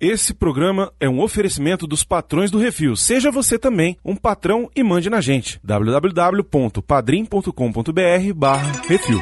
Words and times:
Esse 0.00 0.32
programa 0.32 0.90
é 0.98 1.06
um 1.06 1.20
oferecimento 1.20 1.86
dos 1.86 2.02
patrões 2.02 2.50
do 2.50 2.58
Refil. 2.58 2.96
Seja 2.96 3.30
você 3.30 3.58
também 3.58 3.98
um 4.02 4.16
patrão 4.16 4.70
e 4.74 4.82
mande 4.82 5.10
na 5.10 5.20
gente. 5.20 5.60
www.padrim.com.br 5.62 8.32
barra 8.34 8.72
Refil. 8.88 9.20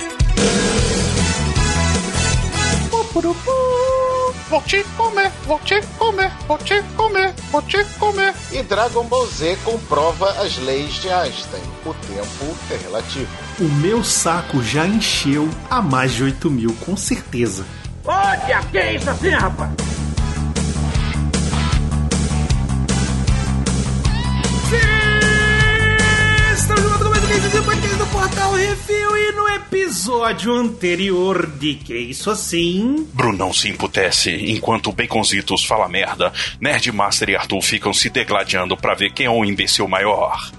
Vou 4.49 4.63
te 4.63 4.85
comer, 4.97 5.33
vou 5.45 5.59
te 5.59 5.81
comer, 5.99 6.31
vou 6.47 6.59
te 6.59 6.81
comer, 6.97 7.35
vou 7.51 7.63
te 7.63 7.85
comer. 7.99 8.33
E 8.53 8.63
Dragon 8.63 9.03
Ball 9.05 9.27
Z 9.27 9.59
comprova 9.65 10.31
as 10.41 10.59
leis 10.59 10.95
de 11.03 11.11
Einstein. 11.11 11.61
O 11.85 11.93
tempo 11.93 12.57
é 12.71 12.77
relativo. 12.77 13.27
O 13.59 13.65
meu 13.65 14.05
saco 14.05 14.63
já 14.63 14.87
encheu 14.87 15.51
a 15.69 15.83
mais 15.83 16.15
de 16.15 16.23
8 16.23 16.49
mil, 16.49 16.73
com 16.87 16.97
certeza. 16.97 17.67
Olha, 18.05 18.63
que 18.71 18.79
é 18.79 18.95
isso 18.95 19.11
assim, 19.11 19.31
rapaz? 19.31 19.73
Portal 28.29 28.53
Refil 28.53 29.17
e 29.17 29.33
no 29.33 29.49
episódio 29.49 30.55
anterior 30.55 31.47
de 31.47 31.77
Que 31.77 31.97
Isso 31.97 32.31
Assim... 32.31 33.07
Brunão 33.15 33.55
se 33.55 33.71
emputece 33.71 34.31
enquanto 34.31 34.93
Baconzitos 34.93 35.65
fala 35.65 35.89
merda. 35.89 36.31
Nerd 36.61 36.93
Master 36.93 37.31
e 37.31 37.37
Arthur 37.37 37.63
ficam 37.63 37.93
se 37.95 38.11
degladiando 38.11 38.77
pra 38.77 38.95
ver 38.95 39.13
quem 39.13 39.25
é 39.25 39.31
o 39.31 39.45
imbecil 39.45 39.89
maior. 39.89 40.51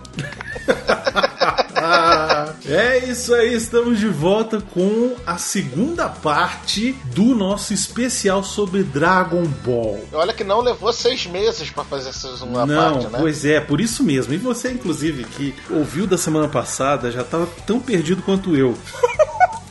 É 2.66 3.00
isso 3.10 3.34
aí, 3.34 3.54
estamos 3.54 4.00
de 4.00 4.08
volta 4.08 4.62
com 4.62 5.16
a 5.26 5.38
segunda 5.38 6.08
parte 6.08 6.94
do 7.16 7.36
nosso 7.36 7.74
especial 7.74 8.44
sobre 8.44 8.84
Dragon 8.84 9.44
Ball. 9.66 10.00
Olha 10.14 10.34
que 10.34 10.44
não 10.44 10.62
levou 10.62 10.92
seis 10.94 11.26
meses 11.26 11.70
pra 11.70 11.84
fazer 11.84 12.10
essa 12.10 12.38
segunda 12.38 12.66
Não, 12.66 12.94
parte, 12.94 13.08
né? 13.08 13.20
pois 13.20 13.46
é, 13.46 13.60
por 13.60 13.82
isso 13.82 14.04
mesmo. 14.04 14.34
E 14.34 14.38
você, 14.38 14.72
inclusive, 14.72 15.24
que 15.24 15.56
ouviu 15.70 16.06
da 16.06 16.18
semana 16.18 16.48
passada, 16.48 17.12
já 17.12 17.24
tava 17.24 17.48
tão 17.66 17.80
perdido 17.80 18.22
quanto 18.22 18.56
eu. 18.56 18.78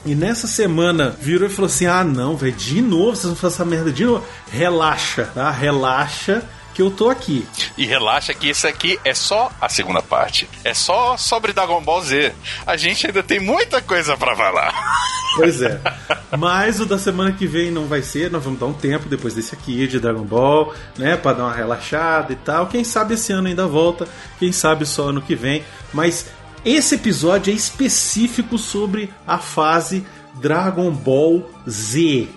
E 0.04 0.14
nessa 0.14 0.46
semana 0.46 1.14
virou 1.20 1.46
e 1.46 1.50
falou 1.52 1.66
assim: 1.66 1.86
ah, 1.86 2.02
não, 2.02 2.36
velho, 2.36 2.52
de 2.52 2.80
novo, 2.80 3.14
vocês 3.14 3.26
vão 3.26 3.36
fazer 3.36 3.54
essa 3.56 3.64
merda 3.64 3.92
de 3.92 4.04
novo. 4.06 4.24
Relaxa, 4.50 5.28
tá? 5.34 5.50
Relaxa. 5.50 6.42
Que 6.78 6.82
eu 6.82 6.92
tô 6.92 7.10
aqui. 7.10 7.44
E 7.76 7.84
relaxa 7.84 8.32
que 8.32 8.50
isso 8.50 8.64
aqui 8.64 9.00
é 9.04 9.12
só 9.12 9.50
a 9.60 9.68
segunda 9.68 10.00
parte. 10.00 10.48
É 10.62 10.72
só 10.72 11.16
sobre 11.16 11.52
Dragon 11.52 11.82
Ball 11.82 12.00
Z. 12.02 12.32
A 12.64 12.76
gente 12.76 13.04
ainda 13.04 13.20
tem 13.20 13.40
muita 13.40 13.82
coisa 13.82 14.16
pra 14.16 14.36
falar. 14.36 14.72
Pois 15.34 15.60
é. 15.60 15.80
Mas 16.38 16.78
o 16.78 16.86
da 16.86 16.96
semana 16.96 17.32
que 17.32 17.48
vem 17.48 17.72
não 17.72 17.86
vai 17.86 18.00
ser, 18.00 18.30
nós 18.30 18.44
vamos 18.44 18.60
dar 18.60 18.66
um 18.66 18.72
tempo 18.72 19.08
depois 19.08 19.34
desse 19.34 19.56
aqui 19.56 19.88
de 19.88 19.98
Dragon 19.98 20.22
Ball, 20.22 20.72
né? 20.96 21.16
Pra 21.16 21.32
dar 21.32 21.46
uma 21.46 21.52
relaxada 21.52 22.32
e 22.32 22.36
tal. 22.36 22.68
Quem 22.68 22.84
sabe 22.84 23.14
esse 23.14 23.32
ano 23.32 23.48
ainda 23.48 23.66
volta, 23.66 24.06
quem 24.38 24.52
sabe 24.52 24.86
só 24.86 25.08
ano 25.08 25.20
que 25.20 25.34
vem. 25.34 25.64
Mas 25.92 26.26
esse 26.64 26.94
episódio 26.94 27.52
é 27.52 27.56
específico 27.56 28.56
sobre 28.56 29.12
a 29.26 29.38
fase 29.38 30.06
Dragon 30.40 30.92
Ball 30.92 31.44
Z. 31.68 32.28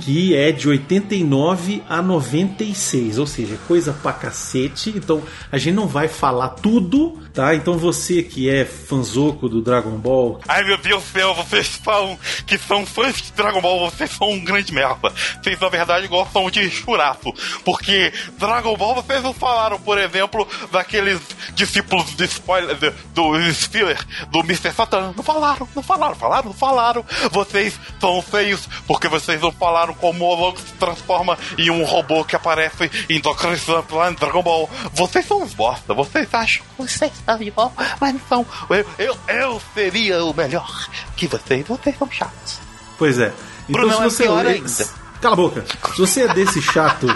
Que 0.00 0.34
é 0.34 0.52
de 0.52 0.68
89 0.68 1.82
a 1.88 2.02
96, 2.02 3.18
ou 3.18 3.26
seja, 3.26 3.58
coisa 3.68 3.92
pra 3.92 4.12
cacete. 4.12 4.92
Então 4.96 5.22
a 5.50 5.58
gente 5.58 5.74
não 5.74 5.86
vai 5.86 6.08
falar 6.08 6.50
tudo, 6.50 7.18
tá? 7.32 7.54
Então 7.54 7.78
você 7.78 8.22
que 8.22 8.48
é 8.48 8.64
fanzoco 8.64 9.48
do 9.48 9.60
Dragon 9.60 9.96
Ball, 9.96 10.40
Ai 10.48 10.64
meu 10.64 10.78
Deus 10.78 11.02
do 11.02 11.08
céu, 11.08 11.34
vocês 11.34 11.80
falam 11.82 12.18
que 12.46 12.58
são 12.58 12.84
fãs 12.84 13.16
de 13.22 13.32
Dragon 13.32 13.60
Ball, 13.60 13.90
vocês 13.90 14.10
são 14.10 14.30
um 14.30 14.44
grande 14.44 14.72
merda. 14.72 15.12
Vocês 15.42 15.58
na 15.60 15.68
verdade 15.68 16.08
gostam 16.08 16.50
de 16.50 16.68
churato. 16.70 17.32
Porque 17.64 18.12
Dragon 18.38 18.76
Ball 18.76 18.94
vocês 18.96 19.22
não 19.22 19.32
falaram, 19.32 19.78
por 19.80 19.98
exemplo, 19.98 20.46
daqueles 20.72 21.20
discípulos 21.54 22.14
de 22.16 22.24
spoiler 22.24 22.76
do, 23.14 23.32
do 23.32 23.52
Spiller, 23.52 23.98
do 24.30 24.40
Mr. 24.40 24.72
Satan. 24.72 25.12
Não 25.16 25.22
falaram, 25.22 25.68
não 25.74 25.82
falaram, 25.82 26.14
falaram, 26.14 26.44
não 26.46 26.54
falaram. 26.54 27.04
Vocês 27.30 27.78
são 28.00 28.20
feios 28.22 28.68
porque 28.86 29.08
vocês 29.08 29.40
não 29.40 29.52
falaram 29.52 29.89
como 29.94 30.24
o 30.24 30.34
Logo 30.34 30.58
se 30.58 30.72
transforma 30.74 31.38
em 31.58 31.70
um 31.70 31.84
robô 31.84 32.24
que 32.24 32.36
aparece 32.36 32.90
em 33.08 33.20
Doctor 33.20 33.52
Slump 33.54 33.90
lá 33.92 34.10
em 34.10 34.14
Dragon 34.14 34.42
Ball. 34.42 34.70
Vocês 34.92 35.26
são 35.26 35.42
uns 35.42 35.54
bosta, 35.54 35.92
vocês 35.94 36.28
acham 36.32 36.64
que 36.64 36.82
vocês 36.82 37.12
são 37.24 37.42
igual, 37.42 37.72
mas 38.00 38.14
não 38.14 38.20
são. 38.28 38.46
Eu, 38.68 38.86
eu, 38.98 39.16
eu 39.28 39.62
seria 39.74 40.24
o 40.24 40.34
melhor 40.34 40.88
que 41.16 41.26
vocês, 41.26 41.66
vocês 41.66 41.96
são 41.98 42.10
chatos. 42.10 42.60
Pois 42.98 43.18
é. 43.18 43.32
Então 43.68 43.82
Brunão 43.82 43.98
se 43.98 44.04
é 44.04 44.10
você 44.10 44.22
pior 44.24 44.46
é- 44.46 44.50
ainda. 44.50 45.00
Cala 45.20 45.34
a 45.34 45.36
boca. 45.36 45.64
Se 45.94 46.00
você 46.00 46.22
é 46.22 46.34
desse 46.34 46.62
chato, 46.62 47.06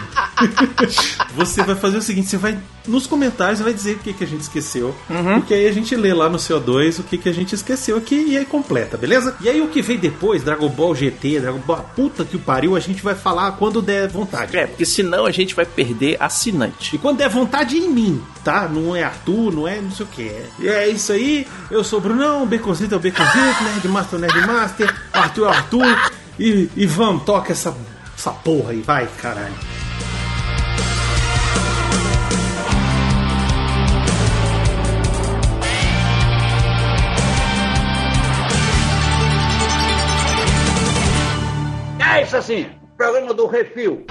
você 1.35 1.63
vai 1.63 1.75
fazer 1.75 1.99
o 1.99 2.03
seguinte: 2.03 2.29
você 2.29 2.37
vai 2.37 2.59
nos 2.87 3.07
comentários 3.07 3.61
vai 3.61 3.73
dizer 3.73 3.95
o 3.95 3.99
que, 3.99 4.13
que 4.13 4.25
a 4.25 4.27
gente 4.27 4.43
esqueceu. 4.43 4.95
Porque 5.35 5.55
aí 5.55 5.67
a 5.67 5.73
gente 5.73 5.95
lê 5.97 6.13
lá 6.13 6.29
no 6.29 6.39
CO2 6.39 7.01
o 7.01 7.03
que, 7.03 7.17
que 7.17 7.29
a 7.29 7.33
gente 7.33 7.55
esqueceu 7.55 7.97
aqui 7.97 8.27
e 8.29 8.37
aí 8.37 8.45
completa, 8.45 8.97
beleza? 8.97 9.35
E 9.41 9.49
aí 9.49 9.61
o 9.61 9.69
que 9.69 9.81
vem 9.81 9.99
depois, 9.99 10.43
Dragon 10.43 10.69
Ball 10.69 10.95
GT, 10.95 11.41
Dragon 11.41 11.59
Ball 11.59 11.85
puta 11.97 12.25
que 12.25 12.37
o 12.37 12.39
pariu, 12.39 12.77
a 12.77 12.81
gente 12.81 13.03
vai 13.03 13.15
falar 13.15 13.53
quando 13.53 13.81
der 13.81 14.09
vontade. 14.09 14.57
É, 14.57 14.67
porque 14.67 14.85
senão 14.85 15.25
a 15.27 15.31
gente 15.31 15.55
vai 15.55 15.65
perder 15.65 16.17
assinante. 16.21 16.97
E 16.97 16.99
quando 16.99 17.19
der 17.19 17.29
vontade 17.29 17.77
em 17.77 17.89
mim, 17.89 18.23
tá? 18.45 18.69
Não 18.69 18.95
é 18.95 19.03
Arthur, 19.03 19.53
não 19.53 19.67
é 19.67 19.81
não 19.81 19.91
sei 19.91 20.05
o 20.05 20.09
que. 20.09 20.33
E 20.59 20.69
é 20.69 20.89
isso 20.89 21.13
aí, 21.13 21.47
eu 21.71 21.83
sou 21.83 21.99
o 21.99 22.03
Brunão, 22.03 22.43
o 22.43 22.47
Baconzito 22.47 22.95
é 22.95 22.99
o 22.99 23.01
Baconzito, 23.01 23.65
Nerd 23.65 23.89
Master 23.89 24.15
é 24.15 24.17
o 24.17 24.21
Nerd 24.21 24.47
Master, 24.47 24.95
Arthur 25.13 25.45
é 25.45 25.47
o 25.47 25.49
Arthur. 25.49 26.13
E, 26.39 26.69
e 26.77 26.87
vamos, 26.87 27.23
toca 27.23 27.53
essa, 27.53 27.75
essa 28.17 28.33
porra 28.33 28.71
aí, 28.71 28.81
vai, 28.81 29.07
caralho. 29.21 29.55
É 42.15 42.23
isso 42.23 42.37
assim, 42.37 42.67
programa 42.97 43.35
do 43.35 43.47
Refil. 43.47 44.07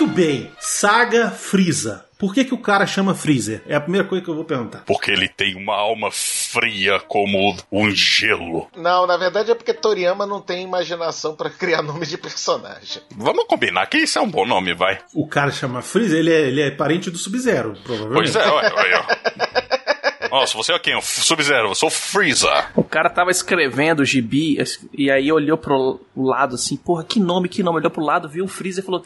Muito 0.00 0.14
bem, 0.14 0.50
Saga 0.58 1.30
Freeza. 1.30 2.06
Por 2.18 2.32
que, 2.32 2.42
que 2.42 2.54
o 2.54 2.58
cara 2.58 2.86
chama 2.86 3.14
Freezer? 3.14 3.62
É 3.66 3.76
a 3.76 3.80
primeira 3.82 4.08
coisa 4.08 4.24
que 4.24 4.30
eu 4.30 4.34
vou 4.34 4.46
perguntar. 4.46 4.82
Porque 4.86 5.10
ele 5.10 5.28
tem 5.28 5.54
uma 5.54 5.76
alma 5.76 6.08
fria 6.10 6.98
como 7.00 7.54
um 7.70 7.90
gelo. 7.90 8.66
Não, 8.74 9.06
na 9.06 9.18
verdade 9.18 9.50
é 9.50 9.54
porque 9.54 9.74
Toriyama 9.74 10.24
não 10.24 10.40
tem 10.40 10.64
imaginação 10.64 11.36
pra 11.36 11.50
criar 11.50 11.82
nome 11.82 12.06
de 12.06 12.16
personagem. 12.16 13.02
Vamos 13.14 13.44
combinar 13.44 13.86
que 13.88 13.98
isso 13.98 14.18
é 14.18 14.22
um 14.22 14.30
bom 14.30 14.46
nome, 14.46 14.72
vai. 14.72 15.00
O 15.12 15.28
cara 15.28 15.50
chama 15.50 15.82
Freezer, 15.82 16.20
ele 16.20 16.32
é, 16.32 16.40
ele 16.48 16.62
é 16.62 16.70
parente 16.70 17.10
do 17.10 17.18
Sub-Zero, 17.18 17.76
provavelmente. 17.84 18.32
Pois 18.32 18.36
é, 18.36 18.48
olha, 18.48 18.74
olha. 18.74 19.06
ó. 19.06 20.30
Nossa, 20.30 20.56
você 20.56 20.72
é 20.72 20.78
quem? 20.78 20.96
O 20.96 21.02
Sub-Zero, 21.02 21.68
eu 21.68 21.74
sou 21.74 21.88
o 21.88 21.92
Freeza. 21.92 22.70
O 22.74 22.84
cara 22.84 23.10
tava 23.10 23.30
escrevendo 23.30 24.00
o 24.00 24.04
gibi 24.04 24.56
e 24.94 25.10
aí 25.10 25.30
olhou 25.30 25.58
pro 25.58 26.00
lado 26.16 26.54
assim, 26.54 26.78
porra, 26.78 27.04
que 27.04 27.20
nome, 27.20 27.50
que 27.50 27.62
nome. 27.62 27.80
Olhou 27.80 27.90
pro 27.90 28.02
lado, 28.02 28.30
viu 28.30 28.46
o 28.46 28.48
Freezer 28.48 28.82
e 28.82 28.86
falou, 28.86 29.02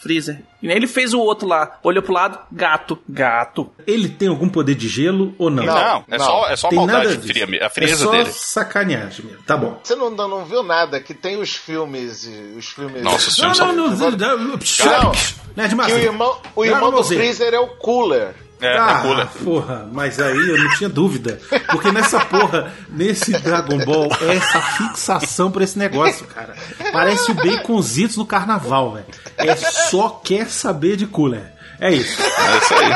Freezer. 0.00 0.40
E 0.62 0.70
aí 0.70 0.76
ele 0.76 0.86
fez 0.86 1.12
o 1.12 1.18
outro 1.18 1.46
lá, 1.48 1.78
olhou 1.82 2.02
pro 2.02 2.12
lado, 2.12 2.38
gato, 2.52 2.98
gato. 3.08 3.68
Ele 3.86 4.08
tem 4.08 4.28
algum 4.28 4.48
poder 4.48 4.74
de 4.76 4.86
gelo 4.88 5.34
ou 5.38 5.50
não? 5.50 5.64
Não, 5.64 6.04
é 6.08 6.18
não. 6.18 6.24
só, 6.24 6.48
é 6.48 6.56
só 6.56 6.68
Tem 6.68 6.78
nada 6.78 6.92
maldade 6.92 7.16
disso. 7.16 7.28
fria, 7.32 7.46
a 7.62 7.66
É 7.66 7.68
frieza 7.68 8.04
só 8.04 8.10
dele. 8.12 8.30
sacaneagem 8.32 9.24
mesmo. 9.26 9.42
Tá 9.42 9.56
bom. 9.56 9.80
Você 9.82 9.96
não, 9.96 10.08
não, 10.10 10.28
não 10.28 10.44
viu 10.44 10.62
nada 10.62 11.00
que 11.00 11.14
tem 11.14 11.40
os 11.40 11.54
filmes. 11.56 12.24
e- 12.24 12.54
Os 12.56 12.68
filmes. 12.68 13.02
Nossa, 13.02 13.28
os 13.28 13.38
Não, 13.38 13.54
filmes 13.54 13.58
não, 13.58 13.96
são... 13.96 14.10
não. 14.12 14.16
não, 14.18 14.36
não, 14.38 14.48
Não. 14.56 15.86
Que 15.86 15.92
o 15.92 15.98
irmão, 15.98 16.38
o 16.54 16.64
irmão 16.64 16.90
do. 16.92 17.02
Freezer 17.02 17.52
é 17.52 17.58
o 17.58 17.66
Cooler. 17.66 18.34
É, 18.60 18.76
ah, 18.76 18.98
é 18.98 19.02
cooler. 19.06 19.26
porra, 19.44 19.88
mas 19.92 20.18
aí 20.20 20.36
eu 20.36 20.58
não 20.58 20.70
tinha 20.76 20.88
dúvida. 20.88 21.40
Porque 21.70 21.92
nessa 21.92 22.24
porra, 22.24 22.72
nesse 22.88 23.30
Dragon 23.32 23.78
Ball, 23.84 24.08
é 24.20 24.34
essa 24.36 24.60
fixação 24.60 25.48
pra 25.50 25.62
esse 25.62 25.78
negócio, 25.78 26.26
cara. 26.26 26.56
Parece 26.92 27.30
o 27.30 27.34
Baconzitos 27.34 28.16
no 28.16 28.26
carnaval, 28.26 28.94
velho. 28.94 29.06
É 29.38 29.54
só 29.56 30.08
quer 30.24 30.48
saber 30.48 30.96
de 30.96 31.06
cooler. 31.06 31.52
É 31.80 31.92
isso. 31.92 32.20
É 32.22 32.58
isso 32.58 32.74
aí. 32.74 32.90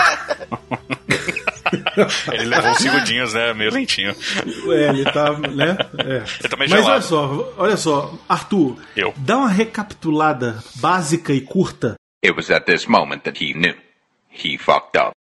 Ele 2.32 2.44
levou 2.46 2.70
uns 2.72 2.78
segundinhos, 2.78 3.32
né? 3.34 3.54
Meio 3.54 3.72
lentinho. 3.72 4.14
É, 4.72 4.88
ele 4.90 5.04
tá, 5.04 5.32
né? 5.38 5.76
É. 5.98 6.16
Ele 6.40 6.48
tá 6.48 6.56
meio 6.56 6.70
Mas 6.70 6.70
gelado. 6.70 6.90
olha 6.90 7.00
só, 7.00 7.54
olha 7.56 7.76
só, 7.76 8.14
Arthur, 8.28 8.76
Eu. 8.96 9.14
dá 9.16 9.38
uma 9.38 9.48
recapitulada 9.48 10.62
básica 10.76 11.32
e 11.32 11.40
curta 11.40 11.94
It 12.24 12.34
was 12.36 12.50
at 12.50 12.64
this 12.66 12.86
moment 12.86 13.22
that 13.22 13.42
he 13.42 13.52
knew. 13.54 13.74
He 14.30 14.56
fucked 14.58 14.98
up. 14.98 15.12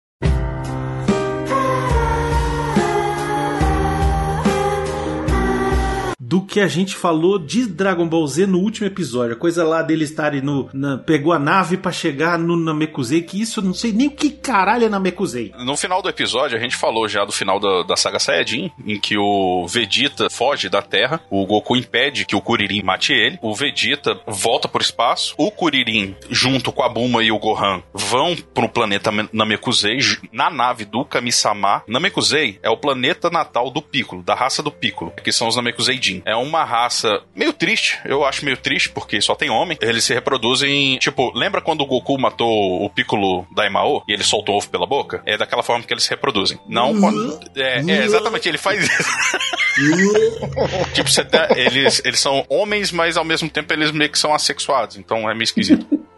Do 6.31 6.41
que 6.41 6.61
a 6.61 6.67
gente 6.69 6.95
falou 6.95 7.37
de 7.37 7.67
Dragon 7.67 8.07
Ball 8.07 8.25
Z 8.25 8.47
no 8.47 8.57
último 8.59 8.87
episódio. 8.87 9.33
A 9.33 9.37
coisa 9.37 9.65
lá 9.65 9.81
deles 9.81 10.09
estarem 10.11 10.39
no. 10.39 10.69
na- 10.73 10.97
pegou 10.97 11.33
a 11.33 11.37
nave 11.39 11.75
pra 11.75 11.91
chegar 11.91 12.39
no 12.39 12.55
Namekusei, 12.55 13.21
que 13.21 13.41
isso 13.41 13.59
eu 13.59 13.65
não 13.65 13.73
sei 13.73 13.91
nem 13.91 14.07
o 14.07 14.11
que 14.11 14.29
caralho 14.29 14.85
é 14.85 14.89
Namekusei. 14.89 15.51
No 15.65 15.75
final 15.75 16.01
do 16.01 16.07
episódio, 16.07 16.57
a 16.57 16.61
gente 16.61 16.77
falou 16.77 17.05
já 17.09 17.25
do 17.25 17.33
final 17.33 17.59
da, 17.59 17.83
da 17.83 17.97
saga 17.97 18.17
Saiyajin, 18.17 18.71
em 18.87 18.97
que 18.97 19.17
o 19.17 19.67
Vegeta 19.67 20.29
foge 20.29 20.69
da 20.69 20.81
Terra, 20.81 21.19
o 21.29 21.45
Goku 21.45 21.75
impede 21.75 22.23
que 22.23 22.33
o 22.35 22.41
Kuririn 22.41 22.81
mate 22.81 23.11
ele, 23.11 23.37
o 23.41 23.53
Vegeta 23.53 24.17
volta 24.25 24.69
pro 24.69 24.81
espaço, 24.81 25.35
o 25.37 25.51
Kuririn, 25.51 26.15
junto 26.29 26.71
com 26.71 26.81
a 26.83 26.87
Bulma 26.87 27.21
e 27.21 27.29
o 27.29 27.39
Gohan, 27.39 27.83
vão 27.93 28.37
pro 28.53 28.69
planeta 28.69 29.11
Me- 29.11 29.27
Namekusei, 29.33 29.97
na 30.31 30.49
nave 30.49 30.85
do 30.85 31.03
Kami-sama. 31.03 31.83
Namekusei 31.85 32.57
é 32.63 32.69
o 32.69 32.77
planeta 32.77 33.29
natal 33.29 33.69
do 33.69 33.81
Piccolo, 33.81 34.23
da 34.23 34.33
raça 34.33 34.63
do 34.63 34.71
Piccolo, 34.71 35.11
que 35.21 35.31
são 35.33 35.49
os 35.49 35.57
É 36.25 36.35
uma 36.35 36.63
raça 36.63 37.21
meio 37.35 37.53
triste, 37.53 37.99
eu 38.05 38.25
acho 38.25 38.45
meio 38.45 38.57
triste, 38.57 38.89
porque 38.89 39.19
só 39.21 39.35
tem 39.35 39.49
homem. 39.49 39.77
Eles 39.81 40.03
se 40.03 40.13
reproduzem, 40.13 40.97
tipo, 40.97 41.31
lembra 41.35 41.61
quando 41.61 41.81
o 41.81 41.85
Goku 41.85 42.19
matou 42.19 42.83
o 42.83 42.89
Piccolo 42.89 43.45
Daimao 43.55 44.03
e 44.07 44.13
ele 44.13 44.23
soltou 44.23 44.55
o 44.55 44.57
ovo 44.57 44.69
pela 44.69 44.85
boca? 44.85 45.21
É 45.25 45.37
daquela 45.37 45.63
forma 45.63 45.83
que 45.83 45.93
eles 45.93 46.03
se 46.03 46.09
reproduzem. 46.09 46.59
Não 46.67 46.99
quando... 46.99 47.39
É, 47.55 47.79
é, 47.79 48.03
exatamente, 48.03 48.47
ele 48.47 48.57
faz 48.57 48.83
isso. 48.83 49.27
tipo, 50.93 51.09
você 51.09 51.23
tá- 51.23 51.49
eles, 51.55 52.01
eles 52.05 52.19
são 52.19 52.45
homens, 52.49 52.91
mas 52.91 53.17
ao 53.17 53.23
mesmo 53.23 53.49
tempo 53.49 53.71
eles 53.73 53.91
meio 53.91 54.11
que 54.11 54.19
são 54.19 54.33
assexuados, 54.33 54.97
então 54.97 55.29
é 55.29 55.33
meio 55.33 55.43
esquisito. 55.43 55.85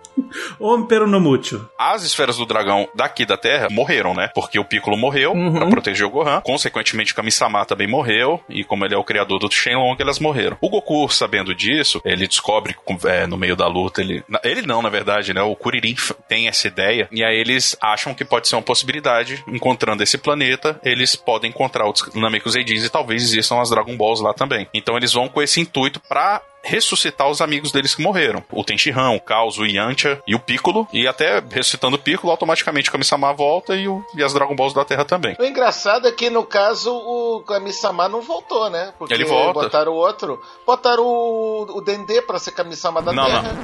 Homem 0.59 0.87
peronomútil. 0.87 1.65
As 1.77 2.03
esferas 2.03 2.37
do 2.37 2.45
dragão 2.45 2.87
daqui 2.95 3.25
da 3.25 3.37
Terra 3.37 3.67
morreram, 3.69 4.13
né? 4.13 4.29
Porque 4.33 4.59
o 4.59 4.65
Piccolo 4.65 4.97
morreu 4.97 5.33
pra 5.33 5.67
proteger 5.67 6.05
o 6.05 6.09
Gohan. 6.09 6.41
Consequentemente, 6.41 7.13
o 7.13 7.15
Kami-sama 7.15 7.65
também 7.65 7.87
morreu. 7.87 8.39
E 8.49 8.63
como 8.63 8.85
ele 8.85 8.95
é 8.95 8.97
o 8.97 9.03
criador 9.03 9.39
do 9.39 9.51
Shenlong, 9.51 9.95
elas 9.99 10.19
morreram. 10.19 10.57
O 10.61 10.69
Goku, 10.69 11.09
sabendo 11.09 11.53
disso, 11.53 12.01
ele 12.05 12.27
descobre 12.27 12.75
é, 13.05 13.27
no 13.27 13.37
meio 13.37 13.55
da 13.55 13.67
luta. 13.67 14.01
Ele, 14.01 14.23
ele 14.43 14.61
não, 14.63 14.81
na 14.81 14.89
verdade, 14.89 15.33
né? 15.33 15.41
O 15.41 15.55
Kuririn 15.55 15.95
tem 16.27 16.47
essa 16.47 16.67
ideia. 16.67 17.07
E 17.11 17.23
aí 17.23 17.37
eles 17.37 17.75
acham 17.81 18.13
que 18.13 18.25
pode 18.25 18.47
ser 18.47 18.55
uma 18.55 18.61
possibilidade. 18.61 19.43
Encontrando 19.47 20.03
esse 20.03 20.17
planeta, 20.17 20.79
eles 20.83 21.15
podem 21.15 21.49
encontrar 21.49 21.85
outros 21.85 22.13
Namekuseidins 22.13 22.83
e 22.83 22.89
talvez 22.89 23.23
existam 23.23 23.61
as 23.61 23.69
Dragon 23.69 23.95
Balls 23.95 24.21
lá 24.21 24.33
também. 24.33 24.67
Então 24.73 24.97
eles 24.97 25.13
vão 25.13 25.27
com 25.27 25.41
esse 25.41 25.59
intuito 25.59 25.99
pra 25.99 26.41
ressuscitar 26.63 27.29
os 27.29 27.41
amigos 27.41 27.71
deles 27.71 27.93
que 27.93 28.01
morreram. 28.01 28.43
O 28.51 28.63
Tenshinhan, 28.63 29.11
o 29.11 29.19
Caos, 29.19 29.57
o 29.59 29.65
Yantia 29.65 30.21
e 30.25 30.33
o 30.33 30.39
Piccolo. 30.39 30.87
E 30.93 31.07
até 31.07 31.43
ressuscitando 31.51 31.97
o 31.97 31.99
Piccolo, 31.99 32.31
automaticamente 32.31 32.89
o 32.89 32.91
Kami-sama 32.91 33.33
volta 33.33 33.75
e, 33.75 33.87
o- 33.87 34.03
e 34.15 34.23
as 34.23 34.33
Dragon 34.33 34.55
Balls 34.55 34.73
da 34.73 34.85
Terra 34.85 35.03
também. 35.03 35.35
O 35.39 35.43
engraçado 35.43 36.07
é 36.07 36.11
que, 36.11 36.29
no 36.29 36.43
caso, 36.45 36.93
o 36.95 37.41
Kami-sama 37.45 38.07
não 38.07 38.21
voltou, 38.21 38.69
né? 38.69 38.93
Porque 38.97 39.13
Ele 39.13 39.25
volta. 39.25 39.53
botaram 39.61 39.91
o 39.91 39.95
outro. 39.95 40.41
Botaram 40.65 41.03
o, 41.03 41.77
o 41.77 41.81
Dendê 41.81 42.21
pra 42.21 42.39
ser 42.39 42.51
Kami-sama 42.51 43.01
da 43.01 43.11
Não, 43.11 43.25
Terra. 43.25 43.55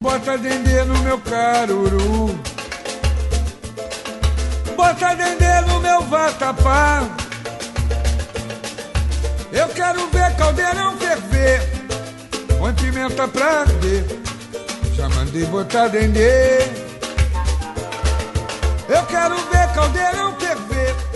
Bota 0.00 0.38
dendê 0.38 0.84
no 0.84 0.96
meu 0.98 1.18
caruru. 1.18 2.38
Bota 4.76 5.14
dendê 5.16 5.60
no 5.66 5.80
meu 5.80 6.00
vatapá. 6.02 7.02
Eu 9.52 9.68
quero 9.70 10.06
ver 10.08 10.36
caldeirão 10.36 10.96
ferver. 10.98 11.77
Põe 12.58 12.74
pimenta 12.74 13.28
pra 13.28 13.60
arder. 13.60 14.04
Já 14.94 15.08
mandei 15.10 15.44
botar 15.46 15.88
dendê. 15.88 16.58
Eu 18.88 19.06
quero 19.06 19.36
ver 19.36 19.72
caldeirão 19.74 20.34
ferver. 20.40 21.07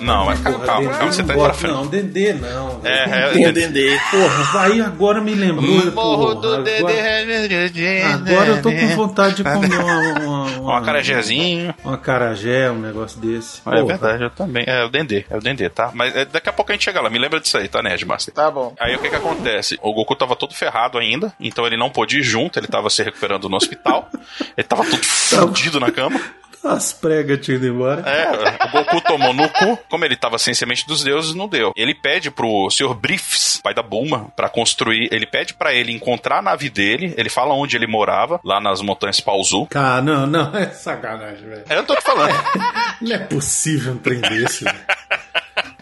Não, 0.00 0.26
mas 0.26 0.40
calma, 0.40 0.58
calma, 0.64 0.90
calma, 0.90 1.12
você 1.12 1.22
tá 1.22 1.34
indo 1.34 1.42
pra 1.42 1.54
frente. 1.54 1.72
Não, 1.72 1.86
Dendê 1.86 2.32
não. 2.34 2.80
É, 2.84 3.32
é, 3.38 3.42
é, 3.42 3.48
o 3.48 3.52
Dendê. 3.52 3.98
Porra, 4.10 4.60
aí 4.62 4.80
agora 4.80 5.20
me 5.20 5.34
lembrou. 5.34 5.70
Morro 5.70 5.90
porra, 5.92 6.34
do 6.34 6.54
agora, 6.54 6.62
Dendê. 6.62 8.02
agora 8.02 8.48
eu 8.48 8.62
tô 8.62 8.70
com 8.70 8.88
vontade 8.88 9.36
de 9.36 9.44
comer 9.44 9.78
uma. 9.78 10.06
Uma, 10.16 10.60
um 10.60 10.70
acarajézinho. 10.76 11.74
Uma 11.84 11.98
carajé, 11.98 12.70
um 12.70 12.78
negócio 12.78 13.20
desse. 13.20 13.60
É 13.60 13.62
Porra. 13.62 13.84
verdade, 13.84 14.24
eu 14.24 14.30
também. 14.30 14.64
É 14.66 14.84
o 14.84 14.88
Dendê, 14.88 15.24
é 15.30 15.36
o 15.36 15.40
Dendê, 15.40 15.68
tá? 15.68 15.90
Mas 15.94 16.14
é, 16.14 16.24
daqui 16.24 16.48
a 16.48 16.52
pouco 16.52 16.72
a 16.72 16.74
gente 16.74 16.84
chega 16.84 17.00
lá. 17.00 17.10
Me 17.10 17.18
lembra 17.18 17.40
disso 17.40 17.56
aí, 17.56 17.68
tá, 17.68 17.82
Nerdmaster? 17.82 18.34
Tá 18.34 18.50
bom. 18.50 18.74
Aí 18.78 18.94
o 18.94 18.98
que 18.98 19.08
que 19.08 19.16
acontece? 19.16 19.78
O 19.82 19.92
Goku 19.92 20.14
tava 20.14 20.36
todo 20.36 20.54
ferrado 20.54 20.98
ainda, 20.98 21.32
então 21.40 21.66
ele 21.66 21.76
não 21.76 21.90
pôde 21.90 22.18
ir 22.18 22.22
junto, 22.22 22.58
ele 22.58 22.66
tava 22.66 22.90
se 22.90 23.02
recuperando 23.02 23.48
no 23.48 23.56
hospital. 23.56 24.08
Ele 24.56 24.66
tava 24.66 24.84
todo 24.84 25.04
fudido 25.04 25.78
na 25.78 25.90
cama. 25.90 26.18
As 26.66 26.92
pregas 26.92 27.40
tinham 27.40 27.56
ido 27.56 27.68
embora. 27.68 28.02
É, 28.08 28.66
o 28.66 28.70
Goku 28.70 29.00
tomou 29.00 29.32
no 29.32 29.48
cu. 29.48 29.78
Como 29.88 30.04
ele 30.04 30.16
tava 30.16 30.38
sem 30.38 30.54
semente 30.54 30.86
dos 30.86 31.02
deuses, 31.02 31.34
não 31.34 31.48
deu. 31.48 31.72
Ele 31.76 31.94
pede 31.94 32.30
pro 32.30 32.68
Sr. 32.70 32.94
Briefs, 32.94 33.60
pai 33.62 33.74
da 33.74 33.82
Bulma, 33.82 34.30
pra 34.36 34.48
construir. 34.48 35.08
Ele 35.12 35.26
pede 35.26 35.54
pra 35.54 35.72
ele 35.72 35.92
encontrar 35.92 36.38
a 36.38 36.42
nave 36.42 36.68
dele. 36.68 37.14
Ele 37.16 37.28
fala 37.28 37.54
onde 37.54 37.76
ele 37.76 37.86
morava, 37.86 38.40
lá 38.44 38.60
nas 38.60 38.80
montanhas 38.80 39.20
Pauzu. 39.20 39.66
Cara, 39.66 40.02
não, 40.02 40.26
não, 40.26 40.54
é 40.56 40.70
sacanagem, 40.70 41.48
velho. 41.48 41.64
É, 41.68 41.76
eu 41.76 41.84
tô 41.84 41.94
te 41.94 42.02
falando. 42.02 42.34
Não 43.00 43.14
é 43.14 43.18
possível 43.18 43.92
um 43.92 43.98
trem 43.98 44.20
desse, 44.20 44.64
velho. 44.64 44.78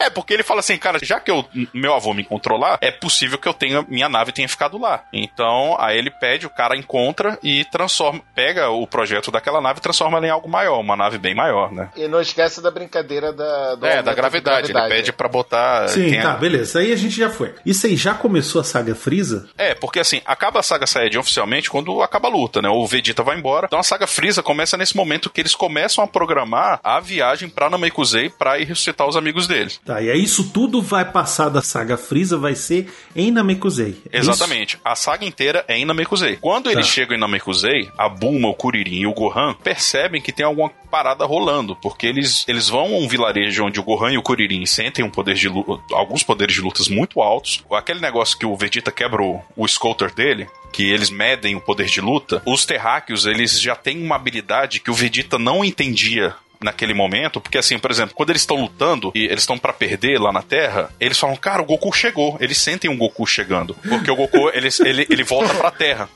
É, 0.05 0.11
porque 0.11 0.35
ele 0.35 0.43
fala 0.43 0.61
assim, 0.61 0.77
cara, 0.77 0.99
já 1.03 1.19
que 1.21 1.31
eu, 1.31 1.45
meu 1.73 1.95
avô 1.95 2.13
me 2.13 2.23
encontrou 2.23 2.59
lá, 2.59 2.79
é 2.81 2.91
possível 2.91 3.39
que 3.39 3.49
eu 3.49 3.55
tenha, 3.55 3.85
minha 3.89 4.09
nave 4.09 4.33
tenha 4.33 4.49
ficado 4.49 4.77
lá. 4.79 5.05
Então, 5.13 5.77
aí 5.81 5.97
ele 5.99 6.11
pede, 6.11 6.47
o 6.47 6.51
cara 6.51 6.77
encontra 6.77 7.39
e 7.43 7.65
transforma, 7.67 8.21
pega 8.35 8.69
o 8.71 8.87
projeto 8.87 9.31
daquela 9.31 9.61
nave 9.61 9.79
e 9.79 9.83
transforma 9.83 10.19
ela 10.19 10.27
em 10.27 10.31
algo 10.31 10.49
maior, 10.49 10.81
uma 10.81 10.97
nave 10.97 11.19
bem 11.19 11.35
maior, 11.35 11.73
né? 11.73 11.89
E 11.97 12.07
não 12.09 12.21
esquece 12.21 12.61
da 12.61 12.71
brincadeira 12.71 13.33
da, 13.33 13.75
do 13.75 13.87
é, 13.87 14.03
da 14.03 14.11
de 14.13 14.17
gravidade. 14.17 14.71
Ele 14.71 14.89
pede 14.89 15.13
pra 15.13 15.29
botar. 15.29 15.89
Sim, 15.89 16.11
tem 16.11 16.21
a- 16.21 16.23
tá, 16.23 16.33
beleza. 16.35 16.79
Aí 16.81 16.93
a 16.93 16.97
gente 16.97 17.17
já 17.17 17.31
foi. 17.31 17.55
Isso 17.65 17.87
aí 17.87 17.97
já 17.97 18.15
começou 18.15 18.61
a 18.61 18.65
saga 18.65 18.95
Freeza? 18.95 19.49
É, 19.57 19.75
porque 19.75 19.99
assim, 20.01 20.21
acaba 20.27 20.61
a 20.61 20.63
saga 20.63 20.87
Saiyajin 20.87 21.19
oficialmente 21.19 21.71
quando 21.71 22.03
acaba 22.03 22.29
a 22.29 22.31
luta, 22.31 22.61
né? 22.61 22.69
O 22.69 22.87
Vegeta 22.87 23.23
vai 23.23 23.37
embora. 23.39 23.67
Então 23.67 23.79
a 23.79 23.83
saga 23.83 24.07
Freeza 24.07 24.43
começa 24.43 24.77
nesse 24.77 24.97
momento 24.97 25.31
que 25.31 25.41
eles 25.41 25.55
começam 25.55 26.03
a 26.05 26.07
programar 26.07 26.81
a 26.83 27.01
viagem 27.01 27.49
pra 27.49 27.71
Namekusei 27.71 28.29
pra 28.31 28.59
ir 28.59 28.65
ressuscitar 28.67 29.07
os 29.07 29.17
amigos 29.17 29.47
deles. 29.47 29.81
Tá, 29.85 29.94
e 30.03 30.11
aí 30.11 30.23
isso 30.23 30.51
tudo 30.51 30.81
vai 30.83 31.05
passar 31.05 31.49
da 31.49 31.61
saga 31.63 31.97
Freeza, 31.97 32.37
vai 32.37 32.55
ser 32.55 32.93
em 33.15 33.31
Namekusei. 33.31 34.01
É 34.13 34.21
isso? 34.21 34.31
Exatamente. 34.31 34.79
A 34.85 34.95
saga 34.95 35.25
inteira 35.25 35.65
é 35.69 35.77
em 35.77 35.85
Namekusei. 35.85 36.37
Quando 36.37 36.71
eles 36.71 36.87
Tá. 36.87 36.93
chegam 36.93 37.17
em 37.17 37.21
Namekusei, 37.21 37.89
a 37.99 38.09
Bulma, 38.09 38.49
o 38.49 38.55
Kuririn 38.55 39.01
e 39.01 39.07
o 39.07 39.13
Gohan 39.15 39.55
percebem 39.55 40.21
que 40.21 40.33
tem 40.33 40.45
alguma 40.47 40.71
parada 40.91 41.25
rolando, 41.25 41.75
porque 41.77 42.07
eles, 42.07 42.45
eles 42.47 42.69
vão 42.69 42.95
a 42.95 42.99
um 42.99 43.09
vilarejo 43.09 43.65
onde 43.65 43.81
o 43.81 43.83
Gohan 43.85 44.13
e 44.13 44.19
o 44.19 44.23
Kuririn 44.23 44.65
sentem 44.67 45.05
um 45.05 45.11
poder 45.11 45.35
de 45.35 45.49
lu- 45.49 45.83
alguns 45.93 46.23
poderes 46.23 46.55
de 46.55 46.61
lutas 46.61 46.89
muito 46.89 47.21
altos. 47.21 47.65
Aquele 47.73 48.01
negócio 48.01 48.39
que 48.39 48.47
o 48.47 48.57
Vegeta 48.57 48.93
quebra 48.93 49.23
o, 49.23 49.41
o 49.57 49.67
Scouter 49.67 50.15
dele, 50.15 50.47
que 50.73 50.85
eles 50.85 51.11
medem 51.11 51.55
o 51.57 51.61
poder 51.61 51.87
de 51.87 52.01
luta, 52.01 52.43
os 52.47 52.65
terráqueos, 52.65 53.27
eles 53.27 53.61
já 53.61 53.75
têm 53.77 54.03
uma 54.05 54.17
habilidade 54.17 54.81
que 54.81 54.91
o 54.91 54.95
Vegeta 54.95 55.39
não 55.39 55.65
entendia 55.65 56.35
naquele 56.65 56.95
momento, 56.95 57.41
porque 57.41 57.59
assim, 57.59 57.79
por 57.79 57.91
exemplo, 57.91 58.15
quando 58.15 58.31
eles 58.31 58.43
estão 58.43 58.57
lutando 58.61 59.13
e 59.15 59.27
eles 59.27 59.43
estão 59.43 59.59
pra 59.59 59.73
perder 59.73 60.19
lá 60.19 60.33
na 60.33 60.43
Terra, 60.43 60.91
eles 60.99 61.19
falam, 61.19 61.37
cara, 61.37 61.63
o 61.63 61.67
Goku 61.67 61.93
chegou. 61.93 62.37
Eles 62.41 62.59
sentem 62.59 62.91
um 62.91 62.97
Goku 62.97 63.27
chegando, 63.27 63.75
porque 63.89 64.11
o 64.11 64.17
Goku, 64.17 64.51
ele, 64.51 64.69
ele, 64.85 65.07
ele 65.11 65.23
volta 65.23 65.55
pra 65.55 65.71
Terra. 65.71 66.09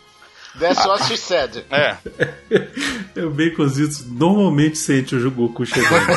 That's 0.59 0.85
what 0.87 1.05
she 1.05 1.17
said. 1.17 1.65
É, 1.71 1.97
O 3.23 3.31
Baconzitos 3.31 4.05
normalmente 4.07 4.79
sente 4.79 5.15
o 5.15 5.31
Goku 5.31 5.65
chegando. 5.65 6.07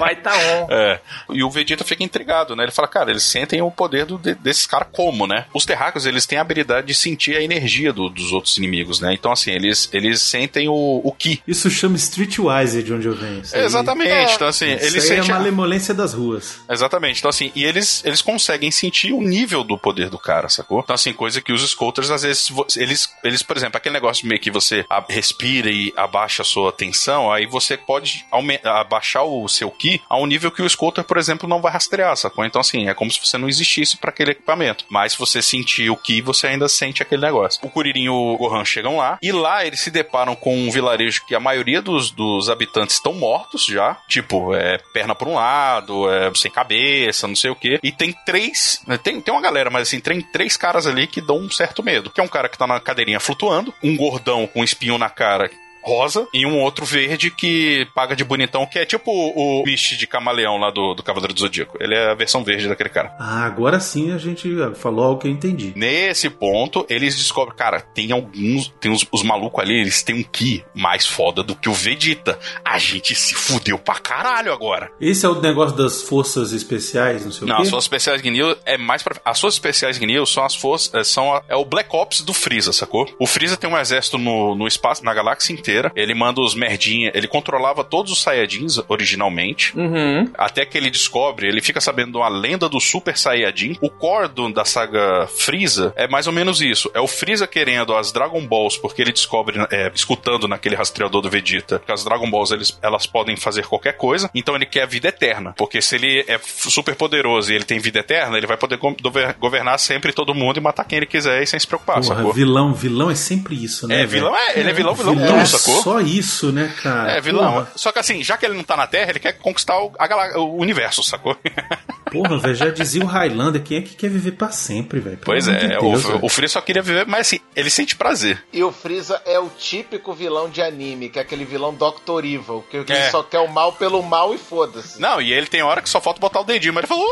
O 0.00 0.04
pai 0.04 0.16
tá 0.16 0.32
on. 0.36 0.66
É. 0.80 1.00
E 1.32 1.42
o 1.42 1.50
Vegeta 1.50 1.84
fica 1.84 2.02
intrigado, 2.02 2.54
né? 2.56 2.62
Ele 2.64 2.72
fala, 2.72 2.88
cara, 2.88 3.10
eles 3.10 3.22
sentem 3.24 3.60
o 3.60 3.70
poder 3.70 4.04
do, 4.06 4.16
de- 4.18 4.34
desses 4.34 4.66
caras 4.66 4.88
como, 4.92 5.26
né? 5.26 5.44
Os 5.54 5.64
terráqueos, 5.64 6.06
eles 6.06 6.26
têm 6.26 6.38
a 6.38 6.42
habilidade 6.42 6.86
de 6.86 6.94
sentir 6.94 7.36
a 7.36 7.42
energia 7.42 7.92
do- 7.92 8.08
dos 8.08 8.32
outros 8.32 8.56
inimigos, 8.56 9.00
né? 9.00 9.12
Então, 9.12 9.32
assim, 9.32 9.50
eles, 9.50 9.88
eles 9.92 10.20
sentem 10.22 10.68
o, 10.68 11.00
o 11.04 11.12
Ki. 11.12 11.42
Isso 11.46 11.68
chama 11.70 11.96
Streetwise 11.96 12.82
de 12.82 12.92
onde 12.92 13.06
eu 13.08 13.14
venho. 13.14 13.40
Isso 13.40 13.56
aí- 13.56 13.64
Exatamente. 13.64 14.34
Então, 14.34 14.48
assim, 14.48 14.66
Isso 14.74 14.84
eles 14.86 14.94
aí 15.10 15.16
é 15.18 15.22
sentem... 15.22 15.32
a 15.32 15.36
a- 15.36 15.38
malemolência 15.38 15.92
das 15.94 16.14
ruas. 16.14 16.60
Exatamente. 16.68 17.18
Então, 17.18 17.28
assim, 17.28 17.50
e 17.54 17.64
eles, 17.64 18.02
eles 18.04 18.22
conseguem 18.22 18.70
sentir 18.70 19.12
o 19.12 19.20
nível 19.20 19.62
do 19.64 19.76
poder 19.78 20.08
do 20.08 20.18
cara, 20.18 20.48
sacou? 20.48 20.80
Então, 20.80 20.94
assim, 20.94 21.12
coisa 21.12 21.40
que 21.40 21.52
os 21.52 21.68
scouters, 21.68 22.10
às 22.10 22.22
vezes, 22.22 22.50
eles, 22.76 23.08
eles 23.24 23.42
por 23.42 23.56
exemplo, 23.56 23.76
aquele 23.76 23.92
negócio 23.94 24.26
meio 24.26 24.40
que 24.40 24.50
você 24.50 24.84
respira 25.08 25.70
e 25.70 25.92
abaixa 25.96 26.42
a 26.42 26.44
sua 26.44 26.72
tensão, 26.72 27.32
aí 27.32 27.46
você 27.46 27.76
pode 27.76 28.24
abaixar 28.64 29.24
o 29.24 29.48
seu 29.48 29.70
ki 29.70 29.89
a 30.08 30.18
um 30.18 30.26
nível 30.26 30.50
que 30.50 30.62
o 30.62 30.68
scouter, 30.68 31.04
por 31.04 31.16
exemplo, 31.16 31.48
não 31.48 31.60
vai 31.60 31.72
rastrear, 31.72 32.16
sacou? 32.16 32.44
Então, 32.44 32.60
assim, 32.60 32.88
é 32.88 32.94
como 32.94 33.10
se 33.10 33.20
você 33.24 33.38
não 33.38 33.48
existisse 33.48 33.96
para 33.96 34.10
aquele 34.10 34.32
equipamento. 34.32 34.84
Mas 34.88 35.14
você 35.14 35.40
sentir 35.40 35.90
o 35.90 35.96
ki, 35.96 36.20
você 36.20 36.48
ainda 36.48 36.68
sente 36.68 37.02
aquele 37.02 37.22
negócio. 37.22 37.60
O 37.64 37.70
Kuririn 37.70 38.04
e 38.04 38.08
o 38.08 38.36
Gohan 38.36 38.64
chegam 38.64 38.96
lá, 38.96 39.18
e 39.22 39.32
lá 39.32 39.64
eles 39.64 39.80
se 39.80 39.90
deparam 39.90 40.34
com 40.34 40.56
um 40.56 40.70
vilarejo 40.70 41.24
que 41.26 41.34
a 41.34 41.40
maioria 41.40 41.80
dos, 41.80 42.10
dos 42.10 42.50
habitantes 42.50 42.96
estão 42.96 43.14
mortos 43.14 43.64
já. 43.64 43.96
Tipo, 44.08 44.54
é 44.54 44.78
perna 44.92 45.14
por 45.14 45.28
um 45.28 45.34
lado, 45.34 46.10
é 46.10 46.30
sem 46.34 46.50
cabeça, 46.50 47.26
não 47.26 47.36
sei 47.36 47.50
o 47.50 47.56
quê. 47.56 47.78
E 47.82 47.92
tem 47.92 48.12
três. 48.24 48.82
Tem, 49.02 49.20
tem 49.20 49.34
uma 49.34 49.42
galera, 49.42 49.70
mas 49.70 49.88
assim, 49.88 50.00
tem 50.00 50.20
três 50.20 50.56
caras 50.56 50.86
ali 50.86 51.06
que 51.06 51.20
dão 51.20 51.38
um 51.38 51.50
certo 51.50 51.82
medo. 51.82 52.10
Que 52.10 52.20
é 52.20 52.24
um 52.24 52.28
cara 52.28 52.48
que 52.48 52.58
tá 52.58 52.66
na 52.66 52.80
cadeirinha 52.80 53.20
flutuando, 53.20 53.72
um 53.82 53.96
gordão 53.96 54.46
com 54.46 54.60
um 54.60 54.64
espinho 54.64 54.98
na 54.98 55.08
cara 55.08 55.50
rosa 55.82 56.26
e 56.32 56.44
um 56.46 56.58
outro 56.60 56.84
verde 56.84 57.30
que 57.30 57.86
paga 57.94 58.14
de 58.14 58.24
bonitão, 58.24 58.66
que 58.66 58.78
é 58.78 58.84
tipo 58.84 59.10
o 59.10 59.62
Mist 59.64 59.96
de 59.96 60.06
camaleão 60.06 60.56
lá 60.58 60.70
do, 60.70 60.94
do 60.94 61.02
Cavaleiro 61.02 61.32
do 61.34 61.40
Zodíaco. 61.40 61.76
Ele 61.80 61.94
é 61.94 62.10
a 62.10 62.14
versão 62.14 62.42
verde 62.44 62.68
daquele 62.68 62.88
cara. 62.90 63.14
Ah, 63.18 63.44
agora 63.44 63.80
sim 63.80 64.12
a 64.12 64.18
gente 64.18 64.48
falou 64.74 65.04
algo 65.04 65.20
que 65.20 65.28
eu 65.28 65.32
entendi. 65.32 65.72
Nesse 65.76 66.28
ponto, 66.30 66.84
eles 66.88 67.16
descobrem, 67.16 67.56
cara, 67.56 67.80
tem 67.80 68.12
alguns, 68.12 68.68
tem 68.80 68.90
os, 68.92 69.06
os 69.10 69.22
malucos 69.22 69.62
ali, 69.62 69.80
eles 69.80 70.02
têm 70.02 70.14
um 70.16 70.22
Ki 70.22 70.64
mais 70.74 71.06
foda 71.06 71.42
do 71.42 71.54
que 71.54 71.68
o 71.68 71.72
Vegeta. 71.72 72.38
A 72.64 72.78
gente 72.78 73.14
se 73.14 73.34
fudeu 73.34 73.78
pra 73.78 73.94
caralho 73.94 74.52
agora. 74.52 74.90
Esse 75.00 75.24
é 75.26 75.28
o 75.28 75.40
negócio 75.40 75.76
das 75.76 76.02
forças 76.02 76.52
especiais, 76.52 77.24
não 77.24 77.32
sei 77.32 77.46
Não, 77.48 77.54
o 77.54 77.56
quê? 77.58 77.62
as 77.64 77.70
forças 77.70 77.84
especiais 77.86 78.20
Gnil 78.22 78.56
é 78.64 78.76
mais 78.76 79.02
pra. 79.02 79.16
As 79.24 79.40
forças 79.40 79.56
especiais 79.56 79.98
Gnil 79.98 80.24
são 80.26 80.44
as 80.44 80.54
forças. 80.54 80.92
é, 80.94 81.04
São 81.04 81.34
a- 81.34 81.42
é 81.48 81.56
o 81.56 81.64
Black 81.64 81.88
Ops 81.94 82.20
do 82.22 82.32
Freeza, 82.32 82.72
sacou? 82.72 83.06
O 83.18 83.26
Freeza 83.26 83.56
tem 83.56 83.68
um 83.70 83.76
exército 83.78 84.18
no, 84.18 84.54
no 84.54 84.66
espaço, 84.66 85.04
na 85.04 85.12
galáxia 85.14 85.52
inteira. 85.52 85.69
Ele 85.94 86.14
manda 86.14 86.40
os 86.40 86.54
merdinha. 86.54 87.10
Ele 87.14 87.26
controlava 87.28 87.82
todos 87.84 88.12
os 88.12 88.22
Saiyajins 88.22 88.78
originalmente. 88.88 89.76
Uhum. 89.76 90.30
Até 90.36 90.64
que 90.64 90.76
ele 90.78 90.90
descobre, 90.90 91.48
ele 91.48 91.60
fica 91.60 91.80
sabendo 91.80 92.12
de 92.12 92.16
uma 92.18 92.28
lenda 92.28 92.68
do 92.68 92.80
Super 92.80 93.16
Saiyajin. 93.16 93.76
O 93.80 93.90
core 93.90 94.28
do- 94.28 94.52
da 94.52 94.64
saga 94.64 95.26
Freeza 95.28 95.92
é 95.96 96.08
mais 96.08 96.26
ou 96.26 96.32
menos 96.32 96.60
isso. 96.60 96.90
É 96.94 97.00
o 97.00 97.06
Freeza 97.06 97.46
querendo 97.46 97.94
as 97.94 98.12
Dragon 98.12 98.44
Balls, 98.46 98.76
porque 98.76 99.02
ele 99.02 99.12
descobre, 99.12 99.56
é, 99.70 99.90
escutando 99.94 100.48
naquele 100.48 100.74
rastreador 100.74 101.20
do 101.22 101.30
Vegeta, 101.30 101.80
que 101.84 101.92
as 101.92 102.04
Dragon 102.04 102.30
Balls 102.30 102.50
eles, 102.52 102.78
elas 102.82 103.06
podem 103.06 103.36
fazer 103.36 103.66
qualquer 103.66 103.96
coisa. 103.96 104.30
Então 104.34 104.54
ele 104.56 104.66
quer 104.66 104.82
a 104.82 104.86
vida 104.86 105.08
eterna. 105.08 105.54
Porque 105.56 105.80
se 105.82 105.94
ele 105.96 106.24
é 106.26 106.38
super 106.42 106.94
poderoso 106.94 107.52
e 107.52 107.54
ele 107.54 107.64
tem 107.64 107.78
vida 107.78 107.98
eterna, 108.00 108.36
ele 108.36 108.46
vai 108.46 108.56
poder 108.56 108.76
go- 108.76 108.96
governar 109.38 109.78
sempre 109.78 110.12
todo 110.12 110.34
mundo 110.34 110.56
e 110.58 110.60
matar 110.60 110.84
quem 110.84 110.96
ele 110.98 111.06
quiser 111.06 111.42
e 111.42 111.46
sem 111.46 111.58
se 111.58 111.66
preocupar, 111.66 112.00
Porra, 112.00 112.32
vilão, 112.32 112.72
vilão 112.74 113.10
é 113.10 113.14
sempre 113.14 113.54
isso, 113.62 113.86
né? 113.86 114.02
É, 114.02 114.06
vilão 114.06 114.34
é, 114.36 114.58
ele 114.58 114.70
é 114.70 114.72
vilão, 114.72 114.94
vilão, 114.94 115.14
Vilão 115.14 115.40
é 115.40 115.46
sacou? 115.60 115.82
só 115.82 116.00
isso, 116.00 116.52
né, 116.52 116.74
cara? 116.82 117.12
É, 117.12 117.20
vilão. 117.20 117.52
Porra, 117.52 117.72
Só 117.76 117.92
que 117.92 117.98
assim, 117.98 118.22
já 118.22 118.36
que 118.36 118.46
ele 118.46 118.56
não 118.56 118.64
tá 118.64 118.76
na 118.76 118.86
Terra, 118.86 119.10
ele 119.10 119.20
quer 119.20 119.32
conquistar 119.32 119.78
o, 119.78 119.92
a 119.98 120.38
o 120.38 120.56
universo, 120.56 121.02
sacou? 121.02 121.36
porra, 122.10 122.38
velho, 122.38 122.54
já 122.54 122.68
dizia 122.70 123.02
o 123.02 123.06
Highlander, 123.06 123.62
quem 123.62 123.78
é 123.78 123.82
que 123.82 123.94
quer 123.94 124.10
viver 124.10 124.32
pra 124.32 124.50
sempre, 124.50 125.00
velho? 125.00 125.18
Pois 125.24 125.44
de 125.44 125.50
é, 125.52 125.68
Deus, 125.68 126.04
o, 126.04 126.26
o 126.26 126.28
Freeza 126.28 126.54
só 126.54 126.60
queria 126.60 126.82
viver, 126.82 127.06
mas 127.06 127.22
assim, 127.22 127.40
ele 127.54 127.70
sente 127.70 127.96
prazer. 127.96 128.42
E 128.52 128.62
o 128.62 128.72
Freeza 128.72 129.20
é 129.24 129.38
o 129.38 129.48
típico 129.48 130.12
vilão 130.12 130.48
de 130.48 130.60
anime, 130.62 131.08
que 131.08 131.18
é 131.18 131.22
aquele 131.22 131.44
vilão 131.44 131.74
Dr. 131.74 132.24
Evil, 132.24 132.64
que 132.70 132.76
ele 132.78 132.92
É. 132.92 133.10
só 133.10 133.22
quer 133.22 133.40
o 133.40 133.48
mal 133.48 133.72
pelo 133.72 134.02
mal 134.02 134.34
e 134.34 134.38
foda-se. 134.38 135.00
Não, 135.00 135.20
e 135.20 135.32
ele 135.32 135.46
tem 135.46 135.62
hora 135.62 135.80
que 135.82 135.88
só 135.88 136.00
falta 136.00 136.20
botar 136.20 136.40
o 136.40 136.44
dedinho, 136.44 136.74
mas 136.74 136.82
ele 136.84 136.88
falou. 136.88 137.08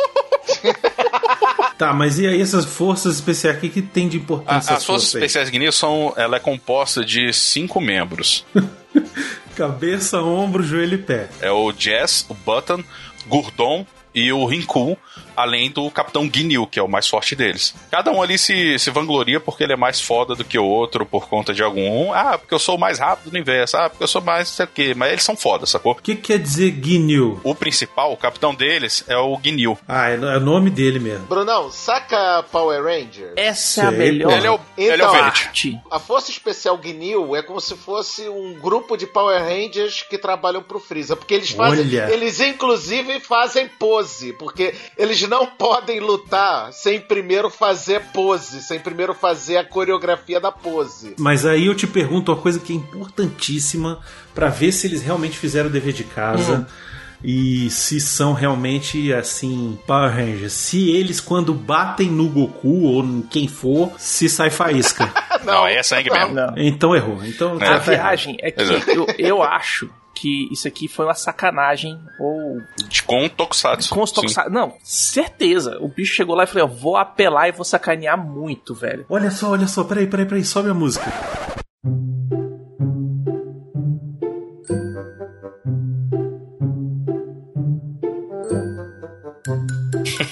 Tá, 1.77 1.93
mas 1.93 2.19
e 2.19 2.27
aí 2.27 2.41
essas 2.41 2.65
forças 2.65 3.17
especiais, 3.17 3.57
o 3.59 3.61
que, 3.61 3.69
que 3.69 3.83
tem 3.83 4.09
de 4.09 4.17
"Uh!" 4.17 4.21
A- 4.21 4.23
importância? 4.25 4.75
as 4.75 4.85
forças 4.85 5.15
aí? 5.15 5.21
especiais 5.23 5.51
Gnil 5.51 5.71
são. 5.73 6.13
Ela 6.17 6.37
é 6.37 6.41
composta 6.41 7.05
de 7.05 7.33
cinco 7.33 7.81
membros. 7.81 8.45
Cabeça, 9.57 10.21
ombro, 10.21 10.63
joelho 10.63 10.95
e 10.95 10.99
pé. 10.99 11.29
É 11.41 11.51
o 11.51 11.73
Jazz, 11.73 12.25
o 12.29 12.35
Button, 12.35 12.83
Gurdon 13.27 13.85
e 14.19 14.33
o 14.33 14.45
Rinku, 14.45 14.99
além 15.39 15.71
do 15.71 15.91
Capitão 15.91 16.29
Ginyu, 16.33 16.67
que 16.67 16.79
é 16.79 16.83
o 16.83 16.89
mais 16.89 17.09
forte 17.09 17.35
deles. 17.35 17.75
Cada 17.91 18.11
um 18.11 18.21
ali 18.21 18.37
se, 18.37 18.79
se 18.79 18.91
vangloria 18.91 19.41
porque 19.41 19.63
ele 19.65 19.73
é 19.73 19.77
mais 19.77 20.01
foda 20.01 20.35
do 20.35 20.45
que 20.45 20.59
o 20.59 20.65
outro 20.65 21.07
por 21.07 21.29
conta 21.29 21.55
de 21.55 21.63
algum. 21.63 22.13
Ah, 22.13 22.37
porque 22.37 22.55
eu 22.55 22.59
sou 22.59 22.77
o 22.77 22.79
mais 22.79 22.99
rápido 22.99 23.27
no 23.27 23.33
universo. 23.33 23.77
Ah, 23.77 23.89
porque 23.89 24.05
eu 24.05 24.09
sou 24.09 24.21
mais 24.21 24.49
não 24.49 24.57
sei 24.57 24.65
o 24.67 24.69
quê. 24.69 24.95
Mas 24.97 25.13
eles 25.13 25.25
são 25.25 25.37
foda, 25.37 25.65
sacou? 25.65 25.93
O 25.93 25.95
que 25.95 26.17
quer 26.17 26.39
dizer 26.39 26.79
Ginyu? 26.83 27.41
O 27.45 27.55
principal, 27.55 28.13
o 28.13 28.17
capitão 28.17 28.55
deles, 28.55 29.05
é 29.09 29.17
o 29.17 29.39
Ginyu. 29.43 29.79
Ah, 29.87 30.11
é 30.11 30.15
é 30.15 30.37
o 30.37 30.41
nome 30.41 30.71
dele 30.71 30.99
mesmo. 30.99 31.27
Brunão, 31.27 31.71
saca 31.71 32.43
Power 32.51 32.83
Ranger? 32.83 33.33
Essa 33.37 33.83
é 33.83 33.87
a 33.87 33.91
melhor 33.91 34.33
Ele 34.33 34.47
é 34.47 34.51
o, 34.51 34.61
ele 34.77 34.91
é 34.91 34.95
o 34.95 34.97
Então, 34.97 35.13
Verde. 35.13 35.81
A 35.91 35.99
Força 35.99 36.31
Especial 36.31 36.77
Gnil 36.79 37.37
é 37.37 37.43
como 37.43 37.61
se 37.61 37.77
fosse 37.77 38.29
um 38.29 38.55
grupo 38.55 38.97
de 38.97 39.07
Power 39.07 39.41
Rangers 39.43 40.03
que 40.03 40.19
trabalham 40.19 40.63
pro 40.63 40.81
Freeza. 40.81 41.15
Porque 41.15 41.35
eles 41.35 41.51
fazem. 41.51 41.87
Olha. 41.87 42.13
Eles, 42.13 42.41
inclusive, 42.41 43.21
fazem 43.21 43.69
pose. 43.69 44.33
Porque 44.33 44.75
eles 44.97 45.19
não 45.29 45.47
podem 45.47 46.01
lutar 46.01 46.73
sem 46.73 47.01
primeiro 47.01 47.51
fazer 47.51 48.01
pose. 48.13 48.63
Sem 48.63 48.81
primeiro 48.81 49.15
fazer 49.15 49.59
a 49.59 49.65
coreografia 49.65 50.41
da 50.41 50.51
pose. 50.51 51.15
Mas 51.19 51.45
aí 51.45 51.67
eu 51.67 51.75
te 51.75 51.87
pergunto 51.87 52.33
uma 52.33 52.41
coisa 52.41 52.59
que 52.59 52.73
é 52.73 52.77
importantíssima 52.77 54.01
pra 54.35 54.49
ver 54.49 54.73
se 54.73 54.87
eles 54.87 55.03
realmente 55.03 55.39
fizeram 55.39 55.69
o 55.69 55.73
dever 55.73 55.93
de 55.93 56.05
casa. 56.05 56.67
E 57.23 57.69
se 57.71 57.99
são 57.99 58.33
realmente 58.33 59.13
assim, 59.13 59.79
Power 59.87 60.15
Rangers. 60.15 60.53
Se 60.53 60.91
eles, 60.91 61.21
quando 61.21 61.53
batem 61.53 62.09
no 62.09 62.29
Goku 62.29 62.85
ou 62.85 63.03
em 63.03 63.23
quem 63.23 63.49
for, 63.49 63.93
se 63.99 64.29
sai 64.29 64.51
faísca. 64.51 65.13
Não, 65.45 65.65
aí 65.65 65.75
é 65.77 65.83
sangue 65.83 66.11
mesmo. 66.11 66.35
Não. 66.35 66.55
então 66.57 66.95
errou. 66.95 67.25
Então 67.25 67.59
É. 67.61 67.69
A 67.69 67.79
viagem 67.79 68.37
é 68.41 68.51
que 68.51 68.63
eu, 68.63 69.07
eu 69.19 69.43
acho 69.43 69.91
que 70.21 70.49
isso 70.53 70.67
aqui 70.67 70.89
foi 70.89 71.05
uma 71.05 71.15
sacanagem 71.15 71.99
ou 72.19 72.61
De, 72.89 73.03
com 73.03 73.25
o 73.25 73.31
Tokusatsu. 73.31 73.95
com 73.95 74.03
os 74.03 74.11
Sim. 74.11 74.17
tokusatsu. 74.17 74.51
Não, 74.51 74.75
certeza. 74.83 75.79
O 75.81 75.89
bicho 75.89 76.15
chegou 76.15 76.35
lá 76.35 76.45
e 76.45 76.47
falou: 76.47 76.69
eu 76.69 76.75
vou 76.75 76.97
apelar 76.97 77.49
e 77.49 77.53
vou 77.53 77.65
sacanear 77.65 78.19
muito, 78.19 78.75
velho. 78.75 79.07
Olha 79.09 79.31
só, 79.31 79.51
olha 79.51 79.67
só, 79.69 79.85
peraí, 79.85 80.07
peraí, 80.07 80.27
peraí, 80.27 80.45
sobe 80.45 80.71
a 80.71 80.75
música. 80.75 81.07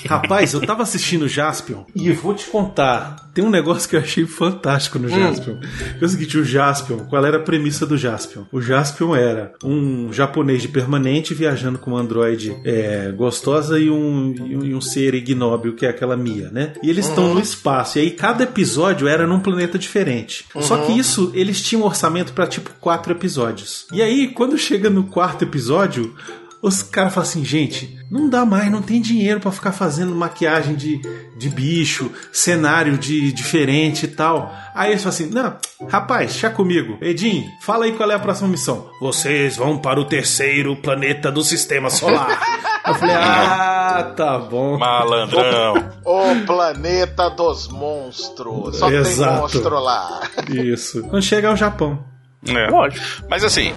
Rapaz, 0.09 0.53
eu 0.53 0.61
tava 0.61 0.83
assistindo 0.83 1.23
o 1.23 1.29
Jaspion 1.29 1.85
e 1.95 2.09
eu 2.09 2.15
vou 2.15 2.35
te 2.35 2.47
contar. 2.47 3.31
Tem 3.35 3.45
um 3.45 3.51
negócio 3.51 3.89
que 3.89 3.97
eu 3.97 4.01
achei 4.01 4.25
fantástico 4.27 4.99
no 4.99 5.09
Jaspion. 5.09 5.59
É 6.01 6.05
o 6.05 6.09
seguinte, 6.09 6.39
o 6.39 6.45
Jaspion, 6.45 7.01
qual 7.01 7.25
era 7.25 7.37
a 7.37 7.41
premissa 7.41 7.87
do 7.87 7.97
Jaspion? 7.97 8.45
O 8.51 8.61
Jaspion 8.61 9.15
era 9.15 9.53
um 9.63 10.13
japonês 10.13 10.63
de 10.63 10.69
permanente 10.69 11.35
viajando 11.35 11.79
com 11.79 11.91
uma 11.91 12.01
androide 12.01 12.57
é, 12.65 13.13
gostosa 13.13 13.79
e 13.79 13.91
um, 13.91 14.35
e 14.65 14.75
um, 14.75 14.81
ser 14.81 15.15
ignóbil, 15.15 15.75
que 15.75 15.85
é 15.85 15.91
aquela 15.91 16.17
Mia, 16.17 16.51
né? 16.51 16.73
E 16.83 16.89
eles 16.89 17.09
estão 17.09 17.35
no 17.35 17.41
espaço. 17.41 17.99
E 17.99 18.03
aí 18.03 18.11
cada 18.11 18.45
episódio 18.45 19.07
era 19.07 19.27
num 19.27 19.41
planeta 19.41 19.79
diferente. 19.79 20.47
Só 20.61 20.79
que 20.79 20.93
isso, 20.93 21.31
eles 21.35 21.61
tinham 21.61 21.83
um 21.83 21.87
orçamento 21.87 22.33
pra 22.33 22.47
tipo 22.47 22.71
quatro 22.81 23.13
episódios. 23.13 23.87
E 23.93 24.01
aí, 24.01 24.29
quando 24.29 24.57
chega 24.57 24.89
no 24.89 25.05
quarto 25.05 25.43
episódio, 25.43 26.15
os 26.63 26.83
caras 26.83 27.15
falam 27.15 27.29
assim, 27.29 27.45
gente, 27.45 27.99
não 28.11 28.29
dá 28.29 28.45
mais, 28.45 28.71
não 28.71 28.83
tem 28.83 29.01
dinheiro 29.01 29.41
pra 29.41 29.53
ficar 29.53 29.73
fazendo 29.73 30.15
maquiagem 30.15 30.75
de, 30.75 31.01
de 31.37 31.49
bicho, 31.49 32.11
cenário 32.33 32.97
de 32.97 33.33
diferente 33.33 34.05
e 34.05 34.09
tal. 34.09 34.55
Aí 34.75 34.91
eles 34.91 35.03
falam 35.03 35.15
assim, 35.15 35.31
não, 35.31 35.57
rapaz, 35.89 36.33
chá 36.33 36.51
comigo. 36.51 36.99
Edinho, 37.01 37.45
fala 37.61 37.85
aí 37.85 37.93
qual 37.93 38.11
é 38.11 38.15
a 38.15 38.19
próxima 38.19 38.49
missão. 38.49 38.91
Vocês 39.01 39.57
vão 39.57 39.79
para 39.79 40.01
o 40.01 40.05
terceiro 40.05 40.77
planeta 40.77 41.31
do 41.31 41.43
sistema 41.43 41.91
solar. 41.91 42.41
Eu 42.87 42.95
falei, 42.95 43.17
ah, 43.17 44.13
tá 44.17 44.39
bom. 44.39 44.79
Malandrão. 44.79 45.75
O 46.05 46.47
planeta 46.47 47.29
dos 47.31 47.67
monstros. 47.67 48.79
Só 48.79 48.87
tem 48.89 48.99
Exato. 48.99 49.41
monstro 49.41 49.81
lá. 49.81 50.21
Isso. 50.49 51.03
Quando 51.03 51.23
chega 51.23 51.49
ao 51.49 51.57
Japão. 51.57 51.99
É. 52.47 52.71
Lógico. 52.71 53.05
Mas 53.29 53.43
assim. 53.43 53.75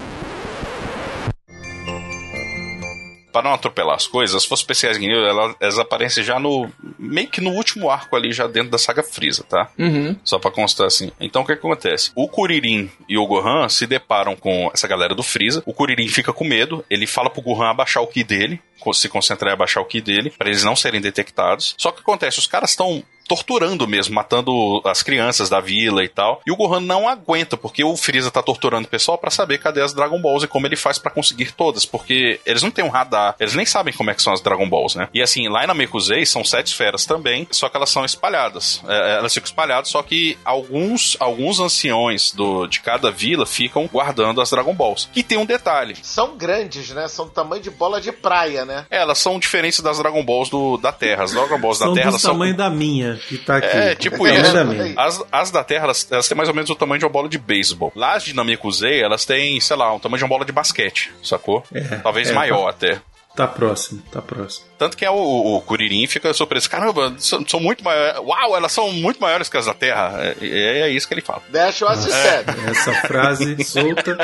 Para 3.31 3.43
não 3.43 3.53
atropelar 3.53 3.95
as 3.95 4.07
coisas, 4.07 4.35
as 4.35 4.45
forças 4.45 4.63
especiais 4.63 4.97
Gnil, 4.97 5.25
elas, 5.25 5.55
elas 5.59 5.79
aparecem 5.79 6.23
já 6.23 6.39
no. 6.39 6.69
meio 6.97 7.27
que 7.27 7.41
no 7.41 7.51
último 7.51 7.89
arco 7.89 8.15
ali, 8.15 8.31
já 8.31 8.47
dentro 8.47 8.71
da 8.71 8.77
saga 8.77 9.03
Freeza, 9.03 9.43
tá? 9.43 9.69
Uhum. 9.77 10.15
Só 10.23 10.39
pra 10.39 10.51
constar 10.51 10.87
assim. 10.87 11.11
Então 11.19 11.41
o 11.41 11.45
que, 11.45 11.53
que 11.53 11.59
acontece? 11.59 12.11
O 12.15 12.27
Kuririn 12.27 12.89
e 13.07 13.17
o 13.17 13.25
Gohan 13.25 13.69
se 13.69 13.85
deparam 13.85 14.35
com 14.35 14.69
essa 14.73 14.87
galera 14.87 15.13
do 15.15 15.23
Freeza. 15.23 15.63
O 15.65 15.73
Kuririn 15.73 16.07
fica 16.07 16.33
com 16.33 16.43
medo, 16.43 16.83
ele 16.89 17.05
fala 17.07 17.29
pro 17.29 17.41
Gohan 17.41 17.69
abaixar 17.69 18.03
o 18.03 18.07
ki 18.07 18.23
dele, 18.23 18.61
se 18.93 19.09
concentrar 19.09 19.51
em 19.51 19.53
abaixar 19.53 19.83
o 19.83 19.85
ki 19.85 20.01
dele, 20.01 20.33
pra 20.37 20.47
eles 20.47 20.63
não 20.63 20.75
serem 20.75 21.01
detectados. 21.01 21.75
Só 21.77 21.91
que 21.91 22.01
acontece? 22.01 22.39
Os 22.39 22.47
caras 22.47 22.71
estão 22.71 23.03
torturando 23.29 23.87
mesmo, 23.87 24.15
matando 24.15 24.81
as 24.83 25.03
crianças 25.03 25.49
da 25.49 25.59
vila 25.59 26.03
e 26.03 26.09
tal. 26.09 26.41
E 26.45 26.51
o 26.51 26.55
Gohan 26.55 26.79
não 26.79 27.07
aguenta, 27.07 27.55
porque 27.55 27.83
o 27.83 27.95
Freeza 27.95 28.31
tá 28.31 28.41
torturando 28.41 28.87
o 28.87 28.89
pessoal 28.89 29.17
pra 29.17 29.29
saber 29.29 29.59
cadê 29.59 29.81
as 29.81 29.93
Dragon 29.93 30.19
Balls 30.19 30.43
e 30.43 30.47
como 30.47 30.65
ele 30.65 30.75
faz 30.75 30.97
pra 30.97 31.11
conseguir 31.11 31.51
todas, 31.51 31.85
porque 31.85 32.39
eles 32.45 32.63
não 32.63 32.71
têm 32.71 32.83
um 32.83 32.89
radar, 32.89 33.35
eles 33.39 33.53
nem 33.53 33.65
sabem 33.65 33.93
como 33.93 34.09
é 34.09 34.15
que 34.15 34.21
são 34.21 34.33
as 34.33 34.41
Dragon 34.41 34.67
Balls, 34.67 34.95
né? 34.95 35.07
E 35.13 35.21
assim, 35.21 35.47
lá 35.47 35.63
em 35.63 35.67
Namekusei 35.67 36.25
são 36.25 36.43
sete 36.43 36.67
esferas 36.67 37.05
também, 37.05 37.47
só 37.51 37.69
que 37.69 37.77
elas 37.77 37.89
são 37.89 38.03
espalhadas. 38.03 38.81
É, 38.87 39.17
elas 39.17 39.33
ficam 39.33 39.47
espalhadas, 39.47 39.89
só 39.89 40.01
que 40.01 40.37
alguns 40.43 41.15
alguns 41.19 41.59
anciões 41.59 42.31
do, 42.31 42.65
de 42.65 42.79
cada 42.79 43.11
vila 43.11 43.45
ficam 43.45 43.87
guardando 43.87 44.41
as 44.41 44.49
Dragon 44.49 44.73
Balls. 44.73 45.07
E 45.15 45.21
tem 45.21 45.37
um 45.37 45.45
detalhe, 45.45 45.95
São 46.01 46.35
grandes, 46.35 46.89
né? 46.89 47.07
São 47.07 47.25
do 47.25 47.31
tamanho 47.31 47.61
de 47.61 47.69
bola 47.69 48.01
de 48.01 48.11
praia, 48.11 48.65
né? 48.65 48.85
elas 48.89 49.19
são 49.19 49.39
diferentes 49.39 49.79
das 49.81 49.97
Dragon 49.97 50.23
Balls 50.23 50.49
do, 50.49 50.77
da 50.77 50.91
Terra. 50.91 51.23
As 51.23 51.31
Dragon 51.31 51.59
Balls 51.59 51.77
São 51.77 51.89
da 51.89 51.93
Terra 51.93 52.05
do 52.05 52.09
elas 52.11 52.21
são 52.21 52.33
tamanho 52.33 52.55
da 52.55 52.69
minha, 52.69 53.18
que 53.19 53.37
tá 53.37 53.57
aqui. 53.57 53.67
É, 53.67 53.95
tipo 53.95 54.25
tamanho 54.25 54.35
isso. 54.35 54.99
As, 54.99 55.23
as 55.31 55.51
da 55.51 55.63
Terra, 55.63 55.85
elas, 55.85 56.07
elas 56.11 56.27
têm 56.27 56.37
mais 56.37 56.49
ou 56.49 56.55
menos 56.55 56.69
o 56.69 56.75
tamanho 56.75 56.99
de 56.99 57.05
uma 57.05 57.11
bola 57.11 57.29
de 57.29 57.37
beisebol. 57.37 57.91
Lá 57.95 58.13
as 58.13 58.23
de 58.23 58.35
Namekusei, 58.35 59.01
elas 59.01 59.25
têm, 59.25 59.59
sei 59.59 59.75
lá, 59.75 59.93
um 59.93 59.99
tamanho 59.99 60.17
de 60.17 60.23
uma 60.23 60.29
bola 60.29 60.45
de 60.45 60.51
basquete, 60.51 61.11
sacou? 61.23 61.63
É, 61.73 61.81
Talvez 61.97 62.29
é, 62.29 62.33
maior 62.33 62.67
até. 62.67 62.99
Tá 63.39 63.47
próximo, 63.47 64.01
tá 64.11 64.21
próximo. 64.21 64.65
Tanto 64.77 64.97
que 64.97 65.05
é 65.05 65.09
o, 65.09 65.15
o 65.15 65.61
Kuririn 65.61 66.05
fica 66.07 66.33
surpreso. 66.33 66.69
Caramba, 66.69 67.13
são, 67.17 67.41
são 67.47 67.57
muito 67.57 67.81
maiores. 67.85 68.19
Uau, 68.19 68.57
elas 68.57 68.69
são 68.73 68.91
muito 68.91 69.21
maiores 69.21 69.47
que 69.47 69.55
as 69.55 69.65
da 69.65 69.73
Terra. 69.73 70.11
É, 70.41 70.79
é 70.81 70.89
isso 70.89 71.07
que 71.07 71.13
ele 71.13 71.21
fala. 71.21 71.41
Dash 71.49 71.81
what 71.81 71.97
you 72.05 72.11
said. 72.11 72.45
Essa 72.69 72.93
frase 73.07 73.55
solta. 73.63 74.17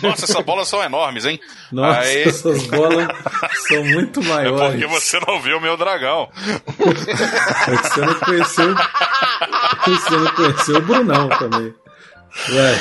Nossa, 0.00 0.26
essas 0.26 0.44
bolas 0.44 0.68
são 0.68 0.80
enormes, 0.80 1.24
hein? 1.24 1.40
Nossa, 1.72 2.00
Aí- 2.02 2.22
essas 2.22 2.62
bolas 2.68 3.08
são 3.66 3.82
muito 3.84 4.20
É 4.20 4.24
maiores. 4.26 4.70
porque 4.80 4.86
você 4.86 5.18
não 5.26 5.40
viu 5.42 5.58
o 5.58 5.60
meu 5.60 5.76
dragão. 5.76 6.30
É 7.66 7.76
que 7.78 7.88
você 7.88 8.00
não 8.00 8.14
conheceu. 8.14 8.74
Você 9.86 10.16
não 10.16 10.34
conheceu 10.36 10.76
o 10.76 10.82
Brunão 10.82 11.28
também. 11.30 11.74
Ué. 12.50 12.74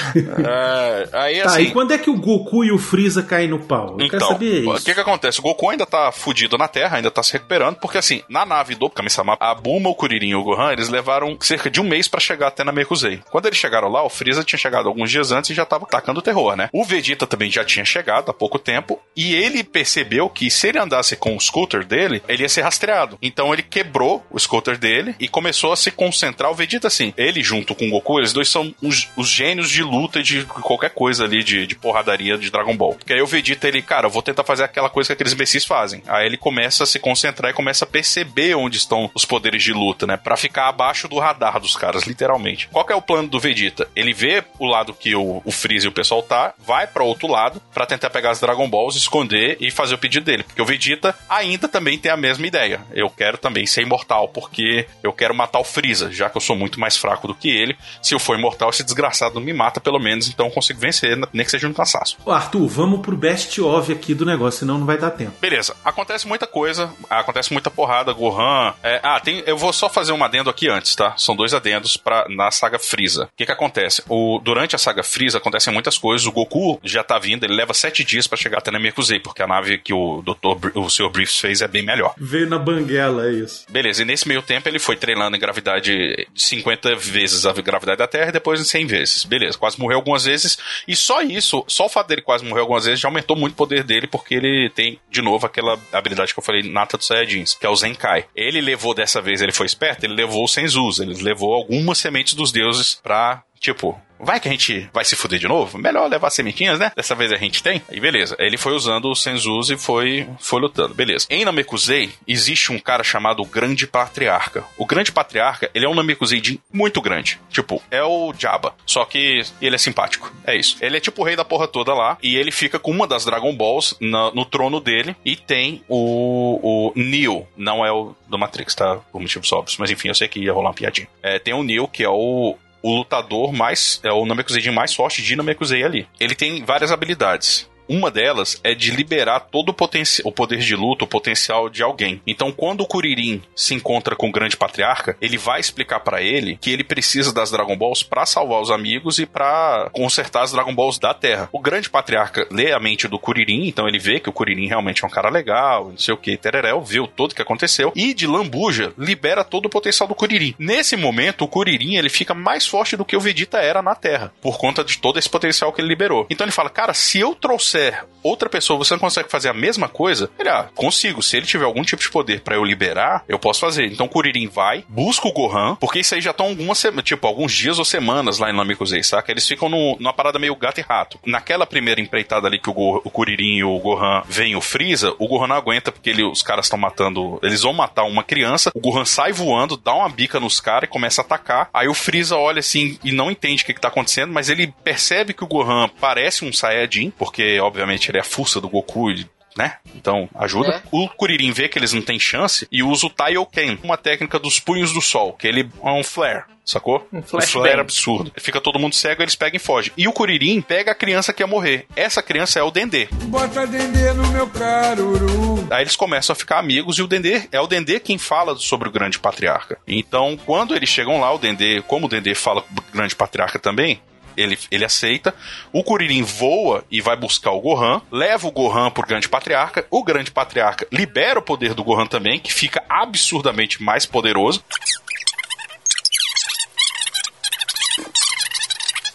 É, 0.48 1.10
aí 1.12 1.41
Tá, 1.41 1.50
assim. 1.50 1.62
e 1.63 1.72
quando 1.72 1.93
é 1.93 1.98
que 1.98 2.10
o 2.10 2.15
Goku 2.15 2.63
e 2.63 2.72
o 2.72 2.77
Freeza 2.77 3.22
caem 3.24 3.48
no 3.48 3.60
pau? 3.60 3.98
Eu 4.00 4.10
quero 4.10 4.15
Então, 4.15 4.74
o 4.74 4.81
que 4.81 4.93
que 4.93 5.00
acontece? 5.00 5.39
O 5.39 5.43
Goku 5.43 5.70
ainda 5.70 5.86
tá 5.86 6.12
fudido 6.12 6.58
na 6.58 6.67
Terra, 6.67 6.98
ainda 6.98 7.12
tá 7.12 7.22
se 7.24 7.34
recuperando, 7.34 7.75
porque 7.75 7.98
assim, 7.98 8.22
na 8.29 8.46
nave 8.46 8.75
do 8.75 8.89
Kami-sama, 8.89 9.38
a 9.39 9.53
Buma, 9.53 9.89
o 9.89 9.96
Kuririn 9.96 10.29
e 10.29 10.36
o 10.36 10.43
Gohan, 10.43 10.72
eles 10.72 10.89
levaram 10.89 11.38
cerca 11.41 11.70
de 11.70 11.81
um 11.81 11.84
mês 11.84 12.08
pra 12.08 12.20
chegar 12.20 12.48
até 12.48 12.63
na 12.63 12.72
Mekusei. 12.72 13.20
Quando 13.29 13.46
eles 13.48 13.58
chegaram 13.58 13.89
lá, 13.89 14.03
o 14.03 14.10
Freeza 14.10 14.43
tinha 14.43 14.60
chegado 14.60 14.88
alguns 14.88 15.10
dias 15.12 15.31
antes 15.31 15.50
e 15.50 15.53
já 15.53 15.65
tava 15.65 15.86
tacando 15.86 16.22
terror, 16.22 16.55
né? 16.55 16.70
O 16.72 16.84
Vegeta 16.84 17.27
também 17.27 17.51
já 17.51 17.63
tinha 17.63 17.86
chegado 17.86 18.29
há 18.29 18.34
pouco 18.34 18.58
tempo, 18.60 19.00
e 19.15 19.34
ele 19.36 19.63
percebeu 19.63 20.29
que 20.29 20.50
se 20.50 20.67
ele 20.67 20.79
andasse 20.79 21.15
com 21.15 21.36
o 21.36 21.39
scooter 21.39 21.86
dele, 21.86 22.22
ele 22.27 22.43
ia 22.43 22.50
ser 22.50 22.62
rastreado. 22.62 23.17
Então 23.22 23.53
ele 23.53 23.63
quebrou 23.63 24.24
o 24.31 24.39
scooter 24.39 24.77
dele 24.77 25.15
e 25.20 25.27
começou 25.27 25.72
a 25.72 25.75
se 25.75 25.91
concentrar. 25.91 26.51
O 26.51 26.55
Vegeta, 26.55 26.88
assim, 26.88 27.13
ele 27.17 27.43
junto 27.43 27.75
com 27.75 27.88
o 27.88 27.91
Goku, 27.91 28.20
eles 28.20 28.34
dois 28.34 28.48
são 28.50 28.74
os, 28.81 29.10
os 29.15 29.29
gênios 29.41 29.71
de 29.71 29.81
luta 29.81 30.19
e 30.19 30.24
de 30.24 30.45
qualquer 30.45 30.91
coisa 30.91 31.24
ali, 31.24 31.43
de, 31.43 31.65
de 31.65 31.75
porradaria 31.75 32.38
de 32.38 32.51
Dragon 32.51 32.77
Ball. 32.77 32.93
Porque 32.93 33.13
aí 33.13 33.21
o 33.21 33.25
Vegeta, 33.25 33.67
ele, 33.67 33.81
cara, 33.81 34.05
eu 34.05 34.12
vou 34.12 34.21
tentar 34.21 34.43
fazer 34.43 34.63
aquela 34.63 34.89
coisa 34.89 35.07
que 35.07 35.13
aqueles 35.13 35.33
imbecis 35.33 35.65
fazem. 35.65 36.03
Aí 36.07 36.27
ele 36.27 36.38
começa 36.38 36.83
a 36.83 36.88
se 36.88 37.00
concentrar 37.00 37.50
e 37.50 37.53
começa 37.53 37.83
a 37.83 37.88
perceber 37.88 38.53
onde 38.55 38.77
estão 38.77 39.10
os 39.15 39.25
poderes 39.25 39.63
de 39.63 39.74
luta, 39.74 40.05
né? 40.05 40.15
Pra 40.15 40.38
ficar 40.38 40.67
abaixo 40.67 41.07
do 41.07 41.17
radar 41.17 41.60
dos 41.60 41.75
caras, 41.75 42.03
literalmente. 42.03 42.67
Qual 42.71 42.86
que 42.86 42.93
é 42.93 42.95
o 42.95 43.01
plano 43.01 43.27
do 43.27 43.39
Vegeta? 43.39 43.89
Ele 43.95 44.13
vê 44.13 44.43
o 44.60 44.67
lado 44.67 44.93
que 44.93 45.15
o, 45.15 45.41
o 45.43 45.51
Freeza 45.51 45.88
e 45.88 45.89
o 45.89 45.93
pessoal 45.93 46.21
tá, 46.21 46.53
vai 46.60 46.86
pra 46.86 47.03
outro 47.03 47.27
lado 47.27 47.60
pra 47.74 47.88
tentar 47.88 48.12
pegar 48.12 48.29
as 48.29 48.39
Dragon 48.39 48.69
Balls, 48.69 48.95
esconder 48.95 49.57
e 49.60 49.71
fazer 49.71 49.95
o 49.95 49.98
pedido 49.98 50.25
dele. 50.25 50.43
Porque 50.43 50.62
o 50.62 50.65
Vegeta 50.65 51.17
ainda 51.27 51.67
também 51.67 51.98
tem 51.98 52.12
a 52.12 52.17
mesma 52.17 52.45
ideia. 52.45 52.81
Eu 52.93 53.10
quero 53.10 53.39
também 53.39 53.65
ser 53.65 53.81
imortal, 53.81 54.27
porque 54.27 54.86
eu 55.01 55.12
quero 55.12 55.33
matar 55.33 55.60
o 55.60 55.63
Freeza, 55.63 56.12
já 56.12 56.29
que 56.29 56.38
eu 56.38 56.41
sou 56.41 56.55
muito 56.55 56.79
mais 56.79 56.95
fraco 56.95 57.27
do 57.27 57.33
que 57.33 57.50
ele. 57.50 57.75
Se 58.03 58.13
eu 58.13 58.19
for 58.19 58.38
imortal, 58.38 58.69
esse 58.69 58.83
desgraçado 58.83 59.30
não 59.33 59.41
me 59.41 59.53
mata, 59.53 59.79
pelo 59.79 60.00
menos, 60.00 60.27
então 60.27 60.47
eu 60.47 60.51
consigo 60.51 60.79
vencer, 60.79 61.17
nem 61.33 61.45
que 61.45 61.51
seja 61.51 61.67
no 61.67 61.73
cansaço. 61.73 62.17
Ô, 62.25 62.31
Arthur, 62.31 62.67
vamos 62.67 63.01
pro 63.01 63.15
best 63.15 63.59
of 63.61 63.91
aqui 63.91 64.13
do 64.13 64.25
negócio, 64.25 64.59
senão 64.61 64.77
não 64.77 64.85
vai 64.85 64.97
dar 64.97 65.11
tempo. 65.11 65.33
Beleza, 65.39 65.75
acontece 65.83 66.27
muita 66.27 66.47
coisa, 66.47 66.91
acontece 67.09 67.51
muita 67.53 67.69
porrada, 67.69 68.13
Gohan. 68.13 68.73
é, 68.83 69.00
ah, 69.03 69.19
tem, 69.19 69.43
eu 69.45 69.57
vou 69.57 69.73
só 69.73 69.89
fazer 69.89 70.11
um 70.11 70.23
adendo 70.23 70.50
aqui 70.50 70.67
antes, 70.67 70.95
tá? 70.95 71.13
São 71.17 71.35
dois 71.35 71.53
adendos 71.53 71.97
pra, 71.97 72.25
na 72.29 72.51
saga 72.51 72.79
Freeza. 72.79 73.25
O 73.25 73.27
que 73.38 73.45
que 73.45 73.51
acontece? 73.51 74.03
O, 74.07 74.39
durante 74.43 74.75
a 74.75 74.79
saga 74.79 75.03
Freeza 75.03 75.38
acontecem 75.38 75.73
muitas 75.73 75.97
coisas. 75.97 76.25
O 76.27 76.31
Goku 76.31 76.79
já 76.83 77.03
tá 77.03 77.17
vindo, 77.19 77.43
ele 77.43 77.55
leva 77.55 77.73
sete 77.73 78.03
dias 78.03 78.27
pra 78.27 78.38
chegar 78.38 78.59
até 78.59 78.71
na 78.71 78.79
Mekusei, 78.79 79.19
porque 79.19 79.41
a 79.41 79.47
nave 79.47 79.77
que 79.77 79.93
o 79.93 80.21
Dr. 80.21 80.77
O 80.77 80.89
Sr. 80.89 81.09
Briefs 81.09 81.39
fez 81.39 81.61
é 81.61 81.67
bem 81.67 81.83
melhor. 81.83 82.13
Veio 82.17 82.50
na 82.50 82.57
banguela, 82.57 83.27
é 83.27 83.31
isso. 83.31 83.65
Beleza, 83.69 84.01
e 84.01 84.05
nesse 84.05 84.27
meio 84.27 84.41
tempo 84.41 84.67
ele 84.67 84.79
foi 84.79 84.95
treinando 84.95 85.35
em 85.35 85.39
gravidade 85.39 85.81
de 85.81 86.27
50 86.35 86.95
vezes 86.95 87.45
a 87.45 87.53
gravidade 87.53 87.97
da 87.97 88.07
Terra 88.07 88.29
e 88.29 88.33
depois 88.33 88.59
em 88.59 88.63
100 88.63 88.85
vezes. 88.85 89.20
Beleza, 89.27 89.57
quase 89.57 89.79
morreu 89.79 89.97
algumas 89.97 90.25
vezes. 90.25 90.57
E 90.87 90.95
só 90.95 91.21
isso, 91.21 91.63
só 91.67 91.85
o 91.85 91.89
fato 91.89 92.07
dele 92.07 92.21
quase 92.21 92.45
morrer 92.45 92.61
algumas 92.61 92.85
vezes 92.85 92.99
já 92.99 93.07
aumentou 93.07 93.35
muito 93.35 93.53
o 93.53 93.57
poder 93.57 93.83
dele, 93.83 94.07
porque 94.07 94.35
ele 94.35 94.69
tem, 94.69 94.99
de 95.09 95.21
novo, 95.21 95.45
aquela 95.45 95.79
habilidade 95.91 96.33
que 96.33 96.39
eu 96.39 96.43
falei, 96.43 96.63
nata 96.63 96.97
dos 96.97 97.07
Saiyajins, 97.07 97.55
que 97.55 97.65
é 97.65 97.69
o 97.69 97.75
Zenkai. 97.75 98.25
Ele 98.35 98.61
levou 98.61 98.93
dessa 98.93 99.21
vez, 99.21 99.41
ele 99.41 99.51
foi 99.51 99.65
esperto, 99.65 100.03
ele 100.03 100.13
levou 100.13 100.43
os 100.43 100.53
Senzus, 100.53 100.99
ele 100.99 101.13
levou 101.21 101.53
algumas 101.53 101.97
sementes 101.97 102.33
dos 102.33 102.51
deuses 102.51 102.99
pra, 103.01 103.43
tipo, 103.59 103.99
Vai 104.21 104.39
que 104.39 104.47
a 104.47 104.51
gente 104.51 104.89
vai 104.93 105.03
se 105.03 105.15
fuder 105.15 105.39
de 105.39 105.47
novo? 105.47 105.77
Melhor 105.77 106.09
levar 106.09 106.29
sementinhas, 106.29 106.79
né? 106.79 106.91
Dessa 106.95 107.15
vez 107.15 107.31
a 107.31 107.37
gente 107.37 107.61
tem. 107.63 107.81
Aí 107.89 107.99
beleza. 107.99 108.35
Ele 108.39 108.57
foi 108.57 108.73
usando 108.73 109.05
o 109.09 109.15
Senzus 109.15 109.69
e 109.69 109.77
foi, 109.77 110.27
foi 110.39 110.61
lutando. 110.61 110.93
Beleza. 110.93 111.25
Em 111.29 111.43
Namekusei, 111.45 112.11
existe 112.27 112.71
um 112.71 112.79
cara 112.79 113.03
chamado 113.03 113.43
Grande 113.45 113.87
Patriarca. 113.87 114.63
O 114.77 114.85
Grande 114.85 115.11
Patriarca, 115.11 115.69
ele 115.73 115.85
é 115.85 115.89
um 115.89 115.95
Namekuseidin 115.95 116.59
muito 116.71 117.01
grande. 117.01 117.39
Tipo, 117.49 117.81
é 117.89 118.03
o 118.03 118.33
Jabba. 118.37 118.75
Só 118.85 119.05
que 119.05 119.41
ele 119.61 119.75
é 119.75 119.79
simpático. 119.79 120.31
É 120.45 120.55
isso. 120.55 120.77
Ele 120.81 120.97
é 120.97 120.99
tipo 120.99 121.21
o 121.21 121.25
rei 121.25 121.35
da 121.35 121.45
porra 121.45 121.67
toda 121.67 121.93
lá. 121.93 122.17
E 122.21 122.35
ele 122.35 122.51
fica 122.51 122.77
com 122.79 122.91
uma 122.91 123.07
das 123.07 123.25
Dragon 123.25 123.55
Balls 123.55 123.95
na- 123.99 124.31
no 124.31 124.45
trono 124.45 124.79
dele. 124.79 125.15
E 125.25 125.35
tem 125.35 125.83
o, 125.87 126.59
o 126.61 126.93
Neo. 126.95 127.47
Não 127.57 127.85
é 127.85 127.91
o 127.91 128.15
do 128.27 128.37
Matrix, 128.37 128.75
tá? 128.75 128.98
Por 129.11 129.22
motivos 129.22 129.51
óbvios. 129.51 129.77
Mas 129.77 129.89
enfim, 129.91 130.07
eu 130.09 130.15
sei 130.15 130.27
que 130.27 130.39
ia 130.39 130.53
rolar 130.53 130.69
uma 130.69 130.74
piadinha. 130.75 131.07
É, 131.24 131.39
tem 131.39 131.53
o 131.53 131.63
Neo, 131.63 131.87
que 131.87 132.03
é 132.03 132.09
o 132.09 132.55
o 132.81 132.98
lutador 132.98 133.53
mais. 133.53 134.00
É 134.03 134.11
o 134.11 134.25
Namekusei 134.25 134.70
mais 134.72 134.94
forte 134.94 135.22
de 135.22 135.35
Namekusei 135.35 135.83
ali. 135.83 136.07
Ele 136.20 136.35
tem 136.35 136.63
várias 136.63 136.91
habilidades. 136.91 137.70
Uma 137.87 138.09
delas 138.09 138.59
é 138.63 138.74
de 138.74 138.91
liberar 138.91 139.41
todo 139.41 139.70
o, 139.70 139.75
o 140.24 140.31
poder 140.31 140.59
de 140.59 140.75
luta, 140.75 141.03
o 141.03 141.07
potencial 141.07 141.70
de 141.70 141.83
alguém. 141.83 142.22
Então, 142.25 142.51
quando 142.51 142.81
o 142.81 142.87
Kuririn 142.87 143.41
se 143.55 143.74
encontra 143.74 144.15
com 144.15 144.29
o 144.29 144.31
Grande 144.31 144.57
Patriarca, 144.57 145.17
ele 145.22 145.37
vai 145.37 145.59
explicar 145.59 146.00
pra 146.00 146.22
ele 146.22 146.57
que 146.61 146.72
ele 146.72 146.83
precisa 146.83 147.33
das 147.33 147.51
Dragon 147.51 147.77
Balls 147.77 148.03
pra 148.03 148.25
salvar 148.25 148.61
os 148.61 148.72
amigos 148.72 149.20
e 149.20 149.25
pra 149.25 149.89
consertar 149.91 150.44
as 150.44 150.51
Dragon 150.51 150.74
Balls 150.74 151.00
da 151.00 151.13
Terra. 151.13 151.50
O 151.51 151.59
Grande 151.59 151.89
Patriarca 151.89 152.48
lê 152.51 152.72
a 152.72 152.79
mente 152.79 153.07
do 153.07 153.20
Kuririn, 153.20 153.67
então 153.67 153.87
ele 153.87 154.00
vê 154.00 154.20
que 154.20 154.29
o 154.29 154.33
Kuririn 154.33 154.67
realmente 154.67 155.03
é 155.03 155.07
um 155.07 155.11
cara 155.11 155.29
legal, 155.29 155.89
não 155.89 155.98
sei 155.98 156.13
o 156.13 156.17
que, 156.17 156.37
tereréu, 156.37 156.81
vê 156.81 157.00
o 157.00 157.07
todo 157.07 157.35
que 157.35 157.41
aconteceu 157.41 157.91
e 157.96 158.13
de 158.13 158.27
lambuja 158.27 158.94
libera 158.98 159.44
todo 159.44 159.65
o 159.65 159.70
potencial 159.70 160.07
do 160.07 160.15
Kuririn. 160.15 160.55
Nesse 160.57 160.96
momento, 160.96 161.44
o 161.44 161.48
Kuririn 161.48 161.96
ele 161.96 162.09
fica 162.09 162.33
mais 162.33 162.65
forte 162.65 162.96
do 162.96 163.05
que 163.05 163.17
o 163.17 163.20
Vegeta 163.20 163.59
era 163.59 163.81
na 163.81 163.96
Terra, 163.96 164.33
por 164.41 164.57
conta 164.57 164.83
de 164.83 164.98
todo 164.98 165.20
esse 165.20 165.29
potencial 165.29 165.74
que 165.74 165.81
ele 165.81 165.89
liberou. 165.89 166.25
Então 166.29 166.46
ele 166.46 166.51
fala, 166.51 166.70
cara, 166.70 166.94
se 166.94 167.20
eu 167.20 167.35
trouxer 167.35 167.80
outra 168.24 168.50
pessoa, 168.50 168.77
você 168.77 168.94
não 168.94 169.00
consegue 169.00 169.29
fazer 169.29 169.50
a 169.50 169.53
mesma 169.53 169.87
coisa? 169.87 170.29
Ele, 170.37 170.50
ah, 170.50 170.70
consigo. 170.75 171.22
Se 171.22 171.37
ele 171.37 171.46
tiver 171.46 171.65
algum 171.65 171.83
tipo 171.83 172.01
de 172.01 172.09
poder 172.09 172.41
pra 172.41 172.55
eu 172.55 172.63
liberar, 172.63 173.24
eu 173.27 173.39
posso 173.39 173.59
fazer. 173.59 173.85
Então 173.85 174.05
o 174.05 174.09
Kuririn 174.09 174.48
vai, 174.48 174.83
busca 174.87 175.27
o 175.27 175.33
Gohan, 175.33 175.75
porque 175.75 176.00
isso 176.00 176.15
aí 176.15 176.22
já 176.22 176.31
estão 176.31 176.48
algumas 176.48 176.85
tipo, 177.03 177.27
alguns 177.27 177.53
dias 177.53 177.79
ou 177.79 177.85
semanas 177.85 178.39
lá 178.39 178.50
em 178.50 178.55
Namekusei, 178.55 179.03
saca? 179.03 179.31
Eles 179.31 179.48
ficam 179.48 179.70
no, 179.70 179.98
numa 180.00 180.13
parada 180.13 180.39
meio 180.39 180.55
gato 180.55 180.79
e 180.79 180.81
rato. 180.81 181.20
Naquela 181.25 181.65
primeira 181.65 182.01
empreitada 182.01 182.48
ali 182.48 182.59
que 182.59 182.70
o, 182.70 182.74
Go, 182.74 183.01
o 183.03 183.09
Kuririn 183.09 183.57
e 183.57 183.63
o 183.63 183.77
Gohan 183.79 184.24
veem 184.27 184.55
o 184.55 184.61
Freeza, 184.61 185.13
o 185.20 185.27
Gohan 185.27 185.48
não 185.48 185.55
aguenta 185.55 185.91
porque 185.91 186.09
ele, 186.09 186.24
os 186.24 186.44
caras 186.44 186.65
estão 186.65 186.79
matando, 186.79 187.39
eles 187.44 187.61
vão 187.61 187.74
matar 187.74 188.03
uma 188.03 188.24
criança, 188.24 188.72
o 188.74 188.79
Gohan 188.79 189.05
sai 189.05 189.31
voando, 189.31 189.77
dá 189.77 189.94
uma 189.94 190.09
bica 190.09 190.39
nos 190.39 190.59
caras 190.59 190.87
e 190.87 190.91
começa 190.91 191.22
a 191.22 191.25
atacar. 191.25 191.70
Aí 191.74 191.87
o 191.87 191.94
Freeza 191.94 192.35
olha 192.35 192.59
assim 192.59 192.98
e 193.03 193.11
não 193.11 193.31
entende 193.31 193.63
o 193.63 193.65
que, 193.65 193.74
que 193.74 193.81
tá 193.81 193.87
acontecendo, 193.87 194.33
mas 194.33 194.50
ele 194.50 194.74
percebe 194.83 195.33
que 195.33 195.44
o 195.44 195.48
Gohan 195.48 195.89
parece 196.00 196.44
um 196.44 196.51
Saiyajin, 196.51 197.11
porque 197.11 197.59
obviamente 197.61 198.09
ele 198.09 198.17
é 198.17 198.21
a 198.21 198.25
força 198.25 198.59
do 198.59 198.69
Goku 198.69 199.11
e 199.11 199.25
né? 199.55 199.75
Então, 199.95 200.29
ajuda. 200.35 200.69
É. 200.69 200.81
O 200.91 201.07
Kuririn 201.09 201.51
vê 201.51 201.67
que 201.67 201.77
eles 201.77 201.93
não 201.93 202.01
têm 202.01 202.19
chance 202.19 202.67
e 202.71 202.83
usa 202.83 203.07
o 203.07 203.09
Taioken, 203.09 203.79
uma 203.83 203.97
técnica 203.97 204.39
dos 204.39 204.59
punhos 204.59 204.93
do 204.93 205.01
sol, 205.01 205.33
que 205.33 205.47
ele 205.47 205.69
é 205.83 205.91
um 205.91 206.03
flare. 206.03 206.43
Sacou? 206.63 207.05
Um 207.11 207.19
Um 207.19 207.41
flare 207.41 207.81
absurdo. 207.81 208.31
Fica 208.37 208.61
todo 208.61 208.79
mundo 208.79 208.95
cego, 208.95 209.21
eles 209.21 209.35
pegam 209.35 209.57
e 209.57 209.59
fogem. 209.59 209.91
E 209.97 210.07
o 210.07 210.13
Kuririn 210.13 210.61
pega 210.61 210.91
a 210.91 210.95
criança 210.95 211.33
que 211.33 211.41
ia 211.41 211.47
morrer. 211.47 211.85
Essa 211.95 212.21
criança 212.21 212.59
é 212.59 212.63
o 212.63 212.71
Dendê. 212.71 213.07
Bota 213.11 213.65
dendê 213.65 214.13
no 214.13 214.27
meu 214.27 214.47
caruru. 214.47 215.67
Aí 215.71 215.83
eles 215.83 215.95
começam 215.95 216.33
a 216.33 216.35
ficar 216.35 216.59
amigos 216.59 216.97
e 216.97 217.01
o 217.01 217.07
Dendê 217.07 217.47
é 217.51 217.59
o 217.59 217.67
Dendê 217.67 218.00
quem 218.00 218.17
fala 218.17 218.55
sobre 218.55 218.87
o 218.87 218.91
grande 218.91 219.19
patriarca. 219.19 219.79
Então, 219.87 220.37
quando 220.45 220.75
eles 220.75 220.87
chegam 220.87 221.19
lá, 221.19 221.33
o 221.33 221.39
Dendê, 221.39 221.81
como 221.87 222.05
o 222.05 222.09
Dendê 222.09 222.35
fala 222.35 222.61
com 222.61 222.74
o 222.74 222.93
grande 222.93 223.15
patriarca 223.15 223.57
também, 223.57 224.00
ele, 224.35 224.57
ele 224.70 224.85
aceita. 224.85 225.33
O 225.72 225.83
Kuririn 225.83 226.24
voa 226.24 226.83
e 226.89 227.01
vai 227.01 227.15
buscar 227.15 227.51
o 227.51 227.61
Gohan, 227.61 228.01
leva 228.11 228.48
o 228.48 228.51
Gohan 228.51 228.89
pro 228.91 229.05
grande 229.05 229.29
patriarca. 229.29 229.85
O 229.89 230.03
grande 230.03 230.31
patriarca 230.31 230.87
libera 230.91 231.39
o 231.39 231.44
poder 231.44 231.74
do 231.74 231.83
Gohan 231.83 232.05
também, 232.05 232.39
que 232.39 232.53
fica 232.53 232.83
absurdamente 232.89 233.81
mais 233.81 234.05
poderoso. 234.05 234.63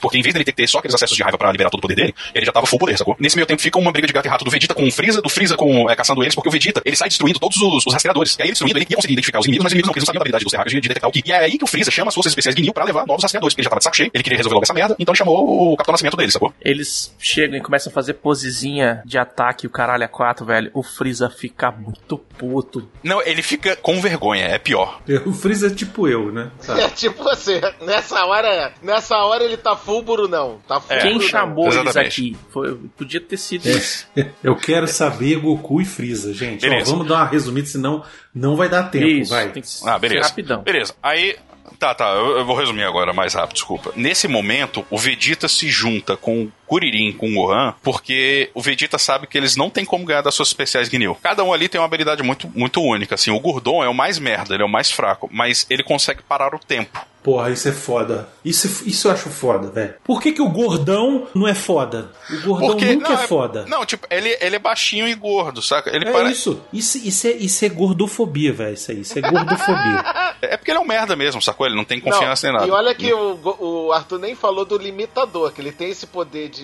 Porque 0.07 0.19
em 0.19 0.23
vez 0.23 0.33
dele 0.33 0.45
ter 0.45 0.53
que 0.53 0.57
ter 0.57 0.69
só 0.69 0.79
aqueles 0.79 0.95
acessos 0.95 1.17
de 1.17 1.23
raiva 1.25 1.37
pra 1.37 1.51
liberar 1.51 1.69
todo 1.69 1.81
o 1.81 1.83
poder 1.83 1.97
dele, 1.97 2.15
ele 2.33 2.47
já 2.47 2.53
tava 2.53 2.65
full 2.65 2.79
poder, 2.79 2.97
sacou? 2.97 3.17
Nesse 3.19 3.35
meio 3.35 3.45
tempo 3.45 3.61
fica 3.61 3.77
uma 3.77 3.91
briga 3.91 4.07
de 4.07 4.13
gato 4.13 4.27
e 4.27 4.29
rato 4.29 4.45
do 4.45 4.51
Vegeta 4.53 4.73
com 4.73 4.87
o 4.87 4.93
Freeza, 4.93 5.21
do 5.21 5.29
Freeza 5.29 5.57
com, 5.57 5.91
é, 5.91 5.97
caçando 5.97 6.23
eles, 6.23 6.33
porque 6.33 6.49
o 6.49 6.53
Vegeta, 6.53 6.81
ele 6.85 6.95
sai 6.95 7.09
destruindo 7.09 7.41
todos 7.41 7.57
os, 7.57 7.85
os 7.85 7.93
rastreadores. 7.93 8.37
E 8.39 8.43
aí 8.43 8.47
ele 8.47 8.53
destruindo, 8.53 8.79
ele 8.79 8.87
ia 8.89 8.97
conseguir 8.97 9.15
identificar 9.15 9.41
os 9.41 9.47
inimigos, 9.47 9.65
mas 9.65 9.73
os 9.73 9.75
inimigos 9.75 9.89
não, 9.89 9.93
porque 9.93 9.99
eles 9.99 10.07
não 10.07 10.07
sabiam 10.07 10.21
da 10.21 10.23
habilidade 10.23 10.45
do 10.45 10.51
Serraga 10.51 10.71
de, 10.71 10.81
de 10.81 10.89
detectar 10.89 11.11
o 11.11 11.13
Ki. 11.13 11.23
E 11.27 11.33
é 11.33 11.39
aí 11.39 11.59
que 11.59 11.65
o 11.65 11.67
Freeza 11.67 11.91
chama 11.91 12.09
as 12.09 12.15
forças 12.15 12.31
especiais 12.31 12.55
de 12.55 12.63
Neo 12.63 12.73
pra 12.73 12.85
levar 12.85 13.05
novos 13.05 13.23
rastreadores, 13.25 13.53
porque 13.53 13.63
ele 13.63 13.65
já 13.65 13.71
tava 13.71 13.81
de 13.81 13.85
saco 13.85 13.97
cheio, 13.97 14.11
ele 14.15 14.23
queria 14.23 14.37
resolver 14.37 14.55
logo 14.55 14.65
essa 14.65 14.75
merda, 14.75 14.97
então 14.99 15.13
ele 15.13 15.19
chamou 15.19 15.73
o 15.73 15.77
Capitão 15.77 15.93
Nascimento 15.93 16.17
dele, 16.17 16.31
sacou? 16.31 16.55
Eles 16.63 17.15
chegam 17.19 17.59
e 17.59 17.61
começam 17.61 17.91
a 17.91 17.95
fazer 17.95 18.15
posezinha 18.15 19.03
de 19.05 19.19
ataque, 19.19 19.67
o 19.67 19.71
caralho 19.71 20.05
é 20.05 20.09
quatro, 20.09 20.47
velho. 20.47 20.71
O 20.73 20.83
Freeza 20.83 21.29
fica 21.29 21.73
muito 21.73 22.19
puto. 22.19 22.89
Não, 23.03 23.21
ele 23.23 23.43
fica 23.43 23.75
com 23.77 24.01
vergonha, 24.01 24.45
é 24.45 24.59
pior. 24.59 25.01
O 25.27 25.33
Freeza 25.33 25.67
é 25.67 25.71
tipo 25.71 26.07
eu, 26.07 26.31
né? 26.31 26.53
É 26.69 26.89
tipo 26.89 27.25
você, 27.25 27.61
nessa 27.81 28.25
hora, 28.25 28.73
nessa 28.81 29.17
hora 29.17 29.43
ele 29.43 29.57
tá 29.57 29.75
full 29.75 29.96
Fúlburo 29.97 30.29
não. 30.29 30.59
Tá 30.69 30.81
Fúlburo 30.81 31.01
Quem 31.03 31.15
não. 31.15 31.21
chamou 31.21 31.65
eles 31.67 31.77
Exatamente. 31.81 32.09
aqui? 32.21 32.37
Foi, 32.51 32.75
podia 32.97 33.21
ter 33.21 33.37
sido 33.37 33.69
isso. 33.69 34.07
Eu 34.43 34.55
quero 34.57 34.87
saber 34.87 35.37
Goku 35.37 35.81
e 35.81 35.85
Freeza, 35.85 36.33
gente. 36.35 36.67
Ó, 36.69 36.85
vamos 36.85 37.07
dar 37.07 37.15
uma 37.17 37.27
resumida, 37.27 37.67
senão 37.67 38.05
não 38.35 38.57
vai 38.57 38.69
dar 38.69 38.85
tempo. 38.85 39.07
Isso, 39.07 39.31
vai. 39.31 39.49
tem 39.51 39.63
que 39.63 39.69
ser 39.69 39.89
Ah, 39.89 39.99
beleza. 39.99 40.29
rapidão. 40.29 40.63
Beleza. 40.63 40.95
Aí. 41.03 41.37
Tá, 41.81 41.95
tá, 41.95 42.11
eu, 42.15 42.39
eu 42.39 42.45
vou 42.47 42.57
resumir 42.57 42.85
agora 42.85 43.13
mais 43.13 43.35
rápido, 43.35 43.55
desculpa. 43.55 43.93
Nesse 43.97 44.27
momento, 44.29 44.87
o 44.89 44.97
Vegeta 44.97 45.47
se 45.49 45.69
junta 45.69 46.17
com 46.17 46.49
Kuririn, 46.67 47.13
com 47.13 47.31
o 47.31 47.35
Gohan, 47.35 47.75
porque 47.83 48.51
o 48.55 48.61
Vegeta 48.61 48.99
sabe 48.99 49.27
que 49.27 49.37
eles 49.39 49.57
não 49.57 49.71
têm 49.71 49.85
como 49.85 50.05
ganhar 50.05 50.23
das 50.23 50.35
suas 50.35 50.49
especiais 50.49 50.89
Gnil. 50.89 51.17
Cada 51.23 51.43
um 51.45 51.53
ali 51.53 51.69
tem 51.69 51.81
uma 51.81 51.87
habilidade 51.87 52.23
muito, 52.23 52.49
muito 52.55 52.81
única, 52.83 53.15
assim. 53.15 53.31
O 53.31 53.41
Gurdon 53.41 53.83
é 53.85 53.89
o 53.89 53.95
mais 53.95 54.19
merda, 54.19 54.55
ele 54.55 54.63
é 54.63 54.67
o 54.67 54.69
mais 54.69 54.91
fraco, 54.91 55.29
mas 55.33 55.67
ele 55.71 55.83
consegue 55.83 56.23
parar 56.23 56.55
o 56.55 56.59
tempo. 56.59 56.99
Porra, 57.23 57.51
isso 57.51 57.69
é 57.69 57.73
foda. 57.73 58.29
Isso, 58.45 58.85
isso 58.89 59.09
eu 59.09 59.13
acho 59.13 59.29
foda, 59.29 59.69
velho. 59.69 59.95
Por 60.05 60.23
que, 60.23 60.31
que 60.31 60.41
o 60.41 60.49
gordão 60.49 61.27
não 61.35 61.49
é 61.49 61.57
foda? 61.57 62.13
O 62.31 62.41
gordão 62.47 62.69
Porque, 62.69 62.95
nunca 62.95 63.09
não, 63.09 63.21
é 63.21 63.27
foda. 63.27 63.65
Não, 63.67 63.85
tipo, 63.85 64.07
ele, 64.09 64.39
ele 64.41 64.55
é 64.55 64.59
baixinho 64.61 65.09
e 65.09 65.15
gordo, 65.17 65.61
saca? 65.61 65.91
Ele 65.93 66.09
É 66.09 66.13
pare- 66.13 66.31
isso. 66.31 66.63
Isso, 66.73 66.99
isso, 66.99 67.27
é, 67.27 67.33
isso 67.33 67.65
é 67.65 67.69
gordofobia, 67.69 68.53
velho. 68.53 68.75
Isso 68.75 68.93
aí. 68.93 69.01
Isso 69.01 69.19
é 69.19 69.23
gordofobia. 69.23 70.05
É 70.43 70.55
porque 70.57 70.71
ele 70.71 70.79
é 70.79 70.81
um 70.83 70.87
merda 70.87 71.17
mesmo, 71.17 71.41
sacou? 71.41 71.67
Ele 71.67 71.75
não 71.75 71.85
tem 71.85 71.99
confiança 71.99 72.47
Não, 72.47 72.53
nem 72.53 72.69
nada. 72.69 72.71
E 72.71 72.79
olha 72.79 72.95
que 72.95 73.11
o, 73.13 73.39
o 73.59 73.91
Arthur 73.93 74.19
nem 74.19 74.35
falou 74.35 74.67
do 74.67 74.77
limitador, 74.77 75.51
que 75.51 75.63
ele 75.63 75.73
tem 75.73 75.89
esse 75.91 76.07
poder 76.07 76.51
de 76.51 76.56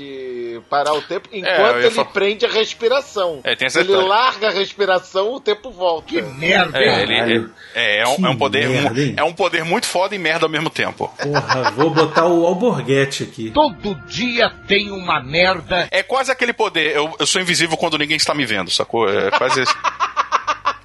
parar 0.71 0.95
o 0.95 1.03
tempo 1.03 1.29
enquanto 1.33 1.51
É, 1.53 1.71
eu 1.71 1.81
ia 1.81 1.87
ele 1.87 1.91
falar- 1.91 2.11
prende 2.11 2.45
a 2.47 2.49
respiração. 2.49 3.41
É, 3.45 3.55
tem 3.57 3.67
essa 3.67 3.81
ele 3.81 3.95
larga 3.95 4.49
a 4.49 4.51
respiração, 4.51 5.33
o 5.35 5.41
tempo 5.41 5.71
volta. 5.71 6.09
Que 6.09 6.23
Merda. 6.23 6.79
É, 6.79 7.03
ele, 7.03 7.49
é, 7.75 7.99
é, 8.01 8.07
um, 8.09 8.17
Que 8.17 8.27
é 8.27 8.29
um 8.29 8.37
poder 8.37 8.69
merda, 8.69 9.01
hein? 9.01 9.15
é 9.17 9.23
um 9.25 9.33
poder 9.33 9.65
muito 9.65 9.87
foda 9.87 10.15
e 10.15 10.19
merda 10.19 10.47
ao 10.47 10.51
mesmo 10.51 10.71
tempo. 10.71 11.13
Porra, 11.23 11.71
vou 11.73 11.91
botar 11.91 12.27
o 12.27 12.47
Alborguete 12.47 13.23
aqui. 13.23 13.51
Todo 13.51 13.95
dia 14.07 14.51
tem 14.67 14.91
uma 14.91 15.23
merda. 15.23 15.89
É 15.91 16.03
quase 16.03 16.31
aquele 16.31 16.53
poder, 16.53 16.95
eu, 16.97 17.15
eu 17.19 17.27
sou 17.27 17.41
invisível 17.41 17.77
quando 17.77 17.99
ninguém 17.99 18.17
está 18.17 18.35
me 18.35 18.45
vendo, 18.45 18.71
sacou? 18.71 19.09
É 19.09 19.31
quase 19.31 19.63
isso. 19.63 19.75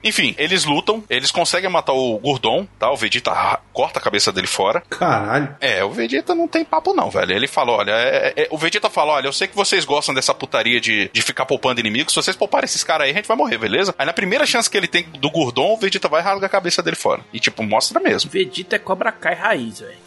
Enfim, 0.08 0.34
eles 0.38 0.64
lutam, 0.66 1.04
eles 1.10 1.32
conseguem 1.32 1.70
matar 1.70 1.94
o 1.94 2.18
Gurdon, 2.18 2.66
tá? 2.80 2.92
O 2.92 2.96
Vegeta 2.98 3.60
corta 3.74 4.00
a 4.00 4.02
cabeça 4.02 4.32
dele 4.32 4.48
fora. 4.48 4.82
Caralho. 4.90 5.56
É, 5.60 5.84
o 5.84 5.90
Vegeta 5.92 6.34
não 6.34 6.48
tem 6.48 6.64
papo 6.64 6.94
não, 6.94 7.10
velho. 7.10 7.32
Ele 7.34 7.48
fala, 7.48 7.72
olha, 7.74 7.92
é- 7.92 8.34
é- 8.36 8.48
o 8.52 8.58
Vegeta 8.58 8.90
fala, 8.90 9.14
olha, 9.14 9.28
eu 9.28 9.34
sei 9.34 9.48
que 9.48 9.56
vocês 9.56 9.86
gostam 9.86 10.14
dessa 10.16 10.34
putaria 10.34 10.80
de, 10.80 11.10
de 11.12 11.22
ficar 11.22 11.46
poupando 11.46 11.80
inimigos, 11.80 12.14
se 12.14 12.22
vocês 12.22 12.36
pouparem 12.38 12.66
esses 12.66 12.84
caras 12.84 13.06
aí, 13.06 13.12
a 13.12 13.16
gente 13.16 13.28
vai 13.28 13.38
morrer, 13.38 13.58
beleza? 13.58 13.94
Aí 13.98 14.06
na 14.06 14.14
primeira 14.14 14.46
chance 14.46 14.70
que 14.70 14.78
ele 14.78 14.88
tem 14.88 15.04
do 15.04 15.30
Gurdon, 15.30 15.74
o 15.74 15.78
Vegeta 15.78 16.08
vai 16.08 16.22
e 16.22 16.24
rasga 16.24 16.46
a 16.46 16.50
cabeça 16.50 16.82
dele 16.82 16.96
fora. 16.96 17.22
E 17.34 17.40
tipo, 17.40 17.62
mostra 17.64 18.00
mesmo. 18.00 18.30
Vegeta 18.32 18.76
é 18.76 18.80
Cobra 18.80 19.12
Kai 19.12 19.36
raiz, 19.36 19.80
velho. 19.82 19.98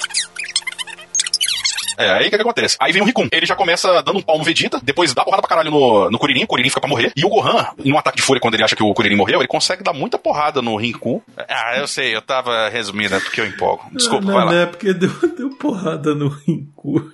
É, 1.99 2.11
aí 2.11 2.21
o 2.27 2.31
que, 2.31 2.37
que 2.37 2.43
acontece? 2.43 2.77
Aí 2.81 2.93
vem 2.93 3.03
o 3.03 3.05
Rikun. 3.05 3.29
Ele 3.33 3.47
já 3.47 3.55
começa 3.57 4.03
dando 4.03 4.19
um 4.19 4.23
pau 4.23 4.39
no 4.39 4.45
Vegeta, 4.45 4.81
depois 4.83 5.13
dá 5.15 5.25
porrada 5.25 5.43
pra 5.43 5.49
caralho 5.49 5.71
no, 5.71 6.11
no 6.11 6.19
Kuririn, 6.19 6.45
o 6.45 6.47
Kuririn 6.47 6.69
fica 6.69 6.81
pra 6.81 6.89
morrer. 6.91 7.13
E 7.17 7.25
o 7.25 7.29
Gohan, 7.29 7.67
em 7.85 7.93
um 7.93 7.99
ataque 7.99 8.17
de 8.19 8.23
fúria, 8.23 8.41
quando 8.41 8.55
ele 8.55 8.65
acha 8.65 8.77
que 8.77 8.83
o 8.83 8.93
Kuririn 8.95 9.17
morreu, 9.17 9.41
ele 9.41 9.49
consegue 9.49 9.83
dar 9.83 9.93
muita 9.93 10.19
porrada 10.19 10.61
no 10.63 10.77
Rikun. 10.77 11.21
Ah, 11.49 11.77
eu 11.79 11.87
sei, 11.87 12.15
eu 12.15 12.23
tava 12.23 12.69
resumindo, 12.69 13.15
é 13.15 13.21
porque 13.21 13.41
eu 13.41 13.47
empolgo. 13.47 13.85
Desculpa, 13.93 14.25
não, 14.27 14.35
vai 14.35 14.45
lá. 14.45 14.53
não 14.53 14.59
é 14.61 14.67
porque 14.67 14.93
deu, 14.93 15.11
deu 15.37 15.51
porrada 15.57 16.15
no 16.15 16.29
Rinku. 16.29 17.11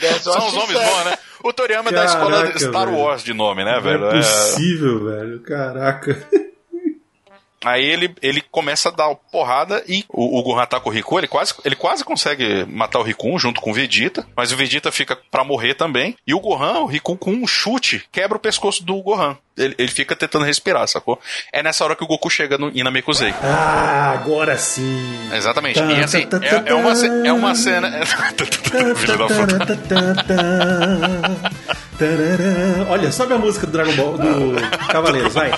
É, 0.00 0.12
São 0.18 0.46
os 0.46 0.52
sério. 0.52 0.74
bons, 0.74 1.04
né? 1.04 1.18
O 1.42 1.52
Toriyama 1.52 1.90
é 1.90 1.92
da 1.92 2.04
escola 2.04 2.58
Star 2.58 2.86
velho. 2.86 2.98
Wars 2.98 3.22
de 3.22 3.34
nome, 3.34 3.64
né, 3.64 3.74
Não 3.74 3.82
velho? 3.82 4.04
é 4.06 4.08
É. 4.08 4.16
possível, 4.16 5.04
velho. 5.04 5.40
Caraca. 5.42 6.26
Aí 7.64 7.84
ele, 7.84 8.14
ele 8.20 8.40
começa 8.50 8.88
a 8.88 8.92
dar 8.92 9.14
porrada 9.32 9.82
e 9.88 10.04
o, 10.08 10.38
o 10.38 10.42
Gohan 10.42 10.62
ataca 10.62 10.88
o 10.88 10.92
Riku. 10.92 11.18
Ele 11.18 11.28
quase, 11.28 11.54
ele 11.64 11.74
quase 11.76 12.04
consegue 12.04 12.64
matar 12.66 12.98
o 12.98 13.02
Riku 13.02 13.38
junto 13.38 13.60
com 13.60 13.70
o 13.70 13.74
Vegeta, 13.74 14.26
mas 14.36 14.52
o 14.52 14.56
Vegeta 14.56 14.92
fica 14.92 15.16
pra 15.30 15.44
morrer 15.44 15.74
também. 15.74 16.16
E 16.26 16.34
o 16.34 16.40
Gohan, 16.40 16.80
o 16.80 16.86
Riku, 16.86 17.16
com 17.16 17.30
um 17.30 17.46
chute, 17.46 18.04
quebra 18.12 18.36
o 18.36 18.40
pescoço 18.40 18.84
do 18.84 19.00
Gohan. 19.02 19.36
Ele, 19.56 19.74
ele 19.78 19.88
fica 19.88 20.16
tentando 20.16 20.44
respirar, 20.44 20.86
sacou? 20.88 21.18
É 21.52 21.62
nessa 21.62 21.84
hora 21.84 21.94
que 21.94 22.02
o 22.02 22.06
Goku 22.08 22.28
chega 22.28 22.58
no 22.58 22.70
Inamekusei. 22.74 23.32
Ah, 23.40 24.10
agora 24.12 24.58
sim. 24.58 25.30
Exatamente. 25.32 25.78
Tá, 25.78 25.92
E 25.92 26.02
assim, 26.02 26.26
tá, 26.26 26.40
tá, 26.40 26.46
é, 26.46 26.70
é 26.70 26.74
uma, 26.74 26.92
é 27.26 27.32
uma 27.32 27.54
cena. 27.54 27.88
Filho 28.96 29.16
da 29.16 29.26
puta. 29.26 29.78
Olha, 32.88 33.12
sobe 33.12 33.34
a 33.34 33.38
música 33.38 33.66
do 33.66 33.72
Dragon 33.72 33.94
Ball 33.94 34.18
do 34.18 34.54
Cavaleiros, 34.90 35.32
vai. 35.32 35.52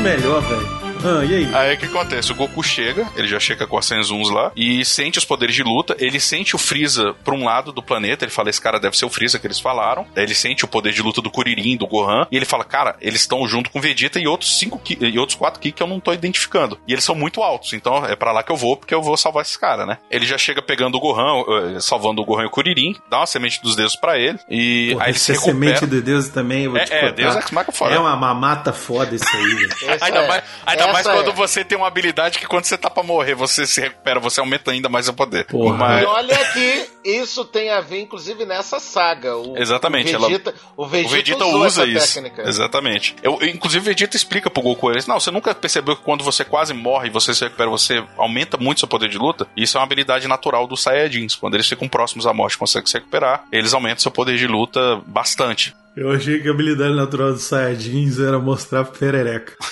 Melhor, 0.00 0.40
velho. 0.40 0.79
Ah, 1.04 1.24
e 1.24 1.34
aí? 1.34 1.54
Aí 1.54 1.74
o 1.74 1.78
que 1.78 1.86
acontece? 1.86 2.32
O 2.32 2.34
Goku 2.34 2.62
chega, 2.62 3.06
ele 3.16 3.26
já 3.28 3.40
chega 3.40 3.66
com 3.66 3.78
as 3.78 3.86
Senzuns 3.86 4.30
lá, 4.30 4.52
e 4.54 4.84
sente 4.84 5.18
os 5.18 5.24
poderes 5.24 5.54
de 5.54 5.62
luta. 5.62 5.96
Ele 5.98 6.20
sente 6.20 6.54
o 6.54 6.58
Freeza 6.58 7.14
pra 7.24 7.34
um 7.34 7.44
lado 7.44 7.72
do 7.72 7.82
planeta. 7.82 8.24
Ele 8.24 8.30
fala: 8.32 8.50
Esse 8.50 8.60
cara 8.60 8.78
deve 8.78 8.96
ser 8.96 9.04
o 9.04 9.10
Freeza 9.10 9.38
que 9.38 9.46
eles 9.46 9.58
falaram. 9.60 10.06
Daí 10.14 10.24
ele 10.24 10.34
sente 10.34 10.64
o 10.64 10.68
poder 10.68 10.92
de 10.92 11.02
luta 11.02 11.20
do 11.22 11.30
Kuririn, 11.30 11.76
do 11.76 11.86
Gohan. 11.86 12.26
E 12.30 12.36
ele 12.36 12.44
fala: 12.44 12.64
Cara, 12.64 12.96
eles 13.00 13.20
estão 13.22 13.46
junto 13.46 13.70
com 13.70 13.78
o 13.78 13.82
Vegeta 13.82 14.18
e 14.20 14.26
outros 14.26 14.58
cinco 14.58 14.78
ki- 14.78 14.98
e 15.00 15.18
outros 15.18 15.36
quatro 15.36 15.60
Ki 15.60 15.72
que 15.72 15.82
eu 15.82 15.86
não 15.86 16.00
tô 16.00 16.12
identificando. 16.12 16.78
E 16.86 16.92
eles 16.92 17.04
são 17.04 17.14
muito 17.14 17.42
altos, 17.42 17.72
então 17.72 18.04
é 18.06 18.14
pra 18.16 18.32
lá 18.32 18.42
que 18.42 18.52
eu 18.52 18.56
vou, 18.56 18.76
porque 18.76 18.94
eu 18.94 19.02
vou 19.02 19.16
salvar 19.16 19.42
esses 19.42 19.56
caras, 19.56 19.86
né? 19.86 19.98
Ele 20.10 20.26
já 20.26 20.36
chega 20.38 20.60
pegando 20.62 20.96
o 20.96 21.00
Gohan, 21.00 21.76
eh, 21.76 21.80
salvando 21.80 22.20
o 22.22 22.24
Gohan 22.24 22.44
e 22.44 22.46
o 22.46 22.50
Kuririn, 22.50 22.94
dá 23.10 23.18
uma 23.18 23.26
semente 23.26 23.60
dos 23.62 23.74
dedos 23.76 23.96
pra 23.96 24.18
ele. 24.18 24.38
E 24.48 24.90
Porra, 24.92 25.04
aí 25.04 25.10
ele 25.12 25.18
se 25.18 25.32
é 25.32 25.34
recupera. 25.34 25.54
semente 25.58 25.86
de 25.86 26.00
Deus 26.02 26.28
também, 26.28 26.64
eu 26.64 26.70
vou 26.72 26.80
É, 26.80 26.84
te 26.84 26.92
é. 26.92 27.12
Deus 27.12 27.36
Ex 27.36 27.50
Machina 27.50 27.72
foda. 27.72 27.94
É 27.94 27.98
uma 27.98 28.16
mamata 28.16 28.72
foda 28.72 29.14
isso 29.14 29.24
aí, 29.34 29.54
velho. 29.54 29.70
Essa 29.88 30.04
Ainda 30.06 30.18
é. 30.18 30.28
mais, 30.28 30.42
ainda 30.66 30.89
Essa 30.90 31.08
mais 31.10 31.18
quando 31.18 31.30
é. 31.30 31.34
você 31.34 31.64
tem 31.64 31.76
uma 31.78 31.86
habilidade 31.86 32.38
que 32.38 32.46
quando 32.46 32.64
você 32.64 32.76
tá 32.78 32.90
pra 32.90 33.02
morrer, 33.02 33.34
você 33.34 33.66
se 33.66 33.80
recupera, 33.80 34.20
você 34.20 34.40
aumenta 34.40 34.70
ainda 34.70 34.88
mais 34.88 35.08
o 35.08 35.12
poder. 35.14 35.44
Porra. 35.46 35.76
Mas- 35.76 36.02
E 36.02 36.06
olha 36.06 36.44
que 36.52 36.90
isso 37.04 37.44
tem 37.44 37.70
a 37.70 37.80
ver, 37.80 38.00
inclusive, 38.00 38.44
nessa 38.44 38.78
saga. 38.80 39.36
O, 39.36 39.56
Exatamente, 39.56 40.14
O 40.14 40.20
Vegeta, 40.20 40.54
o 40.76 40.84
o 40.84 40.86
Vegeta, 40.86 41.14
Vegeta 41.16 41.44
usou 41.46 41.60
usa 41.66 41.82
essa 41.82 41.86
isso. 41.90 42.14
técnica. 42.14 42.48
Exatamente. 42.48 43.16
Eu, 43.22 43.38
inclusive, 43.42 43.82
o 43.82 43.92
Vegeta 43.92 44.16
explica 44.16 44.50
pro 44.50 44.62
Goku: 44.62 44.88
ele 44.90 44.98
diz, 44.98 45.06
Não, 45.06 45.18
você 45.18 45.30
nunca 45.30 45.54
percebeu 45.54 45.96
que 45.96 46.02
quando 46.02 46.22
você 46.24 46.44
quase 46.44 46.72
morre 46.74 47.08
e 47.08 47.10
você 47.10 47.34
se 47.34 47.44
recupera, 47.44 47.70
você 47.70 48.04
aumenta 48.16 48.56
muito 48.56 48.80
seu 48.80 48.88
poder 48.88 49.08
de 49.08 49.18
luta? 49.18 49.46
Isso 49.56 49.76
é 49.76 49.80
uma 49.80 49.84
habilidade 49.86 50.26
natural 50.28 50.66
dos 50.66 50.82
Saiyajins. 50.82 51.34
Quando 51.34 51.54
eles 51.54 51.68
ficam 51.68 51.88
próximos 51.88 52.26
à 52.26 52.32
morte 52.32 52.54
e 52.54 52.58
conseguem 52.58 52.86
se 52.86 52.94
recuperar, 52.94 53.44
eles 53.52 53.72
aumentam 53.74 53.98
seu 54.00 54.10
poder 54.10 54.36
de 54.36 54.46
luta 54.46 55.00
bastante. 55.06 55.74
Eu 55.96 56.12
achei 56.12 56.40
que 56.40 56.48
a 56.48 56.52
habilidade 56.52 56.94
natural 56.94 57.32
dos 57.32 57.42
Saiyajins 57.42 58.18
era 58.20 58.38
mostrar 58.38 58.84
perereca. 58.84 59.52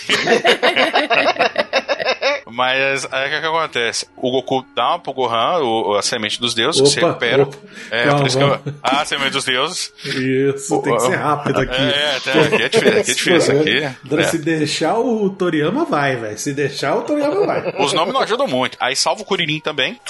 Mas 2.50 3.06
aí 3.12 3.28
o 3.28 3.30
que, 3.34 3.40
que 3.40 3.46
acontece? 3.46 4.06
O 4.16 4.30
Goku 4.32 4.64
dá 4.74 4.98
pro 4.98 5.12
Gohan 5.12 5.58
o- 5.62 5.94
a 5.96 6.02
semente 6.02 6.40
dos 6.40 6.54
deuses, 6.54 6.80
que 6.80 6.88
se 6.88 6.98
Opa, 6.98 7.08
recupera. 7.08 7.42
opa. 7.44 7.56
É, 7.90 8.04
Calma, 8.04 8.18
por 8.20 8.26
isso 8.26 8.38
que 8.38 8.44
eu. 8.44 8.60
Ah, 8.82 9.00
a 9.02 9.04
semente 9.04 9.30
dos 9.30 9.44
deuses. 9.44 9.92
Isso, 10.04 10.82
tem 10.82 10.96
que 10.96 11.02
ser 11.02 11.14
rápido 11.16 11.60
aqui. 11.60 11.76
É, 11.80 12.18
tem- 12.20 12.42
aqui 12.42 12.62
é 12.62 12.68
difícil, 12.68 12.88
aqui 12.88 13.10
é 13.10 13.14
difícil, 13.14 13.60
aqui, 13.60 14.16
é. 14.18 14.22
Se 14.24 14.38
deixar 14.38 14.98
o 14.98 15.30
Toriyama 15.30 15.84
vai, 15.84 16.16
velho. 16.16 16.38
Se 16.38 16.52
deixar 16.52 16.96
o 16.96 17.02
Toriyama 17.02 17.46
vai. 17.46 17.74
Os 17.78 17.92
nomes 17.92 18.12
não 18.12 18.22
ajudam 18.22 18.48
muito. 18.48 18.76
Aí 18.80 18.96
salva 18.96 19.22
o 19.22 19.24
Kuririn 19.24 19.60
também. 19.60 20.00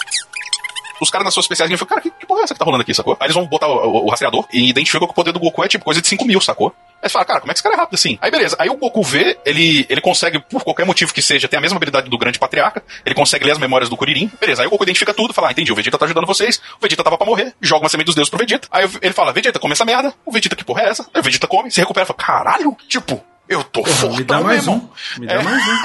Os 1.01 1.11
caras 1.11 1.25
nas 1.25 1.35
suas 1.35 1.45
especiais 1.45 1.71
falam, 1.71 1.87
cara, 1.89 2.01
que, 2.01 2.11
que 2.11 2.27
porra 2.27 2.41
é 2.41 2.45
essa 2.45 2.55
que 2.55 2.59
tá 2.59 2.65
rolando 2.65 2.83
aqui, 2.83 2.93
sacou? 2.95 3.17
Aí 3.21 3.27
eles 3.27 3.35
vão 3.35 3.47
botar 3.47 3.69
o, 3.69 3.73
o- 3.77 4.07
o 4.07 4.11
rastreador 4.11 4.47
e 4.53 4.69
identificam 4.69 5.07
que 5.07 5.13
o 5.13 5.15
poder 5.15 5.33
do 5.33 5.39
Goku 5.41 5.63
é 5.65 5.69
tipo 5.69 5.85
coisa 5.85 6.01
de 6.01 6.09
5 6.09 6.25
mil, 6.25 6.41
sacou? 6.41 6.75
Aí 7.01 7.09
você 7.09 7.13
fala, 7.13 7.25
cara, 7.25 7.41
como 7.41 7.53
é 7.53 7.55
que 7.55 7.59
esse 7.59 7.63
cara 7.63 7.77
é 7.77 7.79
rápido 7.79 7.95
assim? 7.95 8.19
Aí 8.21 8.29
beleza, 8.31 8.57
aí 8.59 8.69
o 8.69 8.75
Goku 8.77 9.03
vê, 9.05 9.39
ele, 9.47 9.87
ele 9.89 10.01
consegue, 10.01 10.41
por 10.41 10.65
qualquer 10.65 10.85
motivo 10.85 11.15
que 11.15 11.23
seja, 11.23 11.47
ter 11.47 11.57
a 11.57 11.61
mesma 11.61 11.77
habilidade 11.77 12.11
do 12.11 12.19
grande 12.19 12.39
patriarca, 12.41 12.83
ele 13.07 13.15
consegue 13.15 13.45
ler 13.45 13.53
as 13.53 13.59
memórias 13.59 13.89
do 13.89 13.97
Kuririn, 13.97 14.29
beleza, 14.41 14.63
aí 14.63 14.67
o 14.67 14.71
Goku 14.71 14.83
identifica 14.83 15.15
tudo, 15.15 15.33
fala, 15.33 15.49
ah, 15.49 15.53
entendi, 15.53 15.71
o 15.71 15.77
Vegeta 15.77 15.97
tá 15.97 16.05
ajudando 16.07 16.27
vocês, 16.27 16.61
o 16.77 16.83
Vegeta 16.83 17.05
tava 17.05 17.17
pra 17.17 17.25
morrer, 17.27 17.55
joga 17.61 17.85
uma 17.85 17.89
semente 17.89 18.07
dos 18.07 18.17
deuses 18.17 18.29
pro 18.31 18.39
Vegeta, 18.41 18.67
aí 18.73 18.89
ele 19.01 19.15
fala, 19.15 19.33
Vegeta, 19.33 19.61
come 19.61 19.75
essa 19.75 19.85
merda, 19.85 20.13
o 20.27 20.33
Vegeta, 20.33 20.57
que 20.57 20.65
porra 20.65 20.83
é 20.83 20.89
essa? 20.89 21.05
Aí 21.15 21.21
o 21.21 21.23
Vegeta 21.23 21.47
come, 21.47 21.71
se 21.71 21.79
recupera, 21.81 22.05
fala, 22.05 22.17
caralho, 22.19 22.77
tipo, 22.89 23.23
eu 23.49 23.65
tô 23.65 23.83
Porra, 23.83 23.95
fortão, 23.95 24.17
me 24.19 24.25
dá 24.25 24.37
meu 24.37 24.45
mais 24.45 24.61
irmão. 24.67 24.91
um. 25.17 25.21
Me 25.21 25.27
dá 25.27 25.35
É. 25.35 25.43
mais 25.43 25.63
um. 25.67 25.79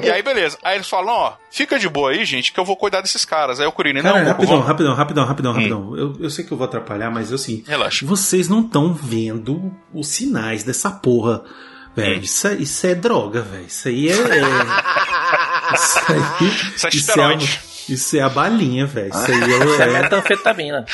E 0.06 0.10
aí, 0.10 0.22
beleza. 0.22 0.56
Aí 0.62 0.76
eles 0.76 0.88
falam, 0.88 1.12
ó, 1.14 1.32
fica 1.50 1.78
de 1.78 1.88
boa 1.88 2.10
aí, 2.10 2.24
gente, 2.24 2.52
que 2.52 2.58
eu 2.58 2.64
vou 2.64 2.76
cuidar 2.76 3.00
desses 3.00 3.24
caras. 3.24 3.60
Aí 3.60 3.66
o 3.66 3.72
não, 4.02 4.02
Cara, 4.12 4.24
Goku, 4.24 4.28
rapidão, 4.30 4.46
vamos- 4.46 4.66
rapidão, 4.66 4.94
rapidão, 4.94 5.24
rapidão, 5.26 5.52
rapidão. 5.52 5.96
Eu, 5.96 6.16
eu 6.20 6.30
sei 6.30 6.44
que 6.44 6.52
eu 6.52 6.56
vou 6.56 6.64
atrapalhar, 6.66 7.10
mas 7.10 7.32
assim. 7.32 7.62
Relaxa. 7.66 8.04
Vocês 8.06 8.48
não 8.48 8.60
estão 8.60 8.92
vendo 8.94 9.72
os 9.92 10.08
sinais 10.08 10.62
dessa 10.64 10.90
porra. 10.90 11.42
Velho, 11.96 12.22
isso, 12.22 12.46
é- 12.48 12.54
isso 12.54 12.86
é 12.86 12.94
droga, 12.94 13.40
velho. 13.42 13.66
Isso 13.66 13.86
aí 13.88 14.08
é. 14.08 14.12
é- 14.12 14.14
isso 15.74 15.98
aí. 16.08 16.48
Isso 16.48 16.56
é 16.56 16.74
isso, 16.74 16.86
é, 16.86 16.88
esteroide. 16.88 17.60
isso 17.88 18.16
é 18.16 18.20
a 18.20 18.28
balinha, 18.28 18.86
velho. 18.86 19.10
Isso 19.10 19.30
aí 19.30 19.38
Isso 19.40 19.82
é 19.82 19.84
é. 19.84 19.88
é 19.88 20.02
metanfetamina. 20.02 20.84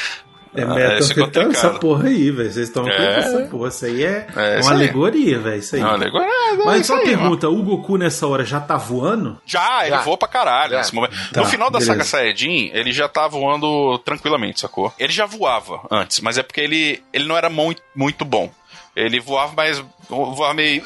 É 0.53 0.63
Ah, 0.63 0.99
esse 0.99 1.13
é 1.21 1.43
essa 1.51 1.71
porra 1.71 2.09
aí, 2.09 2.31
velho. 2.31 2.51
Vocês 2.53 2.67
estão 2.69 2.89
É. 2.89 2.97
com 2.97 3.03
essa 3.03 3.39
porra. 3.49 3.69
Isso 3.69 3.85
aí 3.85 4.03
é, 4.05 4.27
É, 4.37 4.61
uma 4.61 4.71
aí. 4.71 4.77
alegoria, 4.77 5.39
velho. 5.39 5.59
Isso 5.61 5.77
aí. 5.77 5.81
Não, 5.83 5.91
agora 5.91 6.25
é, 6.27 6.51
é 6.55 6.65
Mas 6.65 6.87
só 6.87 6.95
uma 6.95 7.01
aí, 7.03 7.07
mano. 7.09 7.19
pergunta: 7.21 7.49
o 7.49 7.63
Goku 7.63 7.97
nessa 7.97 8.27
hora 8.27 8.45
já 8.45 8.59
tá 8.61 8.77
voando? 8.77 9.39
Já, 9.47 9.83
ele 9.83 9.91
Já. 9.97 10.03
voa 10.03 10.17
pra 10.19 10.27
caralho 10.27 10.73
Já. 10.73 10.79
nesse 10.79 10.95
momento. 10.95 11.15
Tá, 11.33 11.41
no 11.43 11.47
final 11.47 11.71
da 11.71 11.79
beleza. 11.79 11.93
saga 11.93 12.05
Saiyajin, 12.05 12.71
ele 12.75 12.91
já 12.93 13.09
tá 13.09 13.29
voando 13.29 13.97
tranquilamente, 14.01 14.59
sacou? 14.61 14.93
Ele 14.99 15.13
já 15.13 15.25
voava 15.27 15.83
antes, 15.91 16.19
mas 16.21 16.37
é 16.37 16.43
porque 16.43 16.61
ele, 16.61 17.01
ele 17.13 17.27
não 17.29 17.37
era 17.37 17.49
muito, 17.49 17.81
muito 17.95 18.25
bom. 18.25 18.51
Ele 18.97 19.21
voava, 19.21 19.53
mas 19.57 19.81
voava 20.09 20.53
meio. 20.53 20.83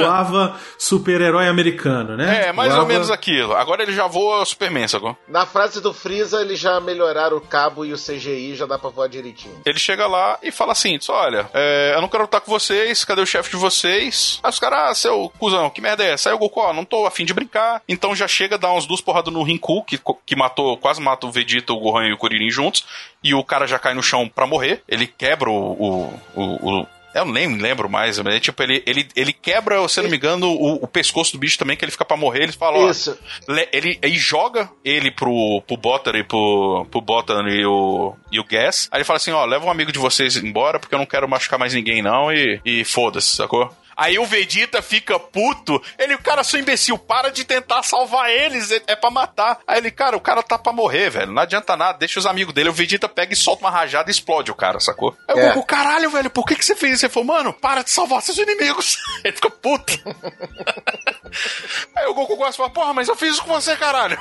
Voava 0.00 0.56
super-herói 0.78 1.48
americano, 1.48 2.16
né? 2.16 2.48
É, 2.48 2.52
mais 2.52 2.68
Voava- 2.70 2.82
ou 2.82 2.88
menos 2.88 3.10
aquilo. 3.10 3.54
Agora 3.54 3.82
ele 3.82 3.92
já 3.92 4.06
voa 4.06 4.44
Superman, 4.44 4.86
sacou? 4.88 5.16
Na 5.28 5.46
frase 5.46 5.80
do 5.80 5.92
Freeza, 5.92 6.40
eles 6.40 6.58
já 6.58 6.80
melhoraram 6.80 7.36
o 7.36 7.40
cabo 7.40 7.84
e 7.84 7.92
o 7.92 7.96
CGI, 7.98 8.54
já 8.54 8.66
dá 8.66 8.78
pra 8.78 8.90
voar 8.90 9.08
direitinho. 9.08 9.60
Ele 9.64 9.78
chega 9.78 10.06
lá 10.06 10.38
e 10.42 10.50
fala 10.50 10.72
assim: 10.72 10.98
olha, 11.08 11.48
é, 11.54 11.92
eu 11.94 12.00
não 12.00 12.08
quero 12.08 12.24
lutar 12.24 12.40
com 12.40 12.50
vocês, 12.50 13.04
cadê 13.04 13.20
o 13.22 13.26
chefe 13.26 13.50
de 13.50 13.56
vocês? 13.56 14.40
Aí 14.42 14.50
os 14.50 14.58
caras, 14.58 14.90
ah, 14.90 14.94
seu 14.94 15.32
cuzão, 15.38 15.70
que 15.70 15.80
merda 15.80 16.04
é 16.04 16.12
essa? 16.12 16.28
Aí 16.30 16.34
o 16.34 16.38
Goku, 16.38 16.60
ó, 16.60 16.72
não 16.72 16.84
tô 16.84 17.06
afim 17.06 17.24
de 17.24 17.34
brincar. 17.34 17.82
Então 17.88 18.14
já 18.14 18.26
chega, 18.28 18.58
dá 18.58 18.72
uns 18.72 18.86
duas 18.86 19.00
porradas 19.00 19.32
no 19.32 19.42
Rinku, 19.42 19.82
que, 19.84 19.98
que 20.26 20.36
matou, 20.36 20.76
quase 20.76 21.00
mata 21.00 21.26
o 21.26 21.30
Vegeta, 21.32 21.72
o 21.72 21.80
Gohan 21.80 22.06
e 22.08 22.12
o 22.12 22.16
Kuririn 22.18 22.50
juntos. 22.50 22.84
E 23.22 23.34
o 23.34 23.42
cara 23.44 23.66
já 23.66 23.78
cai 23.78 23.94
no 23.94 24.02
chão 24.02 24.28
pra 24.28 24.46
morrer. 24.46 24.82
Ele 24.88 25.06
quebra 25.06 25.50
o. 25.50 25.54
o, 25.54 26.20
o- 26.36 26.80
o- 26.80 26.86
eu 27.18 27.24
nem 27.26 27.56
lembro 27.58 27.88
mais, 27.88 28.18
mas 28.18 28.34
é 28.34 28.40
tipo, 28.40 28.62
ele, 28.62 28.82
ele, 28.86 29.08
ele 29.14 29.32
quebra, 29.32 29.86
se 29.88 30.00
eu 30.00 30.04
não 30.04 30.10
me 30.10 30.16
engano, 30.16 30.48
o, 30.50 30.74
o 30.84 30.86
pescoço 30.86 31.32
do 31.32 31.38
bicho 31.38 31.58
também, 31.58 31.76
que 31.76 31.84
ele 31.84 31.92
fica 31.92 32.04
pra 32.04 32.16
morrer. 32.16 32.44
Ele 32.44 32.52
fala, 32.52 32.78
ó, 32.78 32.90
Isso. 32.90 33.18
Le- 33.48 33.68
ele, 33.72 33.98
ele 34.02 34.16
joga 34.16 34.70
ele 34.84 35.10
pro, 35.10 35.62
pro 35.66 35.76
Botter 35.76 36.14
e 36.16 36.24
pro, 36.24 36.86
pro 36.90 37.00
Botan 37.00 37.42
e 37.48 37.64
o, 37.66 38.14
e 38.32 38.40
o 38.40 38.44
Gas. 38.44 38.88
Aí 38.90 38.98
ele 38.98 39.04
fala 39.04 39.16
assim: 39.18 39.32
ó, 39.32 39.44
leva 39.44 39.66
um 39.66 39.70
amigo 39.70 39.92
de 39.92 39.98
vocês 39.98 40.36
embora 40.36 40.78
porque 40.78 40.94
eu 40.94 40.98
não 40.98 41.06
quero 41.06 41.28
machucar 41.28 41.58
mais 41.58 41.74
ninguém, 41.74 42.02
não. 42.02 42.32
E, 42.32 42.60
e 42.64 42.84
foda-se, 42.84 43.36
sacou? 43.36 43.70
Aí 43.98 44.16
o 44.16 44.24
Vegeta 44.24 44.80
fica 44.80 45.18
puto. 45.18 45.82
Ele, 45.98 46.14
o 46.14 46.22
cara, 46.22 46.44
seu 46.44 46.60
imbecil, 46.60 46.96
para 46.96 47.30
de 47.32 47.44
tentar 47.44 47.82
salvar 47.82 48.30
eles, 48.30 48.70
é, 48.70 48.80
é 48.86 48.94
pra 48.94 49.10
matar. 49.10 49.58
Aí 49.66 49.78
ele, 49.78 49.90
cara, 49.90 50.16
o 50.16 50.20
cara 50.20 50.40
tá 50.40 50.56
pra 50.56 50.72
morrer, 50.72 51.10
velho. 51.10 51.32
Não 51.32 51.42
adianta 51.42 51.76
nada, 51.76 51.98
deixa 51.98 52.20
os 52.20 52.26
amigos 52.26 52.54
dele. 52.54 52.68
O 52.68 52.72
Vegeta 52.72 53.08
pega 53.08 53.32
e 53.32 53.36
solta 53.36 53.64
uma 53.64 53.70
rajada 53.72 54.08
e 54.08 54.12
explode 54.12 54.52
o 54.52 54.54
cara, 54.54 54.78
sacou? 54.78 55.16
Aí 55.26 55.34
o 55.34 55.38
É. 55.40 55.48
Goku, 55.48 55.66
caralho, 55.66 56.10
velho, 56.10 56.30
por 56.30 56.46
que, 56.46 56.54
que 56.54 56.64
você 56.64 56.76
fez 56.76 56.94
isso? 56.94 57.06
Ele 57.06 57.12
falou, 57.12 57.26
mano, 57.26 57.52
para 57.52 57.82
de 57.82 57.90
salvar 57.90 58.22
seus 58.22 58.38
inimigos. 58.38 58.96
Ele 59.24 59.34
fica 59.34 59.50
puto. 59.50 59.92
Aí 61.96 62.06
o 62.06 62.14
Goku 62.14 62.36
gosta 62.36 62.54
e 62.54 62.56
fala, 62.56 62.70
porra, 62.70 62.94
mas 62.94 63.08
eu 63.08 63.16
fiz 63.16 63.32
isso 63.32 63.42
com 63.42 63.50
você, 63.52 63.76
caralho. 63.76 64.16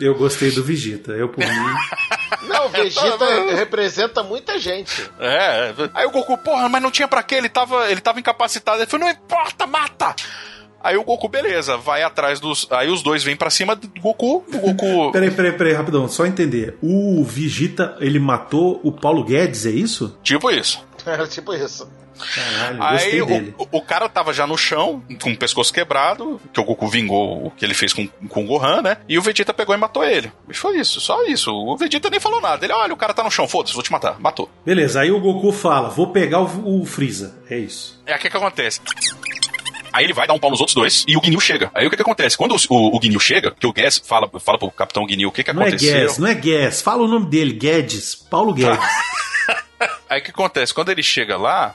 Eu 0.00 0.14
gostei 0.14 0.50
do 0.50 0.62
Vegeta. 0.62 1.12
Eu, 1.12 1.28
por 1.28 1.38
mim. 1.38 1.48
Não, 2.48 2.66
o 2.66 2.68
Vegeta 2.68 3.54
representa 3.54 4.22
muita 4.22 4.58
gente. 4.58 5.08
É, 5.20 5.72
aí 5.94 6.06
o 6.06 6.10
Goku, 6.10 6.36
porra, 6.38 6.68
mas 6.68 6.82
não 6.82 6.90
tinha 6.90 7.06
pra 7.06 7.22
quê? 7.22 7.36
Ele 7.36 7.48
tava, 7.48 7.88
ele 7.88 8.00
tava 8.00 8.18
incapacitado. 8.18 8.78
Ele 8.78 8.90
falou, 8.90 9.06
não 9.06 9.12
importa, 9.12 9.66
mata! 9.66 10.14
Aí 10.82 10.96
o 10.96 11.04
Goku, 11.04 11.28
beleza, 11.28 11.76
vai 11.76 12.02
atrás 12.02 12.40
dos. 12.40 12.66
Aí 12.70 12.90
os 12.90 13.02
dois 13.02 13.22
vêm 13.22 13.36
pra 13.36 13.50
cima 13.50 13.76
do 13.76 13.88
Goku. 14.00 14.44
O 14.52 14.58
Goku. 14.58 15.12
Peraí, 15.12 15.30
peraí, 15.30 15.52
peraí, 15.52 15.72
rapidão. 15.72 16.08
Só 16.08 16.26
entender. 16.26 16.76
O 16.82 17.22
Vegeta, 17.22 17.96
ele 18.00 18.18
matou 18.18 18.80
o 18.82 18.90
Paulo 18.90 19.22
Guedes, 19.22 19.64
é 19.64 19.70
isso? 19.70 20.18
tipo 20.24 20.50
isso. 20.50 20.84
Era 21.06 21.26
tipo 21.28 21.54
isso. 21.54 21.88
Caralho, 22.34 22.82
Aí 22.82 23.22
o, 23.22 23.54
o 23.70 23.82
cara 23.82 24.08
tava 24.08 24.32
já 24.32 24.46
no 24.46 24.56
chão, 24.56 25.02
com 25.20 25.32
o 25.32 25.36
pescoço 25.36 25.72
quebrado, 25.72 26.40
que 26.52 26.60
o 26.60 26.64
Goku 26.64 26.88
vingou 26.88 27.46
o 27.46 27.50
que 27.50 27.64
ele 27.64 27.74
fez 27.74 27.92
com, 27.92 28.06
com 28.28 28.44
o 28.44 28.46
Gohan, 28.46 28.82
né? 28.82 28.96
E 29.08 29.18
o 29.18 29.22
Vegeta 29.22 29.52
pegou 29.54 29.74
e 29.74 29.78
matou 29.78 30.04
ele. 30.04 30.32
E 30.48 30.54
foi 30.54 30.78
isso, 30.78 31.00
só 31.00 31.24
isso. 31.24 31.50
O 31.52 31.76
Vegeta 31.76 32.10
nem 32.10 32.20
falou 32.20 32.40
nada. 32.40 32.64
Ele, 32.64 32.72
olha, 32.72 32.94
o 32.94 32.96
cara 32.96 33.14
tá 33.14 33.22
no 33.22 33.30
chão, 33.30 33.48
foda-se, 33.48 33.74
vou 33.74 33.82
te 33.82 33.92
matar. 33.92 34.18
Matou. 34.20 34.50
Beleza, 34.64 35.00
aí 35.00 35.10
o 35.10 35.20
Goku 35.20 35.52
fala: 35.52 35.88
vou 35.88 36.08
pegar 36.08 36.40
o, 36.40 36.80
o 36.80 36.84
Freeza. 36.84 37.36
É 37.50 37.58
isso. 37.58 38.00
É 38.06 38.14
aqui 38.14 38.28
que 38.30 38.36
acontece. 38.36 38.80
Aí 39.92 40.04
ele 40.04 40.14
vai 40.14 40.26
dar 40.26 40.32
um 40.32 40.38
pau 40.38 40.50
nos 40.50 40.60
outros 40.60 40.74
dois 40.74 41.04
e 41.06 41.16
o 41.16 41.20
Guinil 41.20 41.38
chega. 41.38 41.70
Aí 41.74 41.86
o 41.86 41.90
que 41.90 41.96
que 41.96 42.02
acontece? 42.02 42.36
Quando 42.36 42.52
o, 42.52 42.58
o, 42.70 42.96
o 42.96 42.98
Guinil 42.98 43.20
chega, 43.20 43.50
que 43.50 43.66
o 43.66 43.72
Gas 43.72 43.98
fala, 44.02 44.28
fala 44.40 44.58
pro 44.58 44.70
Capitão 44.70 45.04
Guinil 45.04 45.28
o 45.28 45.32
que 45.32 45.44
que 45.44 45.52
Não 45.52 45.62
é 45.62 45.68
aconteceu. 45.68 45.94
Guedes, 46.00 46.18
não 46.18 46.28
é 46.28 46.34
Guedes. 46.34 46.80
Fala 46.80 47.02
o 47.02 47.08
nome 47.08 47.26
dele, 47.26 47.52
Guedes. 47.52 48.14
Paulo 48.14 48.54
Guedes. 48.54 48.78
Aí 50.08 50.20
o 50.20 50.24
que 50.24 50.30
acontece? 50.30 50.72
Quando 50.72 50.90
ele 50.90 51.02
chega 51.02 51.36
lá, 51.36 51.74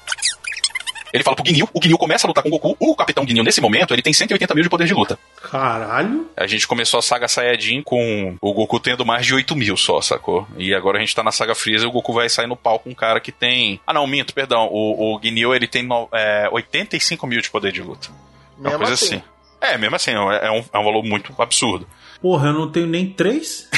ele 1.13 1.23
fala 1.23 1.35
pro 1.35 1.43
Guinil, 1.43 1.69
o 1.73 1.79
Guinil 1.79 1.97
começa 1.97 2.25
a 2.25 2.29
lutar 2.29 2.43
com 2.43 2.49
o 2.49 2.51
Goku. 2.59 2.75
O 2.79 2.95
Capitão 2.95 3.25
Guinil, 3.25 3.43
nesse 3.43 3.61
momento, 3.61 3.93
ele 3.93 4.01
tem 4.01 4.13
180 4.13 4.53
mil 4.53 4.63
de 4.63 4.69
poder 4.69 4.85
de 4.85 4.93
luta. 4.93 5.17
Caralho. 5.41 6.29
A 6.35 6.45
gente 6.47 6.67
começou 6.67 6.99
a 6.99 7.01
saga 7.01 7.27
Saiyajin 7.27 7.81
com 7.81 8.35
o 8.41 8.53
Goku 8.53 8.79
tendo 8.79 9.05
mais 9.05 9.25
de 9.25 9.33
8 9.33 9.55
mil 9.55 9.75
só, 9.77 10.01
sacou? 10.01 10.47
E 10.57 10.73
agora 10.73 10.97
a 10.97 11.01
gente 11.01 11.15
tá 11.15 11.23
na 11.23 11.31
saga 11.31 11.55
Freeza 11.55 11.85
e 11.85 11.87
o 11.87 11.91
Goku 11.91 12.13
vai 12.13 12.29
sair 12.29 12.47
no 12.47 12.55
pau 12.55 12.79
com 12.79 12.89
um 12.89 12.95
cara 12.95 13.19
que 13.19 13.31
tem... 13.31 13.79
Ah 13.85 13.93
não, 13.93 14.05
minto, 14.07 14.33
perdão. 14.33 14.67
O, 14.71 15.13
o 15.15 15.19
Guinil, 15.19 15.53
ele 15.55 15.67
tem 15.67 15.83
no- 15.83 16.07
é, 16.13 16.47
85 16.51 17.25
mil 17.27 17.41
de 17.41 17.49
poder 17.49 17.71
de 17.71 17.81
luta. 17.81 18.09
É 18.09 18.61
uma 18.61 18.69
Mesmo 18.69 18.77
coisa 18.79 18.93
assim. 18.93 19.15
assim. 19.15 19.23
É, 19.59 19.75
mesmo 19.77 19.95
assim, 19.95 20.11
é 20.11 20.19
um, 20.51 20.63
é 20.71 20.77
um 20.79 20.83
valor 20.83 21.03
muito 21.03 21.33
absurdo. 21.41 21.87
Porra, 22.21 22.49
eu 22.49 22.53
não 22.53 22.71
tenho 22.71 22.87
nem 22.87 23.09
três? 23.09 23.67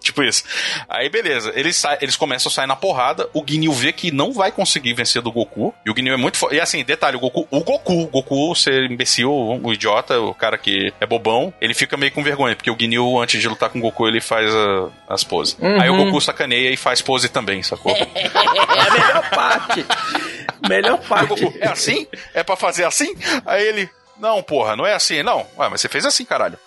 tipo 0.00 0.22
isso. 0.22 0.44
Aí 0.88 1.08
beleza, 1.08 1.52
eles, 1.54 1.76
sa- 1.76 1.98
eles 2.00 2.16
começam 2.16 2.50
a 2.50 2.52
sair 2.52 2.66
na 2.66 2.76
porrada, 2.76 3.28
o 3.32 3.42
Guinil 3.42 3.72
vê 3.72 3.92
que 3.92 4.10
não 4.10 4.32
vai 4.32 4.52
conseguir 4.52 4.92
vencer 4.94 5.22
do 5.22 5.32
Goku, 5.32 5.74
e 5.84 5.90
o 5.90 5.94
Guinil 5.94 6.14
é 6.14 6.16
muito 6.16 6.36
forte. 6.36 6.56
E 6.56 6.60
assim, 6.60 6.84
detalhe, 6.84 7.16
o 7.16 7.20
Goku, 7.20 7.46
o 7.50 7.60
Goku, 7.64 8.02
o 8.02 8.06
Goku 8.08 8.54
ser 8.54 8.90
imbecil, 8.90 9.32
o 9.32 9.72
idiota, 9.72 10.18
o 10.20 10.34
cara 10.34 10.58
que 10.58 10.92
é 11.00 11.06
bobão, 11.06 11.52
ele 11.60 11.74
fica 11.74 11.96
meio 11.96 12.12
com 12.12 12.22
vergonha, 12.22 12.54
porque 12.56 12.70
o 12.70 12.76
Guinil, 12.76 13.18
antes 13.20 13.40
de 13.40 13.48
lutar 13.48 13.70
com 13.70 13.78
o 13.78 13.82
Goku, 13.82 14.06
ele 14.06 14.20
faz 14.20 14.52
a- 14.54 14.88
as 15.08 15.24
poses. 15.24 15.56
Aí 15.80 15.88
o 15.88 15.96
Goku 15.96 16.20
sacaneia 16.20 16.70
e 16.70 16.76
faz 16.76 17.00
pose 17.00 17.28
também, 17.28 17.62
sacou? 17.62 17.94
É 18.70 18.78
a 18.78 18.90
melhor 18.92 19.30
parte. 19.30 19.86
Melhor 20.68 20.98
parte. 20.98 21.28
Goku, 21.28 21.54
é 21.60 21.68
assim? 21.68 22.06
É 22.34 22.42
pra 22.42 22.56
fazer 22.56 22.84
assim? 22.84 23.14
Aí 23.46 23.66
ele, 23.66 23.88
não, 24.20 24.42
porra, 24.42 24.76
não 24.76 24.86
é 24.86 24.94
assim. 24.94 25.22
Não, 25.22 25.46
ué, 25.56 25.68
mas 25.68 25.80
você 25.80 25.88
fez 25.88 26.04
assim, 26.04 26.24
caralho. 26.24 26.58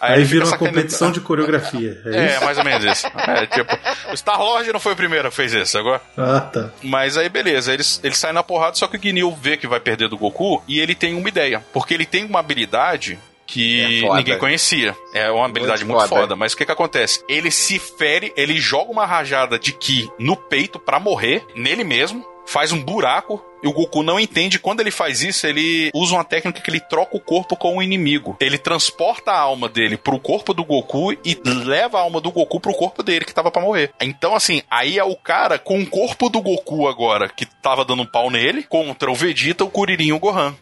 Aí, 0.00 0.14
ele 0.14 0.24
vira 0.24 0.46
uma 0.46 0.56
competição 0.56 1.12
de 1.12 1.20
coreografia. 1.20 2.00
É, 2.06 2.36
É, 2.36 2.40
mais 2.40 2.56
ou 2.56 2.64
menos 2.64 2.82
isso. 2.84 3.06
É, 3.06 3.46
tipo, 3.46 3.70
o 4.10 4.16
Star 4.16 4.38
Lord 4.40 4.72
não 4.72 4.80
foi 4.80 4.94
o 4.94 4.96
primeiro 4.96 5.28
que 5.28 5.36
fez 5.36 5.52
isso, 5.52 5.76
agora. 5.76 6.00
Ah, 6.16 6.40
tá. 6.40 6.70
Mas 6.82 7.18
aí, 7.18 7.28
beleza, 7.28 7.74
eles, 7.74 8.00
eles 8.02 8.16
saem 8.16 8.32
na 8.32 8.42
porrada, 8.42 8.76
só 8.76 8.86
que 8.86 8.96
o 8.96 8.98
Guinil 9.00 9.30
vê 9.42 9.58
que 9.58 9.66
vai 9.66 9.78
perder 9.78 10.08
do 10.08 10.16
Goku 10.16 10.62
e 10.66 10.80
ele 10.80 10.94
tem 10.94 11.14
uma 11.14 11.28
ideia. 11.28 11.62
Porque 11.70 11.92
ele 11.92 12.06
tem 12.06 12.24
uma 12.24 12.38
habilidade 12.40 13.18
que 13.46 13.80
É 14.06 14.14
ninguém 14.14 14.38
conhecia. 14.38 14.96
É 15.12 15.30
uma 15.30 15.44
habilidade 15.44 15.84
muito, 15.84 15.98
Muito 15.98 16.08
foda. 16.08 16.20
foda. 16.22 16.36
Mas 16.36 16.54
o 16.54 16.56
que 16.56 16.64
que 16.64 16.72
acontece? 16.72 17.22
Ele 17.28 17.50
se 17.50 17.78
fere, 17.78 18.32
ele 18.38 18.58
joga 18.58 18.90
uma 18.90 19.04
rajada 19.04 19.58
de 19.58 19.72
Ki 19.72 20.08
no 20.18 20.34
peito 20.34 20.78
pra 20.78 20.98
morrer, 20.98 21.44
nele 21.54 21.84
mesmo, 21.84 22.24
faz 22.50 22.72
um 22.72 22.82
buraco. 22.82 23.42
E 23.62 23.68
o 23.68 23.72
Goku 23.72 24.02
não 24.02 24.18
entende. 24.18 24.58
Quando 24.58 24.80
ele 24.80 24.90
faz 24.90 25.22
isso, 25.22 25.46
ele 25.46 25.90
usa 25.94 26.14
uma 26.14 26.24
técnica 26.24 26.62
que 26.62 26.70
ele 26.70 26.80
troca 26.80 27.14
o 27.14 27.20
corpo 27.20 27.54
com 27.54 27.76
o 27.76 27.82
inimigo. 27.82 28.34
Ele 28.40 28.56
transporta 28.56 29.32
a 29.32 29.38
alma 29.38 29.68
dele 29.68 29.98
pro 29.98 30.18
corpo 30.18 30.54
do 30.54 30.64
Goku 30.64 31.12
e 31.12 31.38
leva 31.44 31.98
a 31.98 32.00
alma 32.00 32.22
do 32.22 32.32
Goku 32.32 32.58
pro 32.58 32.72
corpo 32.72 33.02
dele, 33.02 33.26
que 33.26 33.34
tava 33.34 33.50
pra 33.50 33.60
morrer. 33.60 33.92
Então, 34.00 34.34
assim, 34.34 34.62
aí 34.70 34.98
é 34.98 35.04
o 35.04 35.14
cara 35.14 35.58
com 35.58 35.78
o 35.78 35.86
corpo 35.86 36.30
do 36.30 36.40
Goku 36.40 36.88
agora, 36.88 37.28
que 37.28 37.44
tava 37.44 37.84
dando 37.84 38.02
um 38.02 38.06
pau 38.06 38.30
nele, 38.30 38.62
contra 38.62 39.10
o 39.10 39.14
Vegeta, 39.14 39.62
o 39.62 39.70
Kuririn 39.70 40.06
e 40.06 40.12
o 40.14 40.18
Gohan. 40.18 40.56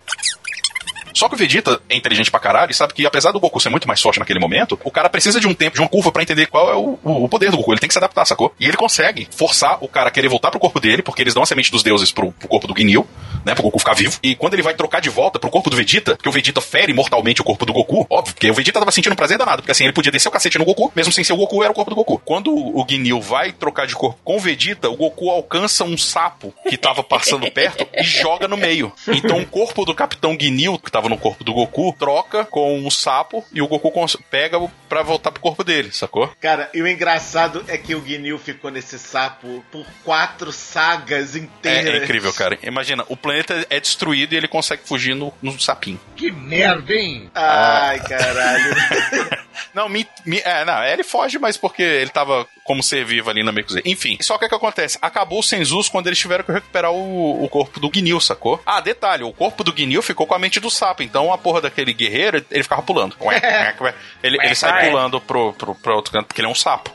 Só 1.19 1.29
que 1.29 1.35
o 1.35 1.39
Vegeta 1.39 1.81
é 1.89 1.97
inteligente 1.97 2.31
pra 2.31 2.39
caralho 2.41 2.71
e 2.71 2.75
sabe 2.75 2.95
que, 2.95 3.05
apesar 3.07 3.33
do 3.33 3.41
Goku 3.41 3.59
ser 3.61 3.69
muito 3.71 3.89
mais 3.89 4.01
forte 4.01 4.19
naquele 4.21 4.39
momento, 4.39 4.79
o 4.85 4.91
cara 4.91 5.09
precisa 5.09 5.41
de 5.41 5.47
um 5.49 5.55
tempo, 5.55 5.75
de 5.75 5.81
uma 5.83 5.89
curva 5.89 6.13
pra 6.13 6.23
entender 6.23 6.47
qual 6.47 6.71
é 6.71 6.77
o, 6.77 6.99
o- 7.03 7.29
poder 7.29 7.51
do 7.51 7.57
Goku. 7.57 7.73
Ele 7.73 7.81
tem 7.81 7.89
que 7.89 7.93
se 7.95 7.99
adaptar, 7.99 8.25
sacou? 8.25 8.55
E 8.61 8.67
ele 8.67 8.77
consegue 8.77 9.27
forçar 9.31 9.79
o 9.83 9.89
cara 9.89 10.09
a 10.09 10.11
querer 10.11 10.29
voltar 10.29 10.51
pro 10.51 10.61
corpo 10.61 10.79
dele, 10.81 11.03
porque 11.03 11.23
eles 11.23 11.35
dão 11.35 11.43
a 11.43 11.47
semente 11.47 11.71
dos 11.71 11.83
deuses 11.83 12.13
pro, 12.13 12.33
pro 12.33 12.49
corpo 12.49 12.67
do 12.67 12.75
Guinil, 12.75 13.07
né? 13.45 13.55
Pro 13.55 13.65
Goku 13.65 13.79
ficar 13.79 13.95
vivo. 13.95 14.19
E 14.23 14.35
quando 14.35 14.55
ele 14.55 14.63
vai 14.63 14.75
trocar 14.75 15.01
de 15.01 15.11
volta 15.11 15.39
pro 15.39 15.51
corpo 15.51 15.69
do 15.71 15.77
Vegeta, 15.77 16.15
porque 16.17 16.29
o 16.29 16.33
Vegeta 16.33 16.61
fere 16.61 16.93
mortalmente 16.93 17.41
o 17.41 17.45
corpo 17.45 17.67
do 17.67 17.73
Goku, 17.73 18.07
óbvio, 18.09 18.35
porque 18.35 18.51
o 18.51 18.55
Vegeta 18.55 18.79
tava 18.79 18.91
sentindo 18.93 19.17
prazer 19.17 19.37
danado, 19.39 19.63
porque 19.63 19.73
assim, 19.73 19.85
ele 19.85 19.93
podia 19.93 20.13
descer 20.13 20.29
o 20.29 20.31
cacete 20.33 20.59
no 20.59 20.65
Goku, 20.65 20.93
mesmo 20.95 21.13
sem 21.13 21.25
ser 21.25 21.33
o 21.33 21.37
Goku, 21.37 21.63
era 21.63 21.73
o 21.73 21.75
corpo 21.75 21.91
do 21.91 21.97
Goku. 21.97 22.21
Quando 22.25 22.55
o 22.55 22.85
Guinil 22.85 23.21
vai 23.21 23.53
trocar 23.53 23.87
de 23.87 23.95
corpo 23.95 24.19
com 24.25 24.37
o 24.37 24.41
Vegeta, 24.41 24.89
o 24.89 24.97
Goku 24.97 25.31
alcança 25.31 25.85
um 25.85 25.97
sapo 25.99 26.55
que 26.69 26.77
tava 26.77 27.03
passando 27.03 27.51
perto 27.51 27.87
e 27.93 28.03
joga 28.05 28.47
no 28.47 28.57
meio. 28.57 28.93
Então 29.09 29.39
o 29.39 29.47
corpo 29.47 29.85
do 29.85 29.95
Capitão 29.95 30.37
Guinil, 30.37 30.79
que 30.79 30.91
tava 30.91 31.08
no 31.09 31.19
corpo 31.19 31.45
do 31.45 31.53
Goku, 31.53 31.95
troca 31.99 32.45
com 32.45 32.87
o 32.87 32.91
sapo 32.91 33.45
e 33.53 33.61
o 33.63 33.69
Goku 33.69 33.93
pega 34.31 34.59
pra 34.89 35.03
voltar 35.03 35.31
pro 35.33 35.41
corpo 35.41 35.63
dele, 35.65 35.91
sacou? 35.93 36.29
Cara, 36.41 36.71
e 36.75 36.81
o 36.83 36.87
engraçado 36.89 37.65
é 37.69 37.77
que 37.77 37.95
o 37.95 38.01
Guinil 38.01 38.39
ficou 38.39 38.71
nesse 38.71 38.99
sapo 38.99 39.65
por 39.71 39.87
quatro 40.05 40.53
sagas 40.53 41.35
É, 41.35 41.39
inteiras. 41.39 41.95
é 42.01 42.05
incrível, 42.05 42.33
cara. 42.33 42.59
Imagina, 42.63 43.05
o 43.09 43.17
planeta 43.17 43.67
é 43.71 43.81
destruído 43.81 44.33
e 44.35 44.37
ele 44.37 44.49
consegue 44.49 44.83
fugir 44.85 45.15
no, 45.15 45.33
no 45.43 45.59
sapinho. 45.61 46.01
Que 46.17 46.31
merda, 46.31 46.93
hein? 46.93 47.31
Ai, 47.35 48.01
caralho. 48.01 48.75
Não, 49.75 49.89
me, 49.89 50.07
me- 50.25 50.41
é, 50.45 50.65
não, 50.65 50.83
ele 50.85 51.03
foge, 51.03 51.39
mas 51.39 51.57
porque 51.57 51.83
ele 51.83 52.11
tava 52.11 52.47
como 52.65 52.83
ser 52.83 53.05
vivo 53.05 53.29
ali 53.29 53.43
na 53.43 53.51
Mekuzei. 53.53 53.83
Enfim, 53.85 54.17
só 54.21 54.39
que 54.39 54.45
o 54.45 54.49
que 54.49 54.55
acontece? 54.55 54.99
Acabou 55.03 55.41
o 55.41 55.43
Senzus 55.43 55.89
quando 55.89 56.07
eles 56.07 56.19
tiveram 56.19 56.45
que 56.45 56.53
recuperar 56.53 56.93
o, 56.93 57.45
o 57.45 57.49
corpo 57.49 57.79
do 57.81 57.91
Guinil, 57.91 58.21
sacou? 58.21 58.61
Ah, 58.65 58.81
detalhe, 58.81 59.25
o 59.25 59.33
corpo 59.33 59.65
do 59.65 59.73
Guinil 59.73 60.01
ficou 60.01 60.27
com 60.27 60.35
a 60.35 60.39
mente 60.39 60.61
do 60.61 60.71
sapo, 60.71 60.88
então 61.01 61.33
a 61.33 61.39
porra 61.39 61.63
daquele 61.63 61.93
guerreiro, 61.93 62.45
ele 62.51 62.63
ficava 62.63 62.83
pulando. 62.83 63.17
É 63.29 63.95
ele, 64.23 64.39
ele 64.43 64.55
sai 64.55 64.89
pulando 64.91 65.21
pro, 65.21 65.53
pro, 65.53 65.75
pro 65.75 65.95
outro 65.95 66.13
canto, 66.13 66.27
porque 66.27 66.41
ele 66.41 66.49
é 66.49 66.51
um 66.51 66.55
sapo. 66.55 66.91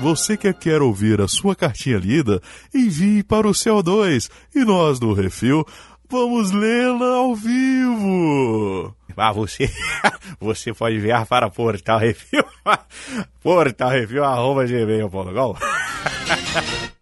Você 0.00 0.36
que 0.36 0.52
quer 0.54 0.80
ouvir 0.80 1.20
a 1.20 1.28
sua 1.28 1.54
cartinha 1.54 1.98
lida, 1.98 2.40
envie 2.74 3.22
para 3.22 3.46
o 3.46 3.50
CO2 3.50 4.30
e 4.54 4.64
nós 4.64 4.98
do 4.98 5.12
Refil 5.12 5.66
vamos 6.08 6.52
lê-la 6.52 7.16
ao 7.16 7.34
vivo. 7.34 8.94
Ah, 9.16 9.32
você, 9.32 9.68
você 10.40 10.72
pode 10.72 10.96
enviar 10.96 11.26
para 11.26 11.50
Portal 11.50 11.98
Refil, 11.98 12.44
Portal 13.42 13.90
Refil, 13.90 14.24
arroba. 14.24 14.64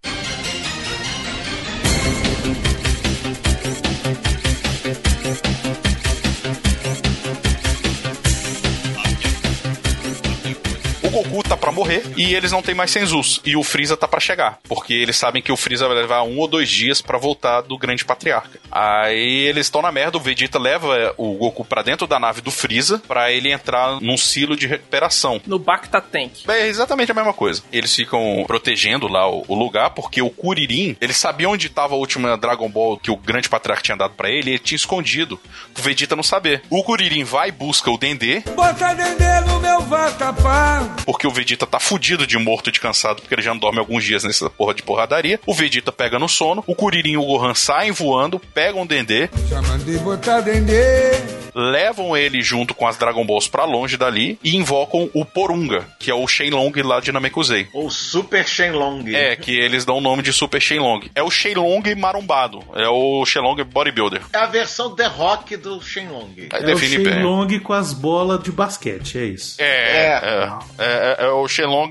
Goku 11.17 11.43
tá 11.43 11.57
pra 11.57 11.73
morrer 11.73 12.03
e 12.15 12.35
eles 12.35 12.53
não 12.53 12.61
têm 12.61 12.75
mais 12.75 12.91
Senzus. 12.91 13.41
E 13.45 13.57
o 13.57 13.63
Freeza 13.63 13.97
tá 13.97 14.07
pra 14.07 14.21
chegar. 14.21 14.59
Porque 14.69 14.93
eles 14.93 15.17
sabem 15.17 15.41
que 15.41 15.51
o 15.51 15.57
Freeza 15.57 15.89
vai 15.89 15.97
levar 15.97 16.23
um 16.23 16.39
ou 16.39 16.47
dois 16.47 16.69
dias 16.69 17.01
pra 17.01 17.17
voltar 17.17 17.63
do 17.63 17.79
Grande 17.79 18.05
Patriarca. 18.05 18.59
Aí 18.71 19.47
eles 19.47 19.67
estão 19.67 19.81
na 19.81 19.91
merda. 19.91 20.19
O 20.19 20.21
Vegeta 20.21 20.59
leva 20.59 21.15
o 21.17 21.33
Goku 21.35 21.65
pra 21.65 21.83
dentro 21.83 22.07
da 22.07 22.19
nave 22.19 22.41
do 22.43 22.51
Freeza 22.51 23.03
pra 23.09 23.33
ele 23.33 23.51
entrar 23.51 24.01
num 24.01 24.19
silo 24.19 24.57
de 24.57 24.67
recuperação. 24.67 25.41
No 25.47 25.59
Bacta 25.59 26.01
Tank. 26.01 26.47
É 26.49 26.67
exatamente 26.67 27.13
a 27.13 27.15
mesma 27.15 27.33
coisa. 27.33 27.63
Eles 27.73 27.95
ficam 27.95 28.45
protegendo 28.47 29.09
lá 29.09 29.27
o, 29.29 29.45
o 29.49 29.55
lugar 29.55 29.91
porque 29.91 30.21
o 30.21 30.29
Kuririn, 30.29 30.97
ele 31.01 31.15
sabia 31.15 31.49
onde 31.49 31.69
tava 31.71 31.95
a 31.95 31.99
última 31.99 32.37
Dragon 32.37 32.69
Ball 32.69 32.99
que 32.99 33.11
o 33.11 33.17
Grande 33.17 33.49
Patriarca 33.49 33.83
tinha 33.83 33.97
dado 33.97 34.15
pra 34.15 34.29
ele 34.29 34.51
e 34.51 34.53
ele 34.55 34.59
tinha 34.59 34.77
escondido. 34.77 35.41
O 35.79 35.81
Vegeta 35.81 36.15
não 36.15 36.23
saber. 36.23 36.63
O 36.69 36.83
Kuririn 36.85 37.25
vai 37.25 37.49
e 37.49 37.53
busca 37.53 37.91
o 37.91 37.97
Dendê 37.97 38.41
Bota 38.55 38.95
dendê 38.95 39.41
no 39.47 39.61
meu 39.61 39.81
vatapá. 39.81 40.97
Porque 41.07 41.27
o 41.27 41.31
Vegeta 41.31 41.67
tá 41.67 41.79
fudido 41.81 42.27
de 42.27 42.37
morto 42.37 42.69
e 42.69 42.73
de 42.73 42.81
cansado, 42.81 43.23
porque 43.23 43.35
ele 43.35 43.43
já 43.43 43.51
não 43.53 43.59
dorme 43.61 43.79
alguns 43.79 44.05
dias 44.05 44.25
nessa 44.25 44.51
porra 44.51 44.75
de 44.75 44.83
porradaria. 44.83 45.41
O 45.47 45.55
Vegeta 45.55 45.93
pega 45.93 46.19
no 46.19 46.29
sono, 46.29 46.63
o 46.67 46.75
Kuririn 46.75 47.13
e 47.13 47.17
o 47.17 47.25
Gohan 47.25 47.55
saem 47.55 47.93
voando, 47.93 48.39
pegam 48.53 48.83
o 48.83 48.87
Dendê, 48.87 49.29
Já 49.49 49.63
mandei 49.63 49.97
botar 49.99 50.41
dendê. 50.41 51.13
levam 51.55 52.17
ele 52.17 52.43
junto 52.43 52.75
com 52.75 52.87
as 52.87 52.97
Dragon 52.97 53.25
Balls 53.25 53.49
pra 53.49 53.65
longe 53.65 53.97
dali 53.97 54.39
e 54.43 54.57
invocam 54.57 55.09
o 55.15 55.25
Porunga, 55.25 55.87
que 55.99 56.11
é 56.11 56.15
o 56.15 56.27
Shenlong 56.27 56.73
lá 56.83 57.01
de 57.01 57.13
Namekusei. 57.13 57.69
Ou 57.73 57.91
Super 57.91 58.47
Shenlong. 58.47 59.05
É, 59.15 59.37
que 59.37 59.53
eles 59.59 59.85
dão 59.85 59.99
o 59.99 60.01
nome 60.01 60.23
de 60.23 60.33
Super 60.33 60.61
Shenlong. 60.61 61.01
É 61.15 61.23
o 61.23 61.31
Shenlong 61.31 61.83
marombado. 61.97 62.63
É 62.75 62.89
o 62.89 63.25
Shenlong 63.25 63.63
Bodybuilder. 63.65 64.23
É 64.33 64.39
a 64.39 64.47
versão 64.47 64.95
The 64.95 65.07
Rock 65.07 65.57
do 65.57 65.81
Shenlong. 65.81 66.49
Aí 66.53 66.61
É 66.61 66.63
o 66.63 66.67
define 66.67 66.99
bem. 66.99 67.13
Shenlong 67.15 67.59
com 67.61 67.73
as 67.73 67.93
bolas 67.93 68.43
de 68.43 68.53
basquete, 68.53 69.19
é 69.19 69.25
isso. 69.25 69.57
É, 69.59 69.65
é, 69.67 70.53
é, 70.79 70.85
é 71.19 71.29
o 71.29 71.47
Shenlong 71.49 71.91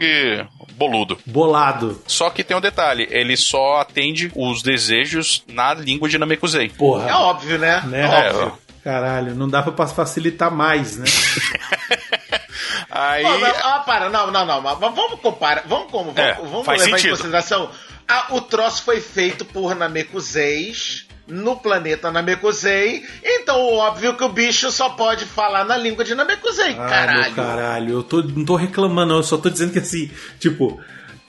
boludo. 0.76 1.18
Bolado. 1.26 2.02
Só 2.08 2.30
que 2.30 2.44
tem 2.44 2.56
um 2.56 2.62
detalhe, 2.62 3.08
ele 3.10 3.36
só 3.38 3.78
atende 3.78 4.32
os 4.36 4.62
desejos 4.62 5.44
na 5.48 5.74
língua 5.74 6.08
de 6.10 6.18
Namekusei. 6.18 6.70
Porra. 6.70 7.10
É 7.10 7.14
óbvio, 7.14 7.58
né? 7.58 7.82
Né? 7.86 8.02
É, 8.02 8.30
óbvio. 8.34 8.58
Caralho, 8.84 9.34
não 9.34 9.50
dá 9.50 9.64
pra 9.64 9.88
facilitar 9.88 10.52
mais, 10.52 10.98
né? 10.98 11.06
Aí. 12.90 13.24
Pô, 13.24 13.40
mas, 13.40 13.58
ah, 13.64 13.80
para, 13.86 14.10
não, 14.10 14.32
não, 14.32 14.46
não. 14.46 14.62
Mas 14.62 14.78
vamos 14.80 15.20
comparar. 15.20 15.64
Vamos 15.68 15.92
como? 15.92 16.12
Vamos, 16.12 16.20
É, 16.20 16.34
vamos 16.36 16.66
faz 16.66 16.82
levar 16.82 16.98
sentido. 16.98 17.14
em 17.14 17.18
consideração. 17.18 17.70
Ah, 18.08 18.28
o 18.30 18.42
troço 18.42 18.84
foi 18.84 19.02
feito 19.02 19.44
por 19.44 19.76
Namekuseis 19.76 21.05
no 21.28 21.56
planeta 21.58 22.12
Namekusei. 22.12 23.04
Então, 23.24 23.60
óbvio 23.74 24.16
que 24.16 24.24
o 24.24 24.30
bicho 24.30 24.72
só 24.72 24.90
pode 24.90 25.26
falar 25.26 25.66
na 25.66 25.78
língua 25.78 26.04
de 26.04 26.16
Namekusei. 26.16 26.74
Ah, 26.74 26.88
caralho. 26.88 27.36
caralho. 27.36 27.94
Eu 27.94 28.04
tô, 28.04 28.22
não 28.22 28.46
tô 28.46 28.56
reclamando, 28.56 29.10
não. 29.10 29.18
Eu 29.18 29.24
só 29.24 29.38
tô 29.38 29.50
dizendo 29.50 29.74
que 29.74 29.80
assim, 29.80 30.10
tipo. 30.40 30.80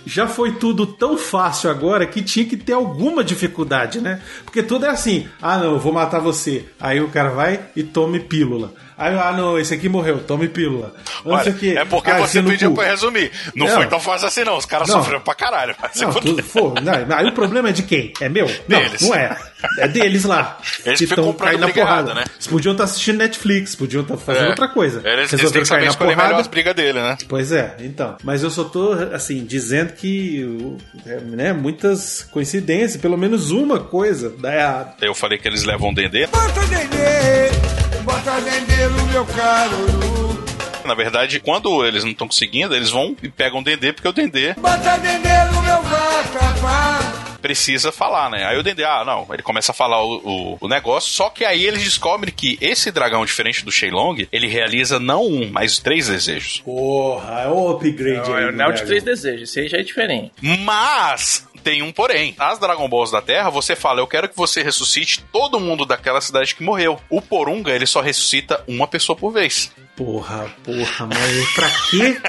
Já 0.08 0.28
foi 0.28 0.52
tudo 0.52 0.86
tão 0.86 1.18
fácil 1.18 1.68
agora 1.68 2.06
que 2.06 2.22
tinha 2.22 2.46
que 2.46 2.56
ter 2.56 2.74
alguma 2.74 3.24
dificuldade, 3.24 4.00
né? 4.00 4.22
Porque 4.44 4.62
tudo 4.62 4.86
é 4.86 4.88
assim: 4.88 5.28
ah, 5.42 5.58
não, 5.58 5.72
eu 5.72 5.78
vou 5.80 5.92
matar 5.92 6.20
você. 6.20 6.64
Aí 6.78 7.00
o 7.00 7.08
cara 7.08 7.30
vai 7.30 7.70
e 7.74 7.82
tome 7.82 8.20
pílula. 8.20 8.72
Aí, 8.98 9.14
ah, 9.18 9.32
não, 9.32 9.58
esse 9.58 9.74
aqui 9.74 9.88
morreu, 9.88 10.20
tome 10.20 10.48
pílula. 10.48 10.94
Não 11.24 11.34
Olha, 11.34 11.50
o 11.50 11.54
quê. 11.54 11.74
é 11.78 11.84
porque 11.84 12.10
Ah, 12.10 12.18
você 12.18 12.38
esse 12.38 12.42
no 12.42 12.50
pediu 12.50 12.70
cu. 12.70 12.76
pra 12.76 12.86
resumir. 12.86 13.30
Não 13.54 13.66
Não. 13.66 13.74
foi 13.74 13.86
tão 13.86 14.00
fácil 14.00 14.28
assim, 14.28 14.44
não. 14.44 14.56
Os 14.56 14.64
caras 14.64 14.88
Não. 14.88 14.96
sofreram 14.96 15.20
pra 15.20 15.34
caralho. 15.34 15.74
Não, 15.96 16.12
tudo, 16.14 16.42
for, 16.42 16.74
não, 16.80 16.92
aí 17.16 17.26
o 17.26 17.32
problema 17.32 17.68
é 17.68 17.72
de 17.72 17.82
quem? 17.82 18.12
É 18.20 18.28
meu? 18.28 18.46
Não, 18.68 18.78
Deles. 18.80 19.02
não 19.02 19.14
é. 19.14 19.36
É 19.78 19.88
deles 19.88 20.24
lá. 20.24 20.58
Eles 20.84 20.98
que 20.98 21.06
ficam 21.06 21.32
caindo 21.32 21.60
na 21.60 21.68
porrada. 21.68 21.80
errada, 22.10 22.14
né? 22.14 22.24
Eles 22.34 22.46
podiam 22.46 22.72
estar 22.72 22.84
assistindo 22.84 23.18
Netflix, 23.18 23.74
podiam 23.74 24.02
estar 24.02 24.16
fazendo 24.16 24.46
É. 24.46 24.48
outra 24.50 24.68
coisa. 24.68 25.00
Eles, 25.04 25.32
eles 25.32 25.50
têm 25.52 25.62
que 25.62 25.68
saber 25.68 25.86
escolher 25.88 26.16
melhor 26.16 26.40
as 26.40 26.46
brigas 26.46 26.74
dele, 26.74 27.00
né? 27.00 27.16
Pois 27.28 27.52
é, 27.52 27.76
então. 27.80 28.16
Mas 28.22 28.42
eu 28.42 28.50
só 28.50 28.64
tô, 28.64 28.92
assim, 29.12 29.44
dizendo 29.44 29.92
que, 29.92 30.44
o- 30.44 30.78
é, 31.06 31.20
né, 31.20 31.52
muitas 31.52 32.22
coincidências, 32.30 33.00
pelo 33.00 33.16
menos 33.16 33.50
uma 33.50 33.80
coisa 33.80 34.30
dá 34.38 34.54
errado. 34.54 34.94
Eu 35.02 35.14
falei 35.14 35.38
que 35.38 35.46
eles 35.48 35.64
levam 35.64 35.90
o 35.90 35.94
Dendê. 35.94 36.26
Bota 36.26 36.60
dendê. 36.66 37.85
Bota 38.16 38.40
dendê 38.40 38.86
no 38.88 39.06
meu 39.08 39.26
caruru. 39.26 40.44
Na 40.86 40.94
verdade, 40.94 41.38
quando 41.38 41.84
eles 41.84 42.02
não 42.02 42.12
estão 42.12 42.26
conseguindo, 42.28 42.74
eles 42.74 42.88
vão 42.90 43.14
e 43.22 43.28
pegam 43.28 43.58
o 43.60 43.64
Dendê, 43.64 43.92
porque 43.92 44.08
o 44.08 44.12
Dendê 44.12 44.54
Bota 44.54 44.96
dendê 44.98 45.44
no 45.52 45.60
meu 45.62 45.82
vatapá. 45.82 47.36
precisa 47.42 47.90
falar, 47.92 48.30
né? 48.30 48.44
Aí 48.46 48.56
o 48.58 48.62
Dendê, 48.62 48.84
ah, 48.84 49.04
não, 49.04 49.26
ele 49.32 49.42
começa 49.42 49.72
a 49.72 49.74
falar 49.74 50.02
o, 50.02 50.16
o, 50.24 50.58
o 50.60 50.68
negócio, 50.68 51.10
só 51.12 51.28
que 51.28 51.44
aí 51.44 51.64
eles 51.66 51.82
descobrem 51.82 52.32
que 52.34 52.56
esse 52.60 52.90
dragão, 52.90 53.24
diferente 53.26 53.64
do 53.64 53.70
Shenlong, 53.72 54.26
ele 54.32 54.46
realiza 54.46 54.98
não 54.98 55.24
um, 55.26 55.50
mas 55.50 55.78
três 55.78 56.06
desejos. 56.08 56.62
Porra, 56.64 57.42
é 57.42 57.48
o 57.48 57.70
upgrade 57.70 58.28
Não, 58.30 58.36
aí. 58.36 58.60
é 58.60 58.68
o 58.68 58.72
de 58.72 58.84
três 58.84 59.02
desejos, 59.02 59.50
esse 59.50 59.60
aí 59.60 59.68
já 59.68 59.78
é 59.78 59.82
diferente. 59.82 60.32
Mas 60.40 61.45
tem 61.66 61.82
um 61.82 61.90
porém. 61.90 62.32
As 62.38 62.60
Dragon 62.60 62.88
Balls 62.88 63.10
da 63.10 63.20
Terra, 63.20 63.50
você 63.50 63.74
fala, 63.74 64.00
eu 64.00 64.06
quero 64.06 64.28
que 64.28 64.36
você 64.36 64.62
ressuscite 64.62 65.24
todo 65.32 65.58
mundo 65.58 65.84
daquela 65.84 66.20
cidade 66.20 66.54
que 66.54 66.62
morreu. 66.62 66.96
O 67.10 67.20
Porunga, 67.20 67.72
ele 67.72 67.86
só 67.86 68.00
ressuscita 68.00 68.62
uma 68.68 68.86
pessoa 68.86 69.16
por 69.16 69.32
vez. 69.32 69.72
Porra, 69.96 70.48
porra, 70.62 71.06
mas 71.06 71.54
pra 71.54 71.70
quê? 71.90 72.20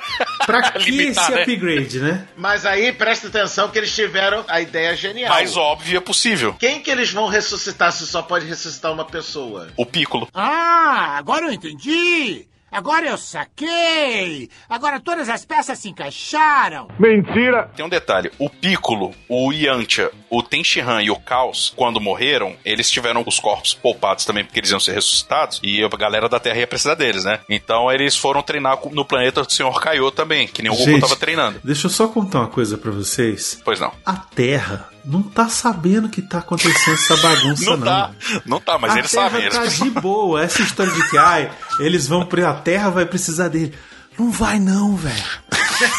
Pra 0.44 0.72
que 0.82 0.90
Limitar, 0.90 1.26
esse 1.26 1.32
né? 1.36 1.42
upgrade, 1.44 2.00
né? 2.00 2.28
Mas 2.36 2.66
aí, 2.66 2.92
presta 2.92 3.28
atenção 3.28 3.70
que 3.70 3.78
eles 3.78 3.94
tiveram 3.94 4.44
a 4.48 4.60
ideia 4.60 4.96
genial. 4.96 5.30
Mais 5.30 5.56
óbvio 5.56 5.98
é 5.98 6.02
possível. 6.02 6.56
Quem 6.58 6.80
que 6.80 6.90
eles 6.90 7.12
vão 7.12 7.28
ressuscitar 7.28 7.92
se 7.92 8.08
só 8.08 8.24
pode 8.24 8.48
ressuscitar 8.48 8.92
uma 8.92 9.06
pessoa? 9.06 9.68
O 9.78 9.86
Piccolo. 9.86 10.28
Ah, 10.34 11.16
agora 11.16 11.46
eu 11.46 11.52
entendi! 11.52 12.48
Agora 12.72 13.08
eu 13.08 13.18
saquei! 13.18 14.50
Agora 14.70 15.00
todas 15.00 15.30
as 15.30 15.46
peças 15.46 15.80
se 15.80 15.90
encaixaram! 15.90 16.88
Mentira. 17.00 17.72
Tem 17.76 17.86
um 17.86 17.90
detalhe, 17.90 18.32
o 18.38 18.50
Piccolo, 18.50 19.14
o 19.30 19.52
Yantia, 19.52 20.12
o 20.30 20.44
Tenshinhan 20.44 21.02
e 21.02 21.10
o 21.10 21.16
Caos, 21.16 21.74
quando 21.76 22.02
morreram, 22.02 22.56
eles 22.66 22.92
tiveram 22.92 23.24
os 23.26 23.40
corpos 23.40 23.74
poupados 23.74 24.26
também 24.26 24.44
porque 24.44 24.60
eles 24.60 24.72
iam 24.72 24.80
ser 24.80 24.94
ressuscitados 24.94 25.60
e 25.64 25.84
a 25.84 25.88
galera 25.88 26.28
da 26.28 26.40
Terra 26.40 26.60
ia 26.60 26.68
precisar 26.68 26.96
deles, 26.96 27.24
né? 27.24 27.40
Então 27.50 27.92
eles 27.92 28.18
foram 28.18 28.42
treinar 28.42 28.78
no 28.92 29.06
planeta 29.06 29.44
do 29.44 29.52
Senhor 29.52 29.80
Kaiô 29.80 30.12
também, 30.12 30.48
que 30.48 30.62
nem 30.62 30.72
o 30.72 30.76
Goku 30.76 31.00
tava 31.00 31.16
treinando. 31.16 31.60
Deixa 31.64 31.88
eu 31.88 31.92
só 31.92 32.08
contar 32.08 32.40
uma 32.40 32.48
coisa 32.48 32.78
pra 32.78 32.92
vocês. 32.92 33.62
Pois 33.64 33.80
não. 33.80 33.94
A 34.06 34.14
Terra 34.14 34.90
não 35.08 35.24
tá 35.24 35.48
sabendo 35.50 36.10
que 36.10 36.22
tá 36.22 36.40
acontecendo 36.40 36.94
essa 36.96 37.18
bagunça, 37.18 37.66
Não 37.66 37.78
não. 37.78 37.86
tá, 37.86 38.12
não 38.46 38.60
tá, 38.60 38.78
mas 38.78 38.94
a 38.94 39.00
eles 39.00 39.12
Terra 39.12 39.30
sabem. 39.30 39.46
Eles... 39.46 39.56
tá 39.58 39.66
de 39.66 39.90
boa. 39.90 40.44
Essa 40.44 40.62
história 40.62 40.92
de 40.92 41.10
que 41.10 41.18
ai, 41.18 41.50
eles 41.80 42.08
vão 42.08 42.26
pra. 42.26 42.50
A 42.50 42.54
Terra 42.54 42.90
vai 42.90 43.06
precisar 43.06 43.48
dele. 43.48 43.74
Não 44.20 44.30
vai, 44.32 44.60
não, 44.60 44.96
velho. 44.96 45.24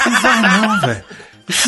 Não 0.07 0.21
vai, 0.21 0.41
não, 0.43 0.81
velho. 0.81 1.05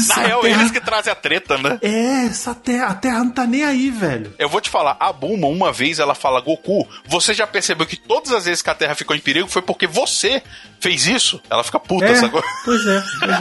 Na 0.09 0.15
real, 0.17 0.43
terra- 0.43 0.61
eles 0.61 0.71
que 0.73 0.79
trazem 0.81 1.11
a 1.11 1.17
treta, 1.17 1.57
né? 1.57 1.79
É, 1.81 2.27
essa 2.27 2.55
terra, 2.55 2.89
a 2.89 2.95
Terra 2.95 3.21
não 3.21 3.31
tá 3.31 3.47
nem 3.47 3.65
aí, 3.65 3.91
velho. 3.91 4.35
Eu 4.39 4.47
vou 4.47 4.61
te 4.61 4.69
falar, 4.69 4.95
a 5.01 5.11
Bulma, 5.11 5.47
uma 5.47 5.73
vez 5.73 5.99
ela 5.99 6.15
fala, 6.15 6.39
Goku, 6.43 6.87
você 7.07 7.33
já 7.33 7.47
percebeu 7.47 7.87
que 7.87 7.97
todas 7.97 8.31
as 8.31 8.45
vezes 8.45 8.61
que 8.61 8.69
a 8.69 8.75
Terra 8.75 8.95
ficou 8.95 9.17
em 9.17 9.21
perigo 9.21 9.49
foi 9.49 9.63
porque 9.63 9.87
você 9.87 10.43
fez 10.81 11.07
isso? 11.07 11.41
Ela 11.49 11.65
fica 11.65 11.81
puta, 11.81 12.05
É, 12.05 12.15
sacou? 12.15 12.45
pois 12.63 12.87
é, 12.87 13.03
pois 13.21 13.41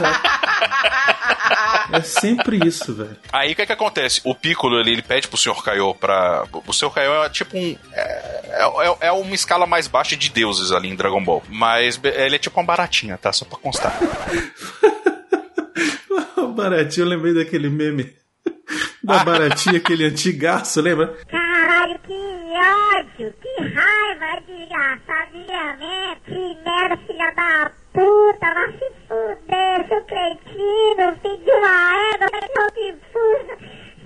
é. 1.92 1.98
É 1.98 2.02
sempre 2.02 2.58
isso, 2.66 2.94
velho. 2.94 3.16
Aí 3.32 3.52
o 3.52 3.56
que 3.56 3.66
que 3.66 3.72
acontece? 3.72 4.20
O 4.24 4.34
Piccolo, 4.34 4.78
ele, 4.80 4.92
ele 4.92 5.02
pede 5.02 5.28
pro 5.28 5.36
Sr. 5.36 5.62
Kaiô 5.62 5.94
pra... 5.94 6.44
O 6.66 6.72
Sr. 6.72 6.90
Kaiô 6.90 7.24
é 7.24 7.28
tipo 7.28 7.56
um... 7.56 7.76
É, 7.92 8.42
é, 8.48 9.08
é 9.08 9.12
uma 9.12 9.34
escala 9.34 9.66
mais 9.66 9.86
baixa 9.86 10.16
de 10.16 10.30
deuses 10.30 10.72
ali 10.72 10.88
em 10.88 10.96
Dragon 10.96 11.22
Ball. 11.22 11.42
Mas 11.48 12.00
ele 12.02 12.36
é 12.36 12.38
tipo 12.38 12.58
uma 12.58 12.66
baratinha, 12.66 13.16
tá? 13.16 13.32
Só 13.32 13.44
pra 13.44 13.58
constar. 13.58 13.98
Baratinho, 16.54 17.04
eu 17.04 17.08
lembrei 17.08 17.32
daquele 17.32 17.70
meme 17.70 18.12
da 19.02 19.24
baratinha, 19.24 19.78
aquele 19.78 20.04
antigaço, 20.04 20.80
lembra? 20.80 21.16
Caralho, 21.28 21.98
que 22.00 22.12
ódio, 22.12 23.34
lá, 24.80 24.98
família 25.06 25.76
Mac, 25.76 26.26
merda, 26.64 26.96
filha 27.06 27.30
da 27.32 27.70
puta, 27.92 28.54
vai 28.54 28.72
se 28.72 28.88
fuder, 29.06 29.86
seu 29.88 30.02
cretino, 30.04 31.16
filho 31.20 31.44
de 31.44 31.50
uma 31.50 31.76
égua, 32.14 32.28
pegou 32.30 32.70
de 32.72 32.88
fusa, 33.12 33.54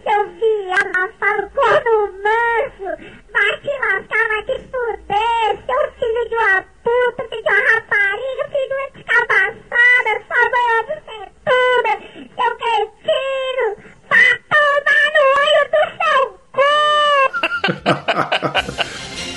seu 0.02 0.20
viado, 0.30 0.90
safado, 0.92 1.44
corno 1.54 1.94
manso, 2.24 2.88
vai 3.32 3.52
te 3.60 3.72
lascar, 3.78 4.24
vai 4.28 4.42
te 4.42 4.56
fuder, 4.66 5.48
seu 5.64 5.82
filho 5.92 6.24
de 6.28 6.34
uma 6.34 6.58
puta, 6.82 7.22
filho 7.28 7.42
de 7.44 7.50
uma 7.50 7.62
rapariga, 7.70 8.44
filho 8.50 8.66
de 8.66 8.74
uma 8.74 8.88
descabaçada, 8.94 10.10
sua 10.26 10.42
mãe 10.50 10.82
de 10.86 10.92
uma 10.92 11.04
seu 12.34 12.50
cretino, 12.56 13.66
vá 14.10 14.26
tomar 14.50 15.06
no 15.14 15.22
olho 15.38 15.62
do 15.70 15.82
seu 16.00 16.20
cu! 16.52 16.72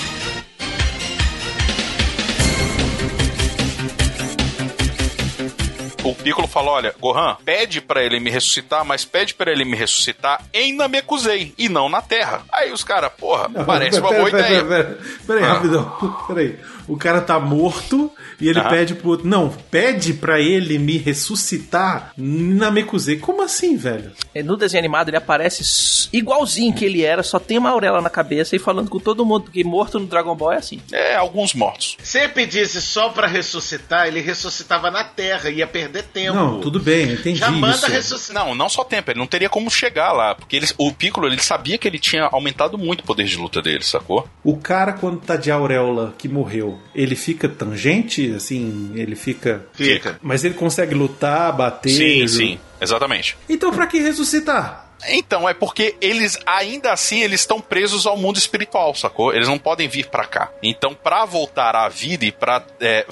centura, 6.11 6.23
Piccolo 6.23 6.47
fala: 6.47 6.71
olha, 6.71 6.95
Gohan, 6.99 7.35
pede 7.43 7.81
pra 7.81 8.03
ele 8.03 8.19
me 8.19 8.29
ressuscitar, 8.29 8.83
mas 8.85 9.05
pede 9.05 9.33
pra 9.33 9.51
ele 9.51 9.65
me 9.65 9.75
ressuscitar 9.75 10.41
em 10.53 10.75
Namekusei 10.75 11.53
e 11.57 11.67
não 11.69 11.89
na 11.89 12.01
Terra. 12.01 12.41
Aí 12.51 12.71
os 12.71 12.83
caras, 12.83 13.11
porra, 13.17 13.49
parece 13.65 13.99
uma 13.99 14.09
Pera, 14.09 14.21
boa 14.21 14.31
pera, 14.31 14.47
ideia. 14.47 14.63
Pera, 14.65 14.83
pera, 14.85 14.99
pera 15.25 15.39
aí, 15.39 15.45
Ah. 15.45 15.53
rapidão. 15.53 15.97
Pera 16.27 16.39
aí. 16.41 16.59
O 16.87 16.97
cara 16.97 17.21
tá 17.21 17.39
morto 17.39 18.09
e 18.39 18.47
ele 18.47 18.59
Ah. 18.59 18.69
pede 18.69 18.95
pro 18.95 19.09
outro. 19.09 19.27
Não, 19.27 19.49
pede 19.49 20.13
pra 20.13 20.39
ele 20.39 20.77
me 20.79 20.97
ressuscitar 20.97 22.11
na 22.17 22.71
Mekuzei. 22.71 23.17
Como 23.17 23.41
assim, 23.43 23.75
velho? 23.77 24.11
É, 24.33 24.41
No 24.43 24.55
desenho 24.55 24.79
animado 24.81 25.09
ele 25.09 25.17
aparece 25.17 26.07
igualzinho 26.13 26.73
que 26.73 26.85
ele 26.85 27.03
era, 27.03 27.21
só 27.23 27.39
tem 27.39 27.57
uma 27.57 27.69
auréola 27.71 28.01
na 28.01 28.09
cabeça 28.09 28.55
e 28.55 28.59
falando 28.59 28.89
com 28.89 28.99
todo 28.99 29.25
mundo, 29.25 29.43
porque 29.45 29.63
morto 29.63 29.99
no 29.99 30.05
Dragon 30.05 30.35
Ball 30.35 30.53
é 30.53 30.57
assim. 30.57 30.79
É, 30.91 31.15
alguns 31.15 31.53
mortos. 31.53 31.97
Se 32.01 32.19
ele 32.19 32.29
pedisse 32.29 32.81
só 32.81 33.09
pra 33.09 33.27
ressuscitar, 33.27 34.07
ele 34.07 34.21
ressuscitava 34.21 34.89
na 34.89 35.03
Terra, 35.03 35.49
ia 35.49 35.67
perder 35.67 36.03
tempo. 36.03 36.35
Não, 36.35 36.59
tudo 36.61 36.79
bem, 36.79 37.13
entendi 37.13 37.39
Já 37.39 37.51
manda 37.51 37.75
isso. 37.75 37.87
ressuscitar. 37.91 38.45
Não, 38.45 38.55
não 38.55 38.69
só 38.69 38.83
tempo, 38.83 39.11
ele 39.11 39.19
não 39.19 39.27
teria 39.27 39.49
como 39.49 39.69
chegar 39.69 40.11
lá, 40.13 40.33
porque 40.35 40.55
ele, 40.55 40.67
o 40.77 40.91
Piccolo 40.93 41.27
ele 41.27 41.41
sabia 41.41 41.77
que 41.77 41.87
ele 41.87 41.99
tinha 41.99 42.23
aumentado 42.31 42.77
muito 42.77 43.01
o 43.01 43.03
poder 43.03 43.25
de 43.25 43.35
luta 43.37 43.61
dele, 43.61 43.83
sacou? 43.83 44.27
O 44.43 44.57
cara, 44.57 44.93
quando 44.93 45.19
tá 45.19 45.35
de 45.35 45.51
auréola 45.51 46.13
que 46.17 46.27
morreu, 46.27 46.76
ele 46.93 47.15
fica 47.15 47.47
tangente, 47.47 48.33
assim, 48.33 48.91
ele 48.95 49.15
fica. 49.15 49.65
Fica. 49.73 50.19
Mas 50.21 50.43
ele 50.43 50.53
consegue 50.53 50.93
lutar, 50.93 51.55
bater. 51.55 51.89
Sim, 51.89 52.27
sim, 52.27 52.59
exatamente. 52.81 53.37
Então 53.47 53.71
pra 53.71 53.87
que 53.87 53.99
ressuscitar? 53.99 54.86
Então, 55.09 55.47
é 55.47 55.53
porque 55.53 55.95
eles, 56.01 56.37
ainda 56.45 56.91
assim, 56.91 57.21
eles 57.21 57.41
estão 57.41 57.61
presos 57.61 58.05
ao 58.07 58.17
mundo 58.17 58.37
espiritual, 58.37 58.95
sacou? 58.95 59.33
Eles 59.33 59.47
não 59.47 59.57
podem 59.59 59.87
vir 59.87 60.07
pra 60.07 60.25
cá. 60.25 60.49
Então, 60.61 60.93
pra 60.93 61.23
voltar 61.23 61.75
à 61.75 61.87
vida 61.87 62.25
e 62.25 62.31
pra 62.31 62.63
é, 62.81 63.05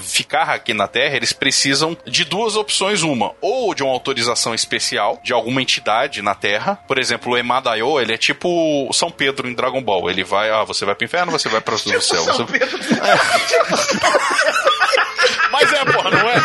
ficar 0.00 0.50
aqui 0.50 0.72
na 0.72 0.86
Terra, 0.86 1.16
eles 1.16 1.32
precisam 1.32 1.96
de 2.06 2.24
duas 2.24 2.56
opções. 2.56 3.02
Uma, 3.02 3.32
ou 3.40 3.74
de 3.74 3.82
uma 3.82 3.92
autorização 3.92 4.54
especial 4.54 5.20
de 5.24 5.32
alguma 5.32 5.60
entidade 5.60 6.22
na 6.22 6.34
Terra. 6.34 6.78
Por 6.86 6.98
exemplo, 6.98 7.32
o 7.32 7.36
Emadaio, 7.36 8.00
ele 8.00 8.14
é 8.14 8.18
tipo 8.18 8.48
o 8.88 8.92
São 8.92 9.10
Pedro 9.10 9.48
em 9.48 9.54
Dragon 9.54 9.82
Ball. 9.82 10.08
Ele 10.10 10.22
vai, 10.24 10.50
ah, 10.50 10.62
você 10.64 10.84
vai 10.84 10.94
pro 10.94 11.04
inferno, 11.04 11.32
você 11.32 11.48
vai 11.48 11.60
pro 11.60 11.76
do 11.76 12.00
céu. 12.00 12.00
São 12.24 12.46
Você- 12.46 12.58
Pedro. 12.58 12.78
Mas 15.50 15.72
é, 15.72 15.84
porra, 15.84 16.10
não 16.10 16.28
é? 16.30 16.36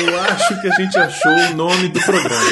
Eu 0.00 0.20
acho 0.20 0.60
que 0.60 0.68
a 0.68 0.70
gente 0.74 0.98
achou 0.98 1.32
o 1.32 1.54
nome 1.54 1.88
do 1.88 2.00
programa. 2.00 2.50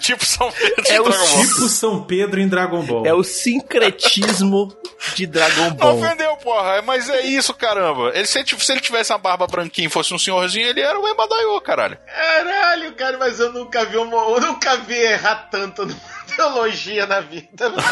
tipo 0.00 0.24
São 0.24 0.50
Pedro 0.52 0.80
É 0.88 0.96
em 0.96 1.02
Dragon 1.02 1.10
Ball. 1.26 1.42
Tipo 1.46 1.68
São 1.68 2.02
Pedro 2.04 2.40
em 2.40 2.48
Dragon 2.48 2.82
Ball. 2.82 3.06
É 3.06 3.14
o 3.14 3.22
sincretismo 3.22 4.76
de 5.14 5.26
Dragon 5.26 5.62
Não 5.68 5.76
Ball. 5.76 5.98
ofendeu, 5.98 6.36
porra. 6.36 6.82
Mas 6.82 7.08
é 7.08 7.22
isso, 7.22 7.52
caramba. 7.54 8.10
Ele, 8.14 8.26
se, 8.26 8.38
ele, 8.38 8.46
se 8.58 8.72
ele 8.72 8.80
tivesse 8.80 9.12
uma 9.12 9.18
barba 9.18 9.46
branquinha 9.46 9.86
e 9.86 9.90
fosse 9.90 10.12
um 10.14 10.18
senhorzinho, 10.18 10.66
ele 10.66 10.80
era 10.80 10.98
o 10.98 11.06
Emadaio, 11.06 11.60
caralho. 11.60 11.98
Caralho, 12.06 12.92
cara, 12.94 13.18
mas 13.18 13.38
eu 13.40 13.52
nunca 13.52 13.84
vi 13.84 13.96
uma, 13.96 14.16
eu 14.16 14.40
nunca 14.40 14.76
vi 14.78 14.94
errar 14.96 15.48
tanto 15.50 15.84
numa 15.86 15.98
teologia 16.36 17.06
na 17.06 17.20
vida. 17.20 17.72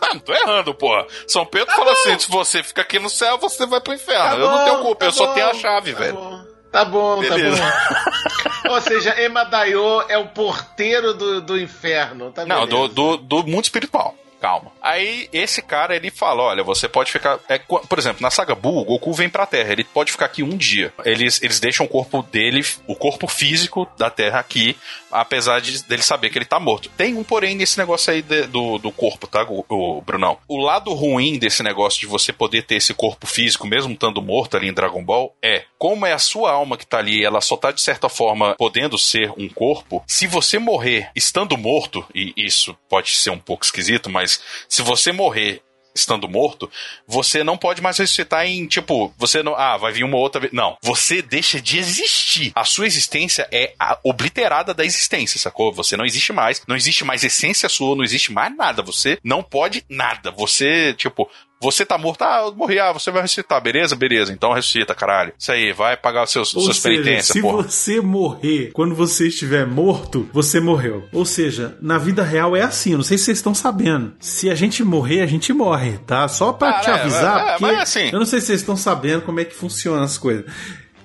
Ah, 0.00 0.14
não 0.14 0.20
tô 0.20 0.32
errando, 0.32 0.72
porra. 0.74 1.04
São 1.26 1.44
Pedro 1.44 1.74
fala 1.74 1.90
assim: 1.90 2.16
se 2.20 2.30
você 2.30 2.62
fica 2.62 2.82
aqui 2.82 3.00
no 3.00 3.10
céu, 3.10 3.36
você 3.36 3.66
vai 3.66 3.80
pro 3.80 3.92
inferno. 3.92 4.22
Tá 4.30 4.32
eu 4.36 4.38
não 4.48 4.56
bom, 4.58 4.64
tenho 4.64 4.78
culpa, 4.78 4.96
tá 5.00 5.06
eu 5.06 5.12
só 5.12 5.26
bom, 5.26 5.34
tenho 5.34 5.48
a 5.48 5.54
chave, 5.54 5.92
tá 5.92 5.98
velho. 5.98 6.14
bom. 6.14 6.44
Tá 6.70 6.84
bom, 6.84 7.20
Beleza. 7.20 7.56
tá 7.56 8.62
bom. 8.64 8.74
Ou 8.74 8.80
seja, 8.80 9.18
Emadaio 9.20 10.02
é 10.08 10.18
o 10.18 10.26
porteiro 10.26 11.14
do, 11.14 11.40
do 11.40 11.58
inferno, 11.58 12.30
tá 12.30 12.44
Não, 12.44 12.66
do, 12.66 12.88
do, 12.88 13.16
do 13.16 13.46
mundo 13.46 13.64
espiritual. 13.64 14.14
Calma. 14.40 14.70
Aí, 14.80 15.28
esse 15.32 15.60
cara, 15.60 15.96
ele 15.96 16.10
fala: 16.10 16.42
olha, 16.42 16.62
você 16.62 16.88
pode 16.88 17.10
ficar. 17.10 17.38
é, 17.48 17.58
por 17.58 17.98
exemplo, 17.98 18.22
na 18.22 18.30
saga 18.30 18.54
Buu, 18.54 18.78
o 18.80 18.84
Goku 18.84 19.12
vem 19.12 19.28
pra 19.28 19.46
Terra. 19.46 19.72
Ele 19.72 19.84
pode 19.84 20.12
ficar 20.12 20.26
aqui 20.26 20.42
um 20.42 20.56
dia. 20.56 20.92
Eles, 21.04 21.42
eles 21.42 21.58
deixam 21.58 21.84
o 21.86 21.88
corpo 21.88 22.22
dele, 22.22 22.64
o 22.86 22.94
corpo 22.94 23.26
físico 23.26 23.88
da 23.98 24.08
Terra 24.10 24.38
aqui, 24.38 24.76
apesar 25.10 25.60
de 25.60 25.82
dele 25.84 26.02
saber 26.02 26.30
que 26.30 26.38
ele 26.38 26.44
tá 26.44 26.60
morto. 26.60 26.88
Tem 26.90 27.14
um 27.16 27.24
porém 27.24 27.54
nesse 27.56 27.78
negócio 27.78 28.12
aí 28.12 28.22
de- 28.22 28.46
do, 28.46 28.78
do 28.78 28.92
corpo, 28.92 29.26
tá, 29.26 29.44
o, 29.48 29.64
o 29.68 30.00
Brunão? 30.02 30.38
O 30.46 30.56
lado 30.58 30.92
ruim 30.94 31.38
desse 31.38 31.62
negócio 31.62 32.00
de 32.00 32.06
você 32.06 32.32
poder 32.32 32.62
ter 32.62 32.76
esse 32.76 32.94
corpo 32.94 33.26
físico, 33.26 33.66
mesmo 33.66 33.92
estando 33.92 34.22
morto 34.22 34.56
ali 34.56 34.68
em 34.68 34.72
Dragon 34.72 35.02
Ball, 35.04 35.34
é 35.42 35.64
como 35.78 36.06
é 36.06 36.12
a 36.12 36.18
sua 36.18 36.52
alma 36.52 36.76
que 36.76 36.86
tá 36.86 36.98
ali, 36.98 37.24
ela 37.24 37.40
só 37.40 37.56
tá 37.56 37.70
de 37.72 37.80
certa 37.80 38.08
forma 38.08 38.54
podendo 38.56 38.96
ser 38.98 39.32
um 39.36 39.48
corpo. 39.48 40.02
Se 40.06 40.26
você 40.26 40.58
morrer 40.58 41.10
estando 41.14 41.56
morto, 41.56 42.04
e 42.14 42.32
isso 42.36 42.76
pode 42.88 43.10
ser 43.16 43.30
um 43.30 43.38
pouco 43.38 43.64
esquisito, 43.64 44.08
mas 44.10 44.27
se 44.68 44.82
você 44.82 45.12
morrer 45.12 45.62
estando 45.94 46.28
morto, 46.28 46.70
você 47.06 47.42
não 47.42 47.56
pode 47.56 47.82
mais 47.82 47.98
ressuscitar 47.98 48.46
em, 48.46 48.66
tipo, 48.66 49.12
você 49.18 49.42
não, 49.42 49.54
ah, 49.54 49.76
vai 49.76 49.92
vir 49.92 50.04
uma 50.04 50.16
outra 50.16 50.40
vez. 50.40 50.52
Não, 50.52 50.76
você 50.82 51.20
deixa 51.20 51.60
de 51.60 51.78
existir. 51.78 52.52
A 52.54 52.64
sua 52.64 52.86
existência 52.86 53.48
é 53.50 53.74
obliterada 54.04 54.72
da 54.72 54.84
existência, 54.84 55.38
sacou? 55.40 55.72
Você 55.72 55.96
não 55.96 56.04
existe 56.04 56.32
mais, 56.32 56.62
não 56.66 56.76
existe 56.76 57.04
mais 57.04 57.24
essência 57.24 57.68
sua, 57.68 57.96
não 57.96 58.04
existe 58.04 58.32
mais 58.32 58.56
nada. 58.56 58.82
Você 58.82 59.18
não 59.22 59.42
pode 59.42 59.84
nada. 59.88 60.30
Você, 60.30 60.94
tipo, 60.94 61.28
você 61.60 61.84
tá 61.84 61.98
morto, 61.98 62.22
ah, 62.22 62.42
eu 62.46 62.54
morri, 62.54 62.78
ah, 62.78 62.92
você 62.92 63.10
vai 63.10 63.22
ressuscitar, 63.22 63.60
beleza? 63.62 63.96
Beleza, 63.96 64.32
então 64.32 64.52
ressuscita, 64.52 64.94
caralho. 64.94 65.32
Isso 65.38 65.50
aí, 65.50 65.72
vai 65.72 65.96
pagar 65.96 66.24
os 66.24 66.30
seus, 66.30 66.54
Ou 66.54 66.62
suas 66.62 66.76
seja, 66.78 67.00
penitências, 67.02 67.26
se 67.32 67.40
porra. 67.42 67.62
você 67.62 68.00
morrer 68.00 68.70
quando 68.72 68.94
você 68.94 69.28
estiver 69.28 69.66
morto, 69.66 70.28
você 70.32 70.60
morreu. 70.60 71.08
Ou 71.12 71.24
seja, 71.24 71.76
na 71.80 71.98
vida 71.98 72.22
real 72.22 72.54
é 72.56 72.62
assim. 72.62 72.92
Eu 72.92 72.98
não 72.98 73.04
sei 73.04 73.18
se 73.18 73.24
vocês 73.24 73.38
estão 73.38 73.54
sabendo. 73.54 74.14
Se 74.20 74.48
a 74.50 74.54
gente 74.54 74.82
morrer, 74.84 75.20
a 75.22 75.26
gente 75.26 75.52
morre, 75.52 75.98
tá? 76.06 76.28
Só 76.28 76.52
pra 76.52 76.70
Ah, 76.70 76.80
te 76.80 76.90
é, 76.90 76.92
avisar, 76.92 77.38
é, 77.38 77.40
é, 77.40 77.58
porque 77.58 77.64
mas 77.74 77.78
assim- 77.82 78.10
eu 78.12 78.18
não 78.18 78.26
sei 78.26 78.40
se 78.40 78.46
vocês 78.46 78.60
estão 78.60 78.76
sabendo 78.76 79.22
como 79.22 79.40
é 79.40 79.44
que 79.44 79.54
funcionam 79.54 80.02
as 80.02 80.16
coisas. 80.16 80.44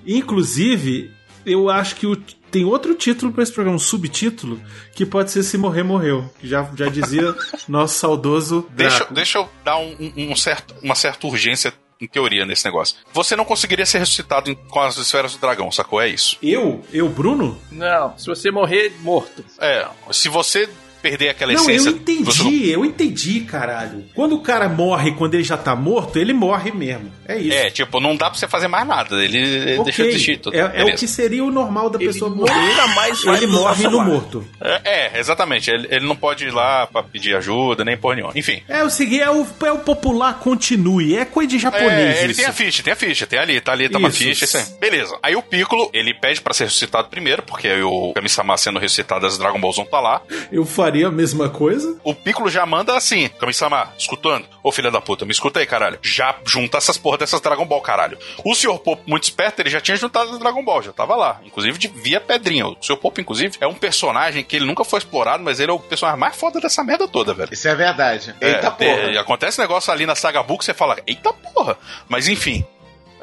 Inclusive, 0.06 1.10
eu 1.44 1.68
acho 1.68 1.96
que 1.96 2.06
o- 2.06 2.16
tem 2.54 2.64
outro 2.64 2.94
título 2.94 3.32
pra 3.32 3.42
esse 3.42 3.52
programa, 3.52 3.74
um 3.76 3.80
subtítulo, 3.80 4.60
que 4.94 5.04
pode 5.04 5.32
ser 5.32 5.42
Se 5.42 5.58
Morrer, 5.58 5.82
Morreu. 5.82 6.30
Que 6.38 6.46
já, 6.46 6.70
já 6.76 6.88
dizia 6.88 7.34
nosso 7.68 7.98
saudoso 7.98 8.64
Deixa, 8.70 9.06
deixa 9.10 9.38
eu 9.38 9.48
dar 9.64 9.76
um, 9.78 9.96
um- 10.16 10.30
um 10.32 10.36
certo, 10.36 10.72
uma 10.80 10.94
certa 10.94 11.26
urgência 11.26 11.74
em 12.00 12.06
teoria 12.06 12.46
nesse 12.46 12.64
negócio. 12.64 12.96
Você 13.12 13.34
não 13.34 13.44
conseguiria 13.44 13.84
ser 13.84 13.98
ressuscitado 13.98 14.50
em- 14.50 14.54
com 14.54 14.80
as 14.80 14.96
esferas 14.96 15.32
do 15.32 15.38
dragão, 15.40 15.70
sacou? 15.72 16.00
É 16.00 16.08
isso. 16.08 16.36
Eu? 16.40 16.84
Eu, 16.92 17.08
Bruno? 17.08 17.60
Não, 17.72 18.16
se 18.16 18.26
você 18.26 18.50
morrer, 18.52 18.92
morto. 19.00 19.44
É, 19.58 19.88
se 20.12 20.28
você 20.28 20.68
perder 21.04 21.28
aquela 21.28 21.52
Não, 21.52 21.60
essência. 21.60 21.90
eu 21.90 21.96
entendi, 21.96 22.42
não- 22.42 22.50
eu 22.50 22.84
entendi, 22.86 23.40
caralho. 23.42 24.06
Quando 24.14 24.34
o 24.36 24.40
cara 24.40 24.70
morre, 24.70 25.12
quando 25.12 25.34
ele 25.34 25.42
já 25.44 25.56
tá 25.58 25.76
morto, 25.76 26.18
ele 26.18 26.32
morre 26.32 26.72
mesmo. 26.72 27.12
É 27.28 27.36
isso. 27.36 27.52
É, 27.52 27.68
tipo, 27.70 28.00
não 28.00 28.16
dá 28.16 28.30
pra 28.30 28.38
você 28.38 28.48
fazer 28.48 28.68
mais 28.68 28.86
nada. 28.86 29.22
Ele, 29.22 29.36
ele 29.36 29.72
Ok. 29.74 29.84
deixa 29.84 30.02
de 30.02 30.08
existir. 30.08 30.36
Tudo. 30.38 30.56
É, 30.56 30.72
é 30.76 30.84
o 30.84 30.94
que 30.96 31.06
seria 31.06 31.44
o 31.44 31.50
normal 31.50 31.90
da 31.90 31.98
pessoa 31.98 32.30
morrer. 32.30 32.54
nunca 32.54 32.86
mais 32.88 33.22
ele 33.22 33.46
morre 33.46 33.84
no 33.86 34.02
morto. 34.02 34.46
É, 34.62 34.80
é, 35.16 35.18
exatamente. 35.20 35.70
Ele, 35.70 35.86
ele 35.90 36.06
não 36.06 36.16
pode 36.16 36.44
ir 36.46 36.50
lá 36.50 36.86
pra 36.86 37.02
pedir 37.02 37.36
ajuda, 37.36 37.84
nem 37.84 37.96
porra 37.98 38.14
nenhuma. 38.14 38.32
Enfim. 38.34 38.62
É 38.66 38.82
o 38.82 38.88
seguinte, 38.88 39.20
é 39.22 39.30
o, 39.30 39.46
é 39.64 39.72
o 39.72 39.78
popular 39.80 40.38
continue. 40.38 41.16
É 41.18 41.24
coisa 41.26 41.50
de 41.50 41.58
japonês 41.58 41.90
É, 42.16 42.22
ele 42.22 42.32
isso. 42.32 42.40
tem 42.40 42.48
a 42.48 42.52
ficha, 42.52 42.82
tem 42.82 42.92
a 42.92 42.96
ficha, 42.96 43.26
tem 43.26 43.38
ali, 43.38 43.60
tá 43.60 43.72
ali, 43.72 43.88
tá 43.90 43.98
uma 43.98 44.08
Isso. 44.08 44.18
ficha, 44.18 44.44
isso 44.46 44.56
aí. 44.56 44.64
Beleza. 44.80 45.18
Aí 45.22 45.36
o 45.36 45.42
Piccolo, 45.42 45.90
ele 45.92 46.14
pede 46.14 46.40
pra 46.40 46.54
ser 46.54 46.64
ressuscitado 46.64 47.08
primeiro, 47.08 47.42
porque 47.42 47.68
aí 47.68 47.82
o 47.82 48.12
Kami-sama 48.14 48.56
sendo 48.56 48.78
ressuscitado, 48.78 49.26
as 49.26 49.36
Dragon 49.36 49.60
Balls 49.60 49.76
vão 49.76 49.84
tá 49.84 50.00
lá. 50.00 50.22
Eu 50.50 50.64
faria 50.64 50.93
a 51.02 51.10
mesma 51.10 51.48
coisa. 51.48 51.96
O 52.04 52.14
Piccolo 52.14 52.50
já 52.50 52.66
manda 52.66 52.94
assim, 52.96 53.28
Kami-sama, 53.40 53.92
escutando. 53.98 54.46
Ô 54.62 54.70
filha 54.70 54.90
da 54.90 55.00
puta, 55.00 55.24
me 55.24 55.32
escuta 55.32 55.60
aí, 55.60 55.66
caralho. 55.66 55.98
Já 56.02 56.34
junta 56.46 56.76
essas 56.78 56.98
porra 56.98 57.18
dessas 57.18 57.40
Dragon 57.40 57.64
Ball, 57.66 57.80
caralho. 57.80 58.18
O 58.44 58.54
Sr. 58.54 58.78
Popo, 58.78 59.02
muito 59.06 59.24
esperto, 59.24 59.60
ele 59.60 59.70
já 59.70 59.80
tinha 59.80 59.96
juntado 59.96 60.30
as 60.30 60.38
Dragon 60.38 60.62
Ball, 60.64 60.82
já 60.82 60.92
tava 60.92 61.16
lá. 61.16 61.40
Inclusive 61.44 61.78
de 61.78 61.88
via 61.88 62.20
pedrinha. 62.20 62.66
O 62.66 62.76
Sr. 62.80 62.96
Popo, 62.96 63.20
inclusive, 63.20 63.56
é 63.60 63.66
um 63.66 63.74
personagem 63.74 64.44
que 64.44 64.56
ele 64.56 64.66
nunca 64.66 64.84
foi 64.84 64.98
explorado, 64.98 65.42
mas 65.42 65.58
ele 65.60 65.70
é 65.70 65.74
o 65.74 65.78
personagem 65.80 66.20
mais 66.20 66.36
foda 66.36 66.60
dessa 66.60 66.84
merda 66.84 67.08
toda, 67.08 67.34
velho. 67.34 67.52
Isso 67.52 67.66
é 67.66 67.74
verdade. 67.74 68.34
É, 68.40 68.48
Eita 68.50 68.70
porra. 68.70 68.90
é, 68.90 69.18
acontece 69.18 69.58
negócio 69.60 69.92
ali 69.92 70.06
na 70.06 70.14
saga 70.14 70.42
Buu 70.42 70.58
que 70.58 70.64
você 70.64 70.74
fala, 70.74 70.98
eita 71.06 71.32
porra. 71.32 71.76
Mas 72.08 72.28
enfim. 72.28 72.64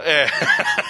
É. 0.03 0.27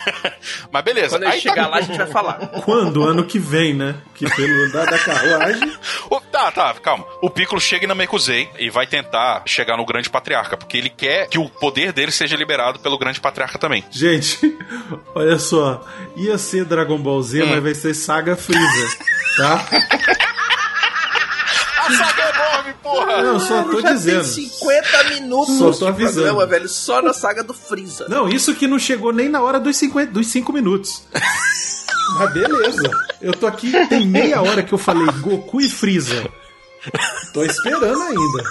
Mas 0.71 0.83
beleza. 0.83 1.17
Quando 1.17 1.29
Aí 1.31 1.39
chegar 1.41 1.63
tá- 1.63 1.67
lá, 1.69 1.77
a 1.77 1.81
gente 1.81 1.97
vai 1.97 2.07
falar. 2.07 2.33
Quando? 2.63 3.03
Ano 3.03 3.23
que 3.25 3.37
vem, 3.39 3.73
né? 3.73 3.95
Que 4.15 4.29
pelo 4.35 4.63
andar 4.65 4.85
da 4.85 4.97
carruagem. 4.99 5.71
O- 6.09 6.19
tá, 6.21 6.51
tá, 6.51 6.73
calma. 6.75 7.05
O 7.21 7.29
Piccolo 7.29 7.59
chega 7.59 7.85
na 7.87 7.93
Mekuzei 7.95 8.49
e 8.57 8.69
vai 8.69 8.87
tentar 8.87 9.43
chegar 9.45 9.75
no 9.77 9.85
Grande 9.85 10.09
Patriarca, 10.09 10.55
porque 10.57 10.77
ele 10.77 10.89
quer 10.89 11.27
que 11.27 11.37
o 11.37 11.49
poder 11.49 11.91
dele 11.91 12.11
seja 12.11 12.35
liberado 12.35 12.79
pelo 12.79 12.97
Grande 12.97 13.19
Patriarca 13.19 13.57
também. 13.59 13.83
Gente, 13.91 14.39
olha 15.13 15.37
só. 15.37 15.85
Ia 16.15 16.37
ser 16.37 16.65
Dragon 16.65 16.97
Ball 16.97 17.21
Z, 17.21 17.43
Hum. 17.43 17.47
mas 17.51 17.63
vai 17.63 17.73
ser 17.75 17.93
Saga 17.93 18.35
Freeza, 18.35 18.97
tá? 19.37 19.65
A 21.77 21.93
saga 21.93 22.21
é 22.23 22.29
enorme, 22.29 22.70
porra! 22.81 23.21
Não, 23.23 23.39
só 23.39 23.63
tô 23.63 23.81
Já 23.81 23.93
dizendo. 23.93 24.23
Tem 24.23 24.45
50 24.49 25.03
minutos 25.15 25.57
Só 25.57 25.71
tô 25.71 25.77
de 25.85 25.85
avisando. 25.85 26.13
programa, 26.27 26.45
velho, 26.47 26.69
só 26.69 27.01
na 27.01 27.13
saga 27.13 27.43
do 27.43 27.53
Freeza. 27.53 28.07
Não, 28.09 28.27
isso 28.29 28.53
que 28.55 28.67
não 28.67 28.79
chegou 28.79 29.11
nem 29.13 29.29
na 29.29 29.41
hora 29.41 29.59
dos 29.59 29.75
50, 29.77 30.11
dos 30.11 30.27
5 30.27 30.51
minutos. 30.53 31.03
Mas 32.19 32.33
beleza. 32.33 32.91
Eu 33.21 33.33
tô 33.33 33.47
aqui, 33.47 33.71
tem 33.87 34.05
meia 34.07 34.41
hora 34.41 34.61
que 34.63 34.73
eu 34.73 34.77
falei 34.77 35.05
Goku 35.21 35.61
e 35.61 35.69
Freeza. 35.69 36.27
Tô 37.33 37.43
esperando 37.43 38.01
ainda. 38.01 38.43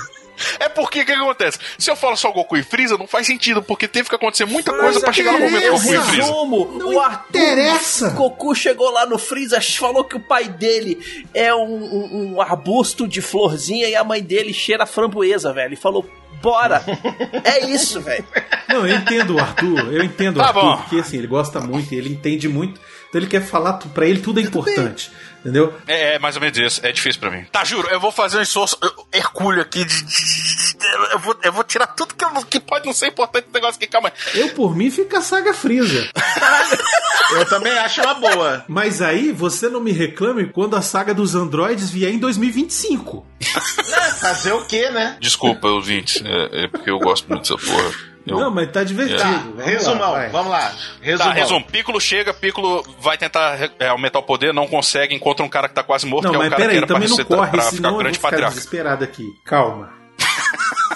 É 0.59 0.69
porque 0.69 1.01
o 1.03 1.05
que, 1.05 1.13
que 1.13 1.19
acontece? 1.19 1.59
Se 1.79 1.91
eu 1.91 1.97
falo 1.97 2.17
só 2.17 2.31
Goku 2.33 2.57
e 2.57 2.63
Freeza, 2.63 2.97
não 2.99 3.07
faz 3.07 3.27
sentido, 3.27 3.63
porque 3.63 3.87
teve 3.89 4.09
que 4.09 4.15
acontecer 4.15 4.45
muita 4.45 4.73
coisa 4.73 5.01
pra 5.01 5.13
chegar 5.13 5.33
no 5.33 5.39
momento 5.41 5.71
Goku 5.73 5.83
e 5.85 5.87
Freeza. 5.99 6.11
resumo, 6.13 6.83
o 6.85 7.01
Arthur 7.01 7.29
interessa. 7.41 8.11
Goku 8.11 8.55
chegou 8.55 8.91
lá 8.91 9.07
no 9.07 9.19
Freeza, 9.19 9.61
falou 9.61 10.05
que 10.05 10.17
o 10.17 10.21
pai 10.21 10.45
dele 10.49 11.27
é 11.35 11.55
um, 11.55 11.61
um- 11.85 12.35
um 12.35 12.41
arbusto 12.41 13.07
de 13.09 13.21
florzinha 13.21 13.89
e 13.89 13.95
a 13.97 14.05
mãe 14.05 14.23
dele 14.23 14.53
cheira 14.53 14.85
a 14.85 14.87
framboesa, 14.87 15.53
velho. 15.53 15.69
Ele 15.69 15.77
falou, 15.77 16.09
bora. 16.43 16.83
é 17.45 17.67
isso, 17.67 18.01
velho. 18.01 18.25
Não, 18.69 18.87
eu 18.87 18.97
entendo 18.97 19.35
o 19.37 19.39
Arthur, 19.41 19.93
eu 19.93 20.03
entendo 20.05 20.37
o 20.37 20.41
Tá 20.41 20.47
Arthur, 20.49 20.61
bom. 20.63 20.77
porque 20.79 20.97
assim, 20.97 21.19
ele 21.19 21.27
gosta 21.27 21.61
muito, 21.61 21.93
ele 21.93 22.09
entende 22.11 22.49
muito, 22.49 22.81
então 23.09 23.21
ele 23.21 23.29
quer 23.29 23.43
falar, 23.43 23.75
pra 23.75 24.07
ele 24.07 24.21
tudo 24.21 24.39
é 24.41 24.43
importante, 24.43 25.11
entendeu? 25.41 25.75
É, 25.87 26.15
é 26.15 26.19
mais 26.19 26.37
ou 26.37 26.43
menos 26.43 26.57
isso. 26.59 26.81
É 26.85 26.93
difícil 26.93 27.21
pra 27.21 27.31
mim. 27.31 27.45
Tá, 27.51 27.65
juro, 27.65 27.89
eu 27.89 27.99
vou 28.01 28.13
fazer 28.13 28.39
um 28.39 28.43
esforço 28.43 28.77
eu- 28.83 29.07
hercúleo 29.13 29.61
aqui 29.63 29.85
de. 29.85 30.03
de- 30.03 30.05
de- 30.05 30.79
de- 30.79 31.13
eu, 31.13 31.19
vou, 31.19 31.37
eu 31.43 31.53
vou 31.53 31.65
tirar 31.65 31.87
tudo 31.89 32.15
que, 32.15 32.25
eu 32.25 32.31
que 32.49 32.61
pode 32.61 32.87
não 32.87 32.93
ser 32.93 33.09
importante 33.09 33.47
do 33.47 33.53
negócio 33.53 33.77
aqui. 33.77 33.87
Calma 33.87 34.13
aí. 34.35 34.41
Eu, 34.41 34.51
por 34.55 34.75
mim, 34.77 34.91
fica 34.91 35.19
a 35.19 35.23
saga 35.23 35.53
Freeza. 35.55 36.09
Eu 37.33 37.47
também 37.47 37.73
acho 37.79 38.01
uma 38.03 38.15
boa. 38.15 38.65
Mas 38.67 39.01
aí, 39.01 39.31
você 39.31 39.69
não 39.69 39.79
me 39.81 39.93
reclame 39.93 40.47
quando 40.47 40.75
a 40.75 40.83
saga 40.83 41.15
dos 41.15 41.37
androides 41.37 41.89
vier 41.89 42.13
em 42.13 42.19
2025. 42.19 43.25
Fazer 44.21 44.53
o 44.53 44.65
quê, 44.65 44.91
né? 44.91 45.17
Desculpa, 45.21 45.69
ouvintes. 45.69 46.21
É, 46.25 46.65
é 46.65 46.69
porque 46.69 46.91
eu 46.91 46.99
gosto 46.99 47.29
muito 47.29 47.43
dessa 47.43 47.57
porra. 47.73 48.10
Eu- 48.27 48.39
Não, 48.39 48.51
mas 48.51 48.71
tá 48.71 48.85
divertido. 48.85 49.21
É. 49.23 49.25
Vamos 49.25 49.57
lá, 49.59 49.65
Resumão, 49.65 50.11
vai. 50.13 50.29
vamos 50.29 50.51
lá. 50.53 50.73
Resumão. 51.01 51.29
Tá, 51.33 51.35
resumo. 51.35 51.65
Piccolo 51.65 52.01
chega, 52.01 52.35
Piccolo 52.35 52.85
vai 53.01 53.17
tentar 53.19 53.71
é, 53.79 53.89
aumentar 53.89 54.19
o 54.19 54.23
poder, 54.23 54.53
não 54.53 54.67
consegue, 54.67 55.15
encontra 55.15 55.45
um 55.45 55.49
cara 55.49 55.69
que 55.69 55.75
tá 55.75 55.83
quase 55.83 56.07
morto, 56.07 56.25
Não, 56.25 56.31
que 56.33 56.37
é 56.37 56.39
o 56.39 56.43
mas 56.43 56.51
cara 56.51 56.61
que 56.63 56.67
peraí, 56.67 56.77
era 56.79 56.87
pra, 56.87 56.95
também 56.97 57.09
não 57.09 57.17
corre, 57.25 57.51
pra 57.51 57.63
ficar 57.71 57.91
grande 57.93 58.17
ficar 58.19 58.31
patriarca. 58.31 58.55
desesperado 58.55 59.05
aqui. 59.05 59.25
Calma. 59.45 59.91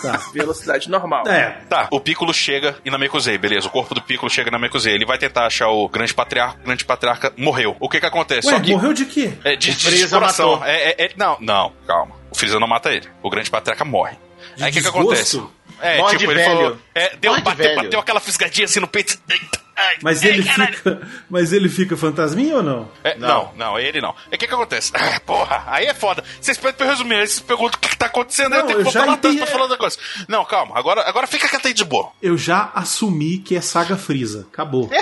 Tá. 0.02 0.20
Velocidade 0.34 0.90
normal. 0.90 1.26
É, 1.26 1.60
Tá, 1.66 1.88
o 1.90 1.98
Piccolo 1.98 2.34
chega 2.34 2.76
em 2.84 2.90
Namekusei, 2.90 3.38
beleza. 3.38 3.68
O 3.68 3.70
corpo 3.70 3.94
do 3.94 4.02
Piccolo 4.02 4.28
chega 4.30 4.50
em 4.50 4.52
Namekusei. 4.52 4.92
Ele 4.92 5.06
vai 5.06 5.16
tentar 5.16 5.46
achar 5.46 5.68
o 5.68 5.88
grande 5.88 6.12
patriarca. 6.12 6.58
O 6.60 6.64
grande 6.66 6.84
patriarca 6.84 7.32
morreu. 7.38 7.74
O 7.80 7.88
que 7.88 7.98
que 8.00 8.04
acontece? 8.04 8.48
Ué, 8.48 8.54
Só 8.54 8.60
que. 8.60 8.72
morreu 8.72 8.92
de 8.92 9.06
quê? 9.06 9.32
É, 9.42 9.56
de, 9.56 9.74
de 9.74 10.08
coração. 10.08 10.50
matou. 10.58 10.66
É, 10.66 10.90
é- 10.90 11.04
é- 11.06 11.10
não, 11.16 11.38
não, 11.40 11.72
calma. 11.86 12.14
O 12.30 12.34
Freeza 12.36 12.60
não 12.60 12.66
mata 12.68 12.92
ele. 12.92 13.08
O 13.22 13.30
grande 13.30 13.50
patriarca 13.50 13.82
morre. 13.82 14.18
De 14.56 14.64
Aí 14.64 14.70
o 14.70 14.74
que 14.74 14.82
que 14.82 14.88
acontece? 14.88 15.42
É, 15.84 15.96
tipo, 16.04 16.18
de 16.18 16.24
ele 16.24 16.34
velho. 16.34 16.44
falou. 16.56 16.78
É, 16.94 17.16
deu, 17.16 17.30
Morre 17.32 17.42
de 17.42 17.44
bateu, 17.44 17.64
velho. 17.66 17.82
bateu 17.82 18.00
aquela 18.00 18.20
fisgadinha 18.20 18.64
assim 18.64 18.80
no 18.80 18.88
peito. 18.88 19.18
Eita, 19.28 19.60
Mas 20.02 20.22
ele 20.22 20.42
fica. 20.42 21.08
Mas 21.28 21.52
ele 21.52 21.68
fica 21.68 21.96
fantasminha 21.96 22.56
ou 22.56 22.62
não? 22.62 22.88
É, 23.02 23.16
não. 23.16 23.52
não, 23.56 23.78
ele 23.78 24.00
não. 24.00 24.14
E 24.30 24.36
o 24.36 24.38
que 24.38 24.46
que 24.46 24.54
acontece? 24.54 24.92
Ah, 25.04 25.20
porra, 25.20 25.64
aí 25.66 25.86
é 25.86 25.94
foda. 25.94 26.24
Vocês 26.40 26.56
pedem 26.56 26.74
pra 26.74 26.86
eu 26.86 26.90
resumir, 26.90 27.16
aí 27.16 27.26
vocês 27.26 27.40
perguntam 27.40 27.76
o 27.76 27.80
que, 27.80 27.90
que 27.90 27.96
tá 27.96 28.06
acontecendo, 28.06 28.54
aí 28.54 28.60
eu 28.60 28.62
Não, 28.62 28.66
tenho 28.68 28.78
que 28.78 28.84
voltar 28.84 29.04
lá 29.06 29.12
atrás 29.14 29.36
pra 29.36 29.46
falar 29.46 29.66
da 29.66 29.76
coisa. 29.76 29.98
Não, 30.26 30.44
calma, 30.44 30.78
agora, 30.78 31.06
agora 31.06 31.26
fica 31.26 31.48
quieto 31.48 31.66
aí 31.66 31.74
de 31.74 31.84
boa. 31.84 32.10
Eu 32.22 32.38
já 32.38 32.70
assumi 32.74 33.38
que 33.38 33.54
é 33.54 33.60
saga 33.60 33.96
Freeza. 33.96 34.46
Acabou. 34.52 34.90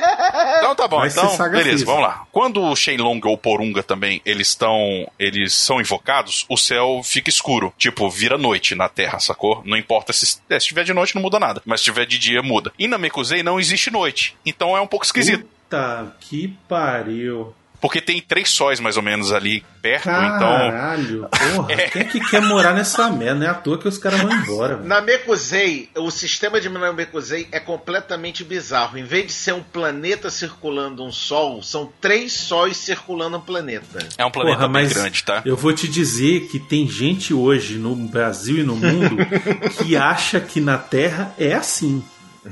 Então 0.59 0.75
tá 0.75 0.89
bom, 0.89 0.99
Vai 0.99 1.09
então, 1.09 1.25
beleza, 1.37 1.63
Freeza. 1.63 1.85
vamos 1.85 2.03
lá. 2.03 2.25
Quando 2.31 2.63
o 2.63 2.77
Shenlong 2.77 3.21
ou 3.25 3.35
o 3.35 3.39
Porunga 3.39 3.83
também, 3.83 4.23
eles 4.25 4.49
estão, 4.49 4.77
eles 5.19 5.53
são 5.53 5.81
invocados, 5.81 6.47
o 6.49 6.57
céu 6.57 7.01
fica 7.05 7.29
escuro, 7.29 7.73
tipo, 7.77 8.09
vira 8.09 8.39
noite 8.39 8.75
na 8.75 8.89
Terra, 8.89 9.19
sacou? 9.19 9.61
Não 9.65 9.77
importa 9.77 10.13
se, 10.13 10.39
é, 10.49 10.59
se 10.61 10.67
tiver 10.69 10.85
de 10.85 10.95
noite 10.95 11.15
não 11.15 11.23
muda 11.23 11.39
nada, 11.41 11.61
mas 11.67 11.81
se 11.81 11.85
tiver 11.85 12.07
de 12.07 12.19
dia 12.19 12.43
muda. 12.43 12.73
E 12.79 12.87
na 12.87 12.97
Mekusei 12.97 13.43
não 13.43 13.59
existe 13.59 13.91
noite, 13.91 14.37
então 14.47 14.62
é 14.77 14.81
um 14.81 14.87
pouco 14.87 15.05
esquisito. 15.05 15.45
Puta 15.45 16.15
que 16.21 16.49
pariu. 16.69 17.55
Porque 17.83 18.01
tem 18.01 18.21
três 18.21 18.49
sóis 18.49 18.79
mais 18.79 18.97
ou 18.97 19.03
menos 19.03 19.33
ali 19.33 19.65
perto, 19.83 20.09
então... 20.09 20.39
Caralho, 20.39 21.29
porra. 21.29 21.77
Quem 21.91 22.03
é 22.03 22.05
que 22.05 22.21
quer 22.21 22.41
morar 22.41 22.73
nessa 22.73 23.11
merda? 23.11 23.35
Não 23.41 23.47
é 23.49 23.51
à 23.51 23.55
toa 23.55 23.77
que 23.77 23.89
os 23.89 23.99
caras 23.99 24.21
vão 24.21 24.31
embora. 24.33 24.77
velho. 24.77 24.89
Na 24.89 25.01
Mekusei, 25.01 25.89
o 25.97 26.09
sistema 26.09 26.61
de 26.61 26.69
Namekusei 26.69 27.49
é 27.51 27.59
completamente 27.59 28.45
bizarro. 28.45 28.97
Em 28.97 29.03
vez 29.03 29.27
de 29.27 29.33
ser 29.33 29.55
um 29.55 29.65
planeta 29.65 30.31
circulando 30.31 31.05
um 31.05 31.11
sol, 31.11 31.61
são 31.61 31.93
três 32.01 32.33
sóis 32.33 32.77
circulando 32.77 33.39
um 33.39 33.41
planeta. 33.41 33.99
É 34.17 34.25
um 34.25 34.31
planeta 34.31 34.59
Porra, 34.59 34.69
bem 34.69 34.85
mas 34.85 34.93
grande, 34.93 35.25
tá? 35.25 35.43
eu 35.45 35.57
vou 35.57 35.73
te 35.73 35.89
dizer 35.89 36.47
que 36.53 36.61
tem 36.61 36.89
gente 36.89 37.35
hoje 37.35 37.79
no 37.79 37.97
Brasil 37.97 38.59
e 38.59 38.63
no 38.63 38.77
mundo 38.77 39.17
que 39.83 39.97
acha 39.97 40.39
que 40.39 40.61
na 40.61 40.79
Terra 40.79 41.35
é 41.37 41.53
assim. 41.53 42.01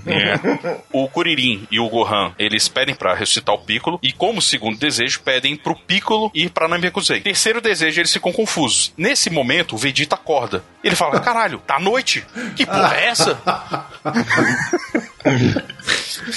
É. 0.06 0.80
O 0.92 1.08
Kuririn 1.08 1.66
e 1.70 1.80
o 1.80 1.88
Gohan, 1.88 2.32
eles 2.38 2.68
pedem 2.68 2.94
pra 2.94 3.14
ressuscitar 3.14 3.54
o 3.54 3.58
Piccolo 3.58 3.98
e 4.02 4.12
como 4.12 4.40
segundo 4.40 4.78
desejo 4.78 5.20
pedem 5.20 5.56
pro 5.56 5.74
Piccolo 5.74 6.30
ir 6.34 6.50
pra 6.50 6.68
Namekusei. 6.68 7.20
Terceiro 7.20 7.60
desejo, 7.60 8.00
eles 8.00 8.12
ficam 8.12 8.32
confusos. 8.32 8.92
Nesse 8.96 9.30
momento, 9.30 9.74
o 9.74 9.78
Vegeta 9.78 10.14
acorda. 10.14 10.62
Ele 10.82 10.94
fala: 10.94 11.18
"Caralho, 11.20 11.58
tá 11.66 11.78
noite? 11.80 12.24
Que 12.54 12.64
porra 12.64 12.96
é 12.96 13.06
essa?" 13.06 13.40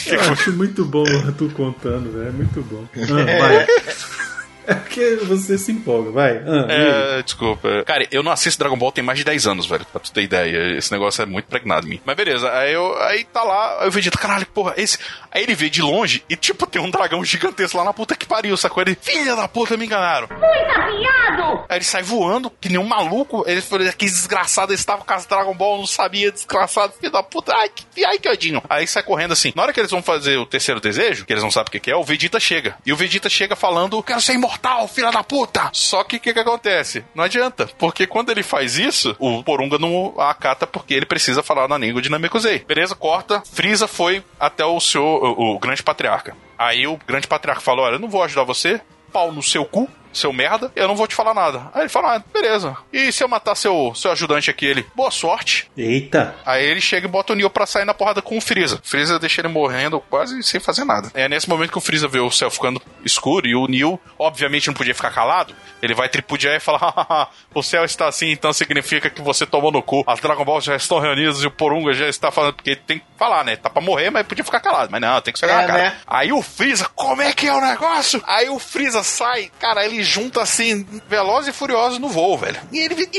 Eu 0.07 0.19
acho 0.31 0.53
muito 0.53 0.85
bom 0.85 1.03
tu 1.37 1.49
contando, 1.49 2.11
velho. 2.11 2.27
É 2.27 2.31
muito 2.31 2.61
bom. 2.63 2.85
Ah, 2.95 3.39
vai. 3.39 3.67
É 4.65 4.73
porque 4.73 5.15
você 5.23 5.57
se 5.57 5.71
empolga, 5.71 6.11
vai. 6.11 6.37
Ah? 6.37 6.67
É, 6.69 7.23
desculpa. 7.23 7.83
Cara, 7.85 8.07
eu 8.11 8.23
não 8.23 8.31
assisto 8.31 8.59
Dragon 8.59 8.77
Ball 8.77 8.91
tem 8.91 9.03
mais 9.03 9.19
de 9.19 9.25
10 9.25 9.47
anos, 9.47 9.65
velho, 9.65 9.85
pra 9.91 9.99
tu 9.99 10.11
ter 10.11 10.21
ideia. 10.21 10.77
Esse 10.77 10.91
negócio 10.91 11.21
é 11.21 11.25
muito 11.25 11.45
pregnado 11.45 11.85
em 11.85 11.91
mim. 11.91 12.01
Mas 12.05 12.15
beleza, 12.15 12.51
aí, 12.51 12.73
eu, 12.73 12.97
aí 13.01 13.23
tá 13.25 13.43
lá, 13.43 13.81
aí 13.81 13.87
o 13.87 13.91
Vegeta, 13.91 14.17
caralho, 14.17 14.45
porra, 14.47 14.73
esse. 14.77 14.97
Aí 15.33 15.43
ele 15.43 15.55
vê 15.55 15.69
de 15.69 15.81
longe 15.81 16.23
e, 16.29 16.35
tipo, 16.35 16.67
tem 16.67 16.81
um 16.81 16.91
dragão 16.91 17.23
gigantesco 17.25 17.77
lá 17.77 17.83
na 17.83 17.93
puta 17.93 18.15
que 18.15 18.25
pariu, 18.25 18.55
sacou? 18.55 18.83
Ele, 18.83 18.97
filha 19.01 19.35
da 19.35 19.47
puta, 19.47 19.75
me 19.75 19.85
enganaram. 19.85 20.27
Muita 20.29 20.85
viado! 20.87 21.65
Aí 21.69 21.77
ele 21.77 21.85
sai 21.85 22.03
voando, 22.03 22.51
que 22.61 22.69
nem 22.69 22.77
um 22.77 22.83
maluco. 22.83 23.43
Ele 23.47 23.61
falou 23.61 23.91
que 23.93 24.05
desgraçado, 24.05 24.73
estava 24.73 25.03
com 25.03 25.13
as 25.13 25.25
Dragon 25.25 25.53
Ball, 25.53 25.79
não 25.79 25.87
sabia, 25.87 26.31
desgraçado, 26.31 26.93
filho 26.99 27.11
da 27.11 27.23
puta. 27.23 27.53
Ai, 27.55 27.69
que, 27.69 28.05
ai, 28.05 28.19
que 28.19 28.29
odinho. 28.29 28.61
Aí 28.69 28.85
sai 28.87 29.03
correndo 29.03 29.33
assim. 29.33 29.51
Na 29.55 29.63
hora 29.63 29.73
que 29.73 29.79
eles 29.79 29.91
vão 29.91 30.03
fazer 30.03 30.37
o 30.37 30.45
terceiro 30.45 30.79
desejo, 30.79 31.25
que 31.25 31.33
eles 31.33 31.43
não 31.43 31.51
sabem 31.51 31.69
o 31.69 31.81
que, 31.81 31.91
é, 31.91 31.95
o 31.95 32.03
Vegeta 32.03 32.39
chega. 32.39 32.77
E 32.85 32.93
o 32.93 32.95
Vegeta 32.95 33.29
chega 33.29 33.55
falando: 33.55 34.01
Quero 34.03 34.21
ser 34.21 34.33
imortal, 34.33 34.87
filha 34.87 35.11
da 35.11 35.23
puta. 35.23 35.69
Só 35.73 36.03
que 36.03 36.17
o 36.17 36.19
que, 36.19 36.33
que 36.33 36.39
acontece? 36.39 37.03
Não 37.15 37.23
adianta. 37.23 37.69
Porque 37.77 38.05
quando 38.05 38.29
ele 38.31 38.43
faz 38.43 38.77
isso, 38.77 39.15
o 39.19 39.43
Porunga 39.43 39.77
não 39.77 40.13
acata 40.19 40.67
porque 40.67 40.93
ele 40.93 41.05
precisa 41.05 41.41
falar 41.41 41.67
na 41.67 41.77
língua 41.77 42.01
de 42.01 42.09
Namekusei. 42.09 42.59
Beleza, 42.59 42.95
corta. 42.95 43.41
Frieza 43.51 43.87
foi 43.87 44.23
até 44.39 44.65
o 44.65 44.79
seu, 44.79 45.21
o, 45.27 45.55
o 45.55 45.59
grande 45.59 45.81
patriarca. 45.81 46.35
Aí 46.57 46.85
o 46.87 46.97
grande 47.07 47.27
patriarca 47.27 47.61
falou: 47.61 47.85
Olha, 47.85 47.95
eu 47.95 47.99
não 47.99 48.09
vou 48.09 48.23
ajudar 48.23 48.43
você. 48.43 48.81
Pau 49.11 49.31
no 49.31 49.43
seu 49.43 49.65
cu 49.65 49.87
seu 50.13 50.31
merda, 50.33 50.71
eu 50.75 50.87
não 50.87 50.95
vou 50.95 51.07
te 51.07 51.15
falar 51.15 51.33
nada. 51.33 51.69
Aí 51.73 51.81
ele 51.83 51.89
fala, 51.89 52.15
ah, 52.17 52.23
beleza. 52.33 52.75
E 52.91 53.11
se 53.11 53.23
eu 53.23 53.27
matar 53.27 53.55
seu, 53.55 53.93
seu 53.95 54.11
ajudante 54.11 54.49
aqui, 54.49 54.65
ele, 54.65 54.85
boa 54.95 55.11
sorte. 55.11 55.69
Eita. 55.77 56.35
Aí 56.45 56.63
ele 56.65 56.81
chega 56.81 57.07
e 57.07 57.09
bota 57.09 57.33
o 57.33 57.35
Neo 57.35 57.49
pra 57.49 57.65
sair 57.65 57.85
na 57.85 57.93
porrada 57.93 58.21
com 58.21 58.37
o 58.37 58.41
Freeza. 58.41 58.79
O 58.83 58.87
Freeza 58.87 59.19
deixa 59.19 59.41
ele 59.41 59.47
morrendo 59.47 59.99
quase 60.09 60.41
sem 60.43 60.59
fazer 60.59 60.83
nada. 60.85 61.11
É 61.13 61.27
nesse 61.27 61.49
momento 61.49 61.71
que 61.71 61.77
o 61.77 61.81
Freeza 61.81 62.07
vê 62.07 62.19
o 62.19 62.31
céu 62.31 62.49
ficando 62.51 62.81
escuro 63.03 63.47
e 63.47 63.55
o 63.55 63.67
Neo, 63.67 63.99
obviamente, 64.17 64.67
não 64.67 64.73
podia 64.73 64.95
ficar 64.95 65.11
calado. 65.11 65.55
Ele 65.81 65.93
vai 65.93 66.07
tripudiar 66.09 66.55
e 66.55 66.59
falar, 66.59 66.77
"Hahaha, 66.79 67.27
o 67.53 67.61
céu 67.63 67.83
está 67.83 68.07
assim, 68.07 68.31
então 68.31 68.53
significa 68.53 69.09
que 69.09 69.21
você 69.21 69.45
tomou 69.45 69.71
no 69.71 69.81
cu. 69.81 70.03
As 70.07 70.19
Dragon 70.19 70.45
Balls 70.45 70.63
já 70.65 70.75
estão 70.75 70.99
reunidas 70.99 71.41
e 71.41 71.47
o 71.47 71.51
Porunga 71.51 71.93
já 71.93 72.07
está 72.07 72.31
falando, 72.31 72.53
porque 72.53 72.75
tem 72.75 72.99
que 72.99 73.05
falar, 73.17 73.43
né? 73.43 73.55
Tá 73.55 73.69
pra 73.69 73.81
morrer, 73.81 74.09
mas 74.09 74.25
podia 74.25 74.43
ficar 74.43 74.59
calado. 74.59 74.89
Mas 74.91 75.01
não, 75.01 75.21
tem 75.21 75.33
que 75.33 75.39
chegar 75.39 75.53
É, 75.53 75.61
na 75.61 75.67
cara. 75.67 75.83
né? 75.83 75.95
Aí 76.07 76.31
o 76.31 76.41
Freeza, 76.41 76.89
como 76.95 77.21
é 77.21 77.33
que 77.33 77.47
é 77.47 77.53
o 77.53 77.61
negócio? 77.61 78.21
Aí 78.25 78.49
o 78.49 78.59
Freeza 78.59 79.03
sai, 79.03 79.51
cara, 79.59 79.85
ele 79.85 80.02
junta 80.03 80.41
assim, 80.41 80.85
veloz 81.07 81.47
e 81.47 81.53
furioso 81.53 81.99
no 81.99 82.09
voo, 82.09 82.37
velho. 82.37 82.59
E 82.71 82.79
ele. 82.79 83.09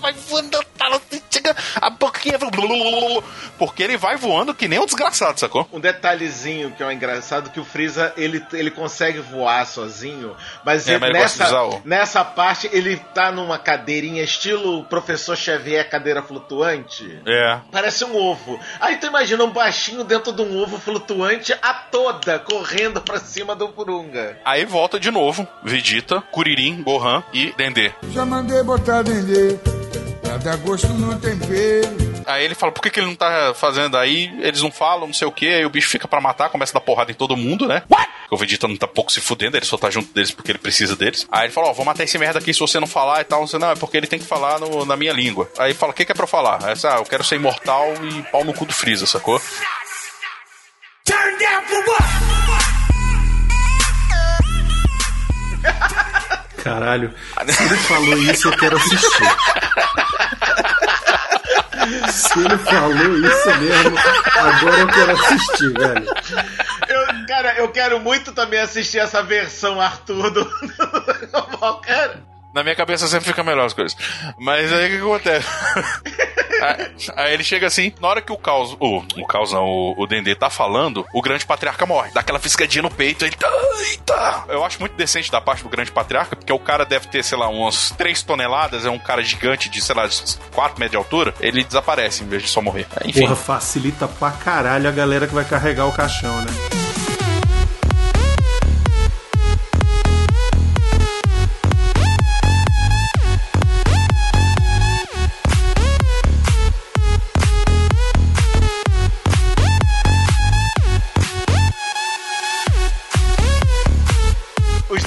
Vai 0.00 0.12
voando, 0.12 0.58
tá, 0.76 1.00
chega 1.30 1.56
a 1.80 1.90
boquinha. 1.90 2.38
Porque 3.58 3.82
ele 3.82 3.96
vai 3.96 4.16
voando 4.16 4.54
que 4.54 4.68
nem 4.68 4.78
um 4.78 4.84
desgraçado, 4.86 5.38
sacou? 5.40 5.66
Um 5.72 5.80
detalhezinho 5.80 6.70
que 6.72 6.82
é 6.82 6.86
um 6.86 6.90
engraçado 6.92 7.50
que 7.50 7.58
o 7.58 7.64
Freeza 7.64 8.12
ele, 8.16 8.44
ele 8.52 8.70
consegue 8.70 9.18
voar 9.20 9.66
sozinho, 9.66 10.36
mas, 10.64 10.86
É, 10.88 10.92
ele- 10.94 11.00
mas 11.00 11.12
nessa, 11.12 11.62
o- 11.64 11.80
nessa 11.84 12.24
parte 12.24 12.68
ele 12.72 12.96
tá 13.14 13.32
numa 13.32 13.58
cadeirinha 13.58 14.22
estilo 14.22 14.84
professor 14.84 15.36
Xavier 15.36 15.88
cadeira 15.88 16.22
flutuante. 16.22 17.20
É. 17.26 17.58
Parece 17.72 18.04
um 18.04 18.14
ovo. 18.16 18.60
Aí 18.80 18.96
tu 18.98 19.06
imagina 19.06 19.42
um 19.44 19.50
baixinho 19.50 20.04
dentro 20.04 20.32
de 20.32 20.42
um 20.42 20.60
ovo 20.62 20.78
flutuante 20.78 21.54
a 21.62 21.72
toda 21.74 22.38
correndo 22.38 23.00
pra 23.00 23.18
cima 23.18 23.54
do 23.56 23.68
Purunga. 23.68 24.38
Aí 24.44 24.64
volta 24.64 25.00
de 25.00 25.10
novo, 25.10 25.15
Vegeta, 25.62 26.20
Kuririn, 26.30 26.82
Gohan 26.82 27.22
e 27.32 27.52
Dendê. 27.56 27.92
Já 28.12 28.24
mandei 28.24 28.62
botar 28.62 29.02
dendê, 29.02 29.56
pra 30.22 30.36
dar 30.36 30.56
gosto 30.56 30.88
no 30.88 31.18
tempero. 31.18 32.06
Aí 32.26 32.44
ele 32.44 32.54
fala, 32.56 32.72
por 32.72 32.82
que, 32.82 32.90
que 32.90 32.98
ele 32.98 33.06
não 33.06 33.14
tá 33.14 33.52
fazendo 33.54 33.96
aí? 33.96 34.30
Eles 34.40 34.60
não 34.60 34.70
falam, 34.70 35.06
não 35.06 35.14
sei 35.14 35.28
o 35.28 35.32
que. 35.32 35.46
Aí 35.46 35.64
o 35.64 35.70
bicho 35.70 35.88
fica 35.88 36.08
pra 36.08 36.20
matar, 36.20 36.48
começa 36.50 36.72
a 36.72 36.80
dar 36.80 36.84
porrada 36.84 37.10
em 37.12 37.14
todo 37.14 37.36
mundo, 37.36 37.68
né? 37.68 37.82
Porque 37.88 38.34
o 38.34 38.36
Vegeta 38.36 38.66
não 38.66 38.76
tá 38.76 38.88
pouco 38.88 39.12
se 39.12 39.20
fudendo, 39.20 39.56
ele 39.56 39.64
só 39.64 39.76
tá 39.78 39.88
junto 39.90 40.12
deles 40.12 40.32
porque 40.32 40.50
ele 40.50 40.58
precisa 40.58 40.96
deles. 40.96 41.26
Aí 41.30 41.46
ele 41.46 41.52
fala, 41.52 41.68
ó, 41.68 41.72
vou 41.72 41.84
matar 41.84 42.02
esse 42.02 42.18
merda 42.18 42.40
aqui 42.40 42.52
se 42.52 42.58
você 42.58 42.80
não 42.80 42.86
falar 42.88 43.20
e 43.20 43.24
tal. 43.24 43.46
Você, 43.46 43.56
não, 43.58 43.70
é 43.70 43.76
porque 43.76 43.96
ele 43.96 44.08
tem 44.08 44.18
que 44.18 44.24
falar 44.24 44.58
no- 44.58 44.84
na 44.84 44.96
minha 44.96 45.12
língua. 45.12 45.48
Aí 45.56 45.72
fala, 45.72 45.92
o 45.92 45.94
que, 45.94 46.04
que 46.04 46.10
é 46.10 46.14
pra 46.14 46.24
eu 46.24 46.28
falar? 46.28 46.58
Aí, 46.64 46.74
ah, 46.84 46.96
eu 46.98 47.04
quero 47.04 47.22
ser 47.22 47.36
imortal 47.36 47.86
e 48.02 48.22
pau 48.24 48.44
no 48.44 48.52
cu 48.52 48.64
do 48.66 48.72
Freeza, 48.74 49.06
sacou? 49.06 49.40
Turn 51.04 51.38
down 51.38 51.62
for 51.62 51.84
what? 51.86 52.85
Caralho, 56.62 57.14
se 57.48 57.62
ele 57.62 57.76
falou 57.76 58.18
isso, 58.18 58.48
eu 58.48 58.56
quero 58.56 58.76
assistir. 58.76 59.36
Se 62.10 62.40
ele 62.40 62.58
falou 62.58 63.18
isso 63.18 63.48
mesmo, 63.60 63.98
agora 64.36 64.78
eu 64.80 64.88
quero 64.88 65.12
assistir, 65.12 65.72
velho. 65.72 66.06
Eu, 66.88 67.26
cara, 67.26 67.54
eu 67.58 67.68
quero 67.68 68.00
muito 68.00 68.32
também 68.32 68.60
assistir 68.60 68.98
essa 68.98 69.22
versão 69.22 69.80
Arthur 69.80 70.30
do. 70.30 70.44
do 70.44 71.80
cara. 71.82 72.35
Na 72.56 72.62
minha 72.62 72.74
cabeça 72.74 73.06
sempre 73.06 73.26
fica 73.26 73.44
melhor 73.44 73.66
as 73.66 73.74
coisas. 73.74 73.94
Mas 74.38 74.72
aí 74.72 74.86
o 74.86 74.88
que 74.88 74.96
acontece? 74.96 75.46
aí, 76.62 76.96
aí 77.14 77.34
ele 77.34 77.44
chega 77.44 77.66
assim, 77.66 77.92
na 78.00 78.08
hora 78.08 78.22
que 78.22 78.32
o 78.32 78.38
caos, 78.38 78.74
o, 78.80 79.04
o 79.18 79.26
caos 79.26 79.52
não, 79.52 79.66
o, 79.66 79.94
o 79.98 80.06
Dendê 80.06 80.34
tá 80.34 80.48
falando, 80.48 81.04
o 81.12 81.20
grande 81.20 81.44
patriarca 81.44 81.84
morre. 81.84 82.12
Dá 82.14 82.20
aquela 82.20 82.38
fisgadinha 82.38 82.80
no 82.80 82.90
peito, 82.90 83.26
ele 83.26 83.36
tá, 83.36 83.46
eita! 83.90 84.44
Eu 84.48 84.64
acho 84.64 84.80
muito 84.80 84.96
decente 84.96 85.30
da 85.30 85.38
parte 85.38 85.64
do 85.64 85.68
grande 85.68 85.92
patriarca, 85.92 86.34
porque 86.34 86.50
o 86.50 86.58
cara 86.58 86.86
deve 86.86 87.08
ter, 87.08 87.22
sei 87.22 87.36
lá, 87.36 87.46
umas 87.46 87.90
3 87.90 88.22
toneladas, 88.22 88.86
é 88.86 88.90
um 88.90 88.98
cara 88.98 89.22
gigante 89.22 89.68
de, 89.68 89.82
sei 89.82 89.94
lá, 89.94 90.08
4 90.54 90.80
metros 90.80 90.92
de 90.92 90.96
altura, 90.96 91.34
ele 91.40 91.62
desaparece 91.62 92.24
em 92.24 92.26
vez 92.26 92.42
de 92.42 92.48
só 92.48 92.62
morrer. 92.62 92.86
Enfim. 93.04 93.20
Porra, 93.20 93.36
facilita 93.36 94.08
pra 94.08 94.30
caralho 94.30 94.88
a 94.88 94.92
galera 94.92 95.26
que 95.26 95.34
vai 95.34 95.44
carregar 95.44 95.84
o 95.84 95.92
caixão, 95.92 96.40
né? 96.40 96.85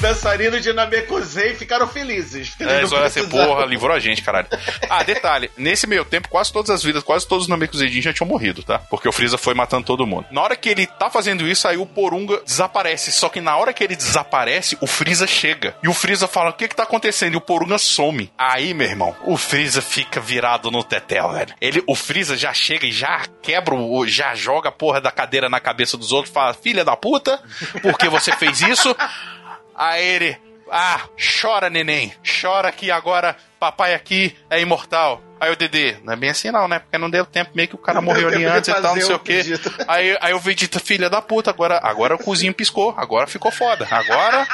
Dançarinos 0.00 0.62
de 0.62 0.72
Namekusei 0.72 1.54
ficaram 1.54 1.86
felizes. 1.86 2.54
É, 2.60 2.78
Eles 2.78 2.92
olham 2.92 3.04
assim, 3.06 3.28
porra, 3.28 3.64
livrou 3.64 3.94
a 3.94 3.98
gente, 4.00 4.22
caralho. 4.22 4.46
Ah, 4.88 5.04
detalhe, 5.04 5.50
nesse 5.56 5.86
meio 5.86 6.04
tempo, 6.04 6.28
quase 6.28 6.52
todas 6.52 6.70
as 6.70 6.82
vidas, 6.82 7.02
quase 7.04 7.26
todos 7.26 7.44
os 7.44 7.48
Namekusei 7.48 7.88
já 8.00 8.12
tinham 8.12 8.28
morrido, 8.28 8.62
tá? 8.62 8.78
Porque 8.78 9.08
o 9.08 9.12
Freeza 9.12 9.38
foi 9.38 9.54
matando 9.54 9.84
todo 9.84 10.06
mundo. 10.06 10.26
Na 10.30 10.42
hora 10.42 10.56
que 10.56 10.68
ele 10.68 10.86
tá 10.86 11.08
fazendo 11.08 11.46
isso, 11.46 11.68
aí 11.68 11.76
o 11.76 11.86
Porunga 11.86 12.40
desaparece. 12.44 13.12
Só 13.12 13.28
que 13.28 13.40
na 13.40 13.56
hora 13.56 13.72
que 13.72 13.84
ele 13.84 13.94
desaparece, 13.94 14.76
o 14.80 14.86
Freeza 14.86 15.26
chega. 15.26 15.76
E 15.82 15.88
o 15.88 15.94
Freeza 15.94 16.26
fala, 16.26 16.50
o 16.50 16.52
que 16.52 16.66
que 16.66 16.74
tá 16.74 16.82
acontecendo? 16.82 17.34
E 17.34 17.36
o 17.36 17.40
Porunga 17.40 17.78
some. 17.78 18.32
Aí, 18.36 18.74
meu 18.74 18.88
irmão, 18.88 19.14
o 19.24 19.36
Freeza 19.36 19.80
fica 19.80 20.20
virado 20.20 20.70
no 20.70 20.82
tetel, 20.82 21.32
velho. 21.32 21.54
Ele, 21.60 21.82
o 21.86 21.94
Freeza 21.94 22.36
já 22.36 22.52
chega 22.52 22.86
e 22.86 22.92
já 22.92 23.22
quebra, 23.42 23.74
o, 23.74 24.06
já 24.06 24.34
joga 24.34 24.68
a 24.68 24.72
porra 24.72 25.00
da 25.00 25.10
cadeira 25.10 25.48
na 25.48 25.60
cabeça 25.60 25.96
dos 25.96 26.12
outros, 26.12 26.32
fala, 26.32 26.54
filha 26.54 26.84
da 26.84 26.96
puta, 26.96 27.40
por 27.82 27.96
que 27.98 28.08
você 28.08 28.32
fez 28.32 28.60
isso? 28.60 28.94
Aí 29.80 30.04
ele, 30.04 30.36
ah, 30.70 31.00
chora, 31.40 31.70
neném. 31.70 32.12
Chora 32.22 32.70
que 32.70 32.90
agora 32.90 33.34
papai 33.58 33.94
aqui 33.94 34.36
é 34.50 34.60
imortal. 34.60 35.22
Aí 35.40 35.50
o 35.50 35.56
Dedê, 35.56 35.96
não 36.04 36.12
é 36.12 36.16
bem 36.16 36.28
assim 36.28 36.50
não, 36.50 36.68
né? 36.68 36.80
Porque 36.80 36.98
não 36.98 37.08
deu 37.08 37.24
tempo, 37.24 37.52
meio 37.54 37.66
que 37.66 37.76
o 37.76 37.78
cara 37.78 37.96
Não 37.96 38.02
morreu 38.02 38.28
ali 38.28 38.44
antes 38.44 38.68
e 38.68 38.74
tal, 38.74 38.94
não 38.94 39.00
sei 39.00 39.14
o 39.14 39.16
o 39.16 39.18
quê. 39.18 39.42
Aí, 39.88 40.18
aí 40.20 40.34
o 40.34 40.38
Vegeta, 40.38 40.78
filha 40.78 41.08
da 41.08 41.22
puta, 41.22 41.48
agora, 41.48 41.80
agora 41.82 42.14
o 42.14 42.18
cozinho 42.18 42.52
piscou, 42.52 42.94
agora 42.94 43.26
ficou 43.26 43.50
foda. 43.50 43.88
Agora. 43.90 44.46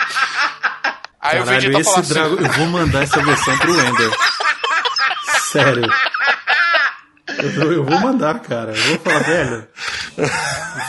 Aí 1.21 1.41
o 1.41 1.45
Caralho, 1.45 1.73
Vegeta 1.73 1.73
fala 1.73 1.81
esse 1.81 1.99
assim. 1.99 2.15
Drago... 2.15 2.41
Eu 2.41 2.53
vou 2.53 2.67
mandar 2.67 3.03
essa 3.03 3.21
versão 3.21 3.59
pro 3.59 3.81
Ender. 3.81 4.11
Sério. 5.41 5.93
Eu, 7.37 7.73
eu 7.73 7.85
vou 7.85 7.99
mandar, 7.99 8.39
cara. 8.39 8.71
Eu 8.71 8.85
vou 8.85 8.99
falar, 9.01 9.25
velho. 9.25 9.69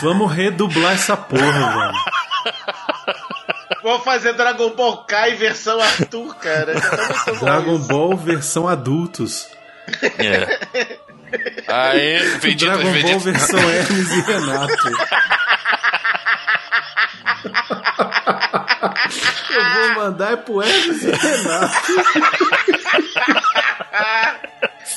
Vamos 0.00 0.32
redublar 0.32 0.92
essa 0.92 1.16
porra, 1.16 1.72
velho. 1.72 1.92
Vou 3.82 4.00
fazer 4.00 4.32
Dragon 4.32 4.70
Ball 4.70 5.04
Kai 5.04 5.34
versão 5.34 5.80
Arthur, 5.80 6.34
cara. 6.36 6.80
Tá 6.80 7.32
Dragon. 7.40 7.78
Ball 7.78 8.16
versão 8.16 8.66
adultos. 8.66 9.48
É. 10.18 10.98
Aí, 11.68 12.18
Vegeta, 12.40 12.76
Dragon 12.76 12.82
Ball 12.84 12.92
Vegeta. 12.92 13.18
versão 13.18 13.70
Hermes 13.70 14.10
e 14.10 14.20
Renato. 14.22 14.90
Eu 19.50 19.64
vou 19.64 19.94
mandar 19.94 20.32
é 20.32 20.36
pro 20.36 20.62
Hermes 20.62 21.02
e 21.02 21.10
Renato. 21.10 21.92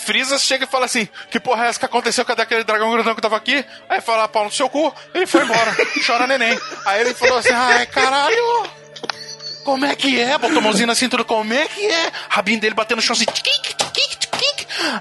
Freeza 0.06 0.38
chega 0.38 0.66
e 0.66 0.68
fala 0.68 0.86
assim: 0.86 1.08
Que 1.30 1.40
porra 1.40 1.66
é 1.66 1.70
essa 1.70 1.80
que 1.80 1.86
aconteceu? 1.86 2.26
Cadê 2.26 2.42
aquele 2.42 2.64
dragão 2.64 2.92
grandão 2.92 3.16
que 3.16 3.22
tava 3.22 3.38
aqui? 3.38 3.64
Aí 3.90 4.02
fala, 4.02 4.28
pau 4.28 4.46
no 4.46 4.52
seu 4.52 4.70
cu, 4.70 4.94
ele 5.14 5.26
foi 5.26 5.44
embora. 5.44 5.76
Chora 6.06 6.28
neném. 6.28 6.58
Aí 6.86 7.02
ele 7.02 7.14
falou 7.14 7.38
assim: 7.38 7.54
Ai, 7.54 7.86
caralho. 7.86 8.82
Como 9.64 9.86
é 9.86 9.96
que 9.96 10.20
é? 10.20 10.38
Botou 10.38 10.58
a 10.58 10.62
mãozinha 10.62 10.88
na 10.88 10.96
cintura, 10.96 11.24
como 11.24 11.54
é 11.54 11.68
que 11.68 11.86
é? 11.86 12.12
Rabinho 12.30 12.60
dele 12.60 12.74
batendo 12.74 12.98
no 12.98 13.02
chão 13.02 13.14
assim. 13.16 13.26
tchiquink, 13.26 13.76
tchiquink, 13.76 14.18
tchiquink. 14.18 14.21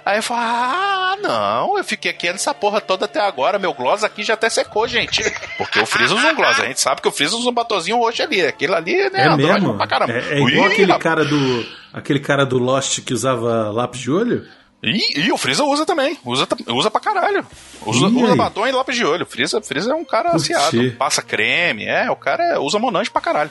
Aí 0.05 0.18
eu 0.18 0.22
falo, 0.22 0.41
ah, 0.43 1.16
não, 1.22 1.78
eu 1.78 1.85
fiquei 1.85 2.11
aqui 2.11 2.31
nessa 2.31 2.53
porra 2.55 2.81
toda 2.81 3.05
até 3.05 3.20
agora, 3.20 3.59
meu 3.59 3.72
gloss 3.74 4.03
aqui 4.05 4.22
já 4.22 4.35
até 4.35 4.49
secou, 4.51 4.87
gente. 4.89 5.22
Porque 5.59 5.81
o 5.81 5.87
Freeza 5.87 6.14
usa 6.14 6.28
um 6.33 6.35
gloss, 6.35 6.61
a 6.61 6.66
gente 6.66 6.81
sabe 6.81 7.01
que 7.01 7.09
o 7.09 7.12
Freeza 7.12 7.37
usa 7.37 7.49
um 7.49 7.53
batonzinho 7.53 7.99
roxo 7.99 8.22
ali, 8.22 8.45
aquele 8.45 8.74
ali, 8.74 8.97
né, 9.11 9.26
É 9.26 9.37
mesmo? 9.37 9.76
pra 9.76 9.87
caramba. 9.87 10.12
É, 10.12 10.35
é 10.35 10.37
igual 10.39 10.68
Ih, 10.68 10.72
aquele 10.72 10.99
cara 10.99 11.24
do. 11.24 11.66
Aquele 11.93 12.20
cara 12.20 12.47
do 12.47 12.59
Lost 12.59 13.01
que 13.01 13.12
usava 13.12 13.70
lápis 13.70 14.01
de 14.01 14.11
olho? 14.11 14.47
E, 14.83 15.20
e 15.26 15.33
o 15.33 15.37
Freeza 15.37 15.62
usa 15.64 15.85
também. 15.85 16.16
Usa, 16.24 16.49
usa 16.68 16.91
pra 16.91 17.01
caralho. 17.01 17.47
Usa, 17.85 18.07
usa 18.07 18.35
batom 18.37 18.66
e 18.66 18.72
lápis 18.72 18.97
de 18.97 19.05
olho. 19.05 19.26
Freeza, 19.26 19.61
Freeza 19.61 19.93
é 19.93 19.95
um 19.95 20.05
cara 20.05 20.31
aciado. 20.31 20.93
Passa 20.93 21.20
creme, 21.20 21.85
é. 21.85 22.11
O 22.11 22.16
cara 22.16 22.43
é- 22.55 22.59
usa 22.59 22.78
Monange 22.78 23.11
pra 23.11 23.20
caralho. 23.20 23.51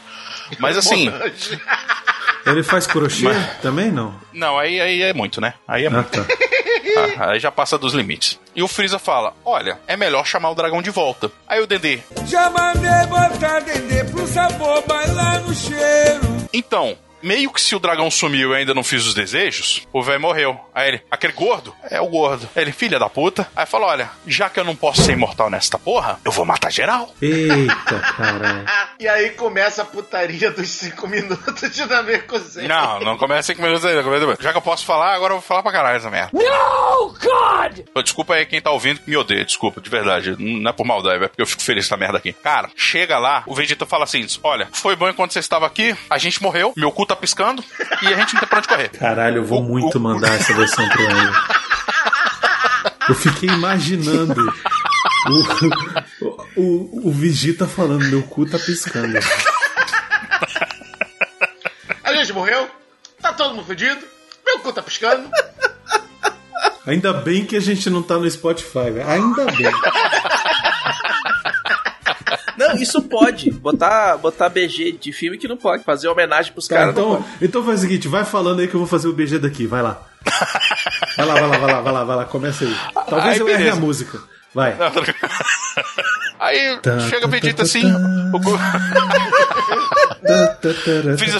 Mas 0.60 0.76
assim. 0.78 1.12
Ele 2.46 2.64
faz 2.64 2.88
crochê 2.88 3.28
também? 3.62 3.92
Não. 3.92 4.16
Não, 4.34 4.58
aí, 4.58 4.80
aí 4.80 5.02
é 5.04 5.14
muito, 5.14 5.40
né? 5.42 5.54
Aí 5.68 5.84
é 5.84 5.88
Ah, 5.88 5.92
muito. 5.92 6.10
tá. 6.10 6.26
Ah, 7.20 7.32
aí 7.32 7.40
já 7.40 7.52
passa 7.52 7.78
dos 7.78 7.94
limites. 7.94 8.40
E 8.56 8.64
o 8.64 8.68
Freeza 8.68 8.98
fala: 8.98 9.34
Olha, 9.46 9.80
é 9.88 9.96
melhor 9.96 10.26
chamar 10.26 10.50
o 10.50 10.56
dragão 10.56 10.82
de 10.82 10.90
volta. 10.90 11.32
Aí 11.48 11.62
o 11.62 11.68
Dendê. 11.68 12.00
Já 12.26 12.50
mandei 12.50 13.06
botar 13.08 13.60
dendê 13.60 14.04
pro 14.06 14.26
sabor, 14.26 14.82
bailar 14.88 15.42
no 15.42 15.54
cheiro. 15.54 16.22
Então, 16.52 16.98
meio 17.22 17.52
que 17.52 17.62
se 17.62 17.76
o 17.76 17.80
dragão 17.80 18.10
sumiu 18.10 18.54
e 18.54 18.58
ainda 18.58 18.74
não 18.74 18.84
fiz 18.84 19.06
os 19.06 19.14
desejos, 19.14 19.88
o 19.92 20.02
velho 20.02 20.20
morreu. 20.20 20.60
Aí 20.74 20.90
ele, 20.90 21.02
aquele 21.10 21.34
gordo? 21.34 21.76
É 21.90 22.00
o 22.00 22.08
gordo. 22.08 22.50
Ele, 22.56 22.72
filha 22.72 23.00
da 23.00 23.10
puta. 23.10 23.48
Aí 23.56 23.66
fala: 23.66 23.88
olha, 23.88 24.10
já 24.26 24.50
que 24.50 24.60
eu 24.60 24.64
não 24.64 24.76
posso 24.76 25.02
ser 25.02 25.14
imortal 25.14 25.50
nesta 25.50 25.78
porra, 25.78 26.20
eu 26.24 26.32
vou 26.32 26.46
matar 26.46 26.72
geral. 26.72 27.14
Eita, 27.22 28.00
caralho. 28.18 28.66
E 29.00 29.08
aí 29.08 29.30
começa 29.30 29.82
a 29.82 29.86
putaria 29.86 30.52
dos 30.52 30.68
5 30.68 31.08
minutos 31.08 31.72
de 31.72 31.86
Namekusei. 31.86 32.68
Não, 32.68 33.00
não 33.00 33.18
começa 33.18 33.54
cinco 33.54 33.62
minutos 33.62 33.86
ainda. 33.86 34.04
Já 34.42 34.52
que 34.52 34.58
eu 34.58 34.62
posso 34.62 34.86
falar, 34.86 35.14
agora 35.14 35.34
eu 35.34 35.38
vou 35.38 35.42
falar 35.42 35.64
pra 35.64 35.72
caralho 35.72 35.96
essa 35.96 36.10
merda. 36.10 36.32
No, 36.34 37.14
God! 37.14 38.04
Desculpa 38.04 38.34
aí 38.36 38.46
quem 38.46 38.62
tá 38.62 38.72
ouvindo 38.72 39.00
que 39.00 39.10
me 39.10 39.16
odeia, 39.16 39.46
desculpa, 39.46 39.80
de 39.80 39.90
verdade. 39.90 40.36
Não 40.38 40.70
é 40.70 40.74
por 40.74 40.86
maldade, 40.86 41.24
é 41.24 41.28
porque 41.28 41.42
eu 41.42 41.48
fico 41.48 41.62
feliz 41.62 41.88
com 41.88 41.96
essa 41.96 42.00
merda 42.00 42.18
aqui. 42.18 42.34
Cara, 42.34 42.70
chega 42.76 43.18
lá, 43.18 43.44
o 43.46 43.56
Vegeta 43.56 43.86
fala 43.86 44.04
assim: 44.04 44.26
olha, 44.44 44.68
foi 44.74 44.96
bom 44.98 45.08
enquanto 45.08 45.32
você 45.32 45.40
estava 45.40 45.66
aqui, 45.66 45.96
a 46.10 46.18
gente 46.18 46.44
morreu, 46.44 46.74
meu 46.76 46.92
cu 46.92 47.06
tá 47.10 47.16
piscando 47.16 47.64
e 48.02 48.08
a 48.08 48.18
gente 48.18 48.34
não 48.34 48.40
tem 48.42 48.50
pra 48.50 48.60
onde 48.60 48.68
correr. 48.68 48.90
Caralho, 48.90 49.38
eu 49.38 49.46
vou 49.46 49.64
muito 49.64 50.00
mandar 50.00 50.36
essa 50.36 50.54
versão 50.54 50.88
pro 50.90 51.02
Ender. 51.02 51.34
Eu 53.10 53.16
fiquei 53.16 53.50
imaginando 53.50 54.54
o, 56.56 56.62
o, 56.62 57.10
o 57.10 57.12
Vegeta 57.12 57.68
falando, 57.68 58.06
meu 58.06 58.22
cu 58.24 58.46
tá 58.46 58.60
piscando. 58.60 59.18
A 62.04 62.14
gente 62.14 62.32
morreu, 62.34 62.70
tá 63.20 63.34
todo 63.34 63.56
mundo 63.56 63.66
fudido, 63.66 64.06
meu 64.46 64.60
cu 64.60 64.72
tá 64.72 64.84
piscando. 64.84 65.30
Ainda 66.86 67.14
bem 67.14 67.46
que 67.46 67.56
a 67.56 67.60
gente 67.60 67.90
não 67.90 68.04
tá 68.04 68.18
no 68.18 68.30
Spotify, 68.30 68.92
velho. 68.92 69.10
Ainda 69.10 69.46
bem. 69.46 69.72
Não, 72.74 72.82
isso 72.82 73.02
pode. 73.02 73.52
Botar, 73.52 74.18
botar 74.18 74.50
BG 74.50 74.94
de 74.94 75.12
filme 75.12 75.38
que 75.38 75.48
não 75.48 75.58
pode. 75.58 75.84
Fazer 75.84 76.08
homenagem 76.08 76.52
pros 76.54 76.68
Tá, 76.68 76.76
caras. 76.76 76.96
não 76.96 77.14
então, 77.16 77.26
então 77.42 77.64
faz 77.66 77.80
o 77.80 77.82
seguinte, 77.82 78.08
vai 78.08 78.24
falando 78.26 78.60
aí 78.62 78.68
que 78.68 78.76
eu 78.76 78.80
vou 78.80 78.88
fazer 78.88 79.08
o 79.08 79.14
BG 79.14 79.40
daqui, 79.40 79.66
vai 79.68 79.82
lá. 79.82 80.02
Vai 81.18 81.26
lá, 81.26 81.34
vai 81.34 81.48
lá, 81.48 81.58
vai 81.58 81.72
lá, 81.74 81.82
vai 81.82 81.94
lá, 81.94 82.04
vai 82.04 82.16
lá, 82.18 82.26
começa 82.26 82.66
aí. 82.66 82.76
Talvez 83.10 83.34
Aí, 83.36 83.40
eu 83.40 83.48
erre 83.50 83.70
a 83.70 83.76
música. 83.76 84.20
Vai. 84.54 84.76
Não, 84.76 84.90
tá? 84.92 85.02
Aí 86.40 86.78
Tá, 86.82 87.00
chega 87.02 87.18
o 87.18 87.22
tá, 87.22 87.28
Vegeta 87.28 87.58
tá, 87.58 87.64
assim, 87.64 87.82
tá. 87.84 87.98
o 88.34 88.40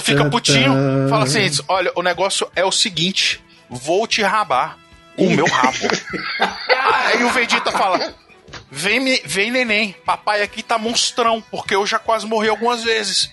fica 0.00 0.24
putinho, 0.30 0.72
fala 1.08 1.24
assim: 1.24 1.50
olha, 1.68 1.90
o 1.96 2.02
negócio 2.02 2.46
é 2.54 2.64
o 2.64 2.70
seguinte, 2.72 3.42
vou 3.68 4.06
te 4.06 4.22
rabar 4.22 4.76
com 5.16 5.26
o 5.26 5.30
meu 5.30 5.46
rabo. 5.46 5.76
Aí 7.06 7.24
o 7.24 7.30
Vegeta 7.30 7.72
fala: 7.72 8.14
Vem, 8.70 9.20
vem 9.24 9.50
neném, 9.50 9.92
papai 10.04 10.42
aqui 10.42 10.62
tá 10.62 10.78
monstrão, 10.78 11.42
porque 11.50 11.74
eu 11.74 11.86
já 11.86 11.98
quase 11.98 12.26
morri 12.26 12.48
algumas 12.48 12.84
vezes. 12.84 13.30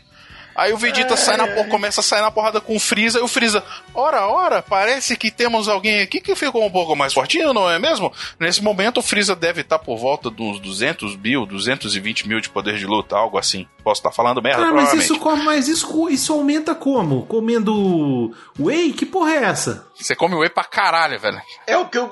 Aí 0.58 0.74
o 0.74 0.78
Vegeta 0.78 1.16
sai 1.16 1.38
na 1.38 1.48
começa 1.66 2.02
a 2.02 2.04
sair 2.04 2.22
na 2.22 2.32
porrada 2.32 2.60
com 2.60 2.76
o 2.76 2.80
Freeza, 2.80 3.20
e 3.20 3.22
o 3.22 3.28
Freeza, 3.28 3.64
ora, 3.94 4.26
ora, 4.28 4.62
parece 4.62 5.16
que 5.16 5.30
temos 5.30 5.68
alguém 5.68 6.02
aqui 6.02 6.20
que 6.20 6.36
ficou 6.36 6.66
um 6.66 6.72
pouco 6.72 6.96
mais 6.96 7.14
fortinho, 7.14 7.54
não 7.54 7.70
é 7.70 7.78
mesmo? 7.78 8.12
Nesse 8.40 8.64
momento 8.64 8.98
o 9.00 9.04
Freeza 9.04 9.36
deve 9.36 9.62
estar 9.62 9.78
por 9.78 9.98
volta 9.98 10.32
de 10.32 10.42
uns 10.42 10.60
200 10.60 11.16
mil, 11.16 11.46
220 11.46 12.28
mil 12.28 12.42
de 12.42 12.50
poder 12.50 12.78
de 12.78 12.86
luta, 12.88 13.16
algo 13.16 13.38
assim. 13.38 13.68
Posso 13.84 14.00
estar 14.00 14.12
falando 14.12 14.42
merda, 14.42 14.64
Ah, 14.64 14.74
mas 14.74 14.94
isso, 14.94 15.18
come- 15.20 15.44
mas 15.44 15.68
isso, 15.68 16.10
isso 16.10 16.34
aumenta 16.34 16.74
como? 16.76 17.26
Comendo 17.28 18.34
whey? 18.60 18.92
Que 18.94 19.06
porra 19.06 19.34
é 19.34 19.44
essa? 19.44 19.88
Você 19.96 20.16
come 20.16 20.36
whey 20.36 20.50
pra 20.50 20.64
caralho, 20.64 21.20
velho. 21.20 21.42
É 21.66 21.78
o 21.78 21.88
que 21.88 21.98
o, 21.98 22.10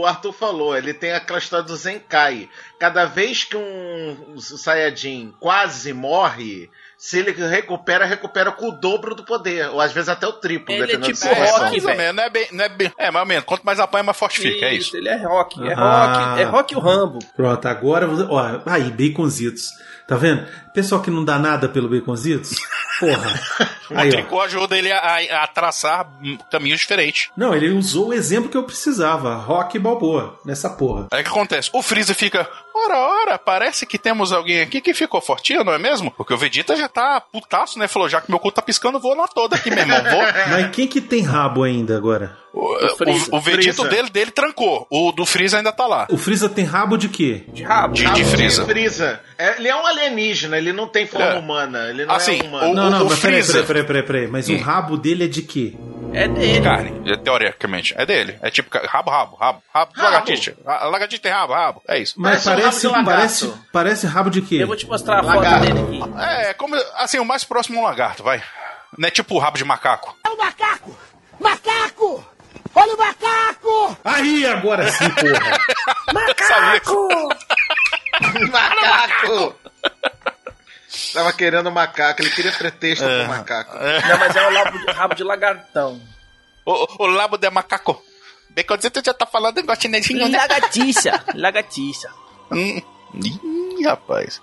o 0.00 0.06
Arthur 0.06 0.32
falou, 0.32 0.76
ele 0.76 0.92
tem 0.94 1.12
aquela 1.12 1.38
história 1.38 1.64
do 1.64 1.74
Zenkai. 1.76 2.48
Cada 2.78 3.06
vez 3.06 3.44
que 3.44 3.56
um 3.56 4.38
Saiyajin 4.38 5.34
quase 5.40 5.92
morre, 5.92 6.70
se 6.98 7.16
ele 7.20 7.30
recupera, 7.30 8.04
recupera 8.04 8.50
com 8.50 8.70
o 8.70 8.72
dobro 8.72 9.14
do 9.14 9.22
poder, 9.22 9.68
ou 9.70 9.80
às 9.80 9.92
vezes 9.92 10.08
até 10.08 10.26
o 10.26 10.32
triplo, 10.32 10.74
Ele 10.74 10.82
é 10.82 10.86
dependendo 10.86 11.06
tipo 11.14 11.20
da 11.24 11.30
situação. 11.36 11.58
Rock, 11.60 11.70
Mais 11.70 11.84
ou 11.84 11.94
menos, 11.96 12.16
não 12.16 12.22
é 12.24 12.28
bem, 12.30 12.48
não 12.50 12.64
é 12.64 12.68
bem. 12.68 12.92
É, 12.98 13.10
mais 13.12 13.22
ou 13.22 13.28
menos. 13.28 13.44
Quanto 13.44 13.62
mais 13.62 13.78
apanha, 13.78 14.02
mais 14.02 14.18
forte 14.18 14.40
fica, 14.40 14.66
é 14.66 14.74
isso. 14.74 14.96
Ele 14.96 15.08
é 15.08 15.16
rock, 15.16 15.62
é 15.62 15.74
Ah. 15.74 16.26
rock, 16.30 16.40
é 16.40 16.44
rock 16.44 16.74
o 16.76 16.80
Rambo. 16.80 17.18
Pronto, 17.36 17.66
agora. 17.68 18.08
Ó, 18.28 18.60
aí, 18.66 18.90
baconzitos. 18.90 19.70
Tá 20.08 20.16
vendo? 20.16 20.44
Pessoal 20.78 21.02
que 21.02 21.10
não 21.10 21.24
dá 21.24 21.40
nada 21.40 21.68
pelo 21.68 21.88
baconzitos? 21.88 22.54
Porra. 23.00 23.68
O 23.90 23.98
Aí, 23.98 24.08
ó. 24.08 24.10
tricô 24.10 24.38
ajuda 24.42 24.76
ele 24.76 24.92
a, 24.92 24.98
a- 25.42 25.46
traçar 25.46 26.06
caminhos 26.52 26.80
diferentes. 26.80 27.30
Não, 27.34 27.54
ele 27.54 27.70
usou 27.70 28.08
o 28.08 28.12
exemplo 28.12 28.50
que 28.50 28.56
eu 28.58 28.62
precisava. 28.62 29.34
Rock 29.36 29.78
e 29.78 29.80
Balboa. 29.80 30.38
Nessa 30.44 30.68
porra. 30.68 31.06
Aí 31.10 31.22
o 31.22 31.24
que 31.24 31.30
acontece? 31.30 31.70
O 31.72 31.80
Freeza 31.82 32.12
fica, 32.12 32.46
ora, 32.74 32.98
ora, 32.98 33.38
parece 33.38 33.86
que 33.86 33.96
temos 33.96 34.30
alguém 34.30 34.60
aqui 34.60 34.82
que 34.82 34.92
ficou 34.92 35.22
fortinho, 35.22 35.64
não 35.64 35.72
é 35.72 35.78
mesmo? 35.78 36.10
Porque 36.10 36.34
o 36.34 36.36
Vegeta 36.36 36.76
já 36.76 36.86
tá 36.86 37.18
putaço, 37.18 37.78
né? 37.78 37.88
Falou, 37.88 38.10
já 38.10 38.20
que 38.20 38.30
meu 38.30 38.38
cu 38.38 38.52
tá 38.52 38.60
piscando, 38.60 39.00
vou 39.00 39.16
na 39.16 39.26
toda 39.26 39.56
aqui, 39.56 39.70
meu 39.70 39.78
irmão. 39.78 40.02
Vou. 40.02 40.20
Mas 40.52 40.70
quem 40.76 40.86
que 40.86 41.00
tem 41.00 41.22
rabo 41.22 41.62
ainda 41.64 41.96
agora? 41.96 42.36
O, 42.52 42.60
o, 42.60 43.36
o 43.38 43.40
Vegeta 43.40 43.84
dele, 43.88 44.10
dele 44.10 44.30
trancou. 44.32 44.86
O 44.90 45.12
do 45.12 45.24
Freeza 45.24 45.56
ainda 45.56 45.72
tá 45.72 45.86
lá. 45.86 46.06
O 46.10 46.18
Freeza 46.18 46.46
tem 46.48 46.64
rabo 46.66 46.98
de 46.98 47.08
quê? 47.08 47.44
De 47.48 47.62
rabo. 47.62 47.94
De, 47.94 48.04
de 48.12 48.24
Freeza. 48.26 48.66
Freeza. 48.66 49.20
É, 49.38 49.56
ele 49.58 49.68
é 49.68 49.74
um 49.76 49.86
alienígena, 49.86 50.58
ele 50.58 50.67
não 50.72 50.88
tem 50.88 51.06
forma 51.06 51.26
É. 51.26 51.38
humana. 51.38 51.88
Ele 51.88 52.04
não 52.06 52.14
Assim, 52.14 52.40
é 52.40 52.42
humano. 52.44 52.70
o- 52.70 52.74
Não, 52.74 52.90
não, 52.90 53.02
o 53.06 53.08
mas 53.10 53.18
peraí, 53.20 53.44
peraí, 53.44 53.64
peraí, 53.66 53.84
peraí, 53.84 54.02
peraí. 54.02 54.28
Mas 54.28 54.48
o 54.48 54.56
rabo 54.58 54.96
dele 54.96 55.24
é 55.24 55.28
de 55.28 55.42
quê? 55.42 55.74
É 56.12 56.26
dele. 56.26 56.62
Carne, 56.62 57.12
é, 57.12 57.16
teoricamente. 57.16 57.94
É 57.96 58.06
dele. 58.06 58.38
É 58.42 58.50
tipo 58.50 58.70
rabo, 58.88 59.10
rabo, 59.10 59.36
rabo, 59.36 59.62
rabo, 59.74 59.92
Rabo. 59.94 60.02
lagartixa. 60.10 60.54
Lagartixa 60.64 61.22
tem 61.22 61.32
rabo, 61.32 61.52
rabo. 61.52 61.82
É 61.86 61.98
isso. 61.98 62.14
Mas 62.16 62.42
Parece 62.44 62.48
um 62.48 62.62
parece, 62.62 62.86
rabo 62.88 63.04
parece, 63.10 63.54
parece 63.72 64.06
rabo 64.06 64.30
de 64.30 64.40
quê? 64.42 64.56
Eu 64.62 64.66
vou 64.66 64.76
te 64.76 64.86
mostrar 64.86 65.20
a 65.20 65.22
foto 65.22 65.36
Lagarto. 65.36 65.66
dele 65.66 65.80
aqui. 66.02 66.20
É, 66.48 66.54
como, 66.54 66.74
assim, 66.96 67.18
o 67.18 67.24
mais 67.26 67.44
próximo 67.44 67.78
é 67.78 67.80
um 67.82 67.84
lagarto, 67.84 68.22
vai. 68.22 68.42
Não 68.96 69.06
é 69.06 69.10
tipo 69.10 69.34
o 69.34 69.38
rabo 69.38 69.58
de 69.58 69.64
macaco. 69.64 70.16
É 70.24 70.30
o 70.30 70.38
macaco! 70.38 70.98
Macaco! 71.38 72.24
Olha 72.74 72.94
o 72.94 72.98
macaco! 72.98 73.98
Aí, 74.04 74.46
agora 74.46 74.90
sim, 74.90 75.10
porra. 75.10 75.58
Macaco! 76.14 77.08
Macaco! 78.50 79.54
Tava 81.12 81.32
querendo 81.32 81.70
macaco, 81.70 82.22
ele 82.22 82.30
queria 82.30 82.52
pretexto 82.52 83.04
pro 83.04 83.28
macaco. 83.28 83.74
Não, 83.76 84.18
mas 84.18 84.36
é 84.36 84.48
o 84.48 84.54
rabo 84.54 84.78
de, 84.78 84.92
rabo 84.92 85.14
de 85.14 85.24
lagartão. 85.24 86.00
O, 86.66 87.04
o 87.04 87.06
labo 87.06 87.36
de 87.36 87.48
macaco. 87.50 88.02
Baconzito 88.54 89.00
já 89.04 89.14
tá 89.14 89.24
falando 89.26 89.58
igual 89.58 89.80
chinesinho, 89.80 90.28
né? 90.28 90.38
Lagatiça. 90.38 91.24
Lagatiça. 91.34 92.08
Hum. 92.50 92.80
Ih, 93.14 93.84
rapaz. 93.84 94.42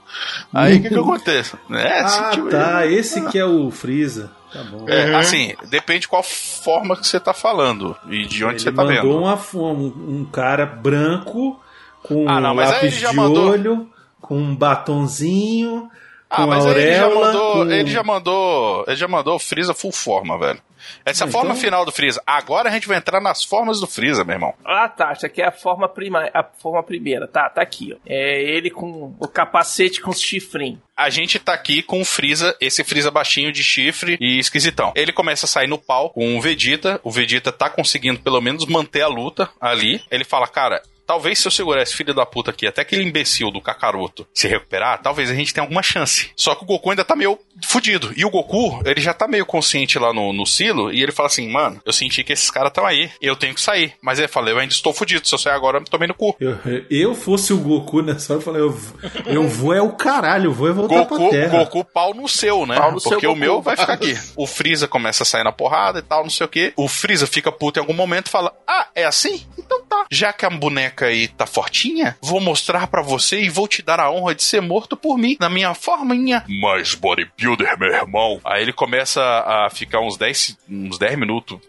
Aí 0.53 0.77
o 0.77 0.81
que 0.81 0.89
que 0.89 0.95
acontece? 0.99 1.55
É, 1.71 1.99
Ah, 1.99 2.07
sentiu 2.07 2.49
tá. 2.49 2.85
ele. 2.85 2.95
Esse 2.99 3.21
que 3.29 3.37
é 3.37 3.45
o 3.45 3.69
Freeza. 3.69 4.31
Tá 4.51 4.63
bom. 4.63 4.85
É, 4.89 5.13
assim, 5.15 5.53
depende 5.65 6.07
qual 6.07 6.23
forma 6.23 6.95
que 6.95 7.05
você 7.05 7.19
tá 7.19 7.33
falando 7.33 7.95
e 8.09 8.25
de 8.25 8.43
onde 8.45 8.53
Ele 8.55 8.59
você 8.63 8.71
tá 8.71 8.83
mandou 8.83 9.01
vendo. 9.03 9.17
uma 9.19 9.37
fo- 9.37 9.71
um, 9.71 10.21
um 10.21 10.25
cara 10.31 10.65
branco 10.65 11.61
com 12.01 12.27
Ah, 12.29 12.39
não, 12.39 12.51
aí 12.51 12.65
lápis 12.67 12.93
ele 13.01 13.07
de 13.07 13.15
mandou- 13.15 13.49
olho, 13.49 13.91
com 14.21 14.37
um 14.37 14.55
batonzinho, 14.55 15.91
Ah, 16.29 16.37
com 16.37 16.47
mas 16.47 16.65
aí 16.65 16.71
ele 16.73 16.93
já 16.95 17.03
auréola. 17.05 17.25
mandou, 17.27 17.53
com- 17.53 17.71
ele 17.71 17.89
já 17.91 18.03
mandou, 18.03 18.83
ele 18.87 18.95
já 18.95 19.07
mandou 19.07 19.35
o 19.35 19.39
Freeza 19.39 19.73
full 19.73 19.91
forma, 19.91 20.37
velho. 20.37 20.59
Essa 21.03 21.23
é 21.23 21.27
a 21.27 21.31
forma 21.31 21.51
então- 21.51 21.61
final 21.61 21.83
do 21.85 21.91
Freeza. 21.91 22.21
Agora 22.27 22.69
a 22.69 22.71
gente 22.71 22.87
vai 22.87 22.97
entrar 22.97 23.19
nas 23.19 23.43
formas 23.43 23.79
do 23.79 23.87
Freeza, 23.87 24.23
meu 24.23 24.35
irmão. 24.35 24.53
Ah, 24.63 24.87
tá. 24.87 25.11
Essa 25.11 25.25
aqui 25.27 25.41
é 25.41 25.47
a 25.47 25.51
forma, 25.51 25.87
prima, 25.89 26.29
a 26.31 26.43
forma 26.43 26.83
primeira. 26.83 27.27
Tá, 27.27 27.49
tá 27.49 27.61
aqui, 27.61 27.93
ó. 27.93 27.97
É 28.05 28.41
ele 28.43 28.69
com 28.69 29.15
o 29.19 29.27
capacete 29.27 29.99
com 30.01 30.11
os 30.11 30.21
chifrinhos. 30.21 30.79
A 30.95 31.09
gente 31.09 31.39
tá 31.39 31.53
aqui 31.53 31.81
com 31.81 32.01
o 32.01 32.05
Freeza, 32.05 32.55
esse 32.61 32.83
Freeza 32.83 33.09
baixinho 33.09 33.51
de 33.51 33.63
chifre 33.63 34.15
e 34.21 34.37
esquisitão. 34.37 34.91
Ele 34.95 35.11
começa 35.11 35.45
a 35.45 35.49
sair 35.49 35.67
no 35.67 35.77
pau 35.79 36.11
com 36.11 36.37
o 36.37 36.41
Vegeta. 36.41 36.99
O 37.03 37.09
Vegeta 37.11 37.51
tá 37.51 37.67
conseguindo 37.69 38.19
pelo 38.19 38.39
menos 38.41 38.65
manter 38.67 39.01
a 39.01 39.07
luta 39.07 39.49
ali. 39.59 40.01
Ele 40.11 40.23
fala, 40.23 40.47
cara. 40.47 40.81
Talvez 41.05 41.39
se 41.39 41.47
eu 41.47 41.51
segurar 41.51 41.81
esse 41.81 41.95
filho 41.95 42.13
da 42.13 42.25
puta 42.25 42.51
aqui 42.51 42.67
até 42.67 42.81
aquele 42.81 43.03
imbecil 43.03 43.51
do 43.51 43.61
Kakaroto 43.61 44.27
se 44.33 44.47
recuperar, 44.47 45.01
talvez 45.01 45.29
a 45.29 45.35
gente 45.35 45.53
tenha 45.53 45.63
alguma 45.63 45.83
chance. 45.83 46.31
Só 46.35 46.55
que 46.55 46.63
o 46.63 46.67
Goku 46.67 46.89
ainda 46.89 47.05
tá 47.05 47.15
meio 47.15 47.37
fudido. 47.63 48.11
E 48.15 48.25
o 48.25 48.29
Goku, 48.29 48.81
ele 48.85 49.01
já 49.01 49.13
tá 49.13 49.27
meio 49.27 49.45
consciente 49.45 49.99
lá 49.99 50.13
no, 50.13 50.33
no 50.33 50.45
silo 50.45 50.91
e 50.91 51.01
ele 51.01 51.11
fala 51.11 51.27
assim: 51.27 51.49
Mano, 51.49 51.81
eu 51.85 51.93
senti 51.93 52.23
que 52.23 52.33
esses 52.33 52.49
caras 52.49 52.69
estão 52.69 52.85
aí, 52.85 53.09
eu 53.21 53.35
tenho 53.35 53.53
que 53.53 53.61
sair. 53.61 53.93
Mas 54.01 54.19
ele 54.19 54.27
fala: 54.27 54.49
Eu 54.49 54.57
ainda 54.57 54.73
estou 54.73 54.93
fudido, 54.93 55.27
se 55.27 55.33
eu 55.33 55.39
sair 55.39 55.53
agora, 55.53 55.77
eu 55.77 55.81
me 55.81 55.87
tomei 55.87 56.07
no 56.07 56.13
cu. 56.13 56.35
Eu, 56.39 56.57
eu 56.89 57.15
fosse 57.15 57.53
o 57.53 57.57
Goku 57.57 58.01
nessa 58.01 58.33
hora, 58.33 58.41
eu 58.41 58.45
falei, 58.45 58.61
eu, 58.61 58.79
eu 59.25 59.47
vou 59.47 59.73
é 59.73 59.81
o 59.81 59.91
caralho, 59.91 60.45
eu 60.45 60.53
vou 60.53 60.69
é 60.69 60.73
voltar 60.73 61.05
pra 61.05 61.17
Goku, 61.17 61.29
terra. 61.29 61.59
Goku, 61.59 61.83
pau 61.85 62.13
no 62.13 62.27
seu, 62.27 62.65
né? 62.65 62.77
Pau 62.77 62.91
no 62.91 62.99
seu, 62.99 63.11
Porque 63.11 63.27
o 63.27 63.31
Goku. 63.31 63.39
meu 63.39 63.61
vai 63.61 63.77
ficar 63.77 63.93
aqui. 63.93 64.15
O 64.35 64.45
Freeza 64.45 64.87
começa 64.87 65.23
a 65.23 65.25
sair 65.25 65.43
na 65.43 65.51
porrada 65.51 65.99
e 65.99 66.01
tal, 66.01 66.23
não 66.23 66.29
sei 66.29 66.45
o 66.45 66.49
quê. 66.49 66.73
O 66.75 66.87
Freeza 66.87 67.25
fica 67.25 67.51
puto 67.51 67.79
em 67.79 67.81
algum 67.81 67.93
momento 67.93 68.27
e 68.27 68.29
fala: 68.29 68.53
Ah, 68.67 68.87
é 68.93 69.05
assim? 69.05 69.45
Então 69.57 69.83
tá. 69.85 70.05
Já 70.11 70.33
que 70.33 70.45
a 70.45 70.49
boneca 70.49 70.94
aí 71.03 71.27
tá 71.27 71.45
fortinha, 71.45 72.15
vou 72.21 72.39
mostrar 72.39 72.87
pra 72.87 73.01
você 73.01 73.41
e 73.41 73.49
vou 73.49 73.67
te 73.67 73.81
dar 73.81 73.99
a 73.99 74.09
honra 74.09 74.33
de 74.33 74.43
ser 74.43 74.61
morto 74.61 74.95
por 74.95 75.17
mim, 75.17 75.35
na 75.39 75.49
minha 75.49 75.73
forminha. 75.73 76.43
Mas 76.47 76.95
bodybuilder, 76.95 77.77
meu 77.77 77.91
irmão. 77.91 78.39
Aí 78.45 78.61
ele 78.61 78.71
começa 78.71 79.21
a 79.21 79.69
ficar 79.69 79.99
uns 79.99 80.15
10, 80.17 80.57
uns 80.69 80.97
10 80.97 81.17
minutos 81.17 81.59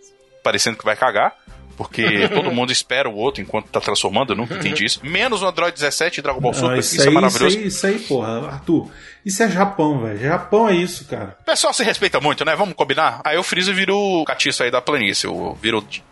parecendo 0.45 0.77
que 0.79 0.85
vai 0.85 0.95
cagar. 0.95 1.35
Porque 1.77 2.29
todo 2.33 2.51
mundo 2.53 2.73
espera 2.73 3.09
o 3.09 3.15
outro 3.15 3.43
enquanto 3.43 3.67
tá 3.69 3.81
transformando, 3.81 4.33
eu 4.33 4.37
nunca 4.37 4.55
entendi 4.55 4.85
isso. 4.85 5.01
Menos 5.05 5.43
o 5.43 5.47
Android 5.47 5.75
17 5.75 6.21
e 6.21 6.23
Dragon 6.23 6.41
Ball 6.41 6.53
Ah, 6.53 6.55
Super, 6.55 6.79
isso, 6.79 6.95
isso, 6.97 7.05
é 7.05 7.09
aí, 7.09 7.15
maravilhoso. 7.15 7.59
Isso 7.59 7.87
aí, 7.87 7.97
isso 7.97 8.03
aí, 8.03 8.09
porra, 8.09 8.47
Arthur. 8.49 8.91
Isso 9.27 9.43
é 9.43 9.51
Japão, 9.51 9.99
velho. 9.99 10.21
Japão 10.21 10.69
é 10.69 10.77
isso, 10.77 11.05
cara. 11.05 11.37
O 11.41 11.45
pessoal 11.45 11.73
se 11.75 11.83
respeita 11.83 12.21
muito, 12.21 12.45
né? 12.45 12.55
Vamos 12.55 12.75
combinar? 12.77 13.21
Aí 13.25 13.37
o 13.37 13.43
Freeza 13.43 13.73
vira 13.73 13.93
o 13.93 14.25
catiço 14.25 14.63
aí 14.63 14.71
da 14.71 14.81
planície, 14.81 15.29
o 15.29 15.59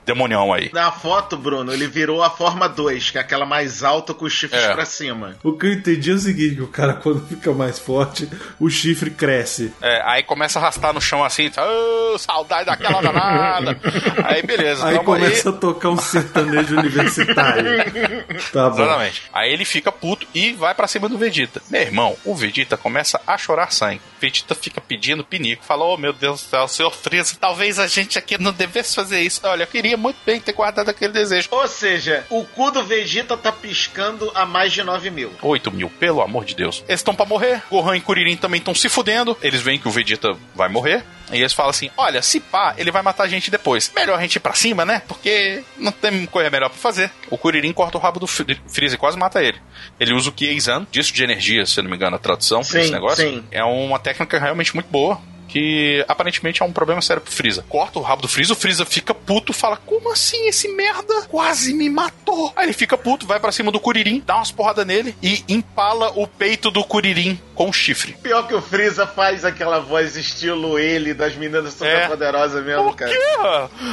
demonião 0.05 0.53
aí. 0.53 0.69
Na 0.73 0.91
foto, 0.91 1.37
Bruno, 1.37 1.73
ele 1.73 1.87
virou 1.87 2.23
a 2.25 2.29
forma 2.29 2.69
2, 2.69 3.11
que 3.13 3.19
é 3.19 3.21
aquela 3.21 3.47
mais 3.47 3.85
alta 3.85 4.13
com 4.13 4.25
os 4.25 4.33
chifres 4.33 4.63
É. 4.63 4.75
pra 4.75 4.85
cima. 4.85 5.37
O 5.45 5.53
que 5.53 5.67
eu 5.67 5.73
entendi 5.73 6.11
é 6.11 6.15
o 6.15 6.19
seguinte, 6.19 6.57
que 6.57 6.63
o 6.63 6.67
cara 6.67 6.95
quando 7.01 7.25
fica 7.27 7.53
mais 7.53 7.79
forte, 7.79 8.29
o 8.59 8.69
chifre 8.69 9.11
cresce. 9.11 9.73
É, 9.81 10.03
aí 10.05 10.23
começa 10.25 10.59
a 10.59 10.63
arrastar 10.63 10.93
no 10.93 11.01
chão 11.01 11.23
assim, 11.25 11.51
ô, 11.57 12.19
saudade 12.19 12.67
daquela 12.67 13.01
danada. 13.01 13.79
aí 14.25 14.43
beleza, 14.43 14.87
Aí 14.89 14.99
começa 14.99 15.51
a 15.51 15.53
tocar 15.53 15.91
um 15.91 15.97
sertanejo 15.97 16.77
universitário. 16.77 17.65
Tá 18.53 18.69
bom. 18.69 18.83
Exatamente. 18.83 19.23
Aí 19.33 19.53
ele 19.53 19.65
fica 19.65 19.91
puto 19.93 20.27
e 20.35 20.53
vai 20.53 20.75
pra 20.75 20.87
cima 20.89 21.09
do 21.09 21.17
Vegeta. 21.17 21.63
Meu 21.71 21.81
irmão, 21.81 22.17
o 22.25 22.35
Vegeta 22.35 22.77
começa 22.77 23.04
a 23.27 23.37
chorar 23.39 23.71
sangue. 23.71 24.01
Vegeta 24.25 24.55
fica 24.55 24.81
pedindo 24.81 25.25
pinico. 25.25 25.65
Fala, 25.65 25.85
oh 25.85 25.97
meu 25.97 26.13
Deus 26.13 26.43
do 26.43 26.49
céu, 26.49 26.67
senhor 26.69 26.91
Freeza, 26.91 27.37
talvez 27.41 27.79
a 27.79 27.87
gente 27.87 28.19
aqui 28.19 28.39
não 28.41 28.53
devesse 28.53 28.95
fazer 28.95 29.21
isso. 29.21 29.41
Olha, 29.45 29.65
eu 29.65 29.67
queria 29.67 29.97
muito 29.97 30.17
bem 30.25 30.41
ter 30.41 30.53
guardado 30.53 30.89
aquele 30.89 31.13
desejo. 31.13 31.49
Ou 31.51 31.67
seja, 31.69 32.25
o 32.31 32.45
cu 32.45 32.71
do 32.71 32.83
Vegeta 32.85 33.37
tá 33.37 33.53
piscando 33.53 34.31
a 34.35 34.47
mais 34.47 34.73
de 34.73 34.83
9 34.83 35.11
mil. 35.11 35.33
8 35.43 35.71
mil, 35.73 35.91
pelo 35.91 36.23
amor 36.23 36.45
de 36.45 36.55
Deus. 36.55 36.83
Eles 36.89 37.01
estão 37.01 37.15
pra 37.15 37.27
morrer. 37.27 37.63
Gohan 37.71 37.97
e 37.97 38.01
Kuririn 38.01 38.37
também 38.37 38.59
estão 38.59 38.75
se 38.75 38.89
fudendo. 38.89 39.37
Eles 39.43 39.61
veem 39.61 39.79
que 39.79 39.89
o 39.89 39.91
Vegeta 39.91 40.37
vai 40.55 40.69
morrer. 40.69 41.05
E 41.33 41.39
eles 41.39 41.55
falam 41.55 41.71
assim: 41.71 41.91
Olha, 41.97 42.21
se 42.21 42.39
pá, 42.39 42.75
ele 42.77 42.91
vai 42.91 43.01
matar 43.03 43.25
a 43.25 43.29
gente 43.29 43.51
depois. 43.51 43.91
Melhor 43.97 44.19
a 44.19 44.21
gente 44.23 44.37
ir 44.37 44.41
pra 44.41 44.53
cima, 44.53 44.85
né? 44.85 45.01
Porque 45.09 45.65
não 45.79 45.91
tem 45.91 46.27
coisa 46.27 46.51
melhor 46.51 46.69
pra 46.69 46.79
fazer. 46.79 47.11
O 47.31 47.39
Kuririn 47.39 47.73
corta 47.73 47.97
o 47.97 48.01
rabo 48.01 48.21
do 48.21 48.27
Fre- 48.27 48.61
Freeza 48.69 48.95
e 48.95 48.99
quase 48.99 49.17
mata 49.17 49.43
ele. 49.43 49.59
Ele 49.99 50.13
usa 50.15 50.29
o 50.29 50.33
Kiezan, 50.33 50.87
disco 50.93 51.17
de 51.17 51.25
energia, 51.25 51.65
se 51.65 51.81
eu 51.81 51.85
não 51.85 51.91
me 51.91 51.97
engano, 51.97 52.15
a 52.17 52.19
tradução 52.19 52.63
Sim, 52.63 52.91
negócio. 52.91 53.27
sim. 53.27 53.43
É 53.51 53.65
uma 53.65 53.99
técnica 53.99 54.14
realmente 54.41 54.75
muito 54.75 54.89
boa. 54.89 55.21
Que 55.47 56.05
aparentemente 56.09 56.63
é 56.63 56.65
um 56.65 56.73
problema 56.73 57.01
sério 57.01 57.23
pro 57.23 57.31
Freeza. 57.31 57.65
Corta 57.69 58.01
o 58.01 58.03
rabo 58.03 58.23
do 58.23 58.27
Freeza, 58.27 58.55
o 58.55 58.57
Freeza 58.57 58.85
fica 58.85 59.15
puto, 59.15 59.53
fala: 59.53 59.77
Como 59.77 60.11
assim 60.11 60.49
esse 60.49 60.67
merda 60.69 61.23
quase 61.29 61.73
me 61.73 61.89
matou? 61.89 62.53
Aí 62.57 62.65
ele 62.67 62.73
fica 62.73 62.99
puto, 62.99 63.25
vai 63.25 63.39
pra 63.39 63.53
cima 63.53 63.71
do 63.71 63.79
Kuririn, 63.79 64.21
dá 64.27 64.35
umas 64.37 64.51
porradas 64.51 64.85
nele 64.85 65.15
e 65.23 65.45
empala 65.49 66.11
o 66.17 66.27
peito 66.27 66.73
do 66.73 66.83
Kuririn 66.83 67.39
com 67.55 67.69
o 67.69 67.73
chifre. 67.73 68.15
Pior 68.21 68.49
que 68.49 68.55
o 68.55 68.61
Freeza 68.61 69.07
faz 69.07 69.45
aquela 69.45 69.79
voz 69.79 70.17
estilo 70.17 70.77
ele 70.77 71.15
das 71.15 71.37
meninas 71.37 71.73
super 71.75 71.87
É. 71.89 72.09
poderosas 72.09 72.65
mesmo, 72.65 72.89
O 72.89 72.95
cara. 72.95 73.13
quê? 73.13 73.19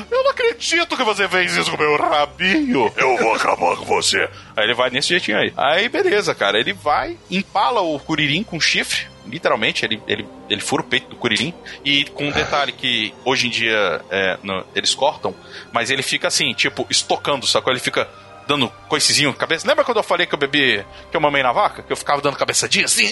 Eu 0.09 0.23
não 0.23 0.31
acredito 0.31 0.97
que 0.97 1.03
você 1.03 1.27
fez 1.27 1.55
isso 1.55 1.69
com 1.69 1.77
meu 1.77 1.95
rabinho. 1.95 2.91
Eu 2.97 3.17
vou 3.17 3.35
acabar 3.35 3.75
com 3.75 3.85
você. 3.85 4.27
Aí 4.57 4.63
ele 4.63 4.73
vai 4.73 4.89
nesse 4.89 5.09
jeitinho 5.09 5.37
aí. 5.37 5.53
Aí 5.55 5.87
beleza, 5.89 6.33
cara. 6.33 6.57
Ele 6.59 6.73
vai, 6.73 7.17
empala 7.29 7.81
o 7.81 7.99
Kuririn 7.99 8.41
com 8.41 8.59
chifre. 8.59 9.10
Literalmente, 9.25 9.85
ele, 9.85 10.01
ele, 10.07 10.27
ele 10.49 10.61
fura 10.61 10.81
o 10.81 10.85
peito 10.85 11.09
do 11.09 11.15
Kuririn. 11.15 11.53
E 11.85 12.05
com 12.05 12.25
um 12.27 12.31
detalhe 12.31 12.71
que 12.71 13.13
hoje 13.23 13.47
em 13.47 13.49
dia 13.49 14.01
é, 14.09 14.37
no- 14.43 14.65
eles 14.75 14.93
cortam, 14.95 15.35
mas 15.71 15.89
ele 15.89 16.01
fica 16.01 16.27
assim, 16.27 16.53
tipo, 16.53 16.85
estocando, 16.89 17.45
sacou? 17.47 17.71
Ele 17.71 17.79
fica 17.79 18.07
dando 18.47 18.67
coicezinho 18.89 19.29
na 19.29 19.35
cabeça. 19.35 19.67
Lembra 19.67 19.85
quando 19.85 19.97
eu 19.97 20.03
falei 20.03 20.25
que 20.25 20.33
eu 20.33 20.39
bebi, 20.39 20.83
que 21.09 21.15
eu 21.15 21.21
mamei 21.21 21.43
na 21.43 21.51
vaca? 21.51 21.83
Que 21.83 21.93
eu 21.93 21.97
ficava 21.97 22.21
dando 22.21 22.35
cabeçadinha 22.35 22.85
assim, 22.85 23.05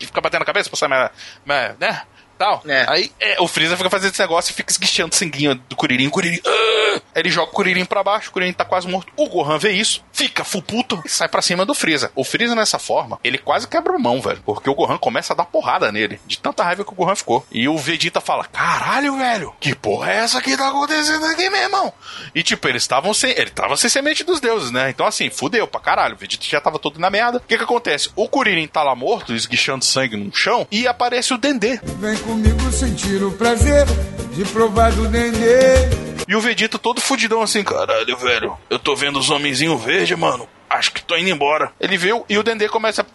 e 0.00 0.06
fica 0.06 0.20
batendo 0.20 0.42
a 0.42 0.46
cabeça 0.46 0.70
pra 0.70 0.78
sair 0.78 0.88
mais, 0.88 1.10
mais, 1.44 1.78
né? 1.78 2.02
Tal. 2.38 2.62
Aí 2.88 3.12
é, 3.20 3.40
o 3.40 3.46
Freeza 3.46 3.76
fica 3.76 3.90
fazendo 3.90 4.10
esse 4.12 4.20
negócio 4.20 4.50
e 4.50 4.54
fica 4.54 4.72
esguichando 4.72 5.14
sanguinho 5.14 5.54
do 5.54 5.76
Kuririn. 5.76 6.08
Kuririn! 6.08 6.40
Aí 6.44 7.00
ele 7.16 7.30
joga 7.30 7.50
o 7.50 7.54
Kuririn 7.54 7.84
pra 7.84 8.02
baixo, 8.02 8.30
o 8.30 8.32
Kuririn 8.32 8.52
tá 8.52 8.64
quase 8.64 8.88
morto. 8.88 9.12
O 9.16 9.28
Gohan 9.28 9.58
vê 9.58 9.72
isso, 9.72 10.02
fica 10.12 10.44
full 10.44 10.62
puto 10.62 11.02
e 11.04 11.08
sai 11.08 11.28
pra 11.28 11.42
cima 11.42 11.64
do 11.64 11.74
Freeza. 11.74 12.10
O 12.14 12.24
Freeza, 12.24 12.54
nessa 12.54 12.78
forma, 12.78 13.18
ele 13.24 13.38
quase 13.38 13.66
quebra 13.66 13.94
a 13.94 13.98
mão, 13.98 14.20
velho. 14.20 14.42
Porque 14.44 14.68
o 14.68 14.74
Gohan 14.74 14.98
começa 14.98 15.32
a 15.32 15.36
dar 15.36 15.46
porrada 15.46 15.90
nele, 15.90 16.20
de 16.26 16.38
tanta 16.38 16.62
raiva 16.62 16.84
que 16.84 16.92
o 16.92 16.96
Gohan 16.96 17.16
ficou. 17.16 17.44
E 17.50 17.68
o 17.68 17.76
Vegeta 17.78 18.20
fala: 18.20 18.44
Caralho, 18.44 19.16
velho, 19.16 19.54
que 19.58 19.74
porra 19.74 20.12
é 20.12 20.16
essa 20.16 20.40
que 20.40 20.56
tá 20.56 20.68
acontecendo 20.68 21.24
aqui, 21.26 21.48
meu 21.48 21.62
irmão? 21.62 21.92
E 22.34 22.42
tipo, 22.42 22.68
eles 22.68 22.82
estavam 22.82 23.12
sem. 23.14 23.30
Ele 23.32 23.50
tava 23.50 23.76
sem 23.76 23.90
semente 23.90 24.24
dos 24.24 24.40
deuses, 24.40 24.70
né? 24.70 24.90
Então 24.90 25.06
assim, 25.06 25.30
fudeu 25.30 25.66
pra 25.66 25.80
caralho. 25.80 26.14
O 26.14 26.18
Vegeta 26.18 26.44
já 26.44 26.60
tava 26.60 26.78
todo 26.78 27.00
na 27.00 27.10
merda. 27.10 27.38
O 27.38 27.40
que 27.40 27.56
que 27.56 27.64
acontece? 27.64 28.10
O 28.14 28.28
Kuririn 28.28 28.66
tá 28.66 28.82
lá 28.82 28.94
morto, 28.94 29.34
esguichando 29.34 29.84
sangue 29.84 30.16
no 30.16 30.34
chão, 30.34 30.66
e 30.70 30.86
aparece 30.86 31.34
o 31.34 31.38
Dendê. 31.38 31.80
Vem 31.98 32.16
comigo 32.18 32.70
sentir 32.72 33.22
o 33.22 33.32
prazer 33.32 33.86
de 34.34 34.44
provar 34.46 34.92
do 34.92 35.08
dendê. 35.08 36.11
E 36.28 36.36
o 36.36 36.40
Vegeta 36.40 36.78
todo 36.78 37.00
fudidão 37.00 37.42
assim, 37.42 37.62
caralho, 37.64 38.16
velho. 38.16 38.56
Eu 38.70 38.78
tô 38.78 38.94
vendo 38.94 39.18
os 39.18 39.30
homenzinhos 39.30 39.82
verde, 39.82 40.14
mano. 40.16 40.48
Acho 40.68 40.92
que 40.92 41.02
tô 41.02 41.16
indo 41.16 41.28
embora. 41.30 41.70
Ele 41.78 41.96
viu 41.98 42.24
e 42.28 42.38
o 42.38 42.42
Dendê 42.42 42.68
começa. 42.68 43.02
É, 43.02 43.06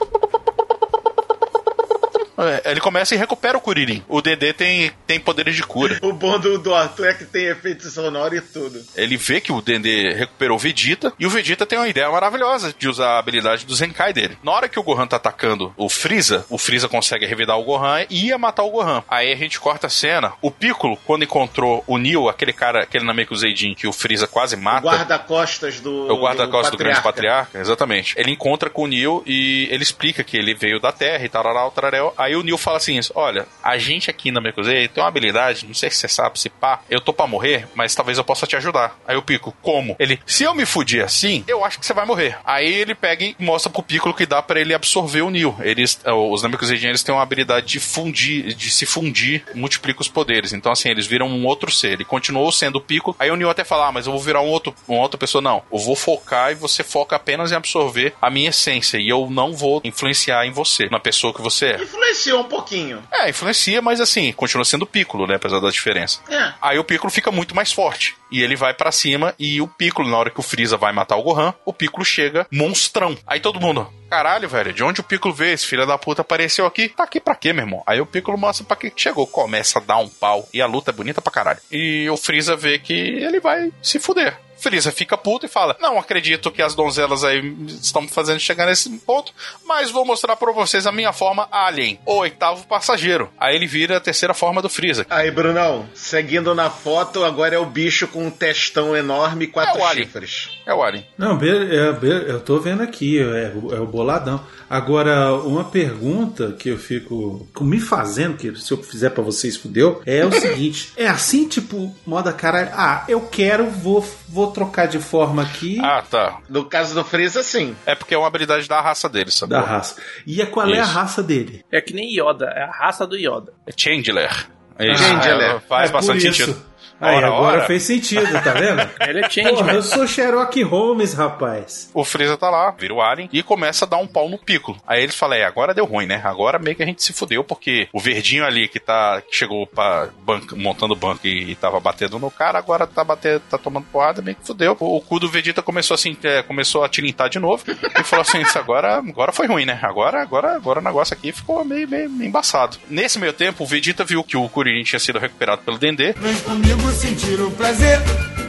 ele 2.66 2.80
começa 2.80 3.16
e 3.16 3.18
recupera 3.18 3.58
o 3.58 3.62
Kuririn. 3.62 4.04
O 4.08 4.22
Dendê 4.22 4.54
tem, 4.54 4.92
tem 5.06 5.20
poderes 5.20 5.56
de 5.56 5.64
cura. 5.64 5.98
O 6.02 6.14
bom 6.14 6.40
do, 6.40 6.58
do 6.58 6.74
Arthur 6.74 7.08
é 7.08 7.14
que 7.14 7.26
tem 7.26 7.46
efeito 7.46 7.90
sonoro 7.90 8.36
e 8.36 8.42
tudo. 8.42 8.84
Ele 8.96 9.18
vê 9.18 9.42
que 9.42 9.52
o 9.52 9.62
Dendê 9.62 10.14
recuperou 10.14 10.58
o 10.58 10.60
Vegeta 10.60 11.14
e 11.20 11.26
o 11.26 11.30
Vegeta 11.30 11.66
tem 11.66 11.78
uma 11.78 11.88
ideia 11.88 12.10
maravilhosa 12.10 12.74
de 12.78 12.88
usar 12.88 13.12
a 13.12 13.20
habilidade 13.20 13.66
do 13.66 13.76
Zenkai 13.76 14.14
dele. 14.14 14.38
Na 14.44 14.52
hora 14.52 14.70
que 14.70 14.80
o 14.80 14.84
Gohan 14.84 15.08
tá 15.08 15.16
atacando 15.16 15.74
o 15.76 15.90
Freeza, 15.90 16.46
o 16.50 16.58
Freeza 16.58 16.88
consegue 16.88 17.26
revidar 17.26 17.58
o 17.58 17.64
Gohan 17.64 18.06
e 18.10 18.28
ia 18.28 18.38
matar 18.38 18.64
o 18.64 18.72
Gohan. 18.72 19.04
Aí 19.10 19.32
a 19.32 19.36
gente 19.36 19.60
corta 19.60 19.88
a 19.88 19.90
cena. 19.90 20.34
O 20.42 20.52
Piccolo, 20.52 20.98
quando 21.06 21.24
encontrou 21.24 21.84
o 21.88 21.98
Neo, 21.98 22.30
aquele 22.30 22.54
cara, 22.54 22.84
aquele 22.84 23.06
Namekusei-Jin 23.06 23.74
que 23.74 23.88
o 23.88 23.94
Freeza 23.94 24.28
quase 24.28 24.56
mata. 24.56 24.88
Guarda-costas 24.88 25.80
do. 25.80 26.10
É 26.10 26.14
o 26.14 26.22
guarda-costas 26.22 26.72
do, 26.72 26.78
grande 26.78 27.02
patriarca. 27.02 27.60
exatamente. 27.60 28.14
Ele 28.18 28.32
encontra 28.32 28.70
com 28.70 28.84
o 28.84 28.88
Neil 28.88 29.24
e 29.26 29.68
ele 29.72 29.84
explica 29.84 30.24
que 30.24 30.38
ele 30.38 30.54
veio 30.54 30.80
da 30.80 30.92
Terra 30.92 31.26
e 31.26 31.30
tal, 31.30 31.72
tararel. 31.72 32.14
Aí 32.18 32.27
o 32.36 32.44
Neil 32.44 32.58
fala 32.58 32.78
assim: 32.78 33.00
Olha, 33.16 33.48
a 33.64 33.78
gente 33.78 34.10
aqui 34.10 34.32
na 34.32 34.42
Mercosei 34.42 34.88
tem 34.88 35.04
uma 35.04 35.08
habilidade, 35.08 35.66
não 35.66 35.74
sei 35.74 35.90
se 35.90 35.98
você 35.98 36.08
sabe, 36.08 36.40
se 36.40 36.50
pá, 36.50 36.82
eu 36.90 37.02
tô 37.02 37.14
pra 37.14 37.28
morrer, 37.28 37.68
mas 37.76 37.96
talvez 37.96 38.18
eu 38.18 38.24
possa 38.24 38.48
te 38.48 38.56
ajudar. 38.56 38.98
Aí 39.08 39.16
o 39.16 39.22
Pico, 39.22 39.56
como? 39.62 39.96
Ele, 40.00 40.20
se 40.26 40.44
eu 40.44 40.54
me 40.56 40.66
fudir 40.66 41.04
assim, 41.04 41.44
eu 41.48 41.64
acho 41.64 41.80
que 41.80 41.86
você 41.86 41.94
vai 41.94 42.06
morrer. 42.06 42.38
Aí 42.44 42.68
ele 42.68 42.96
pega 42.96 43.24
e 43.24 43.36
mostra 43.40 43.70
pro 43.70 43.84
Piccolo 43.84 44.14
que 44.14 44.26
dá 44.26 44.42
pra 44.42 44.60
ele 44.60 44.74
absorver 44.74 45.22
o 45.22 45.30
Neil. 45.30 45.56
Eles, 45.62 46.00
eh, 46.04 46.12
os 46.12 46.42
Namekuseidian, 46.42 46.90
eles 46.90 47.04
têm 47.04 47.14
uma 47.14 47.22
habilidade 47.22 47.68
de 47.68 47.80
fundir, 47.80 48.54
de 48.54 48.70
se 48.72 48.86
fundir, 48.86 49.44
multiplica 49.54 50.02
os 50.02 50.08
poderes. 50.08 50.54
Então 50.54 50.72
assim, 50.72 50.90
eles 50.90 51.08
viram 51.08 51.28
um 51.28 51.46
outro 51.46 51.72
ser. 51.72 51.94
Ele 51.94 52.06
continuou 52.06 52.52
sendo 52.52 52.78
o 52.78 52.82
Piccolo. 52.82 53.16
Aí 53.20 53.30
o 53.30 53.36
Neil 53.36 53.50
até 53.50 53.64
fala, 53.64 53.88
ah, 53.88 53.92
mas 53.92 54.06
eu 54.06 54.12
vou 54.12 54.22
virar 54.22 54.42
um 54.42 54.48
outro, 54.48 54.74
uma 54.88 55.02
outra 55.02 55.18
pessoa. 55.18 55.42
Não, 55.42 55.64
eu 55.72 55.80
vou 55.80 55.96
focar 55.96 56.52
e 56.52 56.56
você 56.56 56.84
foca 56.84 57.16
apenas 57.16 57.52
em 57.52 57.56
absorver 57.56 58.14
a 58.22 58.30
minha 58.30 58.50
essência 58.50 58.98
e 58.98 59.08
eu 59.10 59.30
não 59.30 59.54
vou 59.54 59.82
influenciar 59.84 60.46
em 60.46 60.52
você, 60.52 60.88
na 60.90 61.00
pessoa 61.00 61.34
que 61.34 61.42
você 61.42 61.68
é. 61.68 61.78
Influenciou 62.18 62.42
um 62.42 62.46
pouquinho. 62.46 63.04
É, 63.12 63.30
influencia, 63.30 63.80
mas 63.80 64.02
assim, 64.02 64.34
continua 64.34 64.66
sendo 64.66 64.82
o 64.82 64.88
Piccolo, 64.88 65.28
né? 65.28 65.36
Apesar 65.36 65.60
da 65.60 65.70
diferença. 65.70 66.20
É. 66.28 66.54
Aí 66.60 66.80
o 66.80 66.84
Piccolo 66.84 67.12
fica 67.12 67.32
muito 67.32 67.56
mais 67.56 67.72
forte. 67.72 68.16
E 68.32 68.42
ele 68.42 68.56
vai 68.56 68.74
pra 68.74 68.92
cima 68.92 69.36
e 69.38 69.62
o 69.62 69.68
Piccolo, 69.68 70.10
na 70.10 70.18
hora 70.18 70.30
que 70.32 70.40
o 70.40 70.44
Freeza 70.44 70.76
vai 70.78 70.92
matar 70.92 71.16
o 71.16 71.22
Gohan, 71.22 71.54
o 71.64 71.72
Piccolo 71.72 72.04
chega 72.04 72.48
monstrão. 72.52 73.16
Aí 73.26 73.40
todo 73.40 73.62
mundo, 73.62 73.88
caralho, 74.10 74.50
velho, 74.50 74.74
de 74.74 74.84
onde 74.84 75.00
o 75.00 75.04
Piccolo 75.04 75.34
veio? 75.34 75.54
Esse 75.54 75.68
filho 75.68 75.86
da 75.86 75.98
puta 75.98 76.22
apareceu 76.24 76.66
aqui? 76.66 76.90
Tá 76.90 77.04
aqui 77.04 77.20
pra 77.20 77.36
quê, 77.36 77.54
meu 77.54 77.64
irmão? 77.64 77.84
Aí 77.86 78.02
o 78.02 78.06
Piccolo 78.06 78.38
mostra 78.38 78.66
pra 78.66 78.76
que 78.76 78.92
chegou. 78.96 79.28
Começa 79.28 79.78
a 79.78 79.82
dar 79.82 79.98
um 79.98 80.10
pau. 80.10 80.50
E 80.52 80.60
a 80.62 80.66
luta 80.66 80.90
é 80.92 80.94
bonita 80.94 81.22
pra 81.22 81.32
caralho. 81.32 81.60
E 81.72 82.10
o 82.10 82.18
Freeza 82.18 82.56
vê 82.56 82.80
que 82.80 82.94
ele 82.94 83.40
vai 83.40 83.72
se 83.82 84.00
fuder. 84.00 84.38
Freeza 84.60 84.92
fica 84.92 85.18
puto 85.18 85.46
e 85.46 85.50
fala: 85.50 85.76
Não 85.80 85.98
acredito 86.00 86.52
que 86.52 86.62
as 86.62 86.74
donzelas 86.76 87.24
aí 87.24 87.40
estão 87.68 88.02
me 88.02 88.08
fazendo 88.08 88.40
chegar 88.40 88.66
nesse 88.66 88.90
ponto, 89.00 89.32
mas 89.66 89.92
vou 89.92 90.06
mostrar 90.06 90.36
pra 90.36 90.52
vocês 90.52 90.86
a 90.88 90.92
minha 90.92 91.14
forma 91.14 91.48
Alien, 91.52 92.00
o 92.06 92.16
oitavo 92.16 92.66
passageiro. 92.68 93.30
Aí 93.40 93.56
ele 93.56 93.68
vira 93.68 93.98
a 93.98 94.02
terceira 94.02 94.34
forma 94.34 94.62
do 94.62 94.70
Freeza. 94.70 95.06
Aí, 95.10 95.30
Brunão, 95.32 95.88
seguindo 95.94 96.54
na 96.56 96.70
foto, 96.70 97.24
agora 97.24 97.56
é 97.56 97.60
o 97.60 97.66
bicho 97.66 98.08
com 98.08 98.26
um 98.26 98.32
testão 98.32 98.96
enorme 98.96 99.46
e 99.46 99.48
quatro 99.48 99.80
É 99.80 99.82
o 99.82 99.86
Alien. 99.86 100.06
chifres. 100.06 100.50
É 100.66 100.74
o 100.74 100.84
Alien. 100.84 101.06
Não, 101.18 101.38
be- 101.38 101.76
é, 101.76 101.92
be- 101.94 102.30
eu 102.30 102.40
tô 102.40 102.60
vendo 102.60 102.82
aqui, 102.84 103.20
é, 103.20 103.52
o- 103.56 103.74
é 103.76 103.80
o 103.80 103.86
boladão. 103.86 104.42
Agora, 104.70 105.34
uma 105.34 105.64
pergunta 105.64 106.52
que 106.60 106.70
eu 106.70 106.78
fico 106.78 107.48
me 107.62 107.80
fazendo, 107.80 108.36
que 108.38 108.54
se 108.60 108.72
eu 108.74 108.84
fizer 108.84 109.10
pra 109.12 109.24
vocês 109.24 109.56
fudeu, 109.56 110.02
é 110.06 110.26
o 110.26 110.32
seguinte: 110.34 110.92
é 110.98 111.08
assim, 111.08 111.48
tipo, 111.48 111.96
moda 112.06 112.34
caralho, 112.34 112.70
ah, 112.74 113.04
eu 113.08 113.22
quero, 113.22 113.70
vou, 113.70 114.06
vou 114.28 114.47
trocar 114.52 114.88
de 114.88 115.00
forma 115.00 115.42
aqui 115.44 115.80
Ah, 115.84 116.02
tá. 116.10 116.40
No 116.50 116.66
caso 116.66 116.94
do 116.96 117.04
Freeza, 117.04 117.44
sim. 117.44 117.76
É 117.86 117.94
porque 117.96 118.14
é 118.14 118.18
uma 118.18 118.28
habilidade 118.28 118.68
da 118.68 118.80
raça 118.82 119.08
dele, 119.10 119.32
sabe? 119.32 119.52
da 119.52 119.62
raça. 119.62 120.02
E 120.26 120.42
é 120.42 120.46
qual 120.46 120.68
é 120.68 120.80
a 120.80 120.84
Isso. 120.84 120.92
raça 120.94 121.24
dele? 121.24 121.64
É 121.72 121.80
que 121.82 121.94
nem 121.94 122.10
Yoda, 122.20 122.46
é 122.56 122.64
a 122.64 122.72
raça 122.72 123.06
do 123.08 123.16
Yoda. 123.18 123.54
É 123.66 123.72
Chandler. 123.76 124.48
É 124.80 124.92
Ah, 124.92 124.96
Chandler. 124.96 125.60
Faz 125.68 125.90
É 125.90 125.94
bastante 125.94 126.28
isso. 126.28 126.38
sentido. 126.46 126.62
Aí, 127.00 127.16
Ora, 127.18 127.28
agora 127.28 127.58
ora. 127.58 127.66
fez 127.66 127.84
sentido, 127.84 128.26
tá 128.44 128.54
vendo? 128.54 128.82
Ele 129.08 129.20
é 129.20 129.22
Porra, 129.22 129.30
Changeman. 129.30 129.76
eu 129.76 129.84
sou 129.84 130.08
Sherlock 130.08 130.62
Holmes, 130.64 131.14
rapaz. 131.14 131.90
O 131.94 132.04
Freeza 132.04 132.38
tá 132.38 132.50
lá, 132.50 132.72
vira 132.72 132.94
o 132.94 133.02
Alien 133.02 133.30
e 133.32 133.44
começa 133.44 133.86
a 133.86 133.88
dar 133.88 133.98
um 133.98 134.08
pau 134.08 134.28
no 134.30 134.38
Piccolo. 134.38 134.78
Aí 134.88 135.04
eles 135.04 135.16
falam, 135.16 135.38
é, 135.38 135.44
agora 135.44 135.74
deu 135.74 135.86
ruim, 135.86 136.06
né? 136.08 136.20
Agora 136.24 136.58
meio 136.60 136.76
que 136.76 136.84
a 136.84 136.86
gente 136.86 137.04
se 137.04 137.14
fudeu, 137.14 137.44
porque 137.44 137.88
o 137.94 138.00
verdinho 138.00 138.46
ali 138.46 138.68
que 138.68 138.80
tá 138.80 139.22
que 139.22 139.36
chegou 139.36 139.68
pra 139.68 140.10
banco, 140.24 140.56
montando 140.58 140.94
o 140.94 140.98
banco 140.98 141.28
e, 141.28 141.52
e 141.52 141.56
tava 141.56 141.80
batendo 141.80 142.18
no 142.20 142.32
cara, 142.32 142.58
agora 142.58 142.88
tá 142.88 143.04
batendo, 143.04 143.42
tá 143.42 143.58
tomando 143.58 143.86
porrada, 143.92 144.22
meio 144.22 144.36
que 144.38 144.46
fudeu. 144.48 144.76
O, 144.80 144.98
o 144.98 145.02
cu 145.02 145.20
do 145.20 145.30
Vegeta 145.30 145.62
começou 145.62 145.94
assim, 145.96 146.18
é, 146.24 146.42
começou 146.42 146.84
a 146.84 146.90
tilintar 146.90 147.30
de 147.30 147.38
novo 147.40 147.64
e 147.68 148.04
falou 148.04 148.22
assim, 148.22 148.42
isso 148.42 148.58
agora, 148.58 148.98
agora 148.98 149.32
foi 149.32 149.46
ruim, 149.48 149.66
né? 149.66 149.78
Agora, 149.84 150.22
agora, 150.22 150.56
agora 150.56 150.80
o 150.80 150.84
negócio 150.84 151.14
aqui 151.14 151.32
ficou 151.32 151.64
meio, 151.64 151.88
meio 151.88 152.08
embaçado. 152.24 152.78
Nesse 152.90 153.20
meio 153.20 153.34
tempo, 153.34 153.64
o 153.64 153.68
Vegeta 153.68 154.04
viu 154.04 154.24
que 154.24 154.36
o 154.38 154.50
Kuririn 154.50 154.84
tinha 154.84 155.00
sido 155.00 155.20
recuperado 155.20 155.62
pelo 155.62 155.78
Dendê 155.78 156.14
Vem 156.14 156.36
comigo 156.40 156.87
sentir 156.92 157.40
o 157.42 157.52
prazer 157.52 158.00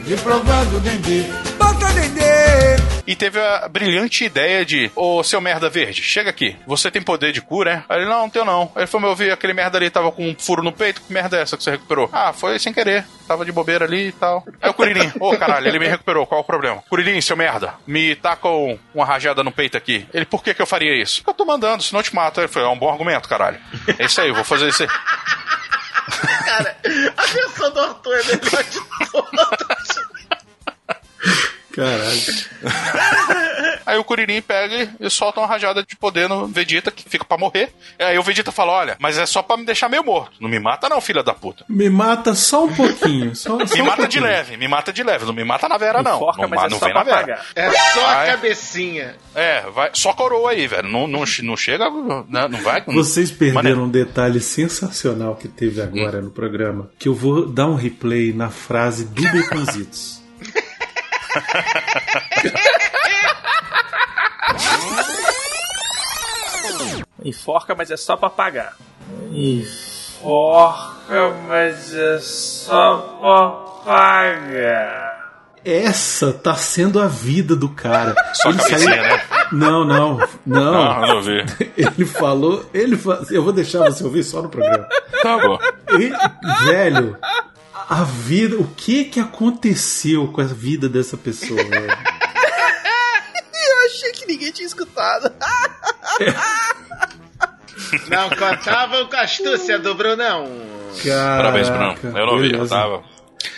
de 0.05 0.15
provar 0.17 0.65
do 0.65 0.79
dendê. 0.79 1.23
Bota 1.57 1.85
dendê! 1.93 2.79
E 3.05 3.15
teve 3.15 3.39
a 3.39 3.67
brilhante 3.67 4.23
ideia 4.23 4.63
de: 4.63 4.91
Ô 4.95 5.23
seu 5.23 5.41
merda 5.41 5.67
verde, 5.69 6.01
chega 6.03 6.29
aqui. 6.29 6.55
Você 6.67 6.91
tem 6.91 7.01
poder 7.01 7.31
de 7.31 7.41
cura, 7.41 7.75
né? 7.77 7.83
Aí 7.89 7.99
ele: 8.01 8.09
Não, 8.09 8.19
não 8.21 8.29
tenho 8.29 8.45
não. 8.45 8.71
Aí 8.75 8.81
ele 8.83 8.87
falou: 8.87 9.09
Eu 9.09 9.15
vi 9.15 9.31
aquele 9.31 9.53
merda 9.53 9.77
ali, 9.79 9.89
tava 9.89 10.11
com 10.11 10.27
um 10.29 10.35
furo 10.37 10.61
no 10.61 10.71
peito. 10.71 11.01
Que 11.01 11.11
merda 11.11 11.37
é 11.37 11.41
essa 11.41 11.57
que 11.57 11.63
você 11.63 11.71
recuperou? 11.71 12.07
Ah, 12.13 12.31
foi 12.33 12.59
sem 12.59 12.71
querer. 12.71 13.05
Tava 13.27 13.45
de 13.45 13.51
bobeira 13.51 13.85
ali 13.85 14.07
e 14.07 14.11
tal. 14.11 14.43
Aí 14.61 14.69
o 14.69 14.73
Kuririn: 14.75 15.11
Ô 15.19 15.35
caralho, 15.37 15.67
ele 15.67 15.79
me 15.79 15.87
recuperou. 15.87 16.27
Qual 16.27 16.41
o 16.41 16.43
problema? 16.43 16.83
Kuririn, 16.87 17.19
seu 17.21 17.35
merda, 17.35 17.73
me 17.87 18.15
taca 18.15 18.47
um- 18.47 18.77
uma 18.93 19.05
rajada 19.05 19.43
no 19.43 19.51
peito 19.51 19.75
aqui. 19.75 20.05
Ele: 20.13 20.25
Por 20.25 20.43
que 20.43 20.53
que 20.53 20.61
eu 20.61 20.67
faria 20.67 20.95
isso? 21.01 21.23
Eu 21.25 21.33
tô 21.33 21.45
mandando, 21.45 21.81
senão 21.81 21.99
eu 22.01 22.03
te 22.03 22.13
mato. 22.13 22.39
Aí 22.39 22.45
ele 22.45 22.53
falou: 22.53 22.69
É 22.69 22.71
um 22.73 22.77
bom 22.79 22.91
argumento, 22.91 23.27
caralho. 23.27 23.57
É 23.97 24.05
isso 24.05 24.21
aí, 24.21 24.29
eu 24.29 24.35
vou 24.35 24.43
fazer 24.43 24.67
isso 24.67 24.83
aí. 24.83 24.89
Cara, 26.45 26.77
a 27.17 27.25
versão 27.25 27.71
do 27.71 27.79
Arthur 27.79 28.15
é 28.15 28.23
melhor 28.23 28.63
de 28.63 28.81
todas. 29.11 29.68
Caralho. 31.79 33.69
Aí 33.85 33.97
o 33.97 34.03
Kuririn 34.03 34.41
pega 34.41 34.89
e 34.99 35.09
solta 35.09 35.39
uma 35.39 35.47
rajada 35.47 35.83
de 35.83 35.95
poder 35.95 36.29
no 36.29 36.45
Vegeta, 36.47 36.91
que 36.91 37.03
fica 37.09 37.25
pra 37.25 37.37
morrer. 37.37 37.73
Aí 37.97 38.17
o 38.19 38.23
Vegeta 38.23 38.51
fala: 38.51 38.71
Olha, 38.73 38.97
mas 38.99 39.17
é 39.17 39.25
só 39.25 39.41
pra 39.41 39.57
me 39.57 39.65
deixar 39.65 39.89
meio 39.89 40.03
morto. 40.03 40.33
Não 40.39 40.47
me 40.49 40.59
mata, 40.59 40.87
não, 40.87 41.01
filha 41.01 41.23
da 41.23 41.33
puta. 41.33 41.65
Me 41.67 41.89
mata 41.89 42.35
só 42.35 42.65
um 42.65 42.73
pouquinho. 42.73 43.35
Só, 43.35 43.57
só 43.65 43.75
Me 43.75 43.81
um 43.81 43.85
mata 43.85 44.07
de 44.07 44.19
pouquinho. 44.19 44.23
leve, 44.23 44.57
me 44.57 44.67
mata 44.67 44.93
de 44.93 45.03
leve. 45.03 45.25
Não 45.25 45.33
me 45.33 45.43
mata 45.43 45.67
na 45.67 45.77
vera, 45.77 46.03
não. 46.03 46.19
Não 46.19 46.27
mas 46.49 46.49
ma- 46.49 46.65
é 46.65 46.69
não 46.69 46.79
só 46.79 46.85
vem 46.85 46.93
na 46.93 47.03
vera. 47.03 47.17
pagar. 47.17 47.45
É 47.55 47.71
só 47.71 48.05
a 48.05 48.13
Vai. 48.15 48.27
cabecinha. 48.27 49.15
É, 49.33 49.61
vai, 49.73 49.89
só 49.93 50.13
coroa 50.13 50.51
aí, 50.51 50.67
velho. 50.67 50.87
Não, 50.87 51.07
não, 51.07 51.23
não 51.43 51.57
chega. 51.57 51.89
Não, 51.89 52.25
não 52.49 52.61
vai. 52.61 52.83
Vocês 52.85 53.31
perderam 53.31 53.85
um 53.85 53.89
detalhe 53.89 54.39
sensacional 54.39 55.35
que 55.35 55.47
teve 55.47 55.81
agora 55.81 56.21
no 56.21 56.29
programa, 56.29 56.89
que 56.99 57.07
eu 57.07 57.15
vou 57.15 57.47
dar 57.47 57.65
um 57.67 57.75
replay 57.75 58.33
na 58.33 58.49
frase 58.49 59.05
do 59.05 59.23
Baconzitos. 59.31 60.18
Enforca, 67.23 67.75
mas 67.75 67.91
é 67.91 67.97
só 67.97 68.15
pra 68.15 68.29
pagar. 68.29 68.75
Enforca, 69.31 71.33
mas 71.47 71.93
é 71.93 72.19
só 72.19 72.97
pra 73.19 73.49
pagar. 73.85 75.09
Essa 75.63 76.31
tá 76.31 76.55
sendo 76.55 76.99
a 76.99 77.07
vida 77.07 77.55
do 77.55 77.69
cara. 77.69 78.15
Só 78.33 78.49
Ele 78.49 78.61
saiu, 78.61 78.89
né? 78.89 79.21
Não, 79.51 79.83
não, 79.83 80.17
não. 80.45 81.01
Não. 81.01 81.21
Ele 81.75 82.05
falou. 82.05 82.65
Ele 82.73 82.95
fa... 82.95 83.21
Eu 83.29 83.43
vou 83.43 83.51
deixar 83.51 83.79
você 83.79 84.03
ouvir 84.03 84.23
só 84.23 84.41
no 84.41 84.49
programa. 84.49 84.87
Tá 85.21 85.37
bom. 85.37 85.59
E, 85.99 86.13
velho, 86.65 87.17
a 87.89 88.03
vida. 88.03 88.55
O 88.57 88.67
que 88.75 89.05
que 89.05 89.19
aconteceu 89.19 90.27
com 90.31 90.41
a 90.41 90.45
vida 90.45 90.89
dessa 90.89 91.15
pessoa? 91.17 91.59
Eu 93.61 93.85
achei 93.85 94.11
que 94.11 94.25
ninguém 94.25 94.51
tinha 94.51 94.65
escutado. 94.67 95.31
Não 98.09 98.29
contavam 98.29 99.05
com 99.07 99.15
a 99.15 99.21
astúcia 99.21 99.79
do 99.79 99.95
Brunão. 99.95 100.45
Caraca, 101.03 101.37
Parabéns, 101.43 101.69
Bruno. 101.69 101.95
Eu 102.19 102.25
não 102.25 102.37
vi, 102.39 102.45
eu 102.47 102.51
beleza. 102.53 102.75
tava 102.75 103.03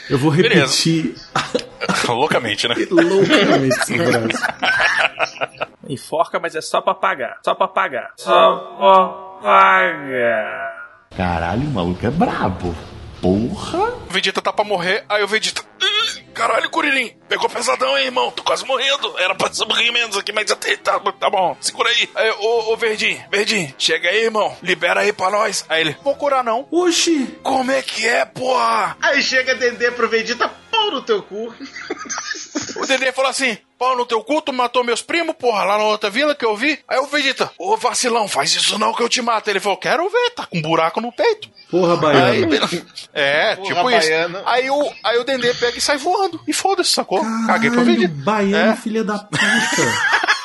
Eu 0.10 0.18
vou 0.18 0.30
repetir 0.32 1.16
loucamente, 2.08 2.68
né? 2.68 2.76
loucamente 2.90 3.76
essa 3.80 3.96
frase. 3.96 5.72
Enforca, 5.90 6.40
mas 6.40 6.56
é 6.56 6.62
só 6.62 6.82
pra 6.82 6.94
pagar. 6.94 7.38
Só 7.44 7.56
pra 7.56 7.68
pagar. 7.68 8.12
Só 8.18 8.58
pra 8.78 9.42
pagar. 9.42 10.72
Caralho, 11.18 11.64
o 11.68 11.72
maluco 11.72 12.06
é 12.06 12.10
brabo. 12.12 12.76
Porra! 13.22 13.80
O 14.10 14.10
Vegeta 14.10 14.42
tá 14.42 14.52
pra 14.52 14.66
morrer, 14.66 15.06
aí 15.08 15.24
o 15.24 15.28
Vegeta. 15.28 15.62
"Ih, 15.82 16.22
Caralho, 16.34 16.70
Kuririn, 16.70 17.14
pegou 17.30 17.48
pesadão, 17.50 17.96
hein, 17.98 18.06
irmão? 18.06 18.32
Tô 18.32 18.42
quase 18.42 18.66
morrendo. 18.66 19.14
Era 19.20 19.36
pra 19.36 19.52
ser 19.54 19.64
um 19.64 19.68
pouquinho 19.68 19.94
menos 19.94 20.18
aqui, 20.18 20.32
mas 20.32 20.50
até 20.50 20.76
tá, 20.78 21.00
tá 21.00 21.30
bom, 21.30 21.56
segura 21.62 21.90
aí. 21.90 22.10
Aí, 22.16 22.32
ô, 22.40 22.72
ô, 22.74 22.78
Verdinho, 22.78 23.24
Verdinho, 23.32 23.74
chega 23.78 24.10
aí, 24.10 24.24
irmão. 24.24 24.56
Libera 24.64 25.02
aí 25.02 25.14
pra 25.14 25.30
nós. 25.30 25.64
Aí 25.70 25.82
ele, 25.82 25.96
vou 26.04 26.16
curar 26.16 26.44
não. 26.44 26.68
Oxi! 26.72 27.38
Como 27.44 27.72
é 27.72 27.82
que 27.82 28.08
é, 28.08 28.26
porra? 28.26 28.98
Aí 29.02 29.22
chega 29.22 29.54
Dendê 29.56 29.92
pro 29.92 30.10
Vegeta, 30.10 30.50
pau 30.72 30.90
no 30.90 31.02
teu 31.04 31.22
cu. 31.22 31.54
O 32.78 32.86
Dedê 32.86 33.12
falou 33.12 33.30
assim: 33.32 33.58
pau 33.78 33.96
no 33.96 34.06
teu 34.06 34.22
cu, 34.24 34.42
tu 34.42 34.52
matou 34.52 34.84
meus 34.84 35.02
primos, 35.02 35.36
porra, 35.38 35.64
lá 35.64 35.78
na 35.78 35.84
outra 35.86 36.10
vila 36.10 36.36
que 36.36 36.46
eu 36.46 36.56
vi. 36.56 36.78
Aí 36.88 37.00
o 37.00 37.06
Vegeta, 37.08 37.50
ô 37.58 37.78
vacilão, 37.78 38.28
faz 38.28 38.54
isso 38.54 38.78
não 38.78 38.94
que 38.94 39.02
eu 39.02 39.08
te 39.10 39.22
mato. 39.22 39.50
Ele 39.50 39.60
falou: 39.60 39.78
quero 39.78 40.10
ver, 40.10 40.30
tá 40.32 40.46
com 40.46 40.58
um 40.58 40.62
buraco 40.62 41.00
no 41.00 41.12
peito. 41.12 41.50
Porra, 41.70 41.94
Aí, 41.94 42.46
baiano. 42.46 42.86
é, 43.14 43.56
Porra, 43.56 43.68
tipo 43.68 43.90
isso. 43.92 44.00
baiano. 44.10 44.42
Aí 44.46 44.70
o, 44.70 44.94
aí 45.04 45.18
o 45.20 45.24
Dendê 45.24 45.54
pega 45.54 45.78
e 45.78 45.82
sai 45.82 45.98
voando. 45.98 46.42
E 46.48 46.52
foda-se, 46.54 46.92
sacou? 46.92 47.22
Caguei 47.48 47.70
pro 47.70 47.80
Caralho, 47.80 47.96
Vegeta. 48.02 48.14
baiano, 48.24 48.72
É. 48.74 48.76
filha 48.76 49.04
da 49.04 49.20
puta. 49.20 49.42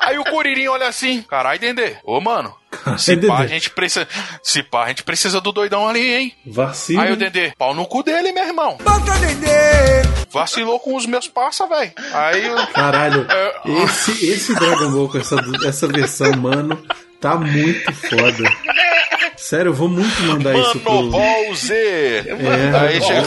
Aí 0.00 0.18
o 0.18 0.24
Curirim 0.24 0.68
olha 0.68 0.86
assim, 0.86 1.22
carai, 1.22 1.58
Dendê. 1.58 1.96
Ô, 2.04 2.20
mano, 2.20 2.54
se 2.98 3.16
pá, 3.16 3.38
a 3.38 3.46
gente 3.46 3.70
precisa. 3.70 4.06
Se 4.42 4.62
pá, 4.62 4.84
a 4.84 4.88
gente 4.88 5.02
precisa 5.02 5.40
do 5.40 5.52
doidão 5.52 5.88
ali, 5.88 6.14
hein? 6.14 6.32
Vacilo. 6.46 7.00
Aí 7.00 7.12
o 7.12 7.16
Dendê, 7.16 7.52
pau 7.58 7.74
no 7.74 7.86
cu 7.86 8.02
dele, 8.02 8.32
meu 8.32 8.44
irmão. 8.46 8.78
Bota 8.82 9.12
Dendê! 9.18 9.48
Vacilou 10.30 10.80
com 10.80 10.96
os 10.96 11.06
meus 11.06 11.28
passa, 11.28 11.66
velho. 11.66 11.92
Aí 12.12 12.50
o. 12.50 12.66
Caralho, 12.68 13.26
É. 13.30 13.84
esse, 13.84 14.26
esse 14.30 14.54
Dragon 14.54 14.90
Ball 14.90 15.08
com 15.08 15.18
essa, 15.18 15.36
essa 15.66 15.86
versão, 15.86 16.32
mano, 16.36 16.84
tá 17.20 17.36
muito 17.36 17.92
foda. 17.92 18.44
Sério, 19.44 19.68
eu 19.68 19.74
vou 19.74 19.88
muito 19.88 20.22
mandar 20.22 20.56
isso 20.56 20.80
pro. 20.80 20.90
Mano 20.90 21.10
Ball 21.10 21.54
Z. 21.54 21.74
É. 21.74 22.78
Aí 22.78 23.02
chega. 23.02 23.26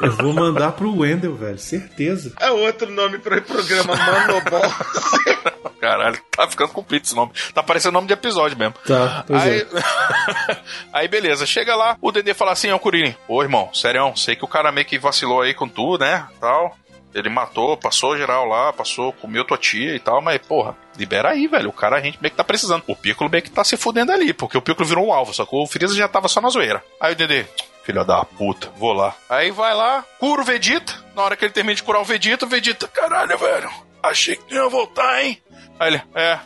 Eu 0.00 0.10
vou 0.16 0.32
mandar 0.32 0.72
pro 0.72 0.98
Wendel, 0.98 1.36
velho, 1.36 1.60
certeza. 1.60 2.32
É 2.40 2.50
outro 2.50 2.90
nome 2.90 3.18
pro 3.18 3.40
programa 3.40 3.94
Manobol. 3.94 4.62
Caralho, 5.80 6.18
tá 6.28 6.48
ficando 6.48 6.72
comprido 6.72 7.04
esse 7.04 7.14
nome. 7.14 7.30
Tá 7.54 7.62
parecendo 7.62 7.92
nome 7.92 8.08
de 8.08 8.14
episódio 8.14 8.58
mesmo. 8.58 8.74
Tá, 8.84 9.22
pois 9.24 9.42
Aí, 9.42 9.60
é. 9.60 10.56
aí 10.92 11.06
beleza, 11.06 11.46
chega 11.46 11.76
lá, 11.76 11.96
o 12.00 12.10
Dendê 12.10 12.34
fala 12.34 12.50
assim, 12.50 12.72
ó, 12.72 12.78
Curirim, 12.78 13.14
ô 13.28 13.42
irmão, 13.42 13.70
sério, 13.72 14.12
sei 14.16 14.34
que 14.34 14.44
o 14.44 14.48
cara 14.48 14.72
meio 14.72 14.86
que 14.86 14.98
vacilou 14.98 15.40
aí 15.40 15.54
com 15.54 15.68
tu, 15.68 15.98
né, 15.98 16.26
tal. 16.40 16.76
Ele 17.14 17.28
matou, 17.28 17.76
passou 17.76 18.16
geral 18.16 18.46
lá, 18.46 18.72
passou, 18.72 19.12
comeu 19.12 19.44
tua 19.44 19.58
tia 19.58 19.94
e 19.94 19.98
tal, 19.98 20.22
mas, 20.22 20.38
porra, 20.38 20.76
libera 20.96 21.30
aí, 21.30 21.46
velho. 21.46 21.68
O 21.68 21.72
cara 21.72 21.96
a 21.96 22.00
gente 22.00 22.18
meio 22.20 22.30
que 22.30 22.36
tá 22.36 22.44
precisando. 22.44 22.82
O 22.86 22.96
Piccolo 22.96 23.30
meio 23.30 23.42
que 23.42 23.50
tá 23.50 23.62
se 23.62 23.76
fudendo 23.76 24.12
ali, 24.12 24.32
porque 24.32 24.56
o 24.56 24.62
Piccolo 24.62 24.88
virou 24.88 25.06
um 25.06 25.12
alvo, 25.12 25.34
sacou? 25.34 25.62
O 25.62 25.66
Freeza 25.66 25.94
já 25.94 26.08
tava 26.08 26.28
só 26.28 26.40
na 26.40 26.48
zoeira. 26.48 26.82
Aí 27.00 27.12
o 27.12 27.16
Dendê, 27.16 27.44
filha 27.84 28.04
da 28.04 28.24
puta, 28.24 28.70
vou 28.76 28.92
lá. 28.92 29.14
Aí 29.28 29.50
vai 29.50 29.74
lá, 29.74 30.04
cura 30.18 30.42
o 30.42 30.44
Vegeta. 30.44 30.92
Na 31.14 31.22
hora 31.22 31.36
que 31.36 31.44
ele 31.44 31.52
termina 31.52 31.74
de 31.74 31.82
curar 31.82 32.00
o 32.00 32.04
Vegeta, 32.04 32.46
o 32.46 32.48
Vegeta, 32.48 32.88
caralho, 32.88 33.36
velho, 33.36 33.70
achei 34.02 34.36
que 34.36 34.54
ia 34.54 34.68
voltar, 34.68 35.22
hein? 35.22 35.40
Aí 35.78 35.88
ele, 35.94 36.02
é, 36.14 36.38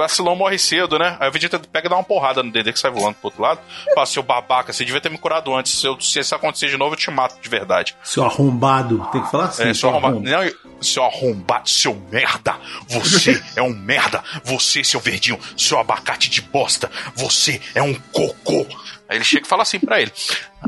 vacilão 0.00 0.34
morre 0.36 0.58
cedo, 0.58 0.98
né? 0.98 1.16
Aí 1.20 1.28
o 1.28 1.32
Vegeta 1.32 1.58
pega 1.58 1.86
e 1.86 1.90
dá 1.90 1.96
uma 1.96 2.04
porrada 2.04 2.42
no 2.42 2.50
Dendê 2.50 2.72
que 2.72 2.78
sai 2.78 2.90
voando 2.90 3.14
pro 3.16 3.26
outro 3.28 3.42
lado. 3.42 3.60
Fala, 3.94 4.06
seu 4.06 4.22
babaca, 4.22 4.72
você 4.72 4.84
devia 4.84 5.00
ter 5.00 5.10
me 5.10 5.18
curado 5.18 5.54
antes. 5.54 5.72
Se, 5.78 5.86
eu- 5.86 6.00
se 6.00 6.18
isso 6.18 6.34
acontecer 6.34 6.68
de 6.68 6.76
novo, 6.76 6.94
eu 6.94 6.98
te 6.98 7.10
mato 7.10 7.40
de 7.40 7.48
verdade. 7.48 7.94
Seu 8.02 8.24
arrombado. 8.24 9.06
Tem 9.12 9.22
que 9.22 9.30
falar 9.30 9.44
assim. 9.46 9.62
é, 9.68 9.74
seu 9.74 9.88
arrombado. 9.88 10.14
arrombado. 10.16 10.36
Não, 10.36 10.44
eu- 10.44 10.56
seu 10.82 11.04
arrombado, 11.04 11.68
seu 11.68 11.94
merda. 12.10 12.56
Você 12.88 13.42
é 13.56 13.62
um 13.62 13.70
merda. 13.74 14.22
Você, 14.44 14.82
seu 14.82 14.98
verdinho, 15.00 15.38
seu 15.56 15.78
abacate 15.78 16.28
de 16.30 16.40
bosta. 16.42 16.90
Você 17.14 17.60
é 17.74 17.82
um 17.82 17.94
cocô. 18.12 18.66
Aí 19.08 19.16
ele 19.16 19.24
chega 19.24 19.44
e 19.44 19.48
fala 19.48 19.62
assim 19.62 19.78
pra 19.80 20.00
ele. 20.00 20.12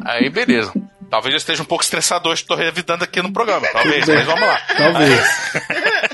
Aí, 0.05 0.29
beleza. 0.29 0.73
Talvez 1.11 1.33
eu 1.35 1.37
esteja 1.37 1.63
um 1.63 1.67
pouco 1.67 1.85
estressado 1.85 2.29
hoje, 2.31 2.43
tô 2.43 2.55
revidando 2.55 3.05
aqui 3.05 3.21
no 3.21 3.31
programa. 3.33 3.67
Talvez, 3.71 4.09
mas 4.09 4.25
vamos 4.25 4.41
lá. 4.49 4.59
Talvez. 4.77 5.53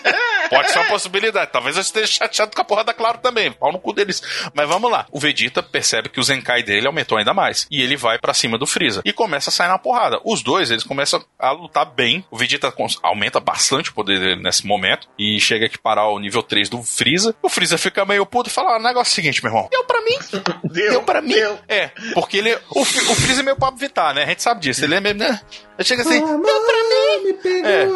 Pode 0.49 0.71
ser 0.71 0.79
uma 0.79 0.89
possibilidade. 0.89 1.51
Talvez 1.53 1.77
eu 1.77 1.83
esteja 1.83 2.07
chateado 2.07 2.55
com 2.55 2.61
a 2.61 2.65
porra 2.65 2.85
da 2.85 2.95
Claro 2.95 3.19
também. 3.19 3.53
Pau 3.53 3.73
no 3.73 3.79
cu 3.79 3.93
deles. 3.93 4.23
Mas 4.55 4.69
vamos 4.69 4.91
lá. 4.91 5.07
O 5.11 5.19
Vegeta 5.21 5.63
percebe 5.63 6.09
que 6.09 6.21
o 6.21 6.23
Zenkai 6.23 6.63
dele 6.63 6.87
aumentou 6.87 7.19
ainda 7.19 7.35
mais. 7.35 7.67
E 7.71 7.83
ele 7.83 7.97
vai 7.97 8.19
pra 8.19 8.35
cima 8.35 8.59
do 8.59 8.67
Freeza. 8.67 9.03
E 9.05 9.13
começa 9.13 9.51
a 9.51 9.53
sair 9.53 9.69
na 9.69 9.79
porrada. 9.79 10.21
Os 10.25 10.43
dois, 10.43 10.71
eles 10.71 10.85
começam 10.85 11.25
a 11.39 11.51
lutar 11.51 11.85
bem. 11.87 12.25
O 12.31 12.37
Vegeta 12.37 12.73
aumenta 13.03 13.41
bastante 13.41 13.91
o 13.91 13.95
poder 13.95 14.19
dele 14.19 14.43
nesse 14.43 14.67
momento. 14.67 15.09
E 15.19 15.41
chega 15.41 15.65
a 15.65 15.67
equiparar 15.67 16.09
o 16.09 16.19
nível 16.19 16.43
3 16.43 16.69
do 16.69 16.83
Freeza. 16.83 17.35
O 17.43 17.49
Freeza 17.49 17.77
fica 17.79 18.05
meio 18.05 18.25
puto 18.27 18.49
e 18.49 18.53
fala: 18.53 18.75
ah, 18.75 18.79
o 18.79 18.83
negócio 18.83 19.11
é 19.11 19.13
o 19.13 19.15
seguinte, 19.15 19.43
meu 19.43 19.51
irmão. 19.53 19.69
Deu 19.71 19.85
pra 19.85 20.01
mim. 20.03 20.19
Deu, 20.65 21.03
pra 21.03 21.21
mim. 21.21 21.35
É, 21.69 21.89
porque 22.15 22.39
ele. 22.39 22.57
O, 22.71 22.85
Fre- 22.85 23.11
o 23.11 23.15
Freeza 23.15 23.41
é 23.41 23.45
meio 23.45 23.57
Pablo 23.57 23.79
Vittar, 23.79 24.15
né? 24.15 24.25
A 24.25 24.27
gente 24.27 24.43
sabe 24.43 24.61
disso. 24.61 24.85
Ele 24.85 24.95
é 24.95 25.01
meio. 25.01 25.15
Né? 25.15 25.41
Ele 25.79 25.87
chega 25.87 26.03
assim. 26.03 26.21
Deu 26.21 26.43
pra 26.43 26.85
mim. 26.85 27.39
É. 27.65 27.89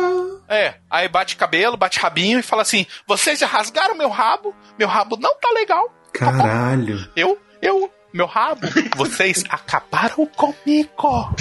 É, 0.48 0.74
aí 0.90 1.08
bate 1.08 1.34
cabelo, 1.34 1.76
bate 1.76 1.98
rabinho 1.98 2.38
e 2.38 2.42
fala 2.42 2.62
assim: 2.62 2.86
vocês 3.06 3.38
já 3.38 3.46
rasgaram 3.46 3.96
meu 3.96 4.10
rabo, 4.10 4.54
meu 4.78 4.86
rabo 4.86 5.16
não 5.18 5.34
tá 5.38 5.50
legal. 5.50 5.90
Caralho. 6.12 7.10
Eu, 7.16 7.38
eu, 7.60 7.90
meu 8.12 8.26
rabo, 8.26 8.60
vocês 8.94 9.42
acabaram 9.48 10.26
comigo. 10.26 11.34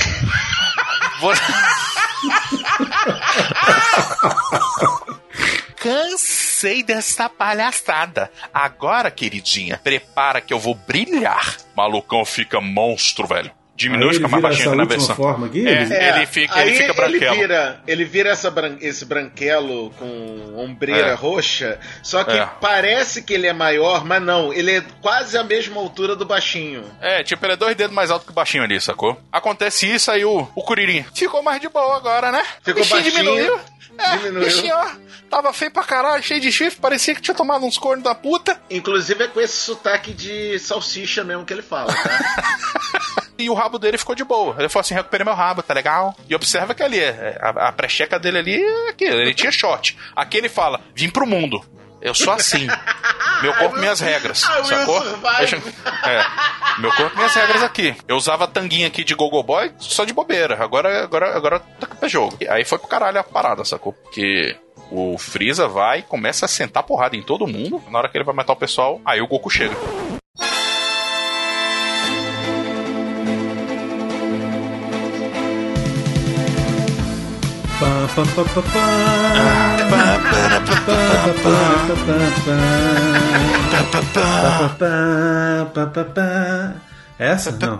Cansei 5.75 6.81
dessa 6.83 7.27
palhaçada. 7.27 8.31
Agora, 8.53 9.11
queridinha, 9.11 9.77
prepara 9.83 10.39
que 10.39 10.53
eu 10.53 10.59
vou 10.59 10.75
brilhar. 10.75 11.57
Malucão 11.75 12.23
fica 12.23 12.61
monstro, 12.61 13.27
velho. 13.27 13.51
Diminui, 13.81 14.07
ele 14.09 14.15
fica 14.15 14.27
mais 14.27 14.41
vira 14.41 14.49
baixinho 14.49 14.75
na 14.75 14.85
versão. 14.85 15.15
forma 15.15 15.47
aqui? 15.47 15.67
É, 15.67 15.81
Ele- 15.81 15.95
ele 15.95 16.25
fica, 16.25 16.61
ele 16.61 16.69
aí 16.71 16.77
fica 16.77 16.93
branquelo. 16.93 17.33
Ele 17.35 17.41
vira, 17.41 17.81
ele 17.87 18.05
vira 18.05 18.29
essa 18.29 18.49
bran- 18.51 18.77
esse 18.81 19.05
branquelo 19.05 19.89
com 19.97 20.53
ombreira 20.57 21.07
É. 21.09 21.13
roxa, 21.13 21.79
só 22.03 22.23
que 22.23 22.37
É. 22.37 22.45
parece 22.59 23.21
que 23.23 23.33
ele 23.33 23.47
é 23.47 23.53
maior, 23.53 24.05
mas 24.05 24.21
não, 24.21 24.53
ele 24.53 24.77
é 24.77 24.83
quase 25.01 25.37
a 25.37 25.43
mesma 25.43 25.79
altura 25.81 26.15
do 26.15 26.25
baixinho. 26.25 26.83
É, 27.01 27.23
tipo, 27.23 27.45
ele 27.45 27.53
é 27.53 27.57
dois 27.57 27.75
dedos 27.75 27.95
mais 27.95 28.11
alto 28.11 28.25
que 28.25 28.31
o 28.31 28.35
baixinho 28.35 28.63
ali, 28.63 28.79
sacou? 28.79 29.19
Acontece 29.31 29.85
isso, 29.91 30.11
aí 30.11 30.23
o, 30.23 30.47
o 30.55 30.63
Curirim 30.63 31.03
ficou 31.13 31.41
mais 31.41 31.59
de 31.59 31.67
boa 31.69 31.97
agora, 31.97 32.31
né? 32.31 32.43
Ficou 32.63 32.85
baixinho, 32.85 33.11
diminuiu. 33.11 33.59
É, 33.97 34.17
diminuiu. 34.17 34.45
bichinho, 34.45 34.73
ó, 34.73 34.87
tava 35.29 35.51
feio 35.53 35.69
pra 35.69 35.83
caralho, 35.83 36.23
cheio 36.23 36.39
de 36.39 36.49
chifre, 36.51 36.79
parecia 36.79 37.13
que 37.13 37.21
tinha 37.21 37.35
tomado 37.35 37.65
uns 37.65 37.77
cornos 37.77 38.03
da 38.03 38.15
puta. 38.15 38.59
Inclusive 38.69 39.25
é 39.25 39.27
com 39.27 39.39
esse 39.41 39.57
sotaque 39.57 40.13
de 40.13 40.57
salsicha 40.59 41.23
mesmo 41.25 41.45
que 41.45 41.53
ele 41.53 41.61
fala, 41.61 41.93
tá? 41.93 43.20
E 43.41 43.49
o 43.49 43.53
rabo 43.53 43.77
dele 43.79 43.97
ficou 43.97 44.15
de 44.15 44.23
boa. 44.23 44.55
Ele 44.59 44.69
falou 44.69 44.81
assim: 44.81 44.93
recuperei 44.93 45.25
meu 45.25 45.33
rabo, 45.33 45.61
tá 45.63 45.73
legal? 45.73 46.15
E 46.29 46.35
observa 46.35 46.73
que 46.73 46.83
ali, 46.83 46.99
é, 46.99 47.37
a, 47.41 47.67
a 47.67 47.71
precheca 47.71 48.19
dele 48.19 48.37
ali 48.37 48.61
é 48.63 48.89
aquilo, 48.89 49.19
ele 49.19 49.33
tinha 49.33 49.51
shot. 49.51 49.97
Aqui 50.15 50.37
ele 50.37 50.49
fala: 50.49 50.79
vim 50.95 51.09
pro 51.09 51.25
mundo. 51.27 51.63
Eu 52.01 52.15
sou 52.15 52.33
assim. 52.33 52.65
Meu 53.43 53.53
corpo, 53.53 53.77
minhas 53.77 53.99
regras. 53.99 54.43
Will 54.49 54.65
Sacou? 54.65 55.01
Deixa- 55.37 55.57
É. 56.03 56.25
Meu 56.79 56.91
corpo, 56.95 57.15
minhas 57.15 57.35
regras 57.35 57.61
aqui. 57.61 57.95
Eu 58.07 58.15
usava 58.15 58.47
tanguinha 58.47 58.87
aqui 58.87 59.03
de 59.03 59.13
Gogo 59.13 59.43
Boy 59.43 59.71
só 59.77 60.03
de 60.03 60.11
bobeira. 60.11 60.57
Agora, 60.63 61.03
agora, 61.03 61.35
agora 61.37 61.59
tá 61.59 61.85
pra 61.85 62.07
jogo. 62.09 62.35
E 62.41 62.47
aí 62.47 62.65
foi 62.65 62.79
pro 62.79 62.87
caralho 62.87 63.19
a 63.19 63.23
parada, 63.23 63.63
sacou? 63.63 63.93
Porque 63.93 64.57
o 64.89 65.15
Freeza 65.19 65.67
vai 65.67 65.99
e 65.99 66.03
começa 66.03 66.45
a 66.45 66.49
sentar 66.49 66.81
porrada 66.81 67.15
em 67.15 67.21
todo 67.21 67.45
mundo. 67.45 67.79
Na 67.91 67.99
hora 67.99 68.09
que 68.09 68.17
ele 68.17 68.25
vai 68.25 68.33
matar 68.33 68.53
o 68.53 68.57
pessoal, 68.57 68.99
aí 69.05 69.21
o 69.21 69.27
Goku 69.27 69.51
chega. 69.51 69.75
Essa? 87.21 87.51
Não. 87.51 87.77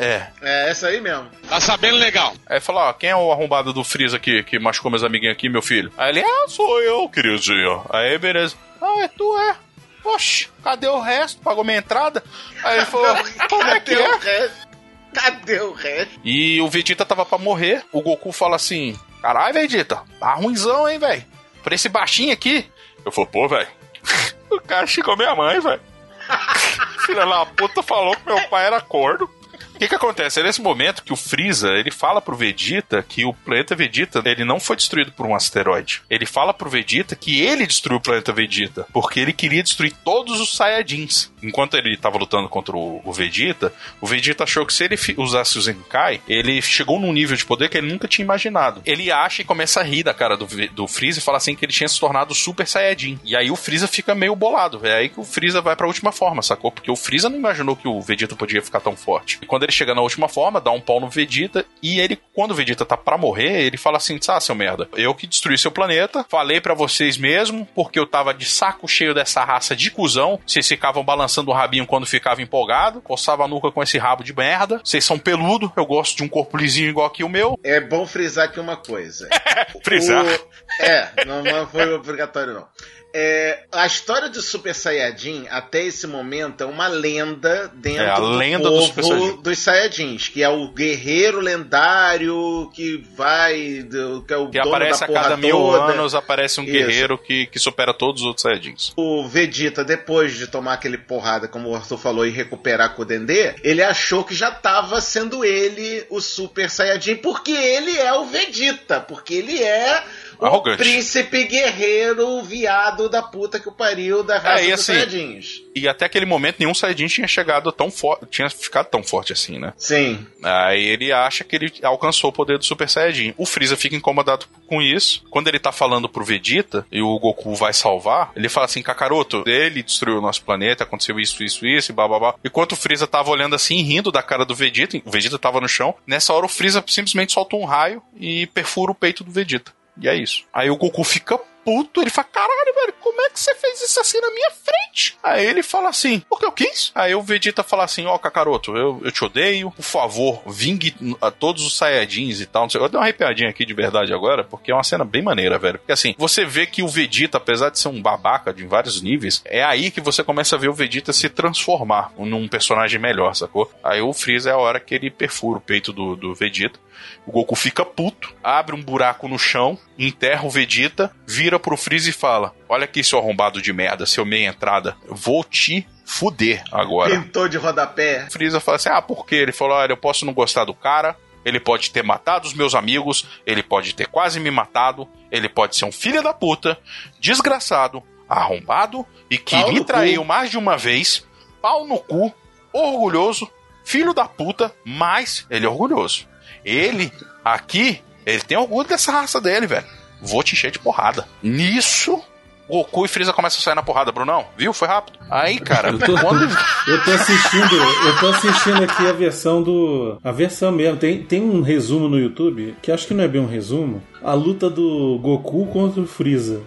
É. 0.00 0.28
É 0.42 0.70
essa 0.70 0.88
aí 0.88 1.00
mesmo. 1.00 1.26
Tá 1.48 1.60
sabendo 1.60 1.96
legal. 1.96 2.34
Aí 2.46 2.60
falou, 2.60 2.82
ó, 2.82 2.92
quem 2.92 3.10
é 3.10 3.16
o 3.16 3.32
arrombado 3.32 3.72
do 3.72 3.82
Freeza 3.82 4.16
aqui, 4.18 4.42
que 4.42 4.58
machucou 4.58 4.90
meus 4.90 5.02
amiguinhos 5.02 5.34
aqui, 5.34 5.48
meu 5.48 5.62
filho? 5.62 5.90
Aí 5.96 6.10
ele, 6.10 6.20
ah, 6.20 6.44
sou 6.48 6.80
eu, 6.82 7.08
queridinho. 7.08 7.82
Aí, 7.90 8.18
beleza. 8.18 8.54
Ah, 8.80 9.02
é 9.02 9.08
tu, 9.08 9.38
é. 9.38 9.56
Oxe, 10.04 10.48
cadê 10.62 10.88
o 10.88 11.00
resto? 11.00 11.40
Pagou 11.42 11.64
minha 11.64 11.78
entrada? 11.78 12.22
Aí 12.62 12.78
ele 12.78 12.86
falou, 12.86 13.16
como 13.48 13.68
é 13.68 13.80
que 13.80 13.94
Cadê 13.94 14.02
o 14.02 14.14
é? 14.14 14.18
resto? 14.18 14.68
Cadê 15.14 15.60
o 15.60 15.72
resto? 15.72 16.20
E 16.24 16.60
o 16.60 16.68
Vegeta 16.68 17.04
tava 17.04 17.24
pra 17.24 17.38
morrer. 17.38 17.84
O 17.92 18.00
Goku 18.02 18.32
fala 18.32 18.56
assim: 18.56 18.98
Caralho, 19.22 19.54
Vegeta, 19.54 20.02
tá 20.18 20.34
ruimzão, 20.34 20.88
hein, 20.88 20.98
velho? 20.98 21.24
Por 21.62 21.72
esse 21.72 21.88
baixinho 21.88 22.32
aqui. 22.32 22.66
Eu 23.04 23.12
falei, 23.12 23.30
pô, 23.30 23.48
velho. 23.48 23.68
o 24.50 24.60
cara 24.60 24.84
xingou 24.84 25.16
minha 25.16 25.34
mãe, 25.36 25.60
velho. 25.60 25.80
Filha 27.06 27.24
da 27.24 27.46
puta 27.46 27.82
falou 27.82 28.16
que 28.16 28.26
meu 28.26 28.40
pai 28.48 28.66
era 28.66 28.80
corno. 28.80 29.30
O 29.74 29.78
que 29.78 29.88
que 29.88 29.94
acontece? 29.94 30.40
É 30.40 30.42
nesse 30.42 30.60
momento 30.60 31.02
que 31.02 31.12
o 31.12 31.16
Freeza, 31.16 31.70
ele 31.70 31.90
fala 31.90 32.20
pro 32.20 32.36
Vegeta 32.36 33.02
que 33.02 33.24
o 33.24 33.32
planeta 33.32 33.74
Vegeta, 33.74 34.22
ele 34.24 34.44
não 34.44 34.60
foi 34.60 34.76
destruído 34.76 35.12
por 35.12 35.26
um 35.26 35.34
asteroide. 35.34 36.02
Ele 36.08 36.26
fala 36.26 36.54
pro 36.54 36.70
Vegeta 36.70 37.16
que 37.16 37.40
ele 37.40 37.66
destruiu 37.66 37.98
o 37.98 38.00
planeta 38.00 38.32
Vegeta, 38.32 38.86
porque 38.92 39.18
ele 39.18 39.32
queria 39.32 39.62
destruir 39.62 39.92
todos 40.04 40.40
os 40.40 40.54
Saiyajins. 40.56 41.31
Enquanto 41.42 41.76
ele 41.76 41.96
tava 41.96 42.18
lutando 42.18 42.48
contra 42.48 42.76
o, 42.76 43.00
o 43.04 43.12
Vegeta, 43.12 43.72
o 44.00 44.06
Vegeta 44.06 44.44
achou 44.44 44.64
que 44.66 44.72
se 44.72 44.84
ele 44.84 44.96
usasse 45.16 45.58
o 45.58 45.62
Zenkai, 45.62 46.20
ele 46.28 46.60
chegou 46.62 47.00
num 47.00 47.12
nível 47.12 47.36
de 47.36 47.44
poder 47.44 47.68
que 47.68 47.78
ele 47.78 47.90
nunca 47.90 48.08
tinha 48.08 48.24
imaginado. 48.24 48.82
Ele 48.84 49.10
acha 49.10 49.42
e 49.42 49.44
começa 49.44 49.80
a 49.80 49.82
rir 49.82 50.02
da 50.02 50.14
cara 50.14 50.36
do, 50.36 50.46
do 50.72 50.86
Freeza 50.86 51.18
e 51.18 51.22
fala 51.22 51.38
assim 51.38 51.54
que 51.54 51.64
ele 51.64 51.72
tinha 51.72 51.88
se 51.88 51.98
tornado 51.98 52.34
Super 52.34 52.66
Saiyajin. 52.66 53.18
E 53.24 53.36
aí 53.36 53.50
o 53.50 53.56
Freeza 53.56 53.86
fica 53.86 54.14
meio 54.14 54.36
bolado. 54.36 54.80
É 54.86 54.94
aí 54.94 55.08
que 55.08 55.20
o 55.20 55.24
Freeza 55.24 55.60
vai 55.60 55.76
pra 55.76 55.86
última 55.86 56.12
forma, 56.12 56.42
sacou? 56.42 56.70
Porque 56.70 56.90
o 56.90 56.96
Freeza 56.96 57.28
não 57.28 57.36
imaginou 57.36 57.76
que 57.76 57.88
o 57.88 58.00
Vegeta 58.00 58.36
podia 58.36 58.62
ficar 58.62 58.80
tão 58.80 58.96
forte. 58.96 59.38
E 59.42 59.46
quando 59.46 59.64
ele 59.64 59.72
chega 59.72 59.94
na 59.94 60.02
última 60.02 60.28
forma, 60.28 60.60
dá 60.60 60.70
um 60.70 60.80
pau 60.80 61.00
no 61.00 61.08
Vegeta 61.08 61.64
e 61.82 62.00
ele, 62.00 62.18
quando 62.34 62.52
o 62.52 62.54
Vegeta 62.54 62.84
tá 62.84 62.96
pra 62.96 63.18
morrer, 63.18 63.62
ele 63.62 63.76
fala 63.76 63.96
assim: 63.96 64.18
Ah, 64.28 64.40
seu 64.40 64.54
merda, 64.54 64.88
eu 64.94 65.14
que 65.14 65.26
destruí 65.26 65.58
seu 65.58 65.70
planeta, 65.70 66.24
falei 66.28 66.60
pra 66.60 66.74
vocês 66.74 67.16
mesmo, 67.16 67.66
porque 67.74 67.98
eu 67.98 68.06
tava 68.06 68.32
de 68.32 68.46
saco 68.46 68.88
cheio 68.88 69.14
dessa 69.14 69.44
raça 69.44 69.74
de 69.74 69.90
cuzão. 69.90 70.38
Vocês 70.46 70.66
ficavam 70.66 71.04
balançando 71.04 71.31
o 71.48 71.52
rabinho 71.54 71.86
quando 71.86 72.06
ficava 72.06 72.42
empolgado, 72.42 73.00
coçava 73.00 73.44
a 73.44 73.48
nuca 73.48 73.70
com 73.70 73.82
esse 73.82 73.98
rabo 73.98 74.22
de 74.22 74.34
merda. 74.34 74.80
Vocês 74.84 75.04
são 75.04 75.18
peludo, 75.18 75.72
eu 75.76 75.86
gosto 75.86 76.16
de 76.16 76.22
um 76.22 76.28
corpo 76.28 76.56
lisinho 76.56 76.88
igual 76.90 77.06
aqui 77.06 77.24
o 77.24 77.28
meu. 77.28 77.58
É 77.64 77.80
bom 77.80 78.06
frisar 78.06 78.44
aqui 78.46 78.60
uma 78.60 78.76
coisa. 78.76 79.28
Frisar. 79.84 80.24
O- 80.24 80.82
É, 80.82 81.08
não, 81.26 81.42
não 81.42 81.66
foi 81.66 81.92
obrigatório, 81.94 82.54
não. 82.54 82.66
É, 83.14 83.64
a 83.70 83.86
história 83.86 84.28
do 84.28 84.40
Super 84.40 84.74
Saiyajin, 84.74 85.46
até 85.50 85.84
esse 85.84 86.06
momento, 86.06 86.62
é 86.62 86.66
uma 86.66 86.86
lenda 86.88 87.70
dentro 87.74 88.02
É, 88.04 88.08
a 88.10 88.18
lenda 88.18 88.70
do 88.70 88.76
povo 88.88 89.02
Saiyajin. 89.02 89.42
dos 89.42 89.58
Saiyajins, 89.58 90.28
que 90.28 90.42
é 90.42 90.48
o 90.48 90.68
guerreiro 90.68 91.40
lendário 91.40 92.70
que 92.74 92.96
vai. 93.14 93.86
que 94.26 94.32
é 94.32 94.36
o 94.36 94.48
Que 94.48 94.58
dono 94.60 94.68
aparece 94.74 95.00
da 95.00 95.06
a 95.06 95.22
cada 95.22 95.36
mil 95.36 95.56
toda. 95.56 95.92
anos, 95.92 96.14
aparece 96.14 96.60
um 96.60 96.64
Isso. 96.64 96.72
guerreiro 96.72 97.18
que, 97.18 97.46
que 97.46 97.58
supera 97.58 97.92
todos 97.92 98.22
os 98.22 98.26
outros 98.26 98.42
Saiyajins. 98.42 98.92
O 98.96 99.26
Vegeta, 99.28 99.84
depois 99.84 100.34
de 100.34 100.46
tomar 100.46 100.74
aquele 100.74 100.98
porrada, 100.98 101.46
como 101.48 101.68
o 101.70 101.74
Arthur 101.76 101.98
falou, 101.98 102.26
e 102.26 102.30
recuperar 102.30 102.94
com 102.94 103.02
o 103.02 103.04
Dendê, 103.04 103.54
ele 103.62 103.82
achou 103.82 104.24
que 104.24 104.34
já 104.34 104.48
estava 104.48 105.00
sendo 105.00 105.44
ele 105.44 106.04
o 106.10 106.20
Super 106.20 106.70
Saiyajin, 106.70 107.16
porque 107.16 107.52
ele 107.52 107.96
é 107.98 108.12
o 108.14 108.24
Vegeta, 108.24 109.00
porque 109.00 109.34
ele 109.34 109.62
é 109.62 110.02
o 110.42 110.46
Arrogante. 110.46 110.78
príncipe 110.82 111.44
guerreiro 111.44 112.42
viado 112.42 113.08
da 113.08 113.22
puta 113.22 113.58
que 113.60 113.68
o 113.68 113.72
pariu 113.72 114.22
da 114.22 114.38
raça 114.38 114.62
É, 114.62 114.66
e 114.66 114.70
dos 114.70 114.80
assim, 114.80 114.92
Saiyajins. 114.92 115.62
E 115.74 115.88
até 115.88 116.04
aquele 116.04 116.26
momento 116.26 116.56
nenhum 116.58 116.74
Saiyajin 116.74 117.06
tinha 117.06 117.28
chegado 117.28 117.70
tão 117.72 117.90
forte, 117.90 118.26
tinha 118.30 118.48
ficado 118.50 118.86
tão 118.86 119.02
forte 119.02 119.32
assim, 119.32 119.58
né? 119.58 119.72
Sim. 119.76 120.26
Aí 120.42 120.82
ele 120.84 121.12
acha 121.12 121.44
que 121.44 121.56
ele 121.56 121.72
alcançou 121.82 122.30
o 122.30 122.32
poder 122.32 122.58
do 122.58 122.64
Super 122.64 122.88
Saiyajin. 122.88 123.34
O 123.36 123.46
Freeza 123.46 123.76
fica 123.76 123.96
incomodado 123.96 124.46
com 124.66 124.82
isso. 124.82 125.22
Quando 125.30 125.48
ele 125.48 125.58
tá 125.58 125.72
falando 125.72 126.08
pro 126.08 126.24
Vegeta 126.24 126.86
e 126.90 127.00
o 127.00 127.18
Goku 127.18 127.54
vai 127.54 127.72
salvar, 127.72 128.32
ele 128.36 128.48
fala 128.48 128.66
assim: 128.66 128.82
Kakaroto, 128.82 129.44
ele 129.46 129.82
destruiu 129.82 130.18
o 130.18 130.22
nosso 130.22 130.42
planeta, 130.42 130.84
aconteceu 130.84 131.18
isso, 131.18 131.42
isso, 131.42 131.66
isso, 131.66 131.92
e 131.92 131.94
blá 131.94 132.08
blá 132.08 132.18
blá. 132.18 132.34
Enquanto 132.44 132.72
o 132.72 132.76
Freeza 132.76 133.06
tava 133.06 133.30
olhando 133.30 133.54
assim, 133.54 133.82
rindo 133.82 134.10
da 134.12 134.22
cara 134.22 134.44
do 134.44 134.54
Vegeta, 134.54 135.00
o 135.04 135.10
Vegeta 135.10 135.38
tava 135.38 135.60
no 135.60 135.68
chão. 135.68 135.94
Nessa 136.06 136.32
hora 136.32 136.46
o 136.46 136.48
Freeza 136.48 136.82
simplesmente 136.86 137.32
solta 137.32 137.56
um 137.56 137.64
raio 137.64 138.02
e 138.18 138.46
perfura 138.48 138.92
o 138.92 138.94
peito 138.94 139.24
do 139.24 139.30
Vegeta. 139.30 139.72
E 140.00 140.08
é 140.08 140.14
isso. 140.14 140.44
Aí 140.52 140.70
o 140.70 140.76
Goku 140.76 141.04
fica 141.04 141.38
puto, 141.64 142.00
ele 142.00 142.10
fala: 142.10 142.28
Caralho, 142.30 142.74
velho, 142.74 142.94
como 143.00 143.20
é 143.22 143.30
que 143.30 143.40
você 143.40 143.54
fez 143.54 143.80
isso 143.82 144.00
assim 144.00 144.20
na 144.20 144.30
minha 144.30 144.50
frente? 144.50 145.16
Aí 145.22 145.44
ele 145.46 145.62
fala 145.62 145.88
assim: 145.88 146.22
Porque 146.28 146.44
eu 146.44 146.52
quis. 146.52 146.92
Aí 146.94 147.14
o 147.14 147.22
Vegeta 147.22 147.62
fala 147.62 147.84
assim: 147.84 148.06
Ó, 148.06 148.16
Kakaroto, 148.18 148.76
eu, 148.76 149.00
eu 149.04 149.12
te 149.12 149.24
odeio, 149.24 149.70
por 149.70 149.82
favor, 149.82 150.42
vingue 150.46 150.94
a 151.20 151.30
todos 151.30 151.64
os 151.64 151.76
Saiyajins 151.76 152.40
e 152.40 152.46
tal. 152.46 152.62
Não 152.62 152.70
sei. 152.70 152.80
Eu 152.80 152.88
dei 152.88 152.98
uma 152.98 153.04
arrepiadinha 153.04 153.50
aqui 153.50 153.64
de 153.64 153.74
verdade 153.74 154.12
agora, 154.12 154.44
porque 154.44 154.70
é 154.70 154.74
uma 154.74 154.84
cena 154.84 155.04
bem 155.04 155.22
maneira, 155.22 155.58
velho. 155.58 155.78
Porque 155.78 155.92
assim, 155.92 156.14
você 156.18 156.44
vê 156.44 156.66
que 156.66 156.82
o 156.82 156.88
Vegeta, 156.88 157.38
apesar 157.38 157.70
de 157.70 157.78
ser 157.78 157.88
um 157.88 158.02
babaca 158.02 158.52
de 158.52 158.66
vários 158.66 159.00
níveis, 159.00 159.42
é 159.44 159.62
aí 159.62 159.90
que 159.90 160.00
você 160.00 160.22
começa 160.22 160.56
a 160.56 160.58
ver 160.58 160.68
o 160.68 160.74
Vegeta 160.74 161.12
se 161.12 161.28
transformar 161.28 162.12
num 162.18 162.48
personagem 162.48 163.00
melhor, 163.00 163.34
sacou? 163.34 163.70
Aí 163.82 164.00
o 164.00 164.12
Freeza 164.12 164.50
é 164.50 164.52
a 164.52 164.58
hora 164.58 164.80
que 164.80 164.94
ele 164.94 165.10
perfura 165.10 165.58
o 165.58 165.62
peito 165.62 165.92
do, 165.92 166.16
do 166.16 166.34
Vegeta. 166.34 166.78
O 167.26 167.32
Goku 167.32 167.54
fica 167.54 167.84
puto, 167.84 168.34
abre 168.42 168.74
um 168.74 168.82
buraco 168.82 169.28
no 169.28 169.38
chão, 169.38 169.78
enterra 169.98 170.46
o 170.46 170.50
Vegeta, 170.50 171.14
vira 171.26 171.51
pro 171.60 171.76
Freeza 171.76 172.10
e 172.10 172.12
fala: 172.12 172.54
Olha 172.68 172.84
aqui, 172.84 173.02
seu 173.02 173.18
arrombado 173.18 173.60
de 173.60 173.72
merda, 173.72 174.06
seu 174.06 174.24
meia 174.24 174.48
entrada, 174.48 174.96
vou 175.08 175.44
te 175.44 175.86
fuder 176.04 176.62
agora. 176.70 177.18
Pintou 177.18 177.48
de 177.48 177.56
rodapé. 177.56 178.26
O 178.28 178.32
Freeza 178.32 178.60
fala 178.60 178.76
assim: 178.76 178.88
Ah, 178.88 179.02
por 179.02 179.26
quê? 179.26 179.36
Ele 179.36 179.52
falou: 179.52 179.76
Olha, 179.76 179.92
eu 179.92 179.96
posso 179.96 180.24
não 180.26 180.32
gostar 180.32 180.64
do 180.64 180.74
cara, 180.74 181.16
ele 181.44 181.58
pode 181.58 181.90
ter 181.90 182.02
matado 182.02 182.46
os 182.46 182.54
meus 182.54 182.74
amigos, 182.74 183.26
ele 183.46 183.62
pode 183.62 183.94
ter 183.94 184.06
quase 184.06 184.38
me 184.38 184.50
matado, 184.50 185.08
ele 185.30 185.48
pode 185.48 185.76
ser 185.76 185.84
um 185.84 185.92
filho 185.92 186.22
da 186.22 186.32
puta, 186.32 186.78
desgraçado, 187.18 188.02
arrombado 188.28 189.06
e 189.30 189.38
que 189.38 189.56
Pau 189.56 189.72
me 189.72 189.84
traiu 189.84 190.22
cu. 190.22 190.28
mais 190.28 190.50
de 190.50 190.58
uma 190.58 190.76
vez, 190.76 191.26
pau 191.60 191.86
no 191.86 191.98
cu, 191.98 192.32
orgulhoso, 192.72 193.50
filho 193.84 194.14
da 194.14 194.26
puta, 194.26 194.74
mas 194.84 195.46
ele 195.50 195.66
é 195.66 195.68
orgulhoso. 195.68 196.26
Ele, 196.64 197.12
aqui, 197.44 198.00
ele 198.24 198.42
tem 198.42 198.56
orgulho 198.56 198.88
dessa 198.88 199.10
raça 199.12 199.40
dele, 199.40 199.66
velho. 199.66 199.86
Vou 200.22 200.42
te 200.42 200.54
encher 200.54 200.70
de 200.70 200.78
porrada. 200.78 201.26
Nisso, 201.42 202.22
Goku 202.68 203.04
e 203.04 203.08
Freeza 203.08 203.32
começam 203.32 203.58
a 203.58 203.62
sair 203.62 203.74
na 203.74 203.82
porrada, 203.82 204.10
Brunão. 204.12 204.46
Viu? 204.56 204.72
Foi 204.72 204.88
rápido. 204.88 205.18
Aí, 205.30 205.58
cara, 205.58 205.90
Eu 205.90 205.98
tô, 205.98 206.16
quando. 206.18 206.48
eu 206.88 207.04
tô 207.04 207.10
assistindo, 207.10 207.74
eu 207.74 208.18
tô 208.20 208.28
assistindo 208.28 208.84
aqui 208.84 209.06
a 209.06 209.12
versão 209.12 209.62
do. 209.62 210.18
A 210.24 210.32
versão 210.32 210.70
mesmo. 210.72 210.96
Tem, 210.96 211.22
tem 211.22 211.42
um 211.42 211.60
resumo 211.60 212.08
no 212.08 212.18
YouTube, 212.18 212.74
que 212.80 212.90
acho 212.92 213.06
que 213.06 213.14
não 213.14 213.24
é 213.24 213.28
bem 213.28 213.40
um 213.42 213.48
resumo. 213.48 214.02
A 214.22 214.32
luta 214.32 214.70
do 214.70 215.18
Goku 215.20 215.66
contra 215.66 216.00
o 216.00 216.06
Freeza. 216.06 216.62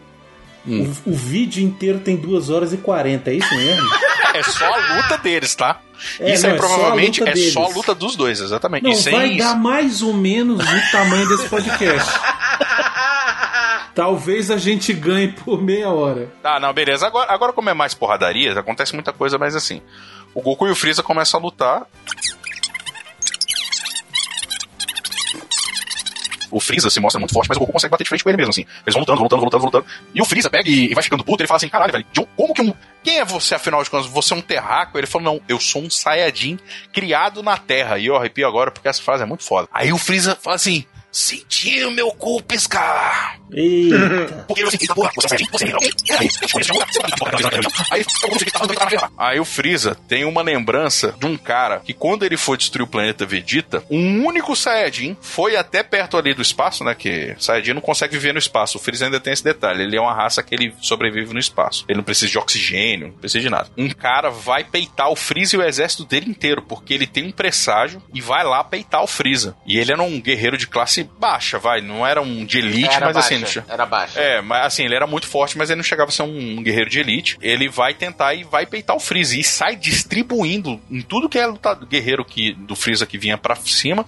Hum. 0.68 0.92
O, 1.06 1.12
o 1.12 1.14
vídeo 1.14 1.64
inteiro 1.64 2.00
tem 2.00 2.16
2 2.18 2.50
horas 2.50 2.74
e 2.74 2.78
40, 2.78 3.30
é 3.30 3.36
isso 3.36 3.56
mesmo? 3.56 3.88
É 4.34 4.44
só 4.44 4.66
a 4.66 4.96
luta 4.98 5.18
deles, 5.20 5.56
tá? 5.56 5.80
É, 6.20 6.34
Isso 6.34 6.44
não, 6.44 6.50
aí 6.54 6.58
é 6.58 6.62
só 6.62 6.68
provavelmente 6.68 7.20
luta 7.22 7.32
é 7.32 7.34
deles. 7.36 7.54
só 7.54 7.66
a 7.66 7.70
luta 7.70 7.96
dos 7.96 8.16
dois, 8.18 8.42
exatamente. 8.42 8.84
Não, 8.84 8.92
e 8.92 8.96
sem 8.96 9.14
vai 9.14 9.38
dar 9.38 9.56
mais 9.56 10.02
ou 10.02 10.14
menos 10.14 10.60
o 10.62 10.92
tamanho 10.92 11.26
desse 11.30 11.48
podcast. 11.48 12.12
Talvez 13.96 14.52
a 14.52 14.58
gente 14.58 14.92
ganhe 14.92 15.30
por 15.30 15.62
meia 15.62 15.90
hora. 15.90 16.30
Tá, 16.44 16.60
não, 16.60 16.74
beleza. 16.74 17.08
Agora, 17.08 17.32
agora 17.32 17.54
como 17.54 17.70
é 17.70 17.74
mais 17.74 17.94
porradaria, 17.94 18.52
acontece 18.60 18.94
muita 18.94 19.14
coisa, 19.14 19.38
mas 19.38 19.56
assim. 19.56 19.82
O 20.34 20.42
Goku 20.42 20.68
e 20.68 20.72
o 20.72 20.76
Freeza 20.76 21.02
começam 21.02 21.40
a 21.40 21.44
lutar. 21.44 21.88
O 26.52 26.60
Freeza 26.60 26.90
se 26.90 27.00
mostra 27.00 27.20
muito 27.20 27.34
forte, 27.34 27.48
mas 27.48 27.56
o 27.56 27.60
Goku 27.62 27.72
consegue 27.72 27.92
bater 27.92 28.04
de 28.04 28.10
frente 28.10 28.24
com 28.24 28.30
ele 28.30 28.38
mesmo, 28.38 28.50
assim. 28.50 28.66
Eles 28.86 28.94
vão 28.94 29.00
lutando, 29.00 29.18
vão 29.18 29.24
lutando, 29.24 29.40
vão 29.40 29.46
lutando, 29.46 29.62
vão 29.62 29.72
lutando. 29.72 29.86
E 30.14 30.22
o 30.22 30.26
Freeza 30.26 30.50
pega 30.50 30.70
e, 30.70 30.94
vai 30.94 31.04
ficando 31.04 31.24
puto, 31.24 31.42
ele 31.42 31.48
fala 31.48 31.58
assim, 31.58 31.70
caralho, 31.70 31.94
velho, 31.94 32.06
como 32.36 32.54
que 32.54 32.62
um... 32.62 32.74
Quem 33.02 33.20
é 33.20 33.26
você, 33.26 33.56
afinal 33.56 33.82
de 33.82 33.90
contas? 33.90 34.08
Você 34.08 34.34
é 34.34 34.38
um 34.38 34.42
terráqueo? 34.42 34.98
Ele 35.00 35.08
falou, 35.08 35.34
não, 35.34 35.42
eu 35.48 35.60
sou 35.60 35.82
um 35.82 35.90
Saiyajin 35.90 36.60
criado 36.92 37.42
na 37.42 37.58
Terra. 37.58 37.98
E 37.98 38.08
eu 38.08 38.16
arrepio 38.16 38.48
agora 38.48 38.72
porque 38.72 38.88
essa 38.88 39.02
frase 39.02 39.24
é 39.24 39.26
muito 39.26 39.44
foda. 39.44 39.70
Aí 39.72 39.94
o 39.94 39.98
Freeza 39.98 40.36
fala 40.36 40.56
assim, 40.56 40.86
senti 41.12 41.84
o 41.86 41.92
meu 41.92 42.12
cu 42.12 42.42
piscar. 42.42 43.40
Eita. 43.52 44.46
Aí, 46.20 46.30
Aí 49.18 49.40
o 49.40 49.46
Freeza 49.46 49.96
tem 50.08 50.26
uma 50.26 50.42
lembrança 50.42 51.16
de 51.20 51.26
um 51.26 51.38
cara 51.38 51.80
que 51.80 51.94
quando 51.94 52.24
ele 52.24 52.38
foi 52.38 52.58
destruir 52.58 52.84
o 52.84 52.88
planeta 52.88 53.26
Vegeta, 53.26 53.84
um 53.90 54.26
único 54.26 54.56
Saiyajin 54.56 55.18
foi 55.22 55.56
até 55.56 55.84
perto 55.84 56.18
ali 56.18 56.34
do 56.34 56.42
espaço, 56.42 56.84
né? 56.84 56.96
Que 56.96 57.36
Saiyajin 57.38 57.74
não 57.74 57.82
consegue 57.82 58.14
viver 58.14 58.34
no 58.34 58.40
espaço. 58.40 58.78
O 58.78 58.82
Freeza 58.82 59.06
ainda 59.06 59.20
tem 59.20 59.34
esse 59.34 59.44
detalhe. 59.44 59.84
Ele 59.84 59.98
é 59.98 60.02
uma 60.02 60.14
raça 60.14 60.44
que 60.44 60.54
ele 60.56 60.74
sobrevive 60.82 61.34
no 61.34 61.40
espaço. 61.40 61.86
Ele 61.88 61.98
não 61.98 62.04
precisa 62.04 62.32
de 62.32 62.38
oxigênio, 62.38 63.08
não 63.08 63.16
precisa 63.16 63.42
de 63.42 63.50
nada. 63.50 63.70
Um 63.78 63.90
cara 63.90 64.30
vai 64.30 64.64
peitar 64.64 65.10
o 65.10 65.16
Freeza 65.16 65.56
e 65.56 65.60
o 65.60 65.64
exército 65.64 66.06
dele 66.06 66.30
inteiro, 66.30 66.62
porque 66.62 66.94
ele 66.94 67.08
tem 67.08 67.26
um 67.26 67.32
presságio 67.32 68.02
e 68.14 68.22
vai 68.22 68.44
lá 68.44 68.64
peitar 68.64 69.04
o 69.04 69.08
Freeza. 69.08 69.56
E 69.66 69.78
ele 69.78 69.92
era 69.92 70.02
um 70.02 70.20
guerreiro 70.20 70.58
de 70.58 70.68
classe 70.68 71.10
baixa, 71.20 71.58
vai. 71.60 71.82
Não 71.82 72.06
era 72.06 72.22
um 72.22 72.46
de 72.46 72.60
elite, 72.60 72.94
Era 72.94 73.08
mas 73.08 73.18
assim, 73.18 73.35
che- 73.46 73.64
era 73.68 73.86
baixa. 73.86 74.20
É, 74.20 74.42
mas 74.42 74.66
assim, 74.66 74.84
ele 74.86 74.96
era 74.96 75.06
muito 75.08 75.28
forte, 75.28 75.58
mas 75.58 75.70
ele 75.70 75.78
não 75.78 75.84
chegava 75.84 76.10
a 76.10 76.14
ser 76.14 76.24
um 76.24 76.62
guerreiro 76.64 76.90
de 76.90 77.00
elite. 77.00 77.38
Ele 77.42 77.68
vai 77.68 77.94
tentar 77.94 78.34
e 78.34 78.44
vai 78.44 78.66
peitar 78.66 78.96
o 78.96 79.00
Freeza 79.00 79.38
e 79.38 79.44
sai 79.44 79.76
distribuindo 79.76 80.80
em 80.90 81.02
tudo 81.02 81.28
que 81.30 81.38
é 81.40 81.46
lutado, 81.46 81.86
guerreiro 81.86 82.24
que, 82.24 82.54
do 82.54 82.76
Freeza 82.76 83.06
que 83.06 83.18
vinha 83.18 83.38
pra 83.38 83.56
cima. 83.56 84.06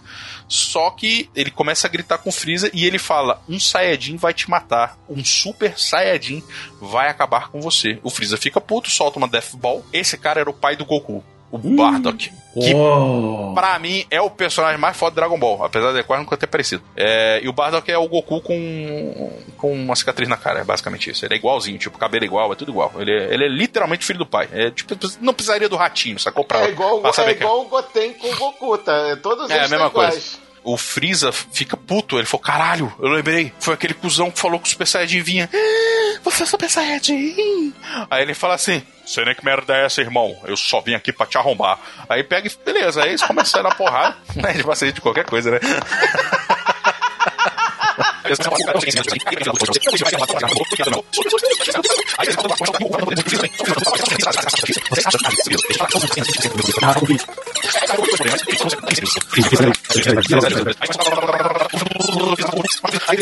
Só 0.47 0.89
que 0.91 1.29
ele 1.35 1.51
começa 1.51 1.87
a 1.87 1.89
gritar 1.89 2.19
com 2.19 2.29
o 2.29 2.33
Freeza 2.33 2.69
e 2.73 2.85
ele 2.85 2.97
fala: 2.97 3.41
Um 3.49 3.59
Saiyajin 3.59 4.15
vai 4.15 4.33
te 4.33 4.49
matar. 4.49 4.97
Um 5.09 5.23
Super 5.25 5.77
Saiyajin 5.77 6.41
vai 6.81 7.09
acabar 7.09 7.49
com 7.49 7.59
você. 7.59 7.99
O 8.01 8.09
Freeza 8.09 8.37
fica 8.37 8.61
puto, 8.61 8.89
solta 8.89 9.17
uma 9.17 9.27
Death 9.27 9.55
Ball. 9.55 9.85
Esse 9.91 10.17
cara 10.17 10.39
era 10.39 10.49
o 10.49 10.53
pai 10.53 10.75
do 10.77 10.85
Goku, 10.85 11.21
o 11.51 11.57
Bardock. 11.75 12.31
Que 12.59 12.73
Oh. 12.73 13.51
Pra 13.53 13.77
mim, 13.77 14.03
é 14.09 14.19
o 14.19 14.31
personagem 14.31 14.79
mais 14.79 14.97
foda 14.97 15.11
do 15.11 15.15
Dragon 15.15 15.37
Ball, 15.39 15.63
apesar 15.63 15.91
de 15.93 16.01
quase 16.01 16.23
nunca 16.23 16.35
ter 16.35 16.47
parecido. 16.47 16.81
É, 16.95 17.39
e 17.43 17.47
o 17.47 17.53
Bardock 17.53 17.91
é 17.91 17.97
o 17.99 18.07
Goku 18.07 18.41
com, 18.41 19.31
com 19.57 19.73
uma 19.73 19.95
cicatriz 19.95 20.27
na 20.27 20.37
cara, 20.37 20.61
é 20.61 20.63
basicamente 20.63 21.11
isso. 21.11 21.23
Ele 21.23 21.35
é 21.35 21.37
igualzinho, 21.37 21.77
tipo, 21.77 21.99
cabelo 21.99 22.25
igual, 22.25 22.51
é 22.51 22.55
tudo 22.55 22.71
igual. 22.71 22.91
Ele 22.97 23.11
é, 23.11 23.31
ele 23.33 23.45
é 23.45 23.47
literalmente 23.47 24.05
filho 24.05 24.17
do 24.19 24.25
pai. 24.25 24.49
É, 24.51 24.71
tipo, 24.71 24.95
não 25.21 25.33
precisaria 25.35 25.69
do 25.69 25.75
ratinho, 25.75 26.17
sacou? 26.17 26.43
Pra, 26.43 26.61
É 26.65 26.69
igual, 26.71 26.99
pra 27.01 27.11
é 27.11 27.13
saber 27.13 27.35
que- 27.35 27.43
igual 27.43 27.61
o 27.61 27.65
Goten 27.65 28.13
com 28.13 28.27
o 28.27 28.35
Goku, 28.35 28.77
tá? 28.79 29.17
Todos 29.21 29.51
É 29.51 29.57
eles 29.57 29.67
a 29.67 29.69
mesma 29.69 29.85
são 29.85 29.91
coisa. 29.91 30.09
iguais. 30.17 30.39
O 30.69 30.75
Freeza 30.75 31.31
fica 31.31 31.77
puto. 31.77 32.17
Ele 32.17 32.25
falou: 32.25 32.43
caralho, 32.43 32.93
eu 32.99 33.07
lembrei. 33.07 33.53
Foi 33.59 33.73
aquele 33.73 33.93
cuzão 33.93 34.29
que 34.29 34.37
falou 34.39 34.59
que 34.59 34.67
o 34.67 34.69
Super 34.69 34.85
Saiyajin 34.85 35.21
vinha. 35.21 35.49
"Ah, 35.53 36.19
Você 36.23 36.43
é 36.43 36.45
Super 36.45 36.69
Saiyajin. 36.69 37.73
Aí 38.11 38.21
ele 38.21 38.33
fala 38.33 38.55
assim: 38.55 38.83
Sei 39.05 39.23
nem 39.23 39.33
que 39.33 39.45
merda 39.45 39.73
é 39.77 39.85
essa, 39.85 40.01
irmão. 40.01 40.37
Eu 40.45 40.57
só 40.57 40.81
vim 40.81 40.93
aqui 40.93 41.13
pra 41.13 41.25
te 41.25 41.37
arrombar. 41.37 41.79
Aí 42.09 42.21
pega 42.21 42.47
e 42.49 42.51
beleza. 42.65 43.01
Aí 43.01 43.09
eles 43.11 43.21
começam 43.23 43.61
a 43.61 43.63
sair 43.63 43.69
na 43.69 43.75
porrada. 43.75 44.17
Né? 44.35 44.53
Assim, 44.69 44.91
de 44.91 44.99
qualquer 44.99 45.23
coisa, 45.25 45.51
né? 45.51 45.59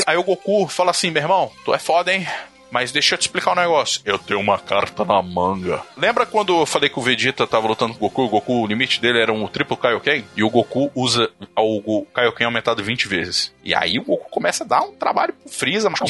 Aí 0.06 0.18
o 0.18 0.24
Goku 0.24 0.68
fala 0.68 0.92
assim, 0.92 1.12
meu 1.12 1.22
irmão, 1.22 1.52
tu 1.64 1.74
é 1.74 1.80
foda, 1.80 2.14
hein? 2.14 2.28
Mas 2.72 2.92
deixa 2.92 3.16
eu 3.16 3.20
te 3.20 3.22
explicar 3.22 3.52
um 3.52 3.56
negócio. 3.56 4.02
Eu 4.04 4.18
tenho 4.20 4.40
uma 4.40 4.58
carta 4.60 5.06
na 5.06 5.22
manga. 5.22 5.82
Lembra 5.96 6.26
quando 6.26 6.60
eu 6.60 6.66
falei 6.66 6.90
que 6.90 7.00
o 7.00 7.02
Vegeta 7.02 7.48
tava 7.48 7.68
lutando 7.68 7.94
com 7.94 8.06
o 8.06 8.10
Goku? 8.10 8.24
O 8.24 8.30
Goku, 8.30 8.64
o 8.64 8.68
limite 8.68 9.00
dele 9.00 9.22
era 9.22 9.32
um 9.32 9.48
triplo 9.48 9.78
Kaioken? 9.78 10.26
E 10.36 10.44
o 10.44 10.50
Goku 10.50 10.92
usa 10.94 11.30
o 11.58 12.06
Kaioken 12.14 12.46
aumentado 12.48 12.84
20 12.84 13.08
vezes. 13.08 13.54
E 13.64 13.74
aí 13.74 13.98
o 14.00 14.04
Goku 14.04 14.30
começa 14.30 14.64
a 14.64 14.68
dar 14.68 14.82
um 14.82 14.94
trabalho 14.94 15.34
pro 15.34 15.52
Freeza. 15.52 15.90
Mas... 15.90 16.02
O 16.02 16.06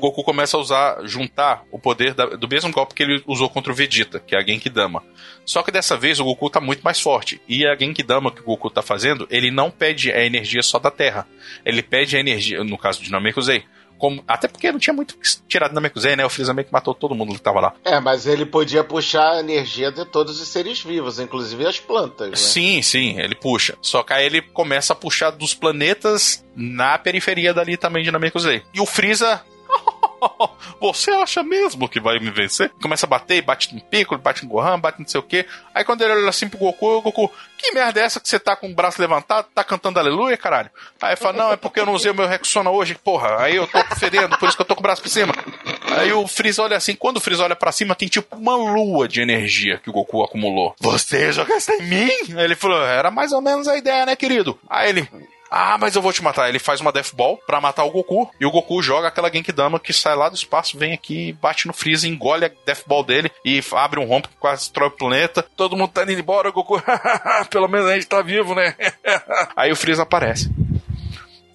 Goku, 0.00 0.20
é, 0.20 0.24
começa 0.24 0.56
a 0.56 0.60
usar, 0.60 0.98
juntar 1.04 1.62
o 1.70 1.78
poder 1.78 2.12
da- 2.12 2.26
do 2.26 2.46
mesmo 2.48 2.70
golpe 2.70 2.94
que 2.94 3.02
ele 3.02 3.22
usou 3.26 3.48
contra 3.48 3.72
o 3.72 3.74
Vegeta, 3.74 4.20
que 4.20 4.36
é 4.36 4.38
a 4.38 4.42
Genkidama. 4.66 5.02
Só 5.44 5.62
que 5.62 5.70
dessa 5.70 5.96
vez 5.96 6.18
o 6.18 6.24
Goku 6.24 6.50
tá 6.50 6.60
muito 6.60 6.82
mais 6.82 7.00
forte. 7.00 7.40
E 7.48 7.66
a 7.66 7.76
Genkidama 7.76 8.30
que 8.30 8.40
o 8.40 8.44
Goku 8.44 8.68
tá 8.68 8.82
fazendo, 8.82 9.26
ele 9.30 9.50
não 9.50 9.70
pede 9.70 10.10
a 10.12 10.24
energia 10.24 10.62
só 10.62 10.78
da 10.78 10.90
Terra. 10.90 11.26
Ele 11.64 11.82
pede 11.82 12.16
a 12.16 12.20
energia, 12.20 12.62
no 12.64 12.76
caso 12.76 13.02
de 13.02 13.10
Namekusei, 13.10 13.64
como, 13.96 14.22
até 14.28 14.46
porque 14.46 14.70
não 14.70 14.78
tinha 14.78 14.92
muito 14.92 15.16
que 15.16 15.26
tirar 15.48 15.68
do 15.68 15.74
Namekusei, 15.74 16.16
né? 16.16 16.26
O 16.26 16.28
Freeza 16.28 16.52
meio 16.52 16.66
que 16.66 16.72
matou 16.72 16.92
todo 16.92 17.14
mundo 17.14 17.32
que 17.32 17.40
tava 17.40 17.60
lá. 17.60 17.74
É, 17.82 17.98
mas 17.98 18.26
ele 18.26 18.44
podia 18.44 18.84
puxar 18.84 19.36
a 19.36 19.40
energia 19.40 19.90
de 19.90 20.04
todos 20.04 20.38
os 20.40 20.48
seres 20.48 20.82
vivos, 20.82 21.18
inclusive 21.18 21.66
as 21.66 21.80
plantas, 21.80 22.28
né? 22.30 22.36
Sim, 22.36 22.82
sim, 22.82 23.18
ele 23.18 23.34
puxa. 23.34 23.78
Só 23.80 24.02
que 24.02 24.12
aí 24.12 24.26
ele 24.26 24.42
começa 24.42 24.92
a 24.92 24.96
puxar 24.96 25.30
dos 25.30 25.54
planetas 25.54 26.44
na 26.54 26.98
periferia 26.98 27.54
dali 27.54 27.76
também 27.76 28.02
de 28.02 28.10
Namekusei. 28.10 28.62
E 28.74 28.80
o 28.80 28.86
Freeza. 28.86 29.42
Você 30.80 31.10
acha 31.10 31.42
mesmo 31.42 31.88
que 31.88 32.00
vai 32.00 32.18
me 32.18 32.30
vencer? 32.30 32.70
Começa 32.80 33.06
a 33.06 33.08
bater, 33.08 33.42
bate 33.42 33.74
no 33.74 33.80
Piccolo, 33.80 34.20
bate 34.20 34.44
no 34.44 34.50
Gohan, 34.50 34.78
bate 34.78 35.00
não 35.00 35.08
sei 35.08 35.20
o 35.20 35.22
quê. 35.22 35.46
Aí 35.74 35.84
quando 35.84 36.02
ele 36.02 36.12
olha 36.12 36.28
assim 36.28 36.48
pro 36.48 36.58
Goku, 36.58 36.86
o 36.86 37.02
Goku, 37.02 37.30
que 37.56 37.72
merda 37.72 38.00
é 38.00 38.04
essa 38.04 38.20
que 38.20 38.28
você 38.28 38.38
tá 38.38 38.54
com 38.56 38.68
o 38.68 38.74
braço 38.74 39.00
levantado, 39.00 39.48
tá 39.54 39.64
cantando 39.64 39.98
aleluia, 39.98 40.36
caralho? 40.36 40.70
Aí 41.00 41.16
fala, 41.16 41.36
não, 41.36 41.52
é 41.52 41.56
porque 41.56 41.80
eu 41.80 41.86
não 41.86 41.94
usei 41.94 42.10
o 42.10 42.14
meu 42.14 42.26
Rexona 42.26 42.70
hoje, 42.70 42.94
porra. 42.94 43.42
Aí 43.42 43.56
eu 43.56 43.66
tô 43.66 43.78
fedendo, 43.96 44.36
por 44.38 44.48
isso 44.48 44.56
que 44.56 44.62
eu 44.62 44.66
tô 44.66 44.74
com 44.74 44.80
o 44.80 44.82
braço 44.82 45.02
pra 45.02 45.10
cima. 45.10 45.34
Aí 45.98 46.12
o 46.12 46.26
Freeza 46.26 46.62
olha 46.62 46.76
assim, 46.76 46.94
quando 46.94 47.18
o 47.18 47.20
Freeza 47.20 47.44
olha 47.44 47.56
pra 47.56 47.72
cima, 47.72 47.94
tem 47.94 48.08
tipo 48.08 48.36
uma 48.36 48.56
lua 48.56 49.08
de 49.08 49.20
energia 49.20 49.78
que 49.78 49.90
o 49.90 49.92
Goku 49.92 50.22
acumulou. 50.22 50.74
Você 50.80 51.32
jogaste 51.32 51.72
em 51.72 51.82
mim? 51.82 52.10
Aí 52.36 52.44
ele 52.44 52.54
falou, 52.56 52.82
era 52.82 53.10
mais 53.10 53.32
ou 53.32 53.40
menos 53.40 53.68
a 53.68 53.76
ideia, 53.76 54.06
né, 54.06 54.16
querido? 54.16 54.58
Aí 54.68 54.90
ele, 54.90 55.08
ah, 55.50 55.76
mas 55.78 55.94
eu 55.94 56.02
vou 56.02 56.12
te 56.12 56.22
matar. 56.22 56.48
Ele 56.48 56.58
faz 56.58 56.80
uma 56.80 56.92
Death 56.92 57.14
Ball 57.14 57.36
pra 57.46 57.60
matar 57.60 57.84
o 57.84 57.90
Goku. 57.90 58.30
E 58.40 58.46
o 58.46 58.50
Goku 58.50 58.82
joga 58.82 59.08
aquela 59.08 59.30
Genkidama 59.32 59.78
que 59.80 59.92
sai 59.92 60.14
lá 60.16 60.28
do 60.28 60.34
espaço, 60.34 60.78
vem 60.78 60.92
aqui, 60.92 61.32
bate 61.34 61.66
no 61.66 61.72
Freeza, 61.72 62.08
engole 62.08 62.44
a 62.44 62.50
Death 62.64 62.82
Ball 62.86 63.04
dele 63.04 63.30
e 63.44 63.62
abre 63.72 64.00
um 64.00 64.06
rompo 64.06 64.28
que 64.28 64.36
quase 64.36 64.62
destrói 64.62 64.88
o 64.88 64.92
planeta. 64.96 65.42
Todo 65.56 65.76
mundo 65.76 65.90
tá 65.92 66.02
indo 66.02 66.12
embora, 66.12 66.48
o 66.48 66.52
Goku. 66.52 66.82
Pelo 67.50 67.68
menos 67.68 67.88
a 67.88 67.94
gente 67.94 68.06
tá 68.06 68.22
vivo, 68.22 68.54
né? 68.54 68.74
Aí 69.56 69.70
o 69.72 69.76
Freeza 69.76 70.02
aparece. 70.02 70.50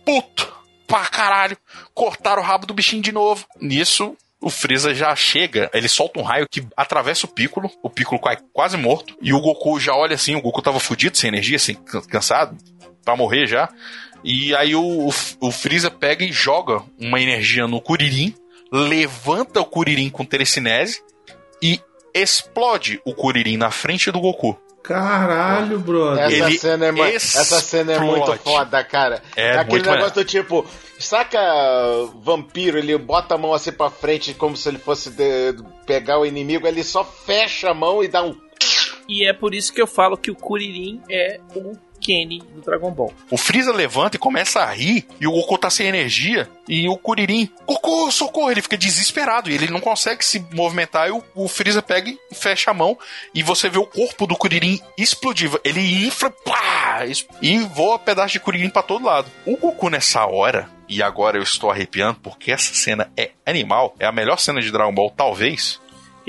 Puto! 0.06 0.52
Pra 0.88 1.06
caralho! 1.06 1.58
Cortaram 1.94 2.42
o 2.42 2.46
rabo 2.46 2.66
do 2.66 2.74
bichinho 2.74 3.02
de 3.02 3.12
novo. 3.12 3.46
Nisso, 3.60 4.16
o 4.42 4.50
Freeza 4.50 4.94
já 4.94 5.16
chega, 5.16 5.70
ele 5.74 5.88
solta 5.88 6.20
um 6.20 6.24
raio 6.24 6.48
que 6.50 6.66
atravessa 6.76 7.26
o 7.26 7.30
Piccolo, 7.30 7.70
o 7.84 7.90
Piccolo 7.90 8.20
cai 8.20 8.38
quase 8.52 8.76
morto, 8.76 9.16
e 9.22 9.32
o 9.34 9.40
Goku 9.40 9.80
já 9.80 9.94
olha 9.94 10.16
assim, 10.16 10.36
o 10.36 10.42
Goku 10.42 10.62
tava 10.62 10.80
fudido, 10.80 11.16
sem 11.18 11.28
energia, 11.30 11.58
can- 11.86 12.02
cansado, 12.02 12.58
pra 13.04 13.16
morrer 13.16 13.48
já. 13.48 13.70
E 14.24 14.56
aí 14.56 14.76
o, 14.76 15.08
o, 15.10 15.14
o 15.40 15.52
Freeza 15.52 15.90
pega 15.90 16.24
e 16.24 16.32
joga 16.32 16.84
uma 17.00 17.20
energia 17.20 17.68
no 17.68 17.82
Kuririn, 17.82 18.36
levanta 18.72 19.60
o 19.60 19.66
Kuririn 19.66 20.10
com 20.10 20.24
telecinese 20.24 21.02
e 21.62 21.80
explode 22.14 23.02
o 23.06 23.14
Kuririn 23.14 23.58
na 23.58 23.72
frente 23.72 24.12
do 24.12 24.20
Goku. 24.20 24.58
Caralho, 24.84 25.80
brother. 25.80 26.24
Essa 26.24 26.36
Ele 26.36 26.58
cena, 26.58 26.86
é, 26.88 27.16
essa 27.16 27.62
cena 27.62 27.94
é 27.94 28.00
muito 28.00 28.36
foda, 28.38 28.84
cara. 28.84 29.22
É 29.36 29.52
aquele 29.52 29.70
muito 29.70 29.90
negócio 29.92 30.16
do 30.16 30.26
tipo, 30.26 30.66
saca 30.98 31.40
vampiro, 32.24 32.80
ele 32.80 32.98
bota 32.98 33.36
a 33.36 33.38
mão 33.38 33.54
assim 33.54 33.72
pra 33.72 33.92
frente 33.92 34.34
como 34.34 34.58
se 34.58 34.68
ele 34.68 34.80
fosse 34.80 35.12
de- 35.12 35.56
pegar 35.86 36.20
o 36.20 36.26
inimigo, 36.26 36.68
ele 36.68 36.84
só 36.84 37.04
fecha 37.04 37.70
a 37.70 37.74
mão 37.76 38.04
e 38.04 38.08
dá 38.08 38.24
um. 38.24 38.36
E 39.08 39.28
é 39.28 39.34
por 39.34 39.54
isso 39.54 39.72
que 39.72 39.82
eu 39.82 39.88
falo 39.88 40.18
que 40.18 40.32
o 40.32 40.36
Kuririn 40.36 41.00
é 41.10 41.40
o 41.56 41.76
Kenny 42.02 42.40
do 42.40 42.62
Dragon 42.62 42.92
Ball. 42.92 43.14
O 43.30 43.38
Freeza 43.38 43.72
levanta 43.72 44.16
e 44.16 44.20
começa 44.20 44.62
a 44.62 44.72
rir, 44.72 45.06
e 45.20 45.28
o 45.28 45.32
Goku 45.32 45.58
tá 45.58 45.70
sem 45.70 45.88
energia, 45.88 46.50
e 46.68 46.90
o 46.90 46.98
Kuririn, 46.98 47.50
Goku, 47.66 48.12
socorro, 48.12 48.52
ele 48.52 48.62
fica 48.62 48.78
desesperado, 48.78 49.50
e 49.50 49.54
ele 49.54 49.70
não 49.70 49.80
consegue 49.80 50.26
se 50.26 50.44
movimentar, 50.52 51.08
e 51.08 51.12
o, 51.12 51.24
o 51.36 51.48
Freeza 51.48 51.82
pega 51.82 52.10
e 52.10 52.18
fecha 52.34 52.72
a 52.72 52.74
mão, 52.74 52.98
e 53.34 53.44
você 53.44 53.70
vê 53.70 53.78
o 53.78 53.86
corpo 53.86 54.26
do 54.26 54.36
Kuririn 54.36 54.80
explodir, 54.98 55.52
ele 55.64 56.06
infla, 56.06 56.32
pá, 56.44 57.06
e 57.42 57.60
voa 57.60 58.00
pedaço 58.00 58.34
de 58.34 58.40
Kuririn 58.40 58.70
pra 58.70 58.82
todo 58.82 59.06
lado. 59.06 59.30
O 59.46 59.56
Goku 59.56 59.90
nessa 59.90 60.26
hora, 60.26 60.70
e 60.90 61.02
agora 61.02 61.38
eu 61.38 61.44
estou 61.44 61.70
arrepiando, 61.70 62.20
porque 62.22 62.52
essa 62.52 62.74
cena 62.74 63.12
é 63.16 63.32
animal, 63.46 63.96
é 64.00 64.06
a 64.06 64.12
melhor 64.12 64.40
cena 64.40 64.62
de 64.62 64.72
Dragon 64.72 64.94
Ball, 64.94 65.14
talvez, 65.16 65.80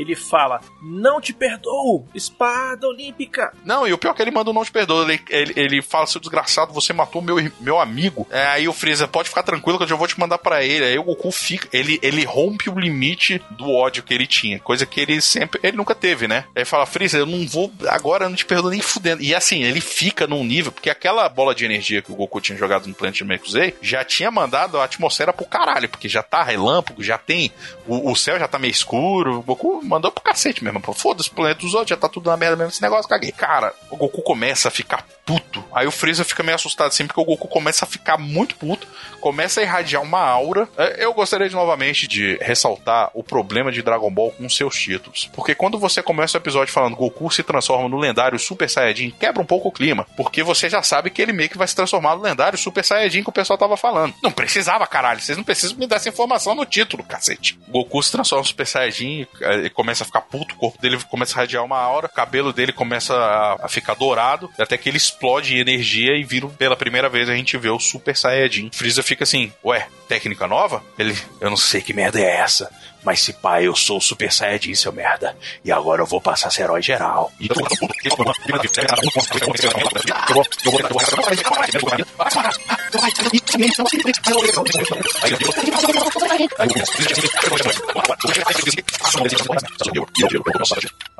Ele 0.03 0.17
fala: 0.17 0.61
Não 0.83 1.21
te 1.21 1.33
perdoo, 1.33 2.07
espada 2.15 2.87
olímpica. 2.87 3.53
Não, 3.65 3.87
e 3.87 3.93
o 3.93 3.99
pior 3.99 4.13
é 4.13 4.15
que 4.15 4.23
ele 4.23 4.31
manda 4.31 4.53
não 4.53 4.65
te 4.65 4.73
perdoa. 4.73 5.05
Ele, 5.05 5.21
ele, 5.31 5.53
ele 5.57 5.83
fala, 5.83 6.07
seu 6.07 6.21
desgraçado, 6.21 6.73
você 6.73 6.93
matou 6.93 7.23
meu, 7.23 7.37
meu 7.61 7.81
amigo. 7.81 8.27
É, 8.31 8.47
aí 8.47 8.69
o 8.69 8.73
Freeza, 8.73 9.07
pode 9.07 9.29
ficar 9.29 9.43
tranquilo 9.43 9.79
que 9.79 9.85
eu 9.85 9.89
já 9.89 9.97
vou 9.97 10.07
te 10.07 10.19
mandar 10.19 10.39
pra 10.39 10.65
ele. 10.65 10.85
Aí 10.85 10.99
o 10.99 11.05
Goku 11.05 11.31
fica. 11.31 11.69
Ele, 11.73 11.99
ele 12.03 12.25
rompe 12.25 12.69
o 12.69 12.79
limite 12.79 13.41
do 13.51 13.71
ódio 13.71 14.03
que 14.03 14.13
ele 14.13 14.27
tinha. 14.27 14.59
Coisa 14.59 14.85
que 14.85 15.01
ele 15.01 15.21
sempre. 15.21 15.61
Ele 15.63 15.77
nunca 15.77 15.95
teve, 15.95 16.27
né? 16.27 16.45
Aí 16.49 16.63
ele 16.63 16.65
fala, 16.65 16.87
Freeza, 16.87 17.19
eu 17.19 17.27
não 17.27 17.47
vou. 17.47 17.73
Agora 17.89 18.25
eu 18.25 18.29
não 18.29 18.37
te 18.37 18.45
perdoo 18.45 18.71
nem 18.71 18.81
fudendo. 18.81 19.23
E 19.23 19.35
assim, 19.35 19.63
ele 19.63 19.81
fica 19.81 20.27
num 20.27 20.45
nível. 20.45 20.73
Porque 20.73 20.91
aquela 20.91 21.29
bola 21.29 21.55
de 21.55 21.65
energia 21.65 22.03
que 22.03 22.13
o 22.13 22.17
Goku 22.17 22.41
tinha 22.41 22.59
jogado 22.59 22.87
no 22.87 22.95
planeta 22.95 23.19
de 23.19 23.25
Mekuzei 23.25 23.75
já 23.81 24.05
tinha 24.05 24.31
mandado 24.31 24.79
a 24.79 24.85
atmosfera 24.85 25.33
pro 25.33 25.47
caralho. 25.47 25.89
Porque 25.89 26.09
já 26.09 26.23
tá 26.23 26.43
relâmpago, 26.43 27.03
já 27.03 27.19
tem. 27.19 27.53
O, 27.87 28.11
o 28.11 28.17
céu 28.17 28.39
já 28.39 28.49
tá 28.49 28.59
meio 28.59 28.73
escuro. 28.73 29.39
O 29.39 29.43
Goku 29.43 29.81
mandou 29.93 30.11
pro 30.11 30.25
cacete 30.25 30.65
mesmo. 30.65 30.81
Foda-se 30.95 31.29
o 31.29 31.33
planeta 31.33 31.61
dos 31.61 31.75
outros, 31.75 31.91
já 31.91 31.97
tá 31.97 32.09
tudo 32.09 32.31
na 32.31 32.37
merda 32.37 32.57
mesmo 32.57 32.71
esse 32.71 32.83
negócio, 32.83 33.09
caguei. 33.09 33.31
Cara, 33.31 33.75
o 33.91 33.97
Goku 33.97 34.23
começa 34.23 34.69
a 34.69 34.71
ficar 34.71 35.07
puto. 35.25 35.63
Aí 35.73 35.87
o 35.87 35.91
Freeza 35.93 36.25
fica 36.25 36.43
meio 36.43 36.57
assustado 36.57 36.89
assim, 36.89 37.07
porque 37.07 37.21
o 37.21 37.25
Goku 37.25 37.47
começa 37.49 37.85
a 37.85 37.89
ficar 37.89 38.19
muito 38.19 38.57
puto 38.57 38.87
começa 39.23 39.61
a 39.61 39.63
irradiar 39.63 40.03
uma 40.03 40.21
aura. 40.21 40.69
É, 40.77 41.05
Eu 41.05 41.15
gostaria 41.15 41.49
de 41.49 41.55
novamente 41.55 42.09
de 42.09 42.37
ressaltar 42.43 43.11
o 43.15 43.23
problema 43.23 43.71
de 43.71 43.81
Dragon 43.81 44.11
Ball 44.11 44.33
com 44.33 44.49
seus 44.51 44.77
títulos. 44.77 45.31
Porque 45.33 45.55
quando 45.55 45.79
você 45.79 46.03
começa 46.03 46.37
o 46.37 46.41
episódio 46.41 46.75
falando 46.75 46.97
Goku 46.97 47.31
se 47.31 47.43
transforma 47.43 47.89
no 47.89 47.99
lendário 47.99 48.39
Super 48.39 48.69
Saiyajin, 48.69 49.11
quebra 49.19 49.41
um 49.41 49.47
pouco 49.47 49.69
o 49.69 49.73
clima. 49.73 50.07
Porque 50.17 50.43
você 50.43 50.69
já 50.69 50.83
sabe 50.83 51.09
que 51.11 51.23
ele 51.23 51.33
meio 51.33 51.49
que 51.49 51.57
vai 51.57 51.69
se 51.69 51.77
transformar 51.77 52.17
no 52.17 52.23
lendário 52.23 52.59
Super 52.59 52.85
Saiyajin 52.85 53.23
que 53.23 53.31
o 53.31 53.33
pessoal 53.33 53.59
tava 53.59 53.77
falando. 53.77 54.15
Não 54.23 54.33
precisava, 54.33 54.87
caralho. 54.87 55.21
Vocês 55.21 55.39
não 55.39 55.45
precisam 55.45 55.79
me 55.79 55.87
dar 55.87 55.97
essa 55.97 56.09
informação 56.09 56.55
no 56.55 56.67
título, 56.67 57.05
cacete. 57.05 57.59
Goku 57.69 58.03
se 58.03 58.11
transforma 58.11 58.43
no 58.43 58.49
Super 58.49 58.67
Saiyajin, 58.67 59.27
ele 59.41 59.71
começa 59.71 60.03
a 60.03 60.07
ficar 60.07 60.23
puto, 60.23 60.55
o 60.55 60.59
corpo 60.59 60.81
dele 60.83 60.99
começa 61.09 61.35
a 61.35 61.43
radiar 61.43 61.65
uma 61.65 61.79
aura, 61.79 62.07
o 62.07 62.13
cabelo 62.13 62.53
dele 62.53 62.73
começa 62.73 63.15
a 63.63 63.69
ficar 63.69 63.95
dourado, 63.95 64.51
até 64.59 64.77
que 64.77 64.89
ele 64.89 64.97
explode 64.97 65.55
em 65.55 65.61
energia 65.61 66.17
e 66.17 66.25
vira 66.25 66.49
pela 66.49 66.77
primeira 66.77 67.09
vez 67.09 67.29
a 67.29 67.35
gente 67.35 67.57
vê 67.57 67.69
o 67.69 67.79
Super 67.79 68.17
Saiyajin. 68.17 68.71
Freeza 68.73 69.03
fica 69.03 69.12
assim, 69.21 69.53
ué, 69.63 69.87
técnica 70.13 70.47
nova? 70.47 70.85
Ele, 70.99 71.17
eu 71.41 71.49
não 71.49 71.57
sei 71.57 71.81
que 71.81 71.95
merda 71.95 72.21
é 72.21 72.37
essa. 72.37 72.71
Mas 73.03 73.21
se 73.21 73.33
pai, 73.33 73.67
eu 73.67 73.75
sou 73.75 73.97
o 73.97 74.01
Super 74.01 74.31
Saiyajin, 74.31 74.75
seu 74.75 74.93
merda. 74.93 75.35
E 75.65 75.73
agora 75.73 76.03
eu 76.03 76.07
vou 76.07 76.21
passar 76.21 76.49
a 76.49 76.51
ser 76.51 76.63
herói 76.63 76.83
geral. 76.83 77.33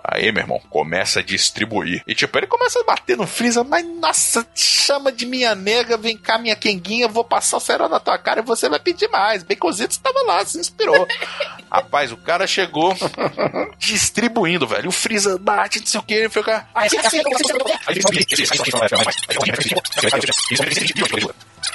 Aí, 0.05 0.33
meu 0.33 0.43
irmão, 0.43 0.61
começa 0.69 1.21
a 1.21 1.23
distribuir. 1.23 2.03
E 2.07 2.15
tipo, 2.15 2.37
ele 2.37 2.47
começa 2.47 2.81
a 2.81 2.85
bater 2.85 3.17
no 3.17 3.27
Freeza, 3.27 3.65
mas 3.65 3.87
nossa, 3.87 4.47
chama 4.55 5.13
de 5.13 5.25
minha 5.25 5.55
nega, 5.55 5.97
vem 5.97 6.17
cá, 6.17 6.39
minha 6.39 6.57
quenguinha, 6.57 7.09
vou 7.09 7.25
passar 7.25 7.57
o 7.57 7.61
cerol 7.61 7.89
na 7.89 8.01
tua 8.01 8.19
cara 8.19 8.41
e 8.41 8.45
você 8.45 8.69
vai 8.69 8.81
pedir 8.83 9.09
mais. 9.09 9.43
Baconzitos 9.43 9.97
estava 9.97 10.23
lá, 10.23 10.45
se 10.45 10.59
inspirou. 10.59 11.07
Rapaz, 11.71 12.13
o 12.13 12.17
cara 12.17 12.47
chegou 12.47 12.95
distribuindo, 13.79 14.67
velho. 14.67 14.89
O 14.89 14.93
Freeza 14.93 15.39
bate, 15.39 15.81
não 15.81 15.87
sei 15.87 16.01
o 16.01 16.03
que, 16.03 16.15
ele 16.15 16.29
fica. 16.29 16.67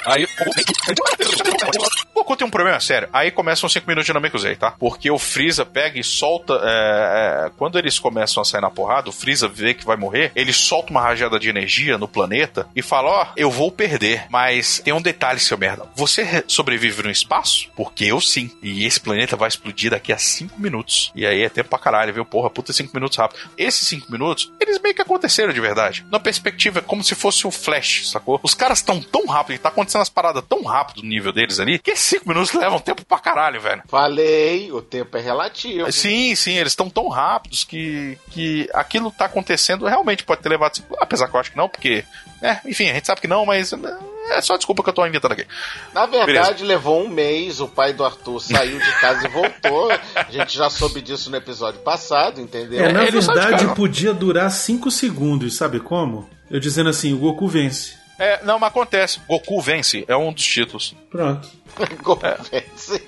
Aí. 0.04 0.26
O 2.14 2.20
Goku 2.20 2.36
tem 2.36 2.46
um 2.46 2.50
problema 2.50 2.80
sério. 2.80 3.08
Aí 3.12 3.30
começam 3.30 3.68
5 3.68 3.86
minutos 3.86 4.06
de 4.06 4.12
Namekusei, 4.12 4.56
tá? 4.56 4.72
Porque 4.72 5.10
o 5.10 5.18
Freeza 5.18 5.64
pega 5.64 5.98
e 5.98 6.04
solta. 6.04 6.54
é, 6.64 7.46
é, 7.46 7.50
quando 7.56 7.78
eles 7.78 7.98
começam 7.98 8.40
a 8.40 8.44
sair 8.44 8.60
na 8.60 8.70
porrada, 8.70 9.08
o 9.08 9.12
Freeza 9.12 9.48
vê 9.48 9.74
que 9.74 9.84
vai 9.84 9.96
morrer, 9.96 10.32
ele 10.34 10.52
solta 10.52 10.90
uma 10.90 11.00
rajada 11.00 11.38
de 11.38 11.48
energia 11.48 11.96
no 11.98 12.08
planeta 12.08 12.68
e 12.74 12.82
fala: 12.82 13.08
Ó, 13.10 13.26
eu 13.36 13.50
vou 13.50 13.70
perder. 13.70 14.26
Mas 14.30 14.80
tem 14.80 14.92
um 14.92 15.00
detalhe, 15.02 15.38
seu 15.40 15.56
merda. 15.58 15.86
Você 15.94 16.22
re- 16.22 16.44
sobrevive 16.48 17.02
no 17.02 17.10
espaço? 17.10 17.68
Porque 17.76 18.04
eu 18.04 18.20
sim. 18.20 18.50
E 18.62 18.84
esse 18.84 19.00
planeta 19.00 19.36
vai 19.36 19.48
explodir 19.48 19.90
daqui 19.90 20.12
a 20.12 20.18
5 20.18 20.60
minutos. 20.60 21.12
E 21.14 21.26
aí 21.26 21.42
é 21.42 21.48
tempo 21.48 21.70
pra 21.70 21.78
caralho, 21.78 22.12
viu? 22.12 22.24
Porra, 22.24 22.50
puta 22.50 22.72
5 22.72 22.90
minutos 22.94 23.16
rápido. 23.16 23.40
Esses 23.56 23.86
5 23.88 24.10
minutos, 24.10 24.52
eles 24.60 24.80
meio 24.80 24.94
que 24.94 25.02
aconteceram 25.02 25.52
de 25.52 25.60
verdade. 25.60 26.04
Na 26.10 26.18
perspectiva, 26.20 26.78
é 26.80 26.82
como 26.82 27.02
se 27.04 27.14
fosse 27.14 27.46
um 27.46 27.50
flash, 27.50 28.08
sacou? 28.10 28.40
Os 28.42 28.54
caras 28.54 28.78
estão 28.78 29.00
tão 29.00 29.26
rápido, 29.26 29.56
e 29.56 29.58
tá 29.58 29.70
acontecendo 29.78 30.02
as 30.02 30.08
paradas 30.08 30.42
tão 30.48 30.62
rápido 30.62 31.02
no 31.02 31.08
nível 31.08 31.32
deles 31.32 31.60
ali, 31.60 31.78
que 31.78 31.94
5 31.94 32.28
minutos 32.28 32.52
levam 32.52 32.78
tempo 32.78 33.04
pra 33.04 33.18
caralho, 33.18 33.60
velho. 33.60 33.82
Falei, 33.88 34.70
o 34.72 34.82
tempo 34.82 35.16
é 35.16 35.20
relativo. 35.20 35.90
Sim, 35.92 36.34
sim, 36.34 36.56
eles 36.56 36.72
estão 36.72 36.90
tão 36.90 37.08
rápidos 37.08 37.64
que, 37.64 38.18
que 38.30 38.68
aquilo 38.74 39.10
tá 39.10 39.26
acontecendo 39.26 39.86
realmente 39.86 40.24
pode 40.24 40.42
ter 40.42 40.48
levado. 40.48 40.82
Apesar 40.98 41.28
que 41.28 41.34
eu 41.36 41.40
acho 41.40 41.50
que 41.52 41.56
não, 41.56 41.68
porque. 41.68 42.04
É, 42.42 42.58
enfim, 42.66 42.88
a 42.90 42.94
gente 42.94 43.06
sabe 43.06 43.20
que 43.20 43.28
não, 43.28 43.46
mas. 43.46 43.72
É 44.30 44.42
só 44.42 44.56
desculpa 44.56 44.82
que 44.82 44.90
eu 44.90 44.94
tô 44.94 45.06
inventando 45.06 45.32
aqui. 45.32 45.46
Na 45.94 46.04
verdade, 46.04 46.62
Beleza. 46.62 46.64
levou 46.64 47.02
um 47.02 47.08
mês, 47.08 47.60
o 47.60 47.68
pai 47.68 47.94
do 47.94 48.04
Arthur 48.04 48.40
saiu 48.40 48.78
de 48.78 49.00
casa 49.00 49.26
e 49.26 49.30
voltou. 49.30 49.90
A 50.14 50.30
gente 50.30 50.54
já 50.54 50.68
soube 50.68 51.00
disso 51.00 51.30
no 51.30 51.36
episódio 51.36 51.80
passado, 51.80 52.38
entendeu? 52.40 52.84
É, 52.84 52.92
na 52.92 53.04
Ele 53.04 53.20
verdade 53.20 53.74
podia 53.74 54.12
durar 54.12 54.50
5 54.50 54.90
segundos, 54.90 55.56
sabe 55.56 55.80
como? 55.80 56.28
Eu 56.50 56.60
dizendo 56.60 56.90
assim, 56.90 57.14
o 57.14 57.18
Goku 57.18 57.48
vence. 57.48 57.96
É, 58.18 58.42
não, 58.44 58.58
mas 58.58 58.68
acontece. 58.70 59.20
Goku 59.28 59.60
vence, 59.60 60.04
é 60.08 60.16
um 60.16 60.32
dos 60.32 60.44
títulos. 60.44 60.94
Pronto. 61.10 61.48
Goku 62.02 62.20
vence. 62.50 63.02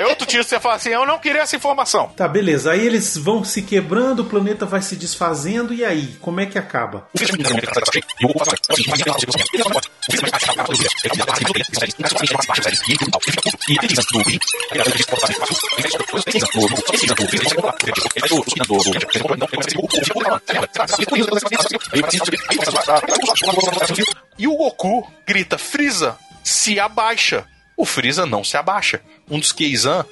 É 0.00 0.06
outro 0.06 0.26
que 0.26 0.42
você 0.42 0.58
fala 0.58 0.76
assim: 0.76 0.88
eu 0.88 1.04
não 1.04 1.18
queria 1.18 1.42
essa 1.42 1.54
informação. 1.54 2.08
Tá, 2.16 2.26
beleza. 2.26 2.72
Aí 2.72 2.86
eles 2.86 3.18
vão 3.18 3.44
se 3.44 3.60
quebrando, 3.60 4.20
o 4.20 4.24
planeta 4.24 4.64
vai 4.64 4.80
se 4.80 4.96
desfazendo, 4.96 5.74
e 5.74 5.84
aí? 5.84 6.16
Como 6.22 6.40
é 6.40 6.46
que 6.46 6.58
acaba? 6.58 7.06
E 24.38 24.46
o 24.48 24.56
Goku 24.56 25.06
grita: 25.26 25.58
Freeza, 25.58 26.16
se 26.42 26.80
abaixa. 26.80 27.44
O 27.80 27.86
Freeza 27.86 28.26
não 28.26 28.44
se 28.44 28.58
abaixa. 28.58 29.00
Um 29.26 29.38
dos 29.38 29.52
Keizan 29.52 30.04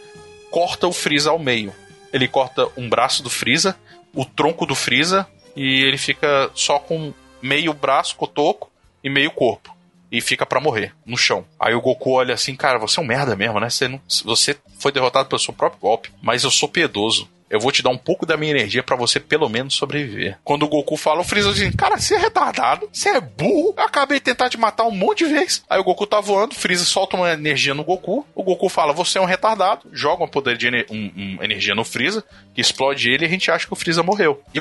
corta 0.50 0.86
o 0.86 0.92
Freeza 0.92 1.28
ao 1.28 1.38
meio. 1.38 1.74
Ele 2.10 2.26
corta 2.26 2.66
um 2.78 2.88
braço 2.88 3.22
do 3.22 3.28
Freeza, 3.28 3.76
o 4.14 4.24
tronco 4.24 4.64
do 4.64 4.74
Freeza, 4.74 5.26
e 5.54 5.82
ele 5.82 5.98
fica 5.98 6.50
só 6.54 6.78
com 6.78 7.12
meio 7.42 7.74
braço, 7.74 8.16
cotoco, 8.16 8.70
e 9.04 9.10
meio 9.10 9.30
corpo. 9.30 9.76
E 10.10 10.18
fica 10.22 10.46
pra 10.46 10.62
morrer 10.62 10.94
no 11.04 11.18
chão. 11.18 11.44
Aí 11.60 11.74
o 11.74 11.80
Goku 11.82 12.12
olha 12.12 12.32
assim, 12.32 12.56
cara, 12.56 12.78
você 12.78 12.98
é 12.98 13.02
um 13.02 13.06
merda 13.06 13.36
mesmo, 13.36 13.60
né? 13.60 13.68
Você, 13.68 13.86
não, 13.86 14.00
você 14.24 14.56
foi 14.78 14.90
derrotado 14.90 15.28
pelo 15.28 15.38
seu 15.38 15.52
próprio 15.52 15.78
golpe, 15.78 16.10
mas 16.22 16.44
eu 16.44 16.50
sou 16.50 16.70
piedoso. 16.70 17.28
Eu 17.50 17.60
vou 17.60 17.72
te 17.72 17.82
dar 17.82 17.90
um 17.90 17.96
pouco 17.98 18.26
da 18.26 18.36
minha 18.36 18.50
energia 18.52 18.82
pra 18.82 18.96
você 18.96 19.18
pelo 19.18 19.48
menos 19.48 19.74
sobreviver. 19.74 20.38
Quando 20.44 20.64
o 20.64 20.68
Goku 20.68 20.96
fala, 20.96 21.20
o 21.20 21.24
Freeza 21.24 21.52
diz: 21.52 21.74
Cara, 21.76 21.96
você 21.98 22.14
é 22.14 22.18
retardado, 22.18 22.88
você 22.92 23.08
é 23.10 23.20
burro. 23.20 23.74
Eu 23.76 23.84
acabei 23.84 24.18
de 24.18 24.24
tentar 24.24 24.48
te 24.50 24.58
matar 24.58 24.84
um 24.84 24.90
monte 24.90 25.24
de 25.26 25.32
vezes. 25.32 25.62
Aí 25.68 25.78
o 25.80 25.84
Goku 25.84 26.06
tá 26.06 26.20
voando, 26.20 26.52
o 26.52 26.58
Freeza 26.58 26.84
solta 26.84 27.16
uma 27.16 27.32
energia 27.32 27.74
no 27.74 27.84
Goku. 27.84 28.26
O 28.34 28.42
Goku 28.42 28.68
fala: 28.68 28.92
Você 28.92 29.18
é 29.18 29.20
um 29.20 29.24
retardado. 29.24 29.88
Joga 29.92 30.24
um 30.24 30.28
poder 30.28 30.56
de 30.56 30.66
ener- 30.66 30.86
um- 30.90 31.10
um 31.16 31.42
energia 31.42 31.74
no 31.74 31.84
Freeza, 31.84 32.22
explode 32.56 33.08
ele 33.10 33.24
e 33.24 33.26
a 33.26 33.30
gente 33.30 33.50
acha 33.50 33.66
que 33.66 33.72
o 33.72 33.76
Freeza 33.76 34.02
morreu. 34.02 34.42
E 34.54 34.60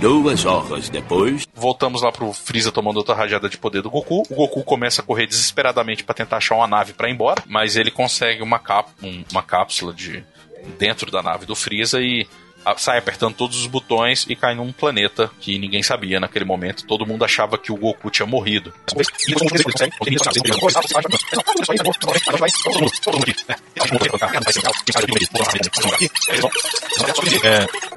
Duas 0.00 0.44
horas 0.44 0.88
depois. 0.88 1.46
Voltamos 1.54 2.02
lá 2.02 2.10
pro 2.10 2.32
Freeza 2.32 2.72
tomando 2.72 2.96
outra 2.96 3.14
rajada 3.14 3.48
de 3.48 3.58
poder 3.58 3.82
do 3.82 3.90
Goku. 3.90 4.22
O 4.30 4.34
Goku 4.34 4.64
começa 4.64 5.02
a 5.02 5.04
correr 5.04 5.26
desesperadamente 5.26 6.02
pra 6.02 6.14
tentar 6.14 6.38
achar 6.38 6.54
uma 6.56 6.66
nave 6.66 6.92
pra 6.94 7.08
ir 7.08 7.12
embora, 7.12 7.42
mas 7.46 7.76
ele 7.76 7.90
consegue 7.90 8.42
uma, 8.42 8.58
cap 8.58 8.90
um- 9.02 9.22
uma 9.30 9.42
cápsula 9.42 9.92
de 9.92 10.24
dentro 10.78 11.10
da 11.10 11.22
nave 11.22 11.44
do 11.44 11.54
Freeza 11.54 12.00
e 12.00 12.26
sai 12.76 12.96
apertando 12.96 13.34
todos 13.34 13.58
os 13.58 13.66
botões 13.66 14.24
e 14.28 14.36
cai 14.36 14.54
num 14.54 14.70
planeta 14.72 15.28
que 15.40 15.58
ninguém 15.58 15.82
sabia 15.82 16.20
naquele 16.20 16.44
momento. 16.44 16.86
Todo 16.86 17.04
mundo 17.04 17.24
achava 17.24 17.58
que 17.58 17.72
o 17.72 17.76
Goku 17.76 18.08
tinha 18.08 18.24
morrido. 18.24 18.72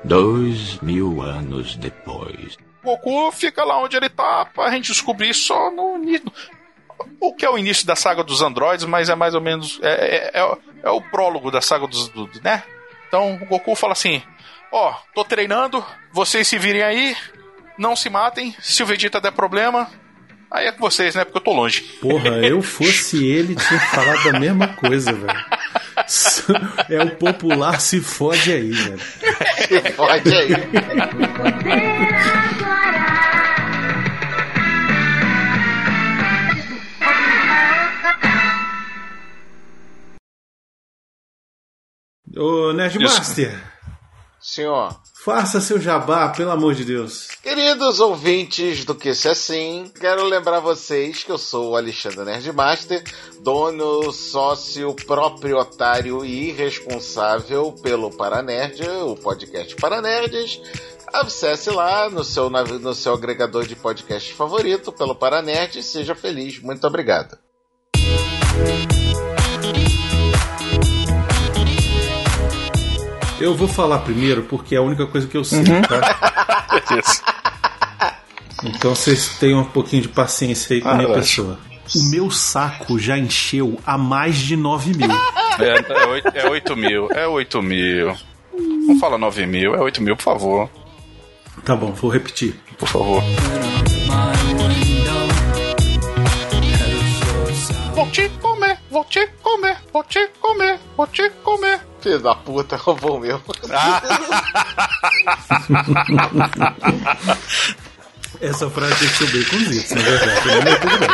Dois 0.03 0.80
mil 0.82 1.22
anos 1.22 1.76
depois. 1.76 2.57
Goku 2.85 3.31
fica 3.31 3.63
lá 3.65 3.77
onde 3.81 3.97
ele 3.97 4.07
tá 4.09 4.45
pra 4.45 4.71
gente 4.71 4.91
descobrir 4.91 5.33
só 5.33 5.69
no 5.69 5.97
início. 5.97 6.31
O 7.19 7.33
que 7.33 7.45
é 7.45 7.49
o 7.49 7.57
início 7.57 7.85
da 7.85 7.95
saga 7.95 8.23
dos 8.23 8.41
androides, 8.41 8.85
mas 8.85 9.09
é 9.09 9.15
mais 9.15 9.35
ou 9.35 9.41
menos. 9.41 9.79
É, 9.83 10.29
é, 10.33 10.39
é 10.39 10.43
o- 10.45 10.57
é 10.83 10.89
o 10.89 11.01
prólogo 11.01 11.51
da 11.51 11.59
saga 11.61 11.85
dos. 11.87 12.07
do- 12.09 12.29
né? 12.41 12.63
Então 13.07 13.35
o 13.41 13.45
Goku 13.45 13.75
fala 13.75 13.91
assim: 13.93 14.21
Ó, 14.71 14.93
tô 15.13 15.25
treinando, 15.25 15.83
vocês 16.11 16.47
se 16.47 16.57
virem 16.57 16.83
aí, 16.83 17.15
não 17.77 17.95
se 17.95 18.09
matem, 18.09 18.55
se 18.61 18.81
o 18.81 18.85
Vegeta 18.85 19.19
der 19.19 19.31
problema, 19.31 19.89
aí 20.49 20.67
é 20.67 20.71
com 20.71 20.79
vocês, 20.79 21.15
né? 21.15 21.25
Porque 21.25 21.37
eu 21.37 21.43
tô 21.43 21.53
longe. 21.53 21.81
Porra, 22.01 22.29
eu 22.47 22.61
fosse 22.63 23.25
ele, 23.25 23.55
tinha 23.55 23.79
falado 23.79 24.29
a 24.29 24.39
mesma 24.39 24.67
coisa, 24.69 25.11
velho. 25.11 25.45
É 26.89 27.01
o 27.01 27.15
popular 27.15 27.80
se 27.80 28.01
fode 28.01 28.51
aí, 28.51 28.72
velho. 28.72 28.99
Se 28.99 29.91
fode 29.93 30.35
aí. 30.35 30.51
Ô, 42.38 42.73
Nerdmaster, 42.73 43.57
Senhor. 44.45 44.95
Faça 45.23 45.59
seu 45.59 45.81
jabá, 45.81 46.30
pelo 46.30 46.51
amor 46.51 46.76
de 46.76 46.85
Deus. 46.85 47.30
Queridos 47.41 47.99
ouvintes 47.99 48.85
do 48.85 48.93
Que 48.93 49.15
Se 49.15 49.27
Assim, 49.27 49.91
quero 49.99 50.23
lembrar 50.23 50.59
vocês 50.59 51.23
que 51.23 51.31
eu 51.31 51.38
sou 51.39 51.72
o 51.72 51.76
Alexandre 51.76 52.23
Nerdmaster, 52.23 53.03
dono, 53.41 54.11
sócio, 54.11 54.93
proprietário 54.93 56.23
e 56.23 56.51
responsável 56.51 57.72
pelo 57.81 58.15
Paranerd, 58.15 58.88
o 58.88 59.15
podcast 59.15 59.76
Paranerds. 59.77 60.61
Acesse 61.11 61.72
lá 61.72 62.07
no 62.07 62.23
seu, 62.23 62.47
no 62.47 62.93
seu 62.93 63.15
agregador 63.15 63.65
de 63.65 63.76
podcast 63.76 64.31
favorito 64.35 64.91
pelo 64.91 65.15
Paranerd 65.15 65.80
e 65.80 65.84
seja 65.84 66.13
feliz. 66.13 66.59
Muito 66.59 66.85
obrigado. 66.85 67.35
Eu 73.39 73.53
vou 73.55 73.67
falar 73.67 73.99
primeiro 73.99 74.43
porque 74.43 74.75
é 74.75 74.77
a 74.77 74.81
única 74.81 75.05
coisa 75.05 75.27
que 75.27 75.35
eu 75.37 75.43
sei, 75.43 75.59
Uhum. 75.59 75.81
tá? 75.81 76.01
Então 78.63 78.95
vocês 78.95 79.37
tenham 79.39 79.59
um 79.59 79.65
pouquinho 79.65 80.01
de 80.03 80.07
paciência 80.07 80.75
aí 80.75 80.81
com 80.81 80.89
a 80.89 80.95
minha 80.95 81.09
Ah, 81.09 81.13
pessoa. 81.13 81.59
O 81.95 82.03
meu 82.09 82.31
saco 82.31 82.97
já 82.97 83.15
encheu 83.17 83.79
a 83.85 83.95
mais 83.97 84.37
de 84.37 84.55
9 84.55 84.93
mil. 84.95 85.11
É, 85.59 85.93
é, 85.93 86.05
oito- 86.07 86.27
é 86.33 86.49
8 86.49 86.75
mil, 86.75 87.07
é 87.11 87.27
8 87.27 87.61
mil. 87.61 88.15
Não 88.87 88.97
fala 88.99 89.17
9 89.19 89.45
mil, 89.45 89.75
é 89.75 89.79
8 89.79 90.01
mil, 90.01 90.15
por 90.15 90.23
favor. 90.23 90.69
Tá 91.63 91.75
bom, 91.75 91.91
vou 91.91 92.09
repetir. 92.09 92.55
Por 92.79 92.87
favor. 92.87 93.21
Vou 97.93 98.09
te 98.09 98.29
comer, 98.41 98.77
vou 98.89 99.03
te 99.05 99.27
comer, 99.43 99.77
vou 99.93 100.03
te 100.03 100.27
comer, 100.41 100.79
vou 100.97 101.07
te 101.07 101.29
comer. 101.43 101.79
Filho 102.06 102.19
da 102.19 102.36
puta, 102.36 102.77
roubou 102.77 103.18
o 103.18 103.19
meu. 103.19 103.41
Essa 108.40 108.69
frase 108.69 108.95
tem 108.99 109.07
que 109.07 109.15
ser 109.15 109.26
baconzitos, 109.44 109.90
na 109.90 110.02
verdade. 110.03 110.48
né? 110.48 110.61
Mas 110.65 110.80
tudo 110.82 110.99
bem. 110.99 111.10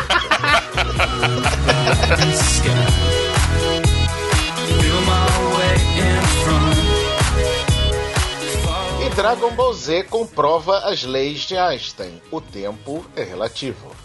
E 9.06 9.10
Dragon 9.16 9.52
Ball 9.52 9.74
Z 9.74 10.04
comprova 10.10 10.80
as 10.80 11.04
leis 11.04 11.40
de 11.42 11.56
Einstein. 11.56 12.22
O 12.30 12.42
tempo 12.42 13.06
é 13.16 13.24
relativo. 13.24 13.96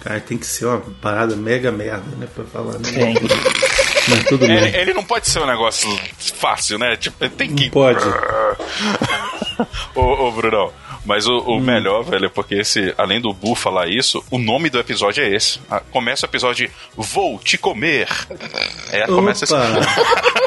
Cara, 0.00 0.20
tem 0.20 0.38
que 0.38 0.46
ser 0.46 0.66
uma 0.66 0.80
parada 1.00 1.34
mega 1.36 1.72
merda, 1.72 2.04
né? 2.16 2.26
Pra 2.34 2.44
falar. 2.44 2.74
Né? 2.78 2.92
Tem. 2.92 3.14
Mas 4.08 4.24
tudo 4.24 4.46
bem. 4.46 4.56
Ele, 4.56 4.76
ele 4.76 4.94
não 4.94 5.04
pode 5.04 5.28
ser 5.28 5.40
um 5.40 5.46
negócio 5.46 5.88
fácil, 6.18 6.78
né? 6.78 6.96
Tipo, 6.96 7.28
tem 7.30 7.54
que. 7.54 7.68
pode. 7.70 8.04
ô, 9.94 10.00
ô, 10.00 10.32
Brunão. 10.32 10.72
Mas 11.04 11.26
o, 11.26 11.38
Hum. 11.38 11.56
o 11.56 11.60
melhor, 11.60 12.02
velho, 12.04 12.26
é 12.26 12.28
porque 12.28 12.56
esse, 12.56 12.92
além 12.98 13.20
do 13.20 13.32
Bu 13.32 13.54
falar 13.54 13.88
isso, 13.88 14.22
o 14.30 14.38
nome 14.38 14.68
do 14.68 14.78
episódio 14.78 15.22
é 15.24 15.34
esse. 15.34 15.58
Ah, 15.70 15.80
Começa 15.80 16.26
o 16.26 16.28
episódio 16.28 16.66
de 16.68 16.72
Vou 16.96 17.38
te 17.38 17.56
comer. 17.56 18.06
É, 18.92 19.06
começa 19.06 19.44
assim. 19.44 19.54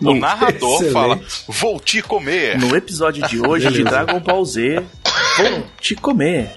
O 0.00 0.14
narrador 0.14 0.74
Excelente. 0.74 0.92
fala: 0.92 1.20
Vou 1.48 1.80
te 1.80 2.02
comer. 2.02 2.58
No 2.58 2.76
episódio 2.76 3.26
de 3.26 3.40
hoje 3.40 3.70
de. 3.72 3.82
Dragon 3.82 4.20
Ball 4.20 4.44
Z, 4.44 4.82
vou 5.38 5.66
te 5.80 5.94
comer. 5.96 6.50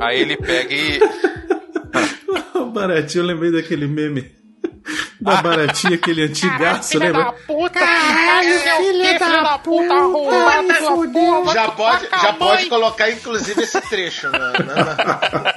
Aí 0.00 0.20
ele 0.20 0.36
pega 0.36 0.74
e. 0.74 1.00
O 2.54 2.66
Baratinho, 2.70 3.22
eu 3.22 3.26
lembrei 3.26 3.50
daquele 3.52 3.86
meme. 3.86 4.30
Da 5.20 5.36
Baratinha, 5.42 5.94
aquele 5.96 6.22
antigaço, 6.22 6.98
lembra? 6.98 7.32
Puta, 7.46 7.78
Caralho, 7.78 8.60
filho 8.76 9.18
da 9.18 9.58
puta, 9.58 9.94
sua 10.78 11.08
porra. 11.08 11.52
Já 11.54 11.68
pode, 11.70 12.08
já 12.10 12.32
pode 12.34 12.66
colocar, 12.66 13.10
inclusive, 13.10 13.62
esse 13.62 13.80
trecho. 13.82 14.28
Na, 14.30 14.52
na- 14.64 15.54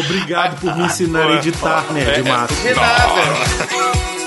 Obrigado 0.00 0.60
por 0.60 0.76
me 0.76 0.84
ensinar 0.84 1.26
a 1.26 1.34
editar, 1.36 1.92
né, 1.92 2.04
de 2.12 2.22
massa. 2.22 2.54
De 2.68 2.74
nada. 2.74 4.23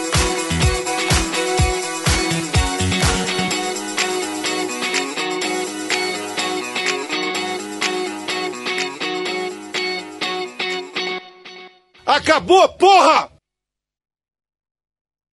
Acabou, 12.07 12.69
porra! 12.69 13.36